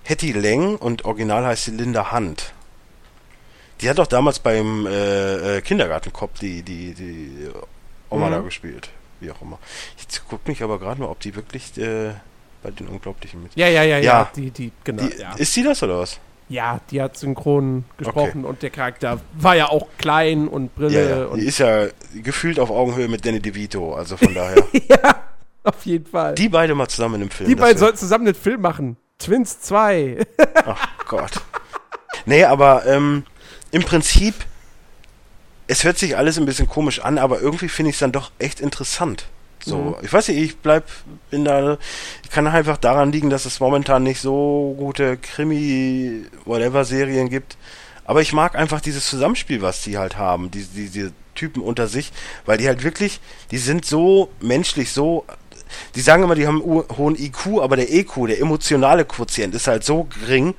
Hetty 0.06 0.32
Leng 0.32 0.76
und 0.76 1.04
original 1.04 1.44
heißt 1.44 1.64
sie 1.64 1.72
Linda 1.72 2.12
Hunt. 2.12 2.52
Die 3.80 3.90
hat 3.90 3.98
doch 3.98 4.06
damals 4.06 4.38
beim 4.38 4.86
äh, 4.86 5.56
äh, 5.56 5.60
Kindergartenkopf 5.60 6.38
die, 6.38 6.62
die, 6.62 6.94
die 6.94 7.48
Oma 8.08 8.28
mhm. 8.28 8.32
da 8.32 8.38
gespielt. 8.40 8.88
Wie 9.20 9.30
auch 9.30 9.42
immer. 9.42 9.58
Ich 9.96 10.20
guck 10.28 10.46
mich 10.46 10.62
aber 10.62 10.78
gerade 10.78 11.00
mal, 11.00 11.08
ob 11.08 11.20
die 11.20 11.34
wirklich 11.34 11.76
äh, 11.78 12.12
bei 12.62 12.70
den 12.70 12.88
Unglaublichen 12.88 13.42
mit. 13.42 13.52
Ja, 13.56 13.68
ja, 13.68 13.82
ja, 13.82 13.98
ja. 13.98 14.02
ja. 14.02 14.30
Die, 14.36 14.50
die, 14.50 14.72
genau. 14.84 15.02
Die, 15.02 15.20
ja. 15.20 15.34
Ist 15.34 15.52
sie 15.52 15.62
das 15.62 15.82
oder 15.82 15.98
was? 15.98 16.20
Ja, 16.48 16.80
die 16.90 17.02
hat 17.02 17.16
synchron 17.16 17.84
gesprochen 17.96 18.40
okay. 18.42 18.48
und 18.48 18.62
der 18.62 18.70
Charakter 18.70 19.20
war 19.34 19.56
ja 19.56 19.68
auch 19.68 19.88
klein 19.98 20.46
und 20.46 20.74
Brille. 20.76 21.02
Ja, 21.02 21.16
ja. 21.18 21.24
Und 21.26 21.40
die 21.40 21.46
ist 21.46 21.58
ja 21.58 21.88
gefühlt 22.22 22.60
auf 22.60 22.70
Augenhöhe 22.70 23.08
mit 23.08 23.26
Danny 23.26 23.40
DeVito, 23.40 23.94
also 23.94 24.16
von 24.16 24.32
daher. 24.32 24.64
ja, 24.88 25.22
auf 25.64 25.84
jeden 25.84 26.06
Fall. 26.06 26.36
Die 26.36 26.48
beide 26.48 26.76
mal 26.76 26.86
zusammen 26.86 27.20
im 27.20 27.30
Film. 27.30 27.48
Die 27.48 27.56
beiden 27.56 27.78
sollten 27.78 27.96
zusammen 27.96 28.28
einen 28.28 28.36
Film 28.36 28.60
machen. 28.60 28.96
Twins 29.18 29.60
2. 29.60 30.24
Ach 30.64 30.88
Gott. 31.06 31.32
Nee, 32.26 32.44
aber 32.44 32.86
ähm, 32.86 33.24
im 33.70 33.82
Prinzip, 33.82 34.34
es 35.66 35.84
hört 35.84 35.98
sich 35.98 36.16
alles 36.16 36.38
ein 36.38 36.46
bisschen 36.46 36.68
komisch 36.68 37.00
an, 37.00 37.18
aber 37.18 37.40
irgendwie 37.40 37.68
finde 37.68 37.90
ich 37.90 37.96
es 37.96 38.00
dann 38.00 38.12
doch 38.12 38.30
echt 38.38 38.60
interessant. 38.60 39.26
So, 39.64 39.76
mhm. 39.76 39.96
ich 40.02 40.12
weiß 40.12 40.28
nicht, 40.28 40.38
ich 40.38 40.58
bleib, 40.58 40.84
bin 41.30 41.44
da, 41.44 41.78
ich 42.22 42.30
kann 42.30 42.46
einfach 42.46 42.76
daran 42.76 43.10
liegen, 43.10 43.30
dass 43.30 43.46
es 43.46 43.58
momentan 43.58 44.04
nicht 44.04 44.20
so 44.20 44.76
gute 44.78 45.16
Krimi-Whatever-Serien 45.16 47.28
gibt. 47.28 47.56
Aber 48.04 48.22
ich 48.22 48.32
mag 48.32 48.54
einfach 48.54 48.80
dieses 48.80 49.08
Zusammenspiel, 49.08 49.62
was 49.62 49.82
die 49.82 49.98
halt 49.98 50.16
haben, 50.16 50.52
diese, 50.52 50.68
diese 50.72 51.12
Typen 51.34 51.62
unter 51.62 51.88
sich, 51.88 52.12
weil 52.44 52.58
die 52.58 52.68
halt 52.68 52.84
wirklich, 52.84 53.18
die 53.50 53.58
sind 53.58 53.84
so 53.84 54.30
menschlich, 54.40 54.92
so 54.92 55.24
die 55.94 56.00
sagen 56.00 56.22
immer, 56.22 56.34
die 56.34 56.46
haben 56.46 56.62
einen 56.62 56.84
hohen 56.96 57.16
IQ, 57.16 57.60
aber 57.60 57.76
der 57.76 57.92
EQ, 57.92 58.26
der 58.28 58.40
emotionale 58.40 59.04
Quotient, 59.04 59.54
ist 59.54 59.66
halt 59.66 59.84
so 59.84 60.04
gering, 60.04 60.54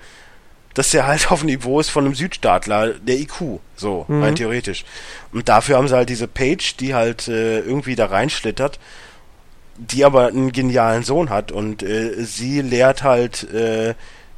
dass 0.73 0.91
der 0.91 1.07
halt 1.07 1.31
auf 1.31 1.39
dem 1.39 1.47
Niveau 1.47 1.79
ist 1.79 1.89
von 1.89 2.05
einem 2.05 2.15
Südstaatler, 2.15 2.93
der 2.93 3.19
IQ, 3.19 3.59
so, 3.75 4.05
mhm. 4.07 4.23
rein 4.23 4.35
theoretisch. 4.35 4.85
Und 5.31 5.49
dafür 5.49 5.77
haben 5.77 5.87
sie 5.87 5.95
halt 5.95 6.09
diese 6.09 6.27
Page, 6.27 6.77
die 6.77 6.93
halt 6.93 7.27
äh, 7.27 7.59
irgendwie 7.59 7.95
da 7.95 8.05
reinschlittert, 8.07 8.79
die 9.77 10.05
aber 10.05 10.27
einen 10.27 10.51
genialen 10.51 11.03
Sohn 11.03 11.29
hat 11.29 11.51
und 11.51 11.83
äh, 11.83 12.23
sie 12.23 12.61
lehrt 12.61 13.03
halt 13.03 13.43
äh, 13.53 13.93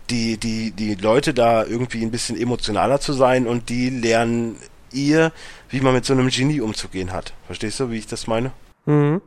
die, 0.10 0.38
die, 0.38 0.72
die 0.72 0.96
Leute 0.96 1.34
da 1.34 1.64
irgendwie 1.64 2.04
ein 2.04 2.12
bisschen 2.12 2.40
emotionaler 2.40 3.00
zu 3.00 3.14
sein 3.14 3.48
und 3.48 3.70
die 3.70 3.90
lernen 3.90 4.58
ihr, 4.92 5.32
wie 5.70 5.82
man 5.82 5.94
mit 5.94 6.06
so 6.06 6.14
einem 6.14 6.30
Genie 6.30 6.62
umzugehen 6.62 7.14
hat. 7.14 7.34
Verstehst 7.46 7.80
du, 7.80 7.92
wie 7.92 7.98
ich 7.98 8.08
das 8.08 8.28
meine? 8.28 8.52
Mhm. 8.86 9.22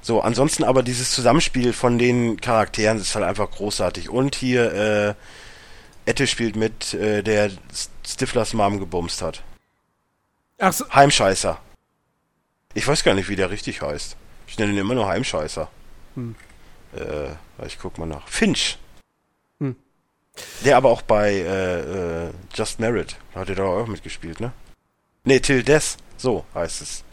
So, 0.00 0.20
ansonsten 0.20 0.64
aber 0.64 0.82
dieses 0.82 1.12
Zusammenspiel 1.12 1.72
von 1.72 1.98
den 1.98 2.40
Charakteren 2.40 2.98
ist 2.98 3.14
halt 3.14 3.24
einfach 3.24 3.50
großartig. 3.50 4.08
Und 4.10 4.34
hier, 4.34 4.72
äh, 4.72 5.14
Ette 6.08 6.26
spielt 6.26 6.56
mit, 6.56 6.94
äh, 6.94 7.22
der 7.22 7.50
Stiflers 8.06 8.54
Mom 8.54 8.78
gebumst 8.78 9.22
hat. 9.22 9.42
Ach 10.58 10.72
so. 10.72 10.88
Heimscheißer. 10.90 11.60
Ich 12.74 12.86
weiß 12.86 13.04
gar 13.04 13.14
nicht, 13.14 13.28
wie 13.28 13.36
der 13.36 13.50
richtig 13.50 13.82
heißt. 13.82 14.16
Ich 14.46 14.58
nenne 14.58 14.72
ihn 14.72 14.78
immer 14.78 14.94
nur 14.94 15.06
Heimscheißer. 15.08 15.68
Hm. 16.14 16.34
Äh, 16.94 17.66
ich 17.66 17.78
guck 17.78 17.98
mal 17.98 18.06
nach. 18.06 18.26
Finch. 18.28 18.78
Hm. 19.60 19.76
Der 20.64 20.76
aber 20.76 20.90
auch 20.90 21.02
bei 21.02 21.32
äh, 21.32 22.26
äh, 22.28 22.30
Just 22.54 22.80
Merit. 22.80 23.16
Hat 23.34 23.48
er 23.48 23.56
da 23.56 23.64
auch 23.64 23.86
mitgespielt, 23.86 24.40
ne? 24.40 24.52
Ne, 25.24 25.40
Till 25.40 25.62
Death. 25.62 25.96
So 26.16 26.44
heißt 26.54 26.82
es. 26.82 27.04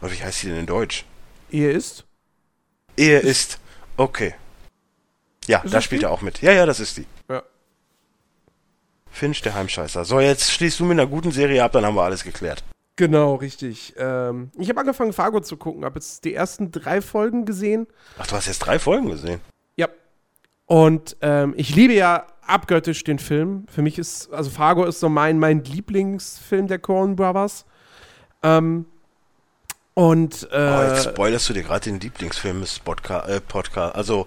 Aber 0.00 0.12
wie 0.12 0.22
heißt 0.22 0.40
sie 0.40 0.48
denn 0.48 0.58
in 0.58 0.66
Deutsch? 0.66 1.04
Ehe 1.50 1.70
ist? 1.70 2.04
Ehe 2.96 3.18
ist. 3.18 3.58
Okay. 3.96 4.34
Ja, 5.46 5.60
ist 5.60 5.72
da 5.72 5.80
spielt 5.80 6.02
die? 6.02 6.06
er 6.06 6.10
auch 6.10 6.22
mit. 6.22 6.42
Ja, 6.42 6.52
ja, 6.52 6.66
das 6.66 6.80
ist 6.80 6.96
die. 6.96 7.06
Ja. 7.28 7.42
Finch, 9.10 9.42
der 9.42 9.54
Heimscheißer. 9.54 10.04
So, 10.04 10.20
jetzt 10.20 10.50
schließt 10.50 10.80
du 10.80 10.84
mit 10.84 10.98
einer 10.98 11.08
guten 11.08 11.30
Serie 11.30 11.62
ab, 11.62 11.72
dann 11.72 11.86
haben 11.86 11.94
wir 11.94 12.02
alles 12.02 12.24
geklärt. 12.24 12.64
Genau, 12.96 13.34
richtig. 13.34 13.94
Ähm, 13.98 14.50
ich 14.58 14.70
habe 14.70 14.80
angefangen, 14.80 15.12
Fargo 15.12 15.40
zu 15.40 15.56
gucken, 15.58 15.84
habe 15.84 15.96
jetzt 15.96 16.24
die 16.24 16.34
ersten 16.34 16.70
drei 16.70 17.02
Folgen 17.02 17.44
gesehen. 17.44 17.86
Ach, 18.18 18.26
du 18.26 18.34
hast 18.34 18.46
jetzt 18.46 18.60
drei 18.60 18.78
Folgen 18.78 19.10
gesehen? 19.10 19.40
Ja. 19.76 19.88
Und 20.64 21.16
ähm, 21.20 21.52
ich 21.56 21.74
liebe 21.74 21.92
ja 21.92 22.26
abgöttisch 22.40 23.04
den 23.04 23.18
Film. 23.18 23.66
Für 23.68 23.82
mich 23.82 23.98
ist, 23.98 24.32
also 24.32 24.50
Fargo 24.50 24.84
ist 24.84 25.00
so 25.00 25.10
mein, 25.10 25.38
mein 25.38 25.62
Lieblingsfilm 25.62 26.68
der 26.68 26.78
Coen 26.78 27.16
Brothers. 27.16 27.66
Ähm, 28.42 28.86
und 29.96 30.46
äh, 30.52 30.56
oh, 30.56 30.82
jetzt 30.88 31.04
spoilerst 31.04 31.48
du 31.48 31.54
dir 31.54 31.62
gerade 31.62 31.80
den 31.80 31.98
Lieblingsfilm 31.98 32.60
des 32.60 32.80
Podcast, 32.80 33.30
äh, 33.30 33.40
Podcast. 33.40 33.96
Also 33.96 34.26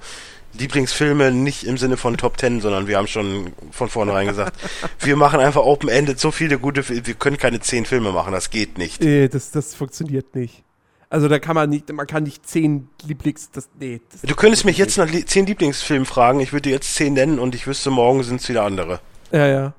Lieblingsfilme 0.54 1.32
nicht 1.32 1.64
im 1.64 1.78
Sinne 1.78 1.96
von 1.96 2.18
Top 2.18 2.38
Ten, 2.38 2.60
sondern 2.60 2.88
wir 2.88 2.98
haben 2.98 3.06
schon 3.06 3.54
von 3.70 3.88
vornherein 3.88 4.26
gesagt, 4.26 4.60
wir 5.00 5.16
machen 5.16 5.40
einfach 5.40 5.62
Open-Ended 5.62 6.20
so 6.20 6.32
viele 6.32 6.58
gute 6.58 6.82
Filme, 6.82 7.06
wir 7.06 7.14
können 7.14 7.38
keine 7.38 7.60
zehn 7.60 7.86
Filme 7.86 8.12
machen, 8.12 8.34
das 8.34 8.50
geht 8.50 8.80
nicht. 8.80 9.00
Nee, 9.00 9.28
das, 9.28 9.52
das 9.52 9.76
funktioniert 9.76 10.34
nicht. 10.34 10.64
Also 11.12 11.28
da 11.28 11.38
kann 11.38 11.54
man 11.54 11.70
nicht, 11.70 11.94
man 11.94 12.08
kann 12.08 12.24
nicht 12.24 12.48
zehn 12.48 12.90
Lieblings, 13.06 13.52
das, 13.52 13.70
nee. 13.80 14.02
Das 14.12 14.22
du 14.22 14.36
könntest 14.36 14.66
mich 14.66 14.80
jetzt 14.80 14.98
nach 14.98 15.08
zehn 15.08 15.46
Lieblingsfilmen 15.46 16.08
fragen, 16.08 16.40
ich 16.40 16.52
würde 16.52 16.72
jetzt 16.72 16.96
zehn 16.96 17.14
nennen 17.14 17.38
und 17.38 17.54
ich 17.54 17.68
wüsste, 17.68 17.92
morgen 17.92 18.24
sind 18.24 18.42
es 18.42 18.50
wieder 18.50 18.64
andere. 18.64 19.02
Ja, 19.32 19.46
ja. 19.46 19.74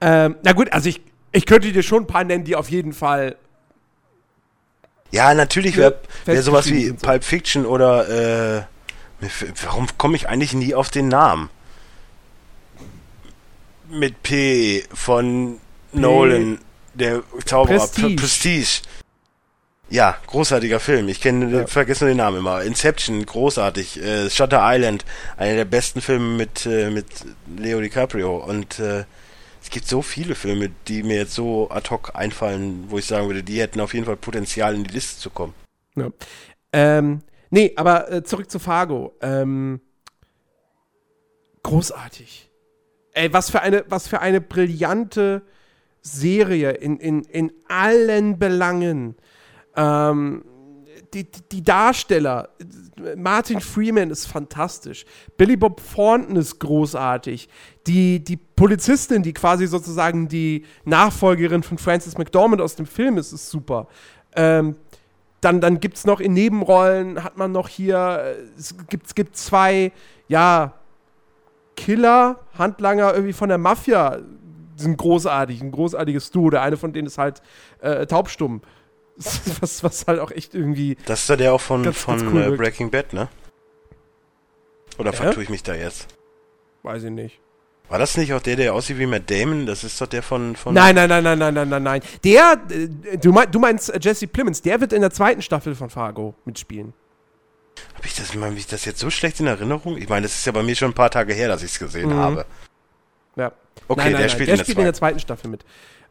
Ähm, 0.00 0.36
na 0.44 0.52
gut, 0.52 0.72
also 0.72 0.88
ich, 0.88 1.00
ich 1.32 1.46
könnte 1.46 1.72
dir 1.72 1.82
schon 1.82 2.04
ein 2.04 2.06
paar 2.06 2.22
nennen, 2.22 2.44
die 2.44 2.54
auf 2.54 2.70
jeden 2.70 2.92
Fall 2.92 3.34
ja, 5.12 5.34
natürlich 5.34 5.76
wäre 5.76 6.00
wär 6.24 6.42
sowas 6.42 6.66
wie 6.70 6.88
so. 6.88 6.94
Pulp 6.94 7.22
Fiction 7.22 7.66
oder 7.66 8.08
äh, 8.58 8.62
warum 9.62 9.86
komme 9.98 10.16
ich 10.16 10.28
eigentlich 10.28 10.54
nie 10.54 10.74
auf 10.74 10.90
den 10.90 11.08
Namen? 11.08 11.50
Mit 13.90 14.22
P 14.22 14.84
von 14.92 15.60
P. 15.92 15.98
Nolan, 16.00 16.58
der 16.94 17.22
Zauberer 17.44 17.78
Prestige. 17.78 18.16
Prestige. 18.16 18.82
Ja, 19.90 20.16
großartiger 20.26 20.80
Film. 20.80 21.10
Ich 21.10 21.20
kenne, 21.20 21.54
ja. 21.54 21.66
vergesse 21.66 22.06
den 22.06 22.16
Namen 22.16 22.38
immer. 22.38 22.62
Inception, 22.62 23.26
großartig. 23.26 24.02
Äh, 24.02 24.30
Shutter 24.30 24.60
Island, 24.62 25.04
einer 25.36 25.56
der 25.56 25.66
besten 25.66 26.00
Filme 26.00 26.38
mit 26.38 26.64
äh, 26.64 26.88
mit 26.88 27.06
Leo 27.58 27.78
DiCaprio 27.82 28.38
und 28.38 28.78
äh, 28.78 29.04
es 29.62 29.70
gibt 29.70 29.86
so 29.86 30.02
viele 30.02 30.34
Filme, 30.34 30.70
die 30.88 31.02
mir 31.02 31.16
jetzt 31.18 31.34
so 31.34 31.70
ad 31.70 31.88
hoc 31.90 32.14
einfallen, 32.14 32.84
wo 32.88 32.98
ich 32.98 33.06
sagen 33.06 33.28
würde, 33.28 33.44
die 33.44 33.60
hätten 33.60 33.80
auf 33.80 33.94
jeden 33.94 34.06
Fall 34.06 34.16
Potenzial, 34.16 34.74
in 34.74 34.84
die 34.84 34.92
Liste 34.92 35.20
zu 35.20 35.30
kommen. 35.30 35.54
Ja. 35.94 36.10
Ähm, 36.72 37.20
nee, 37.50 37.72
aber 37.76 38.10
äh, 38.10 38.24
zurück 38.24 38.50
zu 38.50 38.58
Fargo. 38.58 39.16
Ähm, 39.20 39.80
großartig. 41.62 42.50
Ey, 43.12 43.32
was 43.32 43.50
für 43.50 43.60
eine, 43.60 43.84
was 43.88 44.08
für 44.08 44.20
eine 44.20 44.40
brillante 44.40 45.42
Serie 46.00 46.72
in, 46.72 46.98
in, 46.98 47.22
in 47.22 47.52
allen 47.68 48.38
Belangen. 48.38 49.16
Ähm, 49.76 50.44
die, 51.14 51.30
die 51.30 51.62
Darsteller, 51.62 52.48
Martin 53.16 53.60
Freeman 53.60 54.10
ist 54.10 54.26
fantastisch. 54.26 55.04
Billy 55.36 55.56
Bob 55.56 55.80
Thornton 55.94 56.36
ist 56.36 56.58
großartig. 56.58 57.48
Die, 57.86 58.22
die 58.22 58.36
Polizistin, 58.36 59.22
die 59.22 59.32
quasi 59.32 59.66
sozusagen 59.66 60.28
die 60.28 60.64
Nachfolgerin 60.84 61.62
von 61.62 61.78
Frances 61.78 62.18
McDormand 62.18 62.62
aus 62.62 62.76
dem 62.76 62.86
Film 62.86 63.18
ist, 63.18 63.32
ist 63.32 63.50
super. 63.50 63.88
Ähm, 64.34 64.76
dann 65.40 65.60
dann 65.60 65.80
gibt 65.80 65.96
es 65.96 66.06
noch 66.06 66.20
in 66.20 66.32
Nebenrollen, 66.34 67.24
hat 67.24 67.36
man 67.36 67.52
noch 67.52 67.68
hier, 67.68 68.22
äh, 68.24 68.58
es 68.58 68.74
gibt, 68.88 69.06
es 69.06 69.14
gibt 69.14 69.36
zwei, 69.36 69.92
ja, 70.28 70.74
Killer, 71.76 72.38
Handlanger 72.56 73.12
irgendwie 73.12 73.32
von 73.32 73.48
der 73.48 73.58
Mafia, 73.58 74.20
sind 74.76 74.96
großartig, 74.96 75.60
ein 75.60 75.72
großartiges 75.72 76.30
Duo. 76.30 76.50
Der 76.50 76.62
eine 76.62 76.76
von 76.76 76.92
denen 76.92 77.06
ist 77.06 77.18
halt 77.18 77.42
äh, 77.80 78.06
taubstumm. 78.06 78.62
Was, 79.60 79.84
was 79.84 80.06
halt 80.06 80.20
auch 80.20 80.30
echt 80.30 80.54
irgendwie. 80.54 80.96
Das 81.06 81.22
ist 81.22 81.28
ja 81.28 81.36
der 81.36 81.52
auch 81.52 81.60
von, 81.60 81.82
Ganz- 81.82 81.98
von 81.98 82.18
ganz 82.18 82.32
cool 82.32 82.54
äh. 82.54 82.56
Breaking 82.56 82.90
Bad, 82.90 83.12
ne? 83.12 83.28
Oder 84.98 85.10
Ja? 85.12 85.16
vertue 85.16 85.42
ich 85.42 85.48
mich 85.48 85.62
da 85.62 85.74
jetzt? 85.74 86.08
Weiß 86.82 87.02
ich 87.04 87.10
nicht. 87.10 87.38
War 87.88 87.98
das 87.98 88.16
nicht 88.16 88.32
auch 88.32 88.40
der, 88.40 88.56
der 88.56 88.72
aussieht 88.74 88.98
wie 88.98 89.06
Matt 89.06 89.30
Damon? 89.30 89.66
Das 89.66 89.84
ist 89.84 90.00
doch 90.00 90.06
der 90.06 90.22
von. 90.22 90.56
von 90.56 90.72
Nein, 90.74 90.94
nein, 90.94 91.08
nein, 91.08 91.22
nein, 91.24 91.38
nein, 91.38 91.52
nein, 91.54 91.68
nein, 91.68 91.82
nein. 91.82 92.00
Der, 92.24 92.58
äh, 92.70 93.18
du, 93.18 93.32
mein, 93.32 93.50
du 93.50 93.58
meinst 93.58 93.90
äh, 93.90 93.98
Jesse 94.00 94.26
Plemons, 94.26 94.62
der 94.62 94.80
wird 94.80 94.92
in 94.94 95.02
der 95.02 95.10
zweiten 95.10 95.42
Staffel 95.42 95.74
von 95.74 95.90
Fargo 95.90 96.34
mitspielen. 96.46 96.94
Hab 97.94 98.04
ich 98.06 98.14
das, 98.14 98.34
hab 98.34 98.52
ich 98.56 98.66
das 98.66 98.84
jetzt 98.86 98.98
so 99.00 99.10
schlecht 99.10 99.40
in 99.40 99.46
Erinnerung? 99.46 99.96
Ich 99.98 100.08
meine, 100.08 100.22
das 100.22 100.34
ist 100.36 100.46
ja 100.46 100.52
bei 100.52 100.62
mir 100.62 100.74
schon 100.74 100.90
ein 100.92 100.94
paar 100.94 101.10
Tage 101.10 101.34
her, 101.34 101.48
dass 101.48 101.62
ich 101.62 101.72
es 101.72 101.78
gesehen 101.78 102.10
Mhm. 102.10 102.16
habe. 102.16 102.46
Ja. 103.36 103.52
Okay, 103.88 104.00
nein, 104.00 104.12
nein, 104.12 104.12
der 104.12 104.20
nein, 104.20 104.28
spielt 104.30 104.48
der 104.48 104.54
in 104.54 104.58
der 104.58 104.64
spielt 104.64 104.78
in 104.78 104.84
der 104.84 104.94
zweiten 104.94 105.18
Staffel 105.20 105.50
mit, 105.50 105.64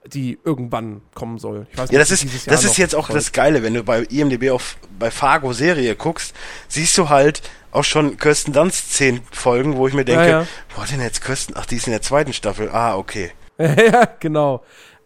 die 0.05 0.39
irgendwann 0.43 1.01
kommen 1.13 1.37
soll. 1.37 1.67
Ja, 1.75 1.83
nicht, 1.83 1.93
das 1.93 2.11
ist, 2.11 2.47
das 2.47 2.63
ist 2.63 2.77
jetzt 2.77 2.95
auch 2.95 3.07
folgt. 3.07 3.17
das 3.17 3.31
Geile, 3.31 3.63
wenn 3.63 3.73
du 3.73 3.83
bei 3.83 4.01
IMDb 4.03 4.49
auf 4.49 4.77
bei 4.97 5.11
Fargo 5.11 5.53
Serie 5.53 5.95
guckst, 5.95 6.33
siehst 6.67 6.97
du 6.97 7.09
halt 7.09 7.41
auch 7.71 7.83
schon 7.83 8.17
Kirsten 8.17 8.51
Dunst 8.51 8.93
zehn 8.93 9.21
Folgen, 9.31 9.77
wo 9.77 9.87
ich 9.87 9.93
mir 9.93 10.05
denke, 10.05 10.23
Ja, 10.23 10.39
ja. 10.41 10.47
boah, 10.75 10.85
denn 10.85 11.01
jetzt 11.01 11.23
Kirsten, 11.23 11.53
ach, 11.55 11.65
die 11.65 11.75
ist 11.75 11.87
in 11.87 11.91
der 11.91 12.01
zweiten 12.01 12.33
Staffel. 12.33 12.69
Ah, 12.69 12.97
okay. 12.97 13.31
ja, 13.57 14.07
genau. 14.19 14.63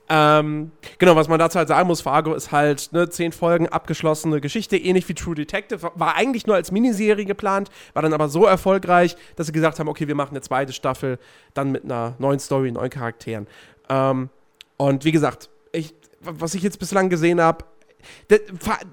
Ähm, 0.07 0.71
genau, 0.99 1.15
was 1.15 1.27
man 1.27 1.39
dazu 1.39 1.57
halt 1.57 1.67
sagen 1.67 1.87
muss, 1.87 2.01
Fargo 2.01 2.35
ist 2.35 2.51
halt 2.51 2.89
ne, 2.93 3.09
zehn 3.09 3.31
Folgen 3.31 3.67
abgeschlossene 3.67 4.39
Geschichte, 4.39 4.77
ähnlich 4.77 5.09
wie 5.09 5.15
True 5.15 5.33
Detective. 5.33 5.91
War 5.95 6.15
eigentlich 6.15 6.45
nur 6.45 6.55
als 6.55 6.71
Miniserie 6.71 7.25
geplant, 7.25 7.69
war 7.93 8.03
dann 8.03 8.13
aber 8.13 8.29
so 8.29 8.45
erfolgreich, 8.45 9.17
dass 9.35 9.47
sie 9.47 9.53
gesagt 9.53 9.79
haben, 9.79 9.87
okay, 9.87 10.07
wir 10.07 10.15
machen 10.15 10.31
eine 10.31 10.41
zweite 10.41 10.73
Staffel, 10.73 11.17
dann 11.55 11.71
mit 11.71 11.85
einer 11.85 12.13
neuen 12.19 12.39
Story, 12.39 12.71
neuen 12.71 12.91
Charakteren. 12.91 13.47
Ähm, 13.89 14.29
und 14.77 15.05
wie 15.05 15.11
gesagt, 15.11 15.49
ich, 15.71 15.93
was 16.21 16.53
ich 16.53 16.63
jetzt 16.63 16.79
bislang 16.79 17.09
gesehen 17.09 17.41
habe, 17.41 17.65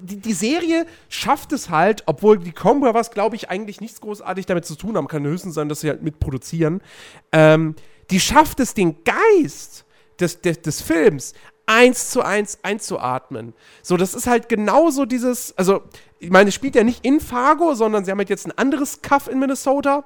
die, 0.01 0.33
Serie 0.33 0.87
schafft 1.09 1.53
es 1.53 1.69
halt, 1.69 2.03
obwohl 2.07 2.39
die 2.39 2.53
Coen 2.53 2.81
Brothers, 2.81 3.11
glaube 3.11 3.37
ich, 3.37 3.51
eigentlich 3.51 3.81
nichts 3.81 4.01
großartig 4.01 4.47
damit 4.47 4.65
zu 4.65 4.75
tun 4.75 4.97
haben, 4.97 5.09
kann 5.09 5.25
höchstens 5.25 5.55
sein, 5.55 5.69
dass 5.69 5.81
sie 5.81 5.89
halt 5.89 6.03
mitproduzieren. 6.03 6.83
Ähm, 7.31 7.75
die 8.11 8.21
schafft 8.21 8.61
es, 8.61 8.75
den 8.75 9.05
Geist 9.05 9.85
des, 10.19 10.41
des, 10.41 10.63
des 10.63 10.81
Films 10.81 11.35
eins 11.67 12.11
zu 12.11 12.23
eins 12.23 12.59
einzuatmen. 12.63 13.55
So, 13.83 13.97
das 13.97 14.15
ist 14.15 14.27
halt 14.27 14.49
genauso 14.49 15.05
dieses, 15.05 15.57
also, 15.57 15.83
ich 16.19 16.31
meine, 16.31 16.49
es 16.49 16.55
spielt 16.55 16.75
ja 16.75 16.85
nicht 16.85 17.05
in 17.05 17.21
Fargo, 17.21 17.75
sondern 17.75 18.05
sie 18.05 18.11
haben 18.11 18.19
halt 18.19 18.31
jetzt 18.31 18.47
ein 18.47 18.57
anderes 18.59 19.03
Cuff 19.03 19.29
in 19.29 19.39
Minnesota, 19.39 20.05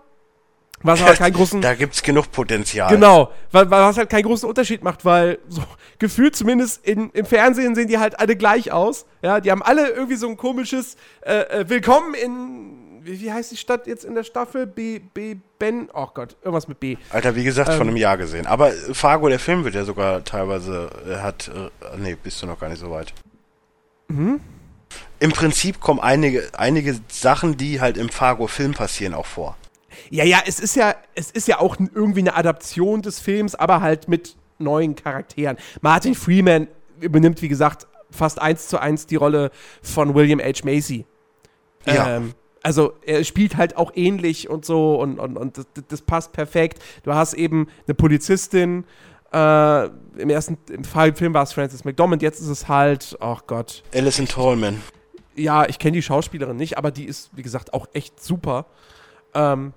was 0.87 1.03
aber 1.03 1.15
keinen 1.15 1.35
großen, 1.35 1.61
Da 1.63 1.75
gibt's 1.75 2.03
genug 2.03 2.31
Potenzial. 2.33 2.91
Genau, 2.91 3.31
weil, 3.53 3.71
weil 3.71 3.83
was 3.83 3.97
halt 3.97 4.11
keinen 4.11 4.25
großen 4.25 4.49
Unterschied 4.49 4.83
macht, 4.83 5.05
weil 5.05 5.39
so 5.49 5.63
gefühlt 5.99 6.37
zumindest 6.37 6.87
in, 6.87 7.11
im 7.11 7.27
Fernsehen 7.27 7.75
sehen 7.75 7.89
die 7.89 7.99
halt 7.99 8.19
alle 8.19 8.37
gleich 8.37 8.73
aus. 8.73 9.07
Ja, 9.23 9.41
die 9.41 9.51
haben 9.51 9.63
alle 9.63 9.89
irgendwie 9.91 10.17
so 10.17 10.29
ein 10.29 10.37
komisches 10.37 10.97
äh, 11.23 11.61
äh, 11.61 11.69
Willkommen 11.69 12.15
in 12.15 12.87
wie, 13.07 13.21
wie 13.21 13.33
heißt 13.33 13.53
die 13.53 13.57
Stadt 13.57 13.87
jetzt 13.87 14.05
in 14.05 14.15
der 14.15 14.25
Staffel? 14.25 14.67
B 14.67 14.99
B 14.99 15.37
Ben, 15.59 15.89
oh 15.95 16.09
Gott, 16.13 16.37
irgendwas 16.43 16.69
mit 16.69 16.81
B. 16.81 16.97
Alter, 17.11 17.35
wie 17.37 17.45
gesagt, 17.45 17.71
Ähm. 17.71 17.79
von 17.79 17.89
einem 17.89 17.97
Jahr 17.97 18.17
gesehen. 18.19 18.47
Aber 18.47 18.73
Fargo, 18.73 19.29
der 19.29 19.39
Film 19.39 19.65
wird 19.65 19.75
ja 19.75 19.85
sogar 19.85 20.25
teilweise, 20.25 20.91
äh, 21.09 21.17
hat, 21.23 21.49
äh, 21.49 21.97
nee, 21.99 22.17
bist 22.21 22.43
du 22.43 22.47
noch 22.47 22.59
gar 22.59 22.69
nicht 22.69 22.81
so 22.81 22.91
weit. 22.91 23.13
Mhm. 24.09 24.41
Im 25.19 25.33
Prinzip 25.33 25.81
kommen 25.81 26.01
einige, 26.01 26.51
einige 26.57 26.99
Sachen, 27.09 27.57
die 27.57 27.81
halt 27.81 27.97
im 27.97 28.09
Fargo-Film 28.11 28.75
passieren, 28.75 29.15
auch 29.15 29.27
vor. 29.27 29.57
Ja, 30.11 30.25
ja, 30.25 30.41
es 30.47 30.61
ist 30.61 30.77
ja, 30.77 30.95
es 31.15 31.31
ist 31.31 31.49
ja 31.49 31.61
auch 31.61 31.77
irgendwie 31.79 32.21
eine 32.21 32.35
Adaption 32.35 33.03
des 33.03 33.21
Films, 33.21 33.55
aber 33.55 33.81
halt 33.81 34.09
mit 34.09 34.37
neuen 34.59 34.97
Charakteren. 34.97 35.57
Martin 35.81 36.15
Freeman 36.15 36.69
übernimmt, 37.01 37.43
wie 37.43 37.49
gesagt, 37.49 37.87
fast 38.11 38.41
eins 38.41 38.69
zu 38.69 38.81
eins 38.81 39.07
die 39.07 39.17
Rolle 39.17 39.51
von 39.83 40.15
William 40.15 40.41
H. 40.41 40.65
Macy. 40.65 41.05
Ja. 41.87 42.17
Ähm, 42.17 42.35
also 42.63 42.95
er 43.05 43.23
spielt 43.23 43.57
halt 43.57 43.77
auch 43.77 43.93
ähnlich 43.95 44.51
und 44.51 44.65
so 44.65 45.01
und, 45.01 45.21
und, 45.21 45.37
und 45.37 45.59
das, 45.59 45.67
das 45.89 46.03
passt 46.03 46.33
perfekt. 46.33 46.83
Du 47.05 47.15
hast 47.15 47.35
eben 47.35 47.69
eine 47.87 47.95
Polizistin, 47.95 48.85
äh, 49.33 49.87
im 49.87 50.31
ersten 50.31 50.59
im 50.71 50.85
Film 50.85 51.35
war 51.35 51.43
es 51.43 51.53
Frances 51.53 51.85
McDormand, 51.85 52.23
jetzt 52.23 52.41
ist 52.41 52.49
es 52.49 52.69
halt, 52.69 53.17
ach 53.21 53.43
Gott, 53.47 53.83
Alison 53.95 54.27
Tallman. 54.27 54.83
ja, 55.37 55.69
ich 55.69 55.79
kenne 55.79 55.93
die 55.93 56.03
Schauspielerin 56.03 56.57
nicht, 56.57 56.79
aber 56.79 56.91
die 56.91 57.05
ist, 57.05 57.31
wie 57.35 57.43
gesagt, 57.43 57.75
auch 57.75 57.87
echt 57.93 58.23
super. 58.23 58.67
Ähm, 59.35 59.73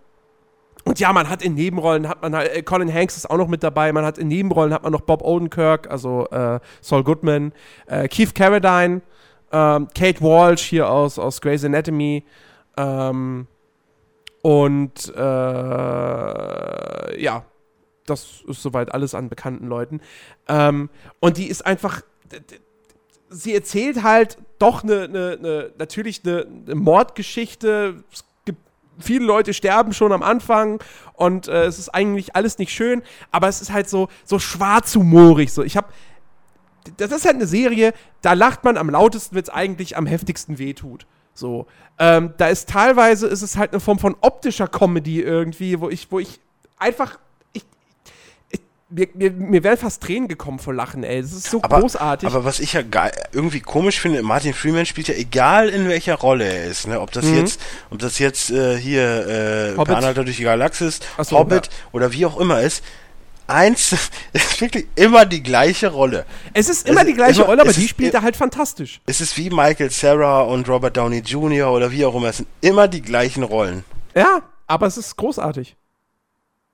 und 0.85 0.99
ja, 0.99 1.13
man 1.13 1.29
hat 1.29 1.43
in 1.43 1.55
Nebenrollen, 1.55 2.07
hat 2.07 2.21
man 2.21 2.35
halt, 2.35 2.65
Colin 2.65 2.93
Hanks 2.93 3.17
ist 3.17 3.29
auch 3.29 3.37
noch 3.37 3.47
mit 3.47 3.63
dabei, 3.63 3.91
man 3.91 4.05
hat 4.05 4.17
in 4.17 4.27
Nebenrollen, 4.27 4.73
hat 4.73 4.83
man 4.83 4.91
noch 4.91 5.01
Bob 5.01 5.21
Odenkirk, 5.21 5.89
also 5.89 6.27
äh, 6.29 6.59
Saul 6.81 7.03
Goodman, 7.03 7.53
äh, 7.87 8.07
Keith 8.07 8.33
Carradine, 8.33 9.01
ähm, 9.51 9.87
Kate 9.93 10.21
Walsh 10.21 10.63
hier 10.63 10.89
aus, 10.89 11.19
aus 11.19 11.41
Grey's 11.41 11.63
Anatomy, 11.65 12.23
ähm, 12.77 13.47
und 14.41 15.13
äh, 15.15 15.19
ja, 17.21 17.43
das 18.05 18.41
ist 18.47 18.61
soweit 18.61 18.93
alles 18.93 19.13
an 19.13 19.29
bekannten 19.29 19.67
Leuten. 19.67 20.01
Ähm, 20.47 20.89
und 21.19 21.37
die 21.37 21.47
ist 21.47 21.65
einfach, 21.65 22.01
sie 23.29 23.53
erzählt 23.53 24.03
halt 24.03 24.37
doch 24.57 24.83
eine, 24.83 25.03
eine, 25.03 25.37
eine 25.39 25.71
natürlich 25.77 26.21
eine, 26.25 26.47
eine 26.65 26.75
Mordgeschichte. 26.75 28.03
Viele 28.99 29.25
Leute 29.25 29.53
sterben 29.53 29.93
schon 29.93 30.11
am 30.11 30.23
Anfang 30.23 30.81
und 31.13 31.47
äh, 31.47 31.65
es 31.65 31.79
ist 31.79 31.89
eigentlich 31.89 32.35
alles 32.35 32.57
nicht 32.57 32.71
schön, 32.71 33.01
aber 33.31 33.47
es 33.47 33.61
ist 33.61 33.71
halt 33.71 33.89
so 33.89 34.09
so 34.25 34.39
schwarzhumorig 34.39 35.51
so. 35.51 35.63
Ich 35.63 35.77
habe 35.77 35.87
das 36.97 37.11
ist 37.11 37.25
halt 37.25 37.35
eine 37.35 37.47
Serie, 37.47 37.93
da 38.21 38.33
lacht 38.33 38.63
man 38.63 38.77
am 38.77 38.89
lautesten, 38.89 39.35
wenn 39.35 39.43
es 39.43 39.49
eigentlich 39.49 39.97
am 39.97 40.05
heftigsten 40.05 40.57
wehtut. 40.57 41.05
So, 41.33 41.67
ähm, 41.97 42.33
da 42.37 42.47
ist 42.47 42.69
teilweise 42.69 43.27
ist 43.27 43.41
es 43.41 43.55
halt 43.57 43.71
eine 43.71 43.79
Form 43.79 43.99
von 43.99 44.15
optischer 44.21 44.67
Comedy 44.67 45.21
irgendwie, 45.21 45.79
wo 45.79 45.89
ich, 45.89 46.11
wo 46.11 46.19
ich 46.19 46.39
einfach, 46.77 47.17
mir, 48.89 49.07
mir, 49.13 49.31
mir 49.31 49.63
wären 49.63 49.77
fast 49.77 50.01
Tränen 50.03 50.27
gekommen 50.27 50.59
vor 50.59 50.73
Lachen, 50.73 51.03
ey. 51.03 51.21
Das 51.21 51.31
ist 51.31 51.45
so 51.49 51.61
Aber, 51.61 51.79
großartig. 51.79 52.27
aber 52.27 52.43
was 52.43 52.59
ich 52.59 52.73
ja 52.73 52.81
geil, 52.81 53.11
irgendwie 53.31 53.59
komisch 53.59 53.99
finde, 53.99 54.21
Martin 54.23 54.53
Freeman 54.53 54.85
spielt 54.85 55.07
ja 55.07 55.13
egal 55.15 55.69
in 55.69 55.87
welcher 55.87 56.15
Rolle 56.15 56.45
er 56.45 56.65
ist, 56.65 56.87
ne? 56.87 56.99
Ob 56.99 57.11
das 57.11 57.25
Mhm. 57.25 57.37
jetzt, 57.37 57.61
ob 57.91 57.99
das 57.99 58.17
jetzt 58.19 58.49
äh, 58.49 58.77
hier 58.77 59.75
äh, 59.77 59.79
Anhalter 59.79 60.23
durch 60.23 60.37
die 60.37 60.43
Galaxis, 60.43 60.99
so, 61.21 61.37
Hobbit 61.37 61.67
ja. 61.67 61.71
oder 61.91 62.11
wie 62.13 62.25
auch 62.25 62.39
immer 62.39 62.61
ist. 62.61 62.83
Eins 63.47 63.93
ist 64.33 64.61
wirklich 64.61 64.85
immer 64.95 65.25
die 65.25 65.41
gleiche 65.41 65.87
Rolle. 65.91 66.25
es 66.53 66.69
ist 66.69 66.87
immer 66.87 67.01
es 67.01 67.07
die 67.07 67.13
gleiche 67.13 67.39
immer- 67.41 67.45
Rolle, 67.49 67.61
aber 67.63 67.73
die 67.73 67.87
spielt 67.87 68.13
er 68.13 68.21
halt 68.21 68.35
fantastisch. 68.37 69.01
Es 69.05 69.21
ist 69.21 69.37
wie 69.37 69.49
Michael 69.49 69.89
Sarah 69.91 70.41
und 70.41 70.67
Robert 70.69 70.97
Downey 70.97 71.19
Jr. 71.19 71.71
oder 71.71 71.91
wie 71.91 72.05
auch 72.05 72.13
immer. 72.15 72.27
Es 72.29 72.37
sind 72.37 72.47
immer 72.61 72.87
die 72.87 73.01
gleichen 73.01 73.43
Rollen. 73.43 73.83
Ja, 74.15 74.41
aber 74.67 74.85
es 74.87 74.97
ist 74.97 75.15
großartig. 75.15 75.75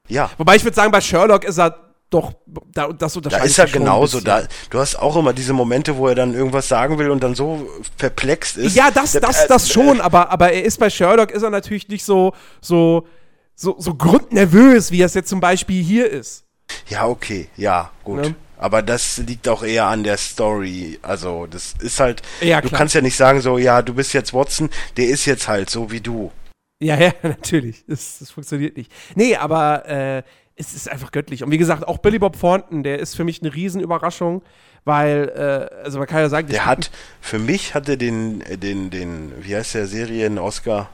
Ja. 0.08 0.30
Wobei 0.38 0.56
ich 0.58 0.64
würde 0.64 0.76
sagen, 0.76 0.92
bei 0.92 1.02
Sherlock 1.02 1.46
ist 1.46 1.58
er 1.58 1.78
doch, 2.10 2.34
da, 2.72 2.90
das 2.94 3.14
Da 3.14 3.18
unterscheidet 3.18 3.48
ist 3.48 3.58
er 3.58 3.68
genauso. 3.68 4.22
Da, 4.22 4.44
du 4.70 4.80
hast 4.80 4.96
auch 4.96 5.16
immer 5.16 5.34
diese 5.34 5.54
Momente, 5.54 5.98
wo 5.98 6.08
er 6.08 6.16
dann 6.16 6.34
irgendwas 6.34 6.68
sagen 6.68 6.98
will 6.98 7.10
und 7.10 7.24
dann 7.24 7.36
so 7.36 7.68
perplex 7.98 8.58
ist. 8.58 8.76
Ja, 8.76 8.92
das, 8.92 9.14
das, 9.14 9.44
Äh, 9.44 9.48
das 9.48 9.70
schon, 9.70 10.00
aber, 10.02 10.30
aber 10.30 10.52
er 10.52 10.64
ist 10.64 10.80
bei 10.80 10.90
Sherlock, 10.90 11.32
ist 11.32 11.44
er 11.44 11.50
natürlich 11.50 11.88
nicht 11.88 12.06
so, 12.06 12.34
so, 12.62 13.08
so, 13.56 13.76
so 13.80 13.96
grundnervös, 13.96 14.92
wie 14.92 15.02
er 15.02 15.08
es 15.08 15.14
jetzt 15.14 15.30
zum 15.30 15.40
Beispiel 15.40 15.84
hier 15.84 16.10
ist. 16.10 16.46
Ja, 16.88 17.08
okay, 17.08 17.50
ja, 17.58 17.92
gut. 18.04 18.22
Ne? 18.22 18.36
Aber 18.58 18.82
das 18.82 19.18
liegt 19.18 19.48
auch 19.50 19.64
eher 19.64 19.86
an 19.88 20.04
der 20.04 20.18
Story. 20.18 20.98
Also, 21.02 21.46
das 21.48 21.74
ist 21.80 22.00
halt. 22.00 22.22
Ja, 22.42 22.62
du 22.62 22.70
kannst 22.70 22.96
ja 22.96 23.02
nicht 23.02 23.18
sagen, 23.18 23.42
so, 23.42 23.58
ja, 23.58 23.82
du 23.82 23.94
bist 23.94 24.14
jetzt 24.14 24.34
Watson, 24.34 24.70
der 24.96 25.08
ist 25.08 25.26
jetzt 25.26 25.48
halt 25.48 25.70
so 25.70 25.92
wie 25.92 26.02
du. 26.02 26.32
Ja, 26.80 26.98
ja, 27.00 27.12
natürlich. 27.24 27.84
Das, 27.88 28.20
das 28.20 28.32
funktioniert 28.32 28.78
nicht. 28.78 28.92
Nee, 29.16 29.36
aber 29.36 29.88
äh, 29.88 30.24
es 30.56 30.74
ist 30.74 30.90
einfach 30.90 31.12
göttlich. 31.12 31.44
Und 31.44 31.52
wie 31.52 31.58
gesagt, 31.58 31.88
auch 31.88 31.98
Billy 31.98 32.20
Bob 32.20 32.40
Thornton, 32.40 32.84
der 32.84 33.00
ist 33.00 33.16
für 33.16 33.24
mich 33.24 33.42
eine 33.42 33.54
Riesenüberraschung, 33.54 34.42
weil, 34.86 35.32
äh, 35.36 35.84
also 35.84 36.00
man 36.00 36.08
kann 36.08 36.20
ja 36.20 36.30
sagen, 36.30 36.48
Der 36.48 36.66
hat, 36.66 36.92
für 37.22 37.40
mich 37.40 37.74
hat 37.74 37.90
er 37.90 37.98
den, 37.98 38.40
den, 38.40 38.90
den, 38.90 39.34
wie 39.40 39.56
heißt 39.56 39.76
der 39.76 39.88
Serien-Oscar? 39.88 40.90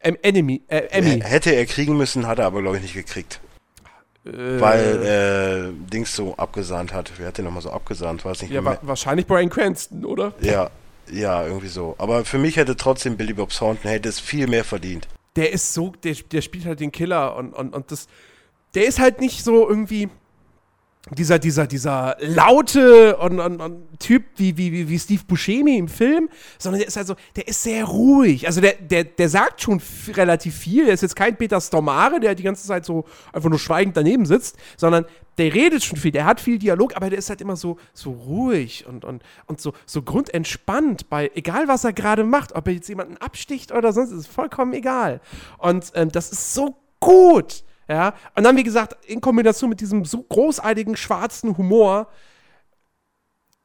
Em 0.00 0.16
Enemy, 0.22 0.62
äh, 0.66 0.78
Emmy. 0.90 1.20
Hätte 1.20 1.50
er 1.50 1.64
kriegen 1.66 1.96
müssen, 1.96 2.26
hat 2.26 2.38
er 2.40 2.46
aber, 2.46 2.60
glaube 2.60 2.76
ich, 2.78 2.82
nicht 2.82 2.94
gekriegt. 2.94 3.40
Äh, 4.24 4.30
Weil, 4.60 5.72
äh, 5.74 5.90
Dings 5.90 6.16
so 6.16 6.36
abgesahnt 6.36 6.92
hat. 6.92 7.12
Wer 7.18 7.28
hat 7.28 7.38
den 7.38 7.44
nochmal 7.44 7.62
so 7.62 7.70
abgesahnt? 7.70 8.24
War 8.24 8.32
es 8.32 8.42
nicht 8.42 8.52
ja, 8.52 8.64
wa 8.64 8.78
wahrscheinlich 8.82 9.26
Brian 9.26 9.50
Cranston, 9.50 10.04
oder? 10.04 10.32
Ja, 10.40 10.70
Ja, 11.10 11.44
irgendwie 11.44 11.68
so. 11.68 11.94
Aber 11.98 12.24
für 12.24 12.38
mich 12.38 12.56
hätte 12.56 12.76
trotzdem 12.76 13.16
Billy 13.16 13.32
Bob 13.34 13.50
Thornton 13.50 13.90
hätte 13.90 14.08
es 14.08 14.18
viel 14.18 14.46
mehr 14.46 14.64
verdient. 14.64 15.06
Der 15.36 15.52
ist 15.52 15.72
so, 15.72 15.92
der, 16.02 16.14
der 16.14 16.40
spielt 16.42 16.66
halt 16.66 16.80
den 16.80 16.92
Killer 16.92 17.36
und, 17.36 17.52
und, 17.52 17.74
und 17.74 17.90
das, 17.90 18.06
der 18.74 18.86
ist 18.86 18.98
halt 18.98 19.20
nicht 19.20 19.44
so 19.44 19.68
irgendwie 19.68 20.08
dieser, 21.10 21.40
dieser, 21.40 21.66
dieser 21.66 22.16
laute 22.20 23.16
und, 23.16 23.40
und, 23.40 23.60
und 23.60 23.98
Typ 23.98 24.24
wie, 24.36 24.56
wie, 24.56 24.88
wie 24.88 24.98
Steve 24.98 25.22
Buscemi 25.26 25.76
im 25.76 25.88
Film, 25.88 26.28
sondern 26.58 26.78
der 26.78 26.88
ist 26.88 26.96
halt 26.96 27.08
so, 27.08 27.16
der 27.34 27.48
ist 27.48 27.62
sehr 27.62 27.84
ruhig. 27.84 28.46
Also 28.46 28.60
der, 28.60 28.74
der, 28.74 29.04
der 29.04 29.28
sagt 29.28 29.62
schon 29.62 29.82
relativ 30.14 30.56
viel. 30.56 30.84
Der 30.84 30.94
ist 30.94 31.02
jetzt 31.02 31.16
kein 31.16 31.36
Peter 31.36 31.60
Stormare, 31.60 32.20
der 32.20 32.36
die 32.36 32.44
ganze 32.44 32.66
Zeit 32.66 32.84
so 32.84 33.04
einfach 33.32 33.50
nur 33.50 33.58
schweigend 33.58 33.96
daneben 33.96 34.26
sitzt, 34.26 34.56
sondern 34.76 35.04
der 35.38 35.52
redet 35.52 35.82
schon 35.82 35.98
viel, 35.98 36.12
der 36.12 36.24
hat 36.24 36.40
viel 36.40 36.58
Dialog, 36.58 36.94
aber 36.94 37.10
der 37.10 37.18
ist 37.18 37.30
halt 37.30 37.40
immer 37.40 37.56
so, 37.56 37.78
so 37.94 38.12
ruhig 38.12 38.86
und, 38.86 39.04
und, 39.04 39.22
und 39.46 39.60
so, 39.60 39.72
so 39.86 40.02
grundentspannt 40.02 41.08
bei, 41.08 41.30
egal 41.34 41.68
was 41.68 41.84
er 41.84 41.94
gerade 41.94 42.22
macht, 42.22 42.54
ob 42.54 42.66
er 42.68 42.74
jetzt 42.74 42.88
jemanden 42.88 43.16
absticht 43.16 43.72
oder 43.72 43.92
sonst, 43.92 44.12
ist 44.12 44.28
vollkommen 44.28 44.72
egal. 44.72 45.20
Und 45.58 45.90
ähm, 45.94 46.12
das 46.12 46.30
ist 46.30 46.54
so 46.54 46.76
gut. 47.00 47.64
Ja, 47.88 48.14
und 48.36 48.44
dann, 48.44 48.56
wie 48.56 48.62
gesagt, 48.62 49.04
in 49.06 49.20
Kombination 49.20 49.70
mit 49.70 49.80
diesem 49.80 50.04
so 50.04 50.22
großartigen 50.22 50.96
schwarzen 50.96 51.56
Humor, 51.56 52.08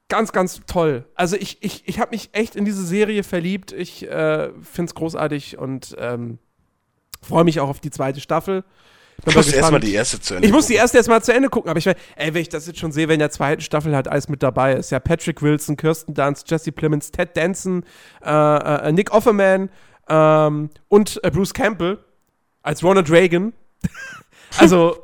ganz, 0.10 0.32
ganz 0.32 0.62
toll. 0.68 1.06
Also 1.16 1.36
ich, 1.36 1.58
ich, 1.62 1.88
ich 1.88 2.00
habe 2.00 2.12
mich 2.12 2.30
echt 2.34 2.56
in 2.56 2.66
diese 2.66 2.86
Serie 2.86 3.24
verliebt. 3.24 3.72
Ich 3.72 4.10
äh, 4.10 4.50
finde 4.62 4.90
es 4.90 4.96
großartig 4.96 5.58
und 5.58 5.96
ähm, 6.00 6.40
freue 7.22 7.44
mich 7.44 7.60
auch 7.60 7.70
auf 7.70 7.80
die 7.80 7.92
zweite 7.92 8.22
Staffel. 8.22 8.64
Ich 9.26 9.36
muss 9.36 9.52
erstmal 9.52 9.80
die 9.80 9.94
erste 9.94 10.22
zu 10.22 10.36
Ende 10.36 10.48
Ich 10.48 10.54
muss 10.54 10.68
die 10.68 10.76
erste 10.76 10.98
erstmal 10.98 11.24
zu 11.24 11.34
Ende 11.34 11.50
gucken, 11.50 11.70
aber 11.72 11.80
ich 11.80 11.88
ey, 11.88 11.96
wenn 12.34 12.42
ich 12.42 12.50
das 12.50 12.68
jetzt 12.68 12.80
schon 12.80 12.92
sehe, 12.92 13.08
wenn 13.08 13.16
in 13.16 13.20
der 13.20 13.32
zweiten 13.32 13.62
Staffel 13.62 13.96
halt 13.96 14.08
alles 14.08 14.30
mit 14.30 14.44
dabei 14.44 14.74
ist. 14.74 14.92
Ja, 14.92 15.00
Patrick 15.00 15.42
Wilson, 15.42 15.76
Kirsten 15.76 16.14
Dunst, 16.14 16.50
Jesse 16.50 16.72
Plemons, 16.72 17.12
Ted 17.12 17.36
Danson, 17.36 17.84
äh, 18.24 18.30
äh, 18.30 18.92
Nick 18.92 19.12
Offerman 19.12 19.70
ähm, 20.08 20.70
und 20.88 21.20
äh, 21.24 21.32
Bruce 21.32 21.54
Campbell 21.54 21.98
als 22.62 22.84
Ronald 22.84 23.10
Reagan. 23.10 23.54
also, 24.58 25.04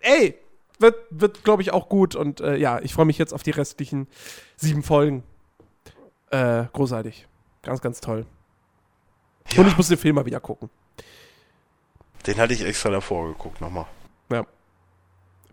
ey, 0.00 0.38
wird, 0.78 0.96
wird 1.10 1.44
glaube 1.44 1.62
ich, 1.62 1.72
auch 1.72 1.88
gut. 1.88 2.14
Und 2.14 2.40
äh, 2.40 2.56
ja, 2.56 2.80
ich 2.80 2.94
freue 2.94 3.06
mich 3.06 3.18
jetzt 3.18 3.32
auf 3.32 3.42
die 3.42 3.50
restlichen 3.50 4.08
sieben 4.56 4.82
Folgen. 4.82 5.22
Äh, 6.30 6.64
großartig. 6.72 7.26
Ganz, 7.62 7.80
ganz 7.80 8.00
toll. 8.00 8.26
Ja. 9.52 9.60
Und 9.60 9.68
ich 9.68 9.76
muss 9.76 9.88
den 9.88 9.98
Film 9.98 10.16
mal 10.16 10.26
wieder 10.26 10.40
gucken. 10.40 10.70
Den 12.26 12.38
hatte 12.38 12.54
ich 12.54 12.62
extra 12.64 12.90
davor 12.90 13.28
geguckt 13.28 13.60
nochmal. 13.60 13.86
Ja. 14.30 14.46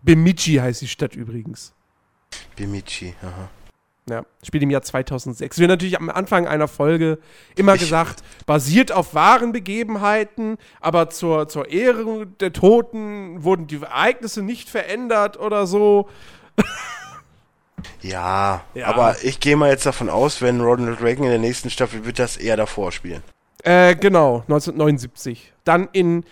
Bemidji 0.02 0.56
heißt 0.56 0.80
die 0.80 0.88
Stadt 0.88 1.14
übrigens. 1.14 1.74
Bemidji, 2.56 3.14
aha. 3.22 3.50
Ja, 4.10 4.24
spielt 4.44 4.64
im 4.64 4.70
Jahr 4.70 4.82
2006. 4.82 5.58
Wir 5.58 5.64
haben 5.64 5.70
natürlich 5.70 5.96
am 5.98 6.10
Anfang 6.10 6.48
einer 6.48 6.66
Folge 6.66 7.18
immer 7.54 7.76
gesagt, 7.78 8.22
basiert 8.46 8.90
auf 8.90 9.14
wahren 9.14 9.52
Begebenheiten, 9.52 10.56
aber 10.80 11.08
zur, 11.08 11.46
zur 11.48 11.68
Ehre 11.70 12.26
der 12.26 12.52
Toten 12.52 13.44
wurden 13.44 13.68
die 13.68 13.80
Ereignisse 13.80 14.42
nicht 14.42 14.68
verändert 14.68 15.38
oder 15.38 15.66
so. 15.66 16.08
Ja, 18.00 18.62
Ja. 18.74 18.86
aber 18.86 19.16
ich 19.24 19.40
gehe 19.40 19.56
mal 19.56 19.70
jetzt 19.70 19.86
davon 19.86 20.08
aus, 20.08 20.40
wenn 20.42 20.60
Ronald 20.60 21.00
Reagan 21.00 21.24
in 21.24 21.30
der 21.30 21.38
nächsten 21.38 21.70
Staffel 21.70 22.04
wird 22.04 22.18
das 22.18 22.36
eher 22.36 22.56
davor 22.56 22.92
spielen. 22.92 23.22
Äh, 23.64 23.96
genau, 23.96 24.40
1979. 24.42 25.52
Dann 25.64 25.88
in 25.92 26.24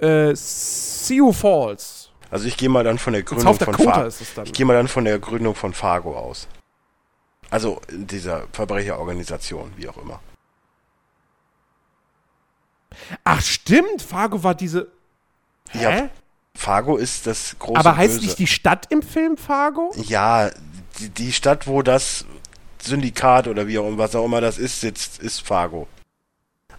äh, 0.00 0.34
Sioux 0.34 1.32
Falls. 1.32 2.10
Also 2.30 2.46
ich 2.46 2.56
gehe 2.56 2.68
mal 2.68 2.84
dann 2.84 2.98
von 2.98 3.12
der 3.12 3.22
Gründung 3.22 3.54
von 3.58 3.74
Fargo. 3.74 4.08
Ich 4.44 4.52
gehe 4.52 4.64
mal 4.64 4.74
dann 4.74 4.88
von 4.88 5.04
der 5.04 5.18
Gründung 5.18 5.54
von 5.54 5.74
Fargo 5.74 6.16
aus. 6.16 6.48
Also 7.50 7.80
dieser 7.90 8.46
Verbrecherorganisation, 8.52 9.72
wie 9.76 9.88
auch 9.88 9.98
immer. 9.98 10.20
Ach, 13.24 13.40
stimmt, 13.40 14.02
Fargo 14.02 14.42
war 14.42 14.54
diese. 14.54 14.88
Hä? 15.70 15.82
Ja, 15.82 16.08
Fargo 16.54 16.96
ist 16.96 17.26
das 17.26 17.56
große 17.58 17.78
Aber 17.78 17.96
heißt 17.96 18.14
Böse. 18.14 18.26
nicht 18.26 18.38
die 18.38 18.46
Stadt 18.46 18.86
im 18.90 19.02
Film 19.02 19.36
Fargo? 19.36 19.92
Ja, 19.96 20.50
die, 20.98 21.08
die 21.08 21.32
Stadt, 21.32 21.66
wo 21.66 21.82
das 21.82 22.24
Syndikat 22.82 23.46
oder 23.48 23.66
wie 23.66 23.78
auch 23.78 23.86
immer, 23.86 23.98
was 23.98 24.14
auch 24.14 24.24
immer 24.24 24.40
das 24.40 24.58
ist, 24.58 24.80
sitzt, 24.80 25.18
ist 25.20 25.40
Fargo. 25.46 25.86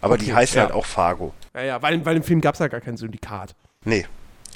Aber 0.00 0.18
die 0.18 0.26
Okay, 0.26 0.34
heißen 0.34 0.56
ja. 0.56 0.62
halt 0.64 0.72
auch 0.72 0.84
Fargo. 0.86 1.32
Ja, 1.54 1.62
ja, 1.62 1.82
weil, 1.82 2.04
weil 2.04 2.16
im 2.16 2.22
Film 2.22 2.40
gab 2.40 2.54
es 2.54 2.58
ja 2.60 2.68
gar 2.68 2.80
kein 2.80 2.96
Syndikat. 2.96 3.54
Nee. 3.84 4.06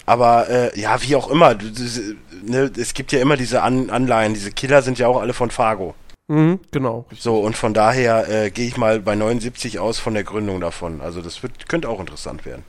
Aber 0.04 0.48
äh, 0.48 0.78
ja, 0.78 1.00
wie 1.02 1.16
auch 1.16 1.28
immer, 1.30 1.54
du, 1.54 1.70
du, 1.70 2.16
ne, 2.44 2.70
es 2.76 2.94
gibt 2.94 3.10
ja 3.12 3.20
immer 3.20 3.36
diese 3.36 3.62
An 3.62 3.90
Anleihen, 3.90 4.34
diese 4.34 4.52
Killer 4.52 4.82
sind 4.82 4.98
ja 4.98 5.08
auch 5.08 5.20
alle 5.20 5.34
von 5.34 5.50
Fargo. 5.50 5.94
Mhm, 6.28 6.60
genau. 6.72 7.06
So, 7.12 7.38
und 7.38 7.56
von 7.56 7.72
daher 7.72 8.28
äh, 8.28 8.50
gehe 8.50 8.66
ich 8.66 8.76
mal 8.76 9.00
bei 9.00 9.14
79 9.14 9.78
aus 9.78 9.98
von 9.98 10.14
der 10.14 10.24
Gründung 10.24 10.60
davon. 10.60 11.00
Also 11.00 11.22
das 11.22 11.42
wird, 11.42 11.68
könnte 11.68 11.88
auch 11.88 12.00
interessant 12.00 12.44
werden. 12.44 12.64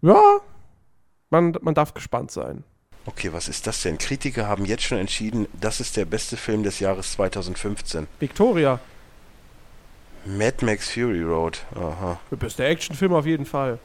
Ja, 0.00 0.22
man, 1.30 1.56
man 1.60 1.74
darf 1.74 1.92
gespannt 1.94 2.30
sein. 2.30 2.64
Okay, 3.04 3.32
was 3.32 3.48
ist 3.48 3.66
das 3.66 3.82
denn? 3.82 3.98
Kritiker 3.98 4.46
haben 4.46 4.64
jetzt 4.64 4.84
schon 4.84 4.98
entschieden, 4.98 5.46
das 5.58 5.80
ist 5.80 5.96
der 5.96 6.04
beste 6.04 6.36
Film 6.36 6.62
des 6.62 6.78
Jahres 6.78 7.12
2015. 7.12 8.06
Victoria, 8.18 8.80
Mad 10.24 10.64
Max 10.64 10.90
Fury 10.90 11.22
Road. 11.22 11.64
Aha. 11.74 12.20
der 12.30 12.36
beste 12.36 12.64
Actionfilm 12.64 13.14
auf 13.14 13.24
jeden 13.24 13.46
Fall. 13.46 13.78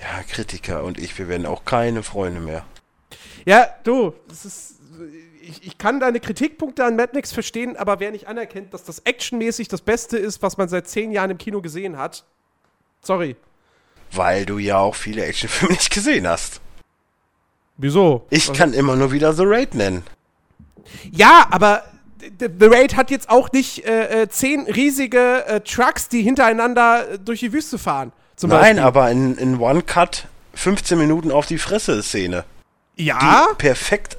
Ja, 0.00 0.22
Kritiker 0.24 0.84
und 0.84 0.98
ich, 0.98 1.18
wir 1.18 1.28
werden 1.28 1.46
auch 1.46 1.64
keine 1.64 2.02
Freunde 2.02 2.40
mehr. 2.40 2.64
Ja, 3.46 3.68
du, 3.84 4.12
das 4.28 4.44
ist, 4.44 4.74
ich, 5.48 5.66
ich 5.66 5.78
kann 5.78 6.00
deine 6.00 6.20
Kritikpunkte 6.20 6.84
an 6.84 6.96
Mad 6.96 7.12
Max 7.14 7.32
verstehen, 7.32 7.76
aber 7.76 8.00
wer 8.00 8.10
nicht 8.10 8.26
anerkennt, 8.28 8.72
dass 8.74 8.84
das 8.84 9.00
actionmäßig 9.00 9.68
das 9.68 9.80
Beste 9.80 10.16
ist, 10.16 10.42
was 10.42 10.56
man 10.56 10.68
seit 10.68 10.88
zehn 10.88 11.12
Jahren 11.12 11.30
im 11.30 11.38
Kino 11.38 11.60
gesehen 11.60 11.96
hat, 11.98 12.24
sorry. 13.02 13.36
Weil 14.12 14.46
du 14.46 14.58
ja 14.58 14.78
auch 14.78 14.94
viele 14.94 15.24
Actionfilme 15.24 15.74
nicht 15.74 15.90
gesehen 15.92 16.26
hast. 16.28 16.60
Wieso? 17.76 18.26
Ich 18.30 18.48
Also- 18.48 18.52
kann 18.58 18.72
immer 18.72 18.96
nur 18.96 19.12
wieder 19.12 19.32
The 19.32 19.42
Raid 19.44 19.74
nennen. 19.74 20.04
Ja, 21.10 21.46
aber 21.50 21.84
The 22.38 22.48
Raid 22.66 22.96
hat 22.96 23.10
jetzt 23.10 23.28
auch 23.28 23.50
nicht 23.52 23.84
äh, 23.84 24.22
äh, 24.22 24.28
zehn 24.28 24.60
riesige 24.62 25.44
äh, 25.46 25.60
Trucks, 25.60 26.08
die 26.08 26.22
hintereinander 26.22 27.10
äh, 27.12 27.18
durch 27.18 27.40
die 27.40 27.52
Wüste 27.52 27.78
fahren. 27.78 28.12
Zum 28.36 28.50
Nein, 28.50 28.60
Beispiel. 28.76 28.82
aber 28.82 29.10
in, 29.10 29.36
in 29.36 29.58
One 29.58 29.82
Cut 29.82 30.26
15 30.54 30.96
Minuten 30.98 31.30
auf 31.30 31.46
die 31.46 31.58
Fresse 31.58 32.02
Szene. 32.02 32.44
Die 32.96 33.06
Ja, 33.06 33.48
perfekt, 33.58 34.16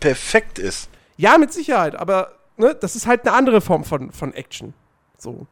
perfekt 0.00 0.58
ist. 0.58 0.88
ja, 1.16 1.38
mit 1.38 1.52
Sicherheit, 1.52 1.94
aber 1.96 2.32
ne, 2.56 2.74
das 2.74 2.96
ist 2.96 3.06
halt 3.06 3.26
eine 3.26 3.36
andere 3.36 3.60
Form 3.60 3.84
von, 3.84 4.12
von 4.12 4.32
Action. 4.34 4.74
So. 5.18 5.46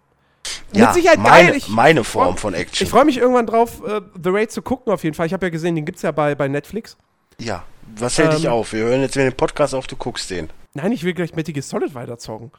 Ja, 0.72 0.86
mit 0.86 0.94
Sicherheit 0.94 1.18
meine, 1.18 1.48
geil. 1.48 1.56
Ich, 1.56 1.68
meine 1.68 2.04
Form 2.04 2.36
von 2.36 2.52
Action. 2.54 2.84
Ich 2.84 2.90
freue 2.90 3.04
mich 3.06 3.16
irgendwann 3.18 3.46
drauf, 3.46 3.82
äh, 3.86 4.00
The 4.22 4.30
Raid 4.30 4.52
zu 4.52 4.60
gucken, 4.62 4.92
auf 4.92 5.02
jeden 5.04 5.14
Fall. 5.14 5.26
Ich 5.26 5.32
habe 5.32 5.46
ja 5.46 5.50
gesehen, 5.50 5.74
den 5.74 5.84
gibt's 5.86 6.02
ja 6.02 6.10
bei, 6.10 6.34
bei 6.34 6.48
Netflix. 6.48 6.96
ja, 7.40 7.64
was 7.96 8.18
hält 8.18 8.32
dich 8.34 8.44
Ähm, 8.44 8.50
auf? 8.52 8.72
Wir 8.72 8.84
hören 8.84 9.00
jetzt 9.00 9.14
wieder 9.14 9.28
den 9.30 9.36
Podcast 9.36 9.74
auf, 9.74 9.86
du 9.86 9.96
guckst 9.96 10.30
den. 10.30 10.50
Nein, 10.74 10.92
ich 10.92 11.04
will 11.04 11.14
gleich 11.14 11.34
Metal 11.34 11.52
Gear 11.52 11.62
Solid 11.62 11.94
weiterzocken. 11.94 12.50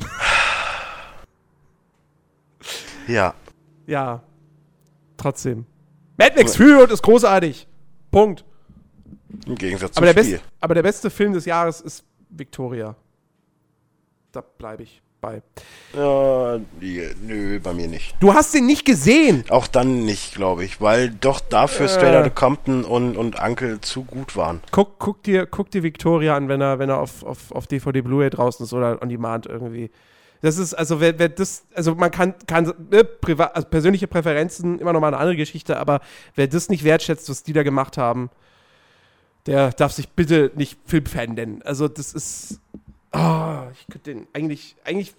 Ja, 3.06 3.34
Ja. 3.86 4.22
Trotzdem. 5.16 5.66
Mad 6.16 6.34
Max 6.36 6.56
Fury 6.56 6.72
Road 6.74 6.90
ist 6.92 7.02
großartig. 7.02 7.66
Punkt. 8.10 8.44
Im 9.46 9.54
Gegensatz 9.54 9.96
Aber 9.96 10.06
zum 10.06 10.14
der, 10.14 10.22
Spiel. 10.22 10.36
best, 10.38 10.44
aber 10.60 10.74
der 10.74 10.82
beste 10.82 11.10
Film 11.10 11.32
des 11.32 11.44
Jahres 11.44 11.80
ist 11.80 12.04
Victoria. 12.30 12.94
Da 14.32 14.40
bleibe 14.40 14.82
ich 14.82 15.02
bei. 15.20 15.42
Ja, 15.94 16.58
nö, 16.80 17.60
bei 17.60 17.72
mir 17.72 17.88
nicht. 17.88 18.14
Du 18.20 18.34
hast 18.34 18.54
den 18.54 18.66
nicht 18.66 18.84
gesehen. 18.84 19.44
Auch 19.48 19.66
dann 19.66 20.04
nicht, 20.04 20.34
glaube 20.34 20.64
ich, 20.64 20.80
weil 20.80 21.10
doch 21.10 21.40
dafür 21.40 21.86
Äh. 21.86 21.88
Straight 21.88 22.14
Outta 22.14 22.30
Compton 22.30 22.84
und, 22.84 23.16
und 23.16 23.40
Uncle 23.40 23.80
zu 23.80 24.04
gut 24.04 24.36
waren. 24.36 24.60
Guck, 24.70 24.98
guck, 24.98 25.22
dir, 25.22 25.46
guck 25.46 25.70
dir 25.70 25.82
Victoria 25.82 26.36
an, 26.36 26.48
wenn 26.48 26.60
er, 26.60 26.78
wenn 26.78 26.88
er 26.88 26.98
auf, 26.98 27.22
auf, 27.24 27.50
auf 27.52 27.66
DVD 27.66 28.00
Blu-ray 28.02 28.30
draußen 28.30 28.64
ist 28.64 28.72
oder 28.72 29.02
on 29.02 29.08
demand 29.08 29.46
irgendwie. 29.46 29.90
Das 30.40 30.56
ist, 30.56 30.74
also 30.74 31.00
wer, 31.00 31.18
wer 31.18 31.28
das, 31.30 31.64
also 31.74 31.96
man 31.96 32.12
kann, 32.12 32.34
kann 32.46 32.72
ne, 32.90 33.02
privat, 33.02 33.56
also 33.56 33.66
persönliche 33.66 34.06
Präferenzen 34.06 34.78
immer 34.78 34.92
noch 34.92 35.00
mal 35.00 35.08
eine 35.08 35.16
andere 35.18 35.36
Geschichte, 35.36 35.78
aber 35.78 36.00
wer 36.36 36.46
das 36.46 36.68
nicht 36.68 36.84
wertschätzt, 36.84 37.28
was 37.28 37.42
die 37.42 37.52
da 37.52 37.64
gemacht 37.64 37.98
haben, 37.98 38.30
der 39.48 39.70
darf 39.72 39.92
sich 39.92 40.08
bitte 40.10 40.50
nicht 40.54 40.78
Filmfan 40.86 41.34
nennen. 41.34 41.62
Also 41.64 41.88
das 41.88 42.12
ist, 42.12 42.60
ah, 43.12 43.64
ich 43.72 43.86
könnte 43.88 44.12
den 44.14 44.26
eigentlich, 44.32 44.76
eigentlich, 44.84 45.14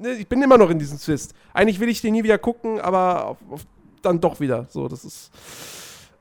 ne, 0.00 0.12
ich 0.12 0.26
bin 0.28 0.42
immer 0.42 0.58
noch 0.58 0.70
in 0.70 0.78
diesem 0.78 0.98
Twist. 0.98 1.34
Eigentlich 1.52 1.78
will 1.80 1.88
ich 1.88 2.00
den 2.00 2.12
nie 2.12 2.24
wieder 2.24 2.38
gucken, 2.38 2.80
aber 2.80 3.24
auf, 3.26 3.36
auf, 3.50 3.66
dann 4.02 4.20
doch 4.20 4.40
wieder. 4.40 4.66
So, 4.70 4.88
das 4.88 5.04
ist, 5.04 5.30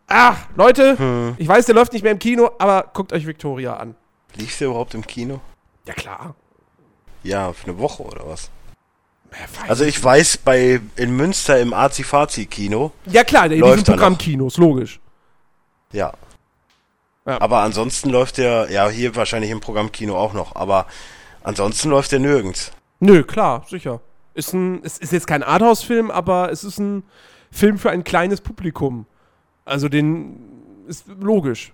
ah, 0.08 0.36
Leute, 0.56 0.98
Hm. 1.00 1.36
ich 1.38 1.48
weiß, 1.48 1.66
der 1.66 1.76
läuft 1.76 1.94
nicht 1.94 2.04
mehr 2.04 2.12
im 2.12 2.20
Kino, 2.20 2.52
aber 2.60 2.90
guckt 2.94 3.14
euch 3.14 3.26
Victoria 3.26 3.78
an. 3.78 3.96
Lief 4.36 4.58
der 4.58 4.68
überhaupt 4.68 4.94
im 4.94 5.06
Kino? 5.06 5.40
Ja, 5.88 5.94
klar. 5.94 6.36
Ja, 7.24 7.54
für 7.54 7.68
eine 7.72 7.80
Woche 7.80 8.04
oder 8.04 8.28
was? 8.28 8.50
Also 9.68 9.84
ich 9.84 10.02
weiß, 10.02 10.38
bei 10.38 10.80
in 10.96 11.16
Münster 11.16 11.60
im 11.60 11.74
Azi-Fazi-Kino, 11.74 12.92
ja, 13.08 13.24
klar, 13.24 13.52
in 13.52 13.60
noch. 13.60 13.84
Programmkinos, 13.84 14.58
logisch. 14.58 15.00
ja. 15.92 16.14
Ja. 17.26 17.42
Aber 17.42 17.60
ansonsten 17.60 18.10
läuft 18.10 18.38
der, 18.38 18.72
ja, 18.72 18.88
hier 18.88 19.16
wahrscheinlich 19.16 19.52
im 19.52 19.60
Programmkino 19.60 20.16
auch 20.16 20.34
noch, 20.34 20.56
aber 20.56 20.86
ansonsten 21.44 21.90
läuft 21.90 22.12
der 22.12 22.20
nirgends. 22.20 22.72
Nö, 23.00 23.24
klar, 23.24 23.66
sicher. 23.68 24.00
Ist, 24.36 24.54
ein, 24.54 24.82
es 24.84 24.98
ist 24.98 25.12
jetzt 25.12 25.28
kein 25.28 25.44
Arthouse-Film, 25.44 26.12
aber 26.12 26.52
es 26.52 26.64
ist 26.64 26.78
ein 26.78 27.04
Film 27.52 27.78
für 27.78 27.90
ein 27.90 28.04
kleines 28.04 28.42
Publikum. 28.42 29.06
Also 29.64 29.90
den 29.90 30.38
ist 30.88 31.08
logisch. 31.20 31.74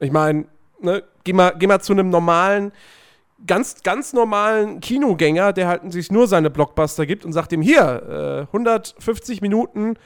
Ich 0.00 0.10
meine, 0.10 0.46
ne, 0.80 1.02
geh 1.24 1.32
mal, 1.32 1.54
geh 1.58 1.66
mal 1.66 1.80
zu 1.80 1.92
einem 1.92 2.10
normalen, 2.10 2.72
ganz, 3.46 3.82
ganz 3.82 4.12
normalen 4.12 4.80
Kinogänger, 4.80 5.52
der 5.52 5.68
halt 5.68 5.92
sich 5.92 6.10
nur 6.10 6.28
seine 6.28 6.50
Blockbuster 6.50 7.06
gibt 7.06 7.24
und 7.24 7.32
sagt 7.32 7.52
ihm, 7.52 7.62
hier, 7.62 8.46
äh, 8.52 8.54
150 8.54 9.40
Minuten 9.40 9.96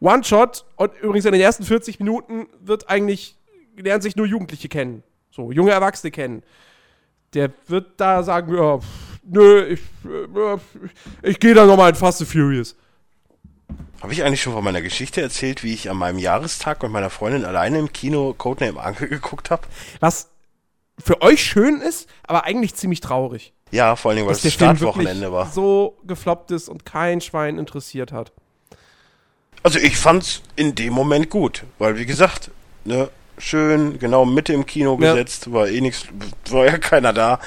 One-Shot 0.00 0.64
und 0.76 0.92
übrigens 1.02 1.26
in 1.26 1.32
den 1.32 1.40
ersten 1.40 1.64
40 1.64 1.98
Minuten 1.98 2.48
wird 2.60 2.88
eigentlich, 2.88 3.36
lernen 3.80 4.02
sich 4.02 4.16
nur 4.16 4.26
Jugendliche 4.26 4.68
kennen. 4.68 5.02
So, 5.30 5.52
junge 5.52 5.70
Erwachsene 5.70 6.10
kennen. 6.10 6.42
Der 7.34 7.50
wird 7.68 7.92
da 7.98 8.22
sagen, 8.22 8.54
ja, 8.54 8.78
pff, 8.78 8.86
nö, 9.24 9.64
ich, 9.66 9.80
äh, 10.04 11.28
ich 11.28 11.38
gehe 11.38 11.54
da 11.54 11.66
nochmal 11.66 11.90
in 11.90 11.96
Fast 11.96 12.20
and 12.20 12.30
Furious. 12.30 12.76
Habe 14.02 14.12
ich 14.12 14.24
eigentlich 14.24 14.42
schon 14.42 14.54
von 14.54 14.64
meiner 14.64 14.80
Geschichte 14.82 15.20
erzählt, 15.20 15.62
wie 15.62 15.74
ich 15.74 15.90
an 15.90 15.96
meinem 15.96 16.18
Jahrestag 16.18 16.82
mit 16.82 16.90
meiner 16.90 17.10
Freundin 17.10 17.44
alleine 17.44 17.78
im 17.78 17.92
Kino 17.92 18.34
Codename 18.36 18.80
Anke 18.80 19.08
geguckt 19.08 19.50
habe? 19.50 19.62
Was 20.00 20.30
für 20.98 21.22
euch 21.22 21.42
schön 21.42 21.80
ist, 21.80 22.08
aber 22.24 22.44
eigentlich 22.44 22.74
ziemlich 22.74 23.00
traurig. 23.00 23.52
Ja, 23.70 23.96
vor 23.96 24.10
allen 24.10 24.16
Dingen, 24.16 24.26
weil 24.26 24.34
es 24.34 24.40
Film 24.40 24.52
Startwochenende 24.52 25.32
war. 25.32 25.50
so 25.50 25.98
gefloppt 26.04 26.50
ist 26.50 26.68
und 26.68 26.84
kein 26.84 27.20
Schwein 27.20 27.58
interessiert 27.58 28.12
hat. 28.12 28.32
Also 29.62 29.78
ich 29.78 29.96
fand's 29.96 30.42
in 30.56 30.74
dem 30.74 30.92
Moment 30.92 31.30
gut, 31.30 31.64
weil 31.78 31.96
wie 31.98 32.06
gesagt, 32.06 32.50
ne, 32.84 33.10
schön, 33.40 33.98
genau 33.98 34.24
Mitte 34.24 34.52
im 34.52 34.66
Kino 34.66 34.98
Ja. 35.00 35.12
gesetzt, 35.14 35.52
war 35.52 35.68
eh 35.68 35.80
nichts, 35.80 36.06
war 36.50 36.66
ja 36.66 36.78
keiner 36.78 37.12
da. 37.12 37.40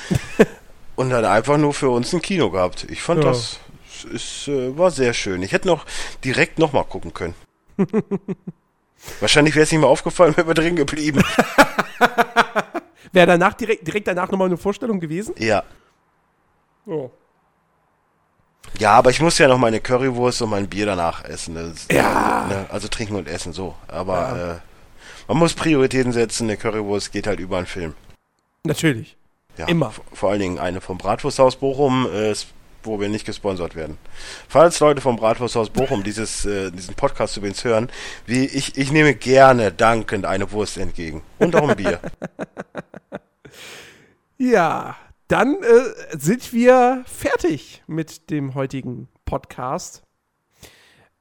und 0.95 1.09
dann 1.09 1.25
einfach 1.25 1.57
nur 1.57 1.73
für 1.73 1.89
uns 1.89 2.13
ein 2.13 2.21
Kino 2.21 2.49
gehabt. 2.49 2.85
Ich 2.89 3.01
fand 3.01 3.23
Ja. 3.23 3.29
das 3.31 3.59
ist, 4.11 4.47
äh, 4.47 4.77
war 4.77 4.91
sehr 4.91 5.13
schön. 5.13 5.41
Ich 5.43 5.51
hätte 5.53 5.67
noch 5.67 5.85
direkt 6.23 6.59
nochmal 6.59 6.83
gucken 6.85 7.13
können. 7.13 7.35
Wahrscheinlich 9.19 9.55
wäre 9.55 9.63
es 9.63 9.71
nicht 9.71 9.81
mehr 9.81 9.89
aufgefallen, 9.89 10.35
wäre 10.37 10.47
wir 10.47 10.53
drin 10.53 10.75
geblieben. 10.75 11.23
Wäre 13.11 13.27
danach 13.27 13.53
direkt, 13.53 13.85
direkt 13.85 14.07
danach 14.07 14.31
nochmal 14.31 14.47
eine 14.47 14.57
Vorstellung 14.57 14.99
gewesen? 14.99 15.35
ja. 15.37 15.63
Oh. 16.87 17.09
Ja, 18.79 18.91
aber 18.93 19.09
ich 19.11 19.21
muss 19.21 19.37
ja 19.37 19.47
noch 19.47 19.57
meine 19.59 19.79
Currywurst 19.79 20.41
und 20.41 20.49
mein 20.49 20.67
Bier 20.67 20.85
danach 20.87 21.23
essen. 21.25 21.55
Ist, 21.57 21.91
Ja. 21.93 22.45
Ne, 22.49 22.65
also 22.69 22.87
trinken 22.87 23.15
und 23.15 23.27
essen, 23.27 23.53
so. 23.53 23.75
Aber 23.87 24.61
äh, 24.63 24.72
man 25.33 25.39
muss 25.39 25.55
Prioritäten 25.55 26.11
setzen. 26.11 26.43
Eine 26.43 26.57
Currywurst 26.57 27.11
geht 27.11 27.25
halt 27.25 27.39
über 27.39 27.57
einen 27.57 27.65
Film. 27.65 27.95
Natürlich. 28.63 29.17
Ja, 29.57 29.67
Immer. 29.67 29.91
Vor 30.13 30.29
allen 30.29 30.39
Dingen 30.39 30.59
eine 30.59 30.79
vom 30.79 30.99
Bratwursthaus 30.99 31.55
Bochum, 31.55 32.07
äh, 32.13 32.35
wo 32.83 32.99
wir 32.99 33.09
nicht 33.09 33.25
gesponsert 33.25 33.75
werden. 33.75 33.97
Falls 34.47 34.79
Leute 34.79 35.01
vom 35.01 35.15
Bratwursthaus 35.15 35.71
Bochum 35.71 36.03
dieses, 36.03 36.45
äh, 36.45 36.69
diesen 36.69 36.93
Podcast 36.93 37.35
übrigens 37.37 37.63
hören, 37.63 37.89
wie 38.27 38.45
ich, 38.45 38.77
ich 38.77 38.91
nehme 38.91 39.15
gerne 39.15 39.71
dankend 39.71 40.25
eine 40.25 40.51
Wurst 40.51 40.77
entgegen. 40.77 41.23
Und 41.39 41.55
auch 41.55 41.67
ein 41.67 41.77
Bier. 41.77 41.99
Ja, 44.39 44.97
dann 45.29 45.55
äh, 45.63 46.17
sind 46.17 46.51
wir 46.51 47.05
fertig 47.05 47.81
mit 47.87 48.29
dem 48.29 48.55
heutigen 48.55 49.07
Podcast. 49.23 50.02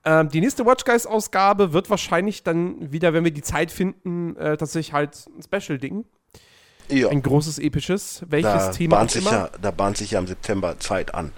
Ähm, 0.05 0.29
die 0.29 0.41
nächste 0.41 0.66
Watch 0.66 0.85
Guys 0.85 1.07
Ausgabe 1.07 1.73
wird 1.73 1.89
wahrscheinlich 1.89 2.43
dann 2.43 2.91
wieder, 2.93 3.12
wenn 3.12 3.24
wir 3.24 3.31
die 3.31 3.43
Zeit 3.43 3.70
finden, 3.70 4.37
äh, 4.37 4.57
tatsächlich 4.57 4.93
halt 4.93 5.27
ein 5.37 5.43
Special-Ding. 5.43 6.05
ja, 6.89 7.09
Ein 7.09 7.23
großes, 7.23 7.59
episches. 7.59 8.24
Welches 8.27 8.53
da 8.53 8.70
Thema 8.73 8.97
bahnt, 8.97 9.11
sich 9.12 9.23
immer. 9.23 9.33
ja, 9.33 9.51
da 9.61 9.70
bahnt 9.70 9.97
sich 9.97 10.11
ja 10.12 10.19
im 10.19 10.27
September 10.27 10.79
Zeit 10.81 11.15
an. 11.15 11.33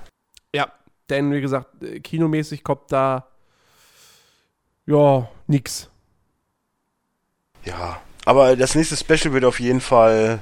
Ja, 0.55 0.73
denn 1.11 1.31
wie 1.33 1.41
gesagt, 1.43 1.83
äh, 1.83 2.01
kinomäßig 2.01 2.65
kommt 2.65 2.91
da 2.91 3.27
ja 4.87 5.29
nix. 5.47 5.91
Ja, 7.65 8.01
aber 8.25 8.57
das 8.57 8.75
nächste 8.75 8.97
Special 8.97 9.35
wird 9.35 9.45
auf 9.45 9.61
jeden 9.61 9.81
Fall 9.81 10.41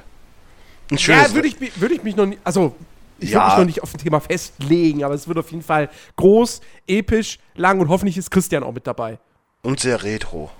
ein 0.91 0.99
schönes... 0.99 1.29
Ja, 1.29 1.35
würde 1.35 1.49
ich, 1.49 1.81
würd 1.81 1.93
ich 1.93 2.03
mich 2.03 2.17
noch 2.17 2.27
nicht, 2.27 2.41
also 2.45 2.75
ich 3.23 3.31
Ja. 3.31 3.47
mich 3.47 3.57
noch 3.59 3.65
nicht 3.65 3.83
auf 3.83 3.95
ein 3.95 3.99
Thema 3.99 4.21
festlegen, 4.21 5.05
aber 5.05 5.15
es 5.15 5.27
wird 5.29 5.39
auf 5.39 5.51
jeden 5.51 5.63
Fall 5.63 5.89
groß, 6.17 6.61
episch, 6.87 7.39
lang 7.55 7.81
und 7.81 7.89
hoffentlich 7.89 8.17
ist 8.19 8.31
Christian 8.31 8.63
auch 8.63 8.73
mit 8.73 8.87
dabei. 8.87 9.19
und 9.63 9.81
sehr 9.81 10.03
retro. 10.03 10.51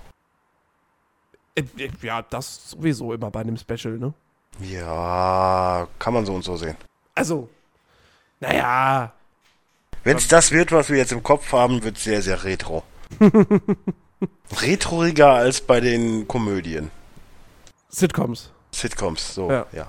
Äh, 1.55 1.63
äh, 1.77 1.89
Ja, 2.01 2.21
das 2.21 2.71
sowieso 2.71 3.13
immer 3.13 3.29
bei 3.29 3.41
einem 3.41 3.57
Special, 3.57 3.97
ne? 3.97 4.13
Ja, 4.59 5.87
kann 5.99 6.13
man 6.13 6.25
so 6.25 6.33
und 6.33 6.43
so 6.43 6.55
sehen. 6.57 6.77
Also, 7.15 7.49
naja, 8.39 9.11
Wenn 10.03 10.17
es 10.17 10.27
das 10.27 10.51
wird, 10.51 10.71
was 10.71 10.89
wir 10.89 10.97
jetzt 10.97 11.11
im 11.11 11.23
Kopf 11.23 11.51
haben, 11.53 11.83
wird 11.83 11.97
sehr, 11.97 12.21
sehr 12.21 12.43
retro. 12.43 12.83
Retroiger 14.61 15.29
als 15.33 15.61
bei 15.61 15.79
den 15.79 16.27
Komödien. 16.27 16.91
Sitcoms. 17.89 18.51
Sitcoms, 18.71 19.33
so, 19.35 19.49
Ja. 19.51 19.65
ja. 19.71 19.87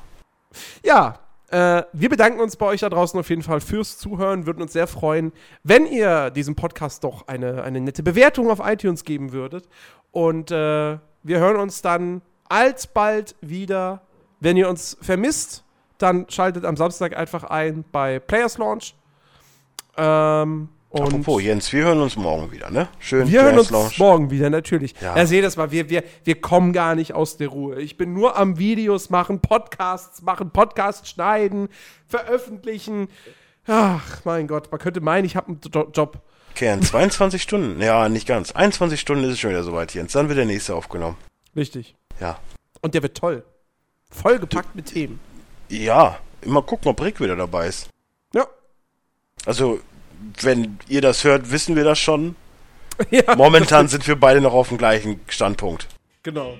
Ja, 0.85 1.19
äh, 1.55 1.85
wir 1.93 2.09
bedanken 2.09 2.41
uns 2.41 2.57
bei 2.57 2.67
euch 2.67 2.81
da 2.81 2.89
draußen 2.89 3.19
auf 3.21 3.31
jeden 3.31 3.45
Fall 3.45 3.61
fürs 3.61 3.97
Zuhören. 3.97 4.45
Würden 4.45 4.61
uns 4.61 4.73
sehr 4.73 4.89
freuen, 4.89 5.33
wenn 5.63 5.87
ihr 5.87 6.31
diesem 6.31 6.57
Podcast 6.57 7.05
doch 7.05 7.29
eine, 7.29 7.63
eine 7.63 7.81
nette 7.81 8.03
Bewertung 8.03 8.51
auf 8.51 8.59
iTunes 8.61 9.05
geben 9.05 9.31
würdet. 9.31 9.69
Und 10.11 10.51
äh, 10.51 10.99
wir 11.23 11.39
hören 11.39 11.57
uns 11.57 11.81
dann 11.81 12.23
alsbald 12.49 13.37
wieder. 13.41 14.03
Wenn 14.41 14.57
ihr 14.57 14.69
uns 14.69 14.97
vermisst, 15.01 15.63
dann 15.99 16.27
schaltet 16.29 16.65
am 16.65 16.77
Samstag 16.77 17.17
einfach 17.17 17.45
ein 17.45 17.85
bei 17.93 18.19
Players 18.19 18.59
Launch. 18.59 18.97
Ähm, 19.97 20.71
und 20.95 21.03
Apropos, 21.07 21.43
Jens, 21.43 21.73
wir 21.73 21.85
hören 21.87 22.01
uns 22.01 22.15
morgen 22.17 22.53
wieder, 22.53 22.71
ne? 22.71 22.87
Schön, 23.01 23.29
wir 23.29 23.43
hören 23.43 23.59
uns 23.59 23.99
morgen 23.99 24.31
wieder, 24.31 24.49
natürlich. 24.49 24.95
Ja. 25.01 25.17
Ja. 25.17 25.27
seht 25.27 25.43
das 25.43 25.57
mal, 25.57 25.73
wir, 25.73 25.91
wir, 25.91 26.05
wir 26.23 26.41
kommen 26.41 26.73
gar 26.73 26.95
nicht 26.95 27.13
aus 27.15 27.37
der 27.37 27.49
Ruhe. 27.49 27.81
Ich 27.81 27.97
bin 27.97 28.13
nur 28.13 28.37
am 28.37 28.59
Videos 28.59 29.11
machen, 29.11 29.41
Podcasts 29.41 30.23
machen, 30.23 30.51
Podcasts 30.51 31.11
schneiden, 31.11 31.69
veröffentlichen. 32.07 33.09
Ach, 33.67 34.21
mein 34.25 34.47
Gott, 34.47 34.71
man 34.71 34.81
könnte 34.81 35.01
meinen, 35.01 35.25
ich 35.25 35.35
habe 35.35 35.49
einen 35.49 35.61
Jo- 35.75 35.91
Job. 35.93 36.21
Kern, 36.55 36.81
22 36.81 37.43
Stunden. 37.43 37.81
Ja, 37.83 38.09
nicht 38.09 38.29
ganz. 38.29 38.53
21 38.53 39.01
Stunden 39.01 39.25
ist 39.25 39.33
es 39.33 39.41
schon 39.41 39.51
wieder 39.51 39.65
soweit, 39.65 39.93
Jens. 39.95 40.13
Dann 40.13 40.29
wird 40.29 40.39
der 40.39 40.45
nächste 40.45 40.77
aufgenommen. 40.77 41.17
Richtig. 41.57 41.97
Ja. 42.21 42.39
Und 42.83 42.95
der 42.95 43.03
wird 43.03 43.17
toll. 43.17 43.45
Vollgepackt 44.11 44.77
mit 44.77 44.87
Themen. 44.87 45.19
Ja, 45.69 46.19
immer 46.43 46.63
gucken, 46.63 46.89
ob 46.89 47.03
Rick 47.03 47.21
wieder 47.21 47.35
dabei 47.35 47.67
ist. 47.67 47.89
Ja. 48.33 48.47
Also, 49.45 49.81
wenn 50.41 50.79
ihr 50.89 51.01
das 51.01 51.25
hört, 51.25 51.51
wissen 51.51 51.77
wir 51.77 51.85
das 51.85 51.99
schon. 51.99 52.37
ja, 53.11 53.35
Momentan 53.37 53.89
sind 53.89 54.07
wir 54.07 54.17
beide 54.17 54.41
noch 54.41 54.53
auf 54.53 54.69
dem 54.69 54.79
gleichen 54.79 55.21
Standpunkt. 55.29 55.89
genau. 56.23 56.57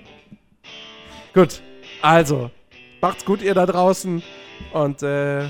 Gut, 1.33 1.61
also, 2.01 2.51
macht's 3.01 3.25
gut, 3.25 3.43
ihr 3.43 3.55
da 3.55 3.67
draußen. 3.67 4.23
Und 4.73 5.03
äh, 5.03 5.49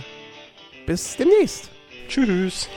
bis 0.86 1.16
demnächst. 1.16 1.70
Tschüss. 2.09 2.69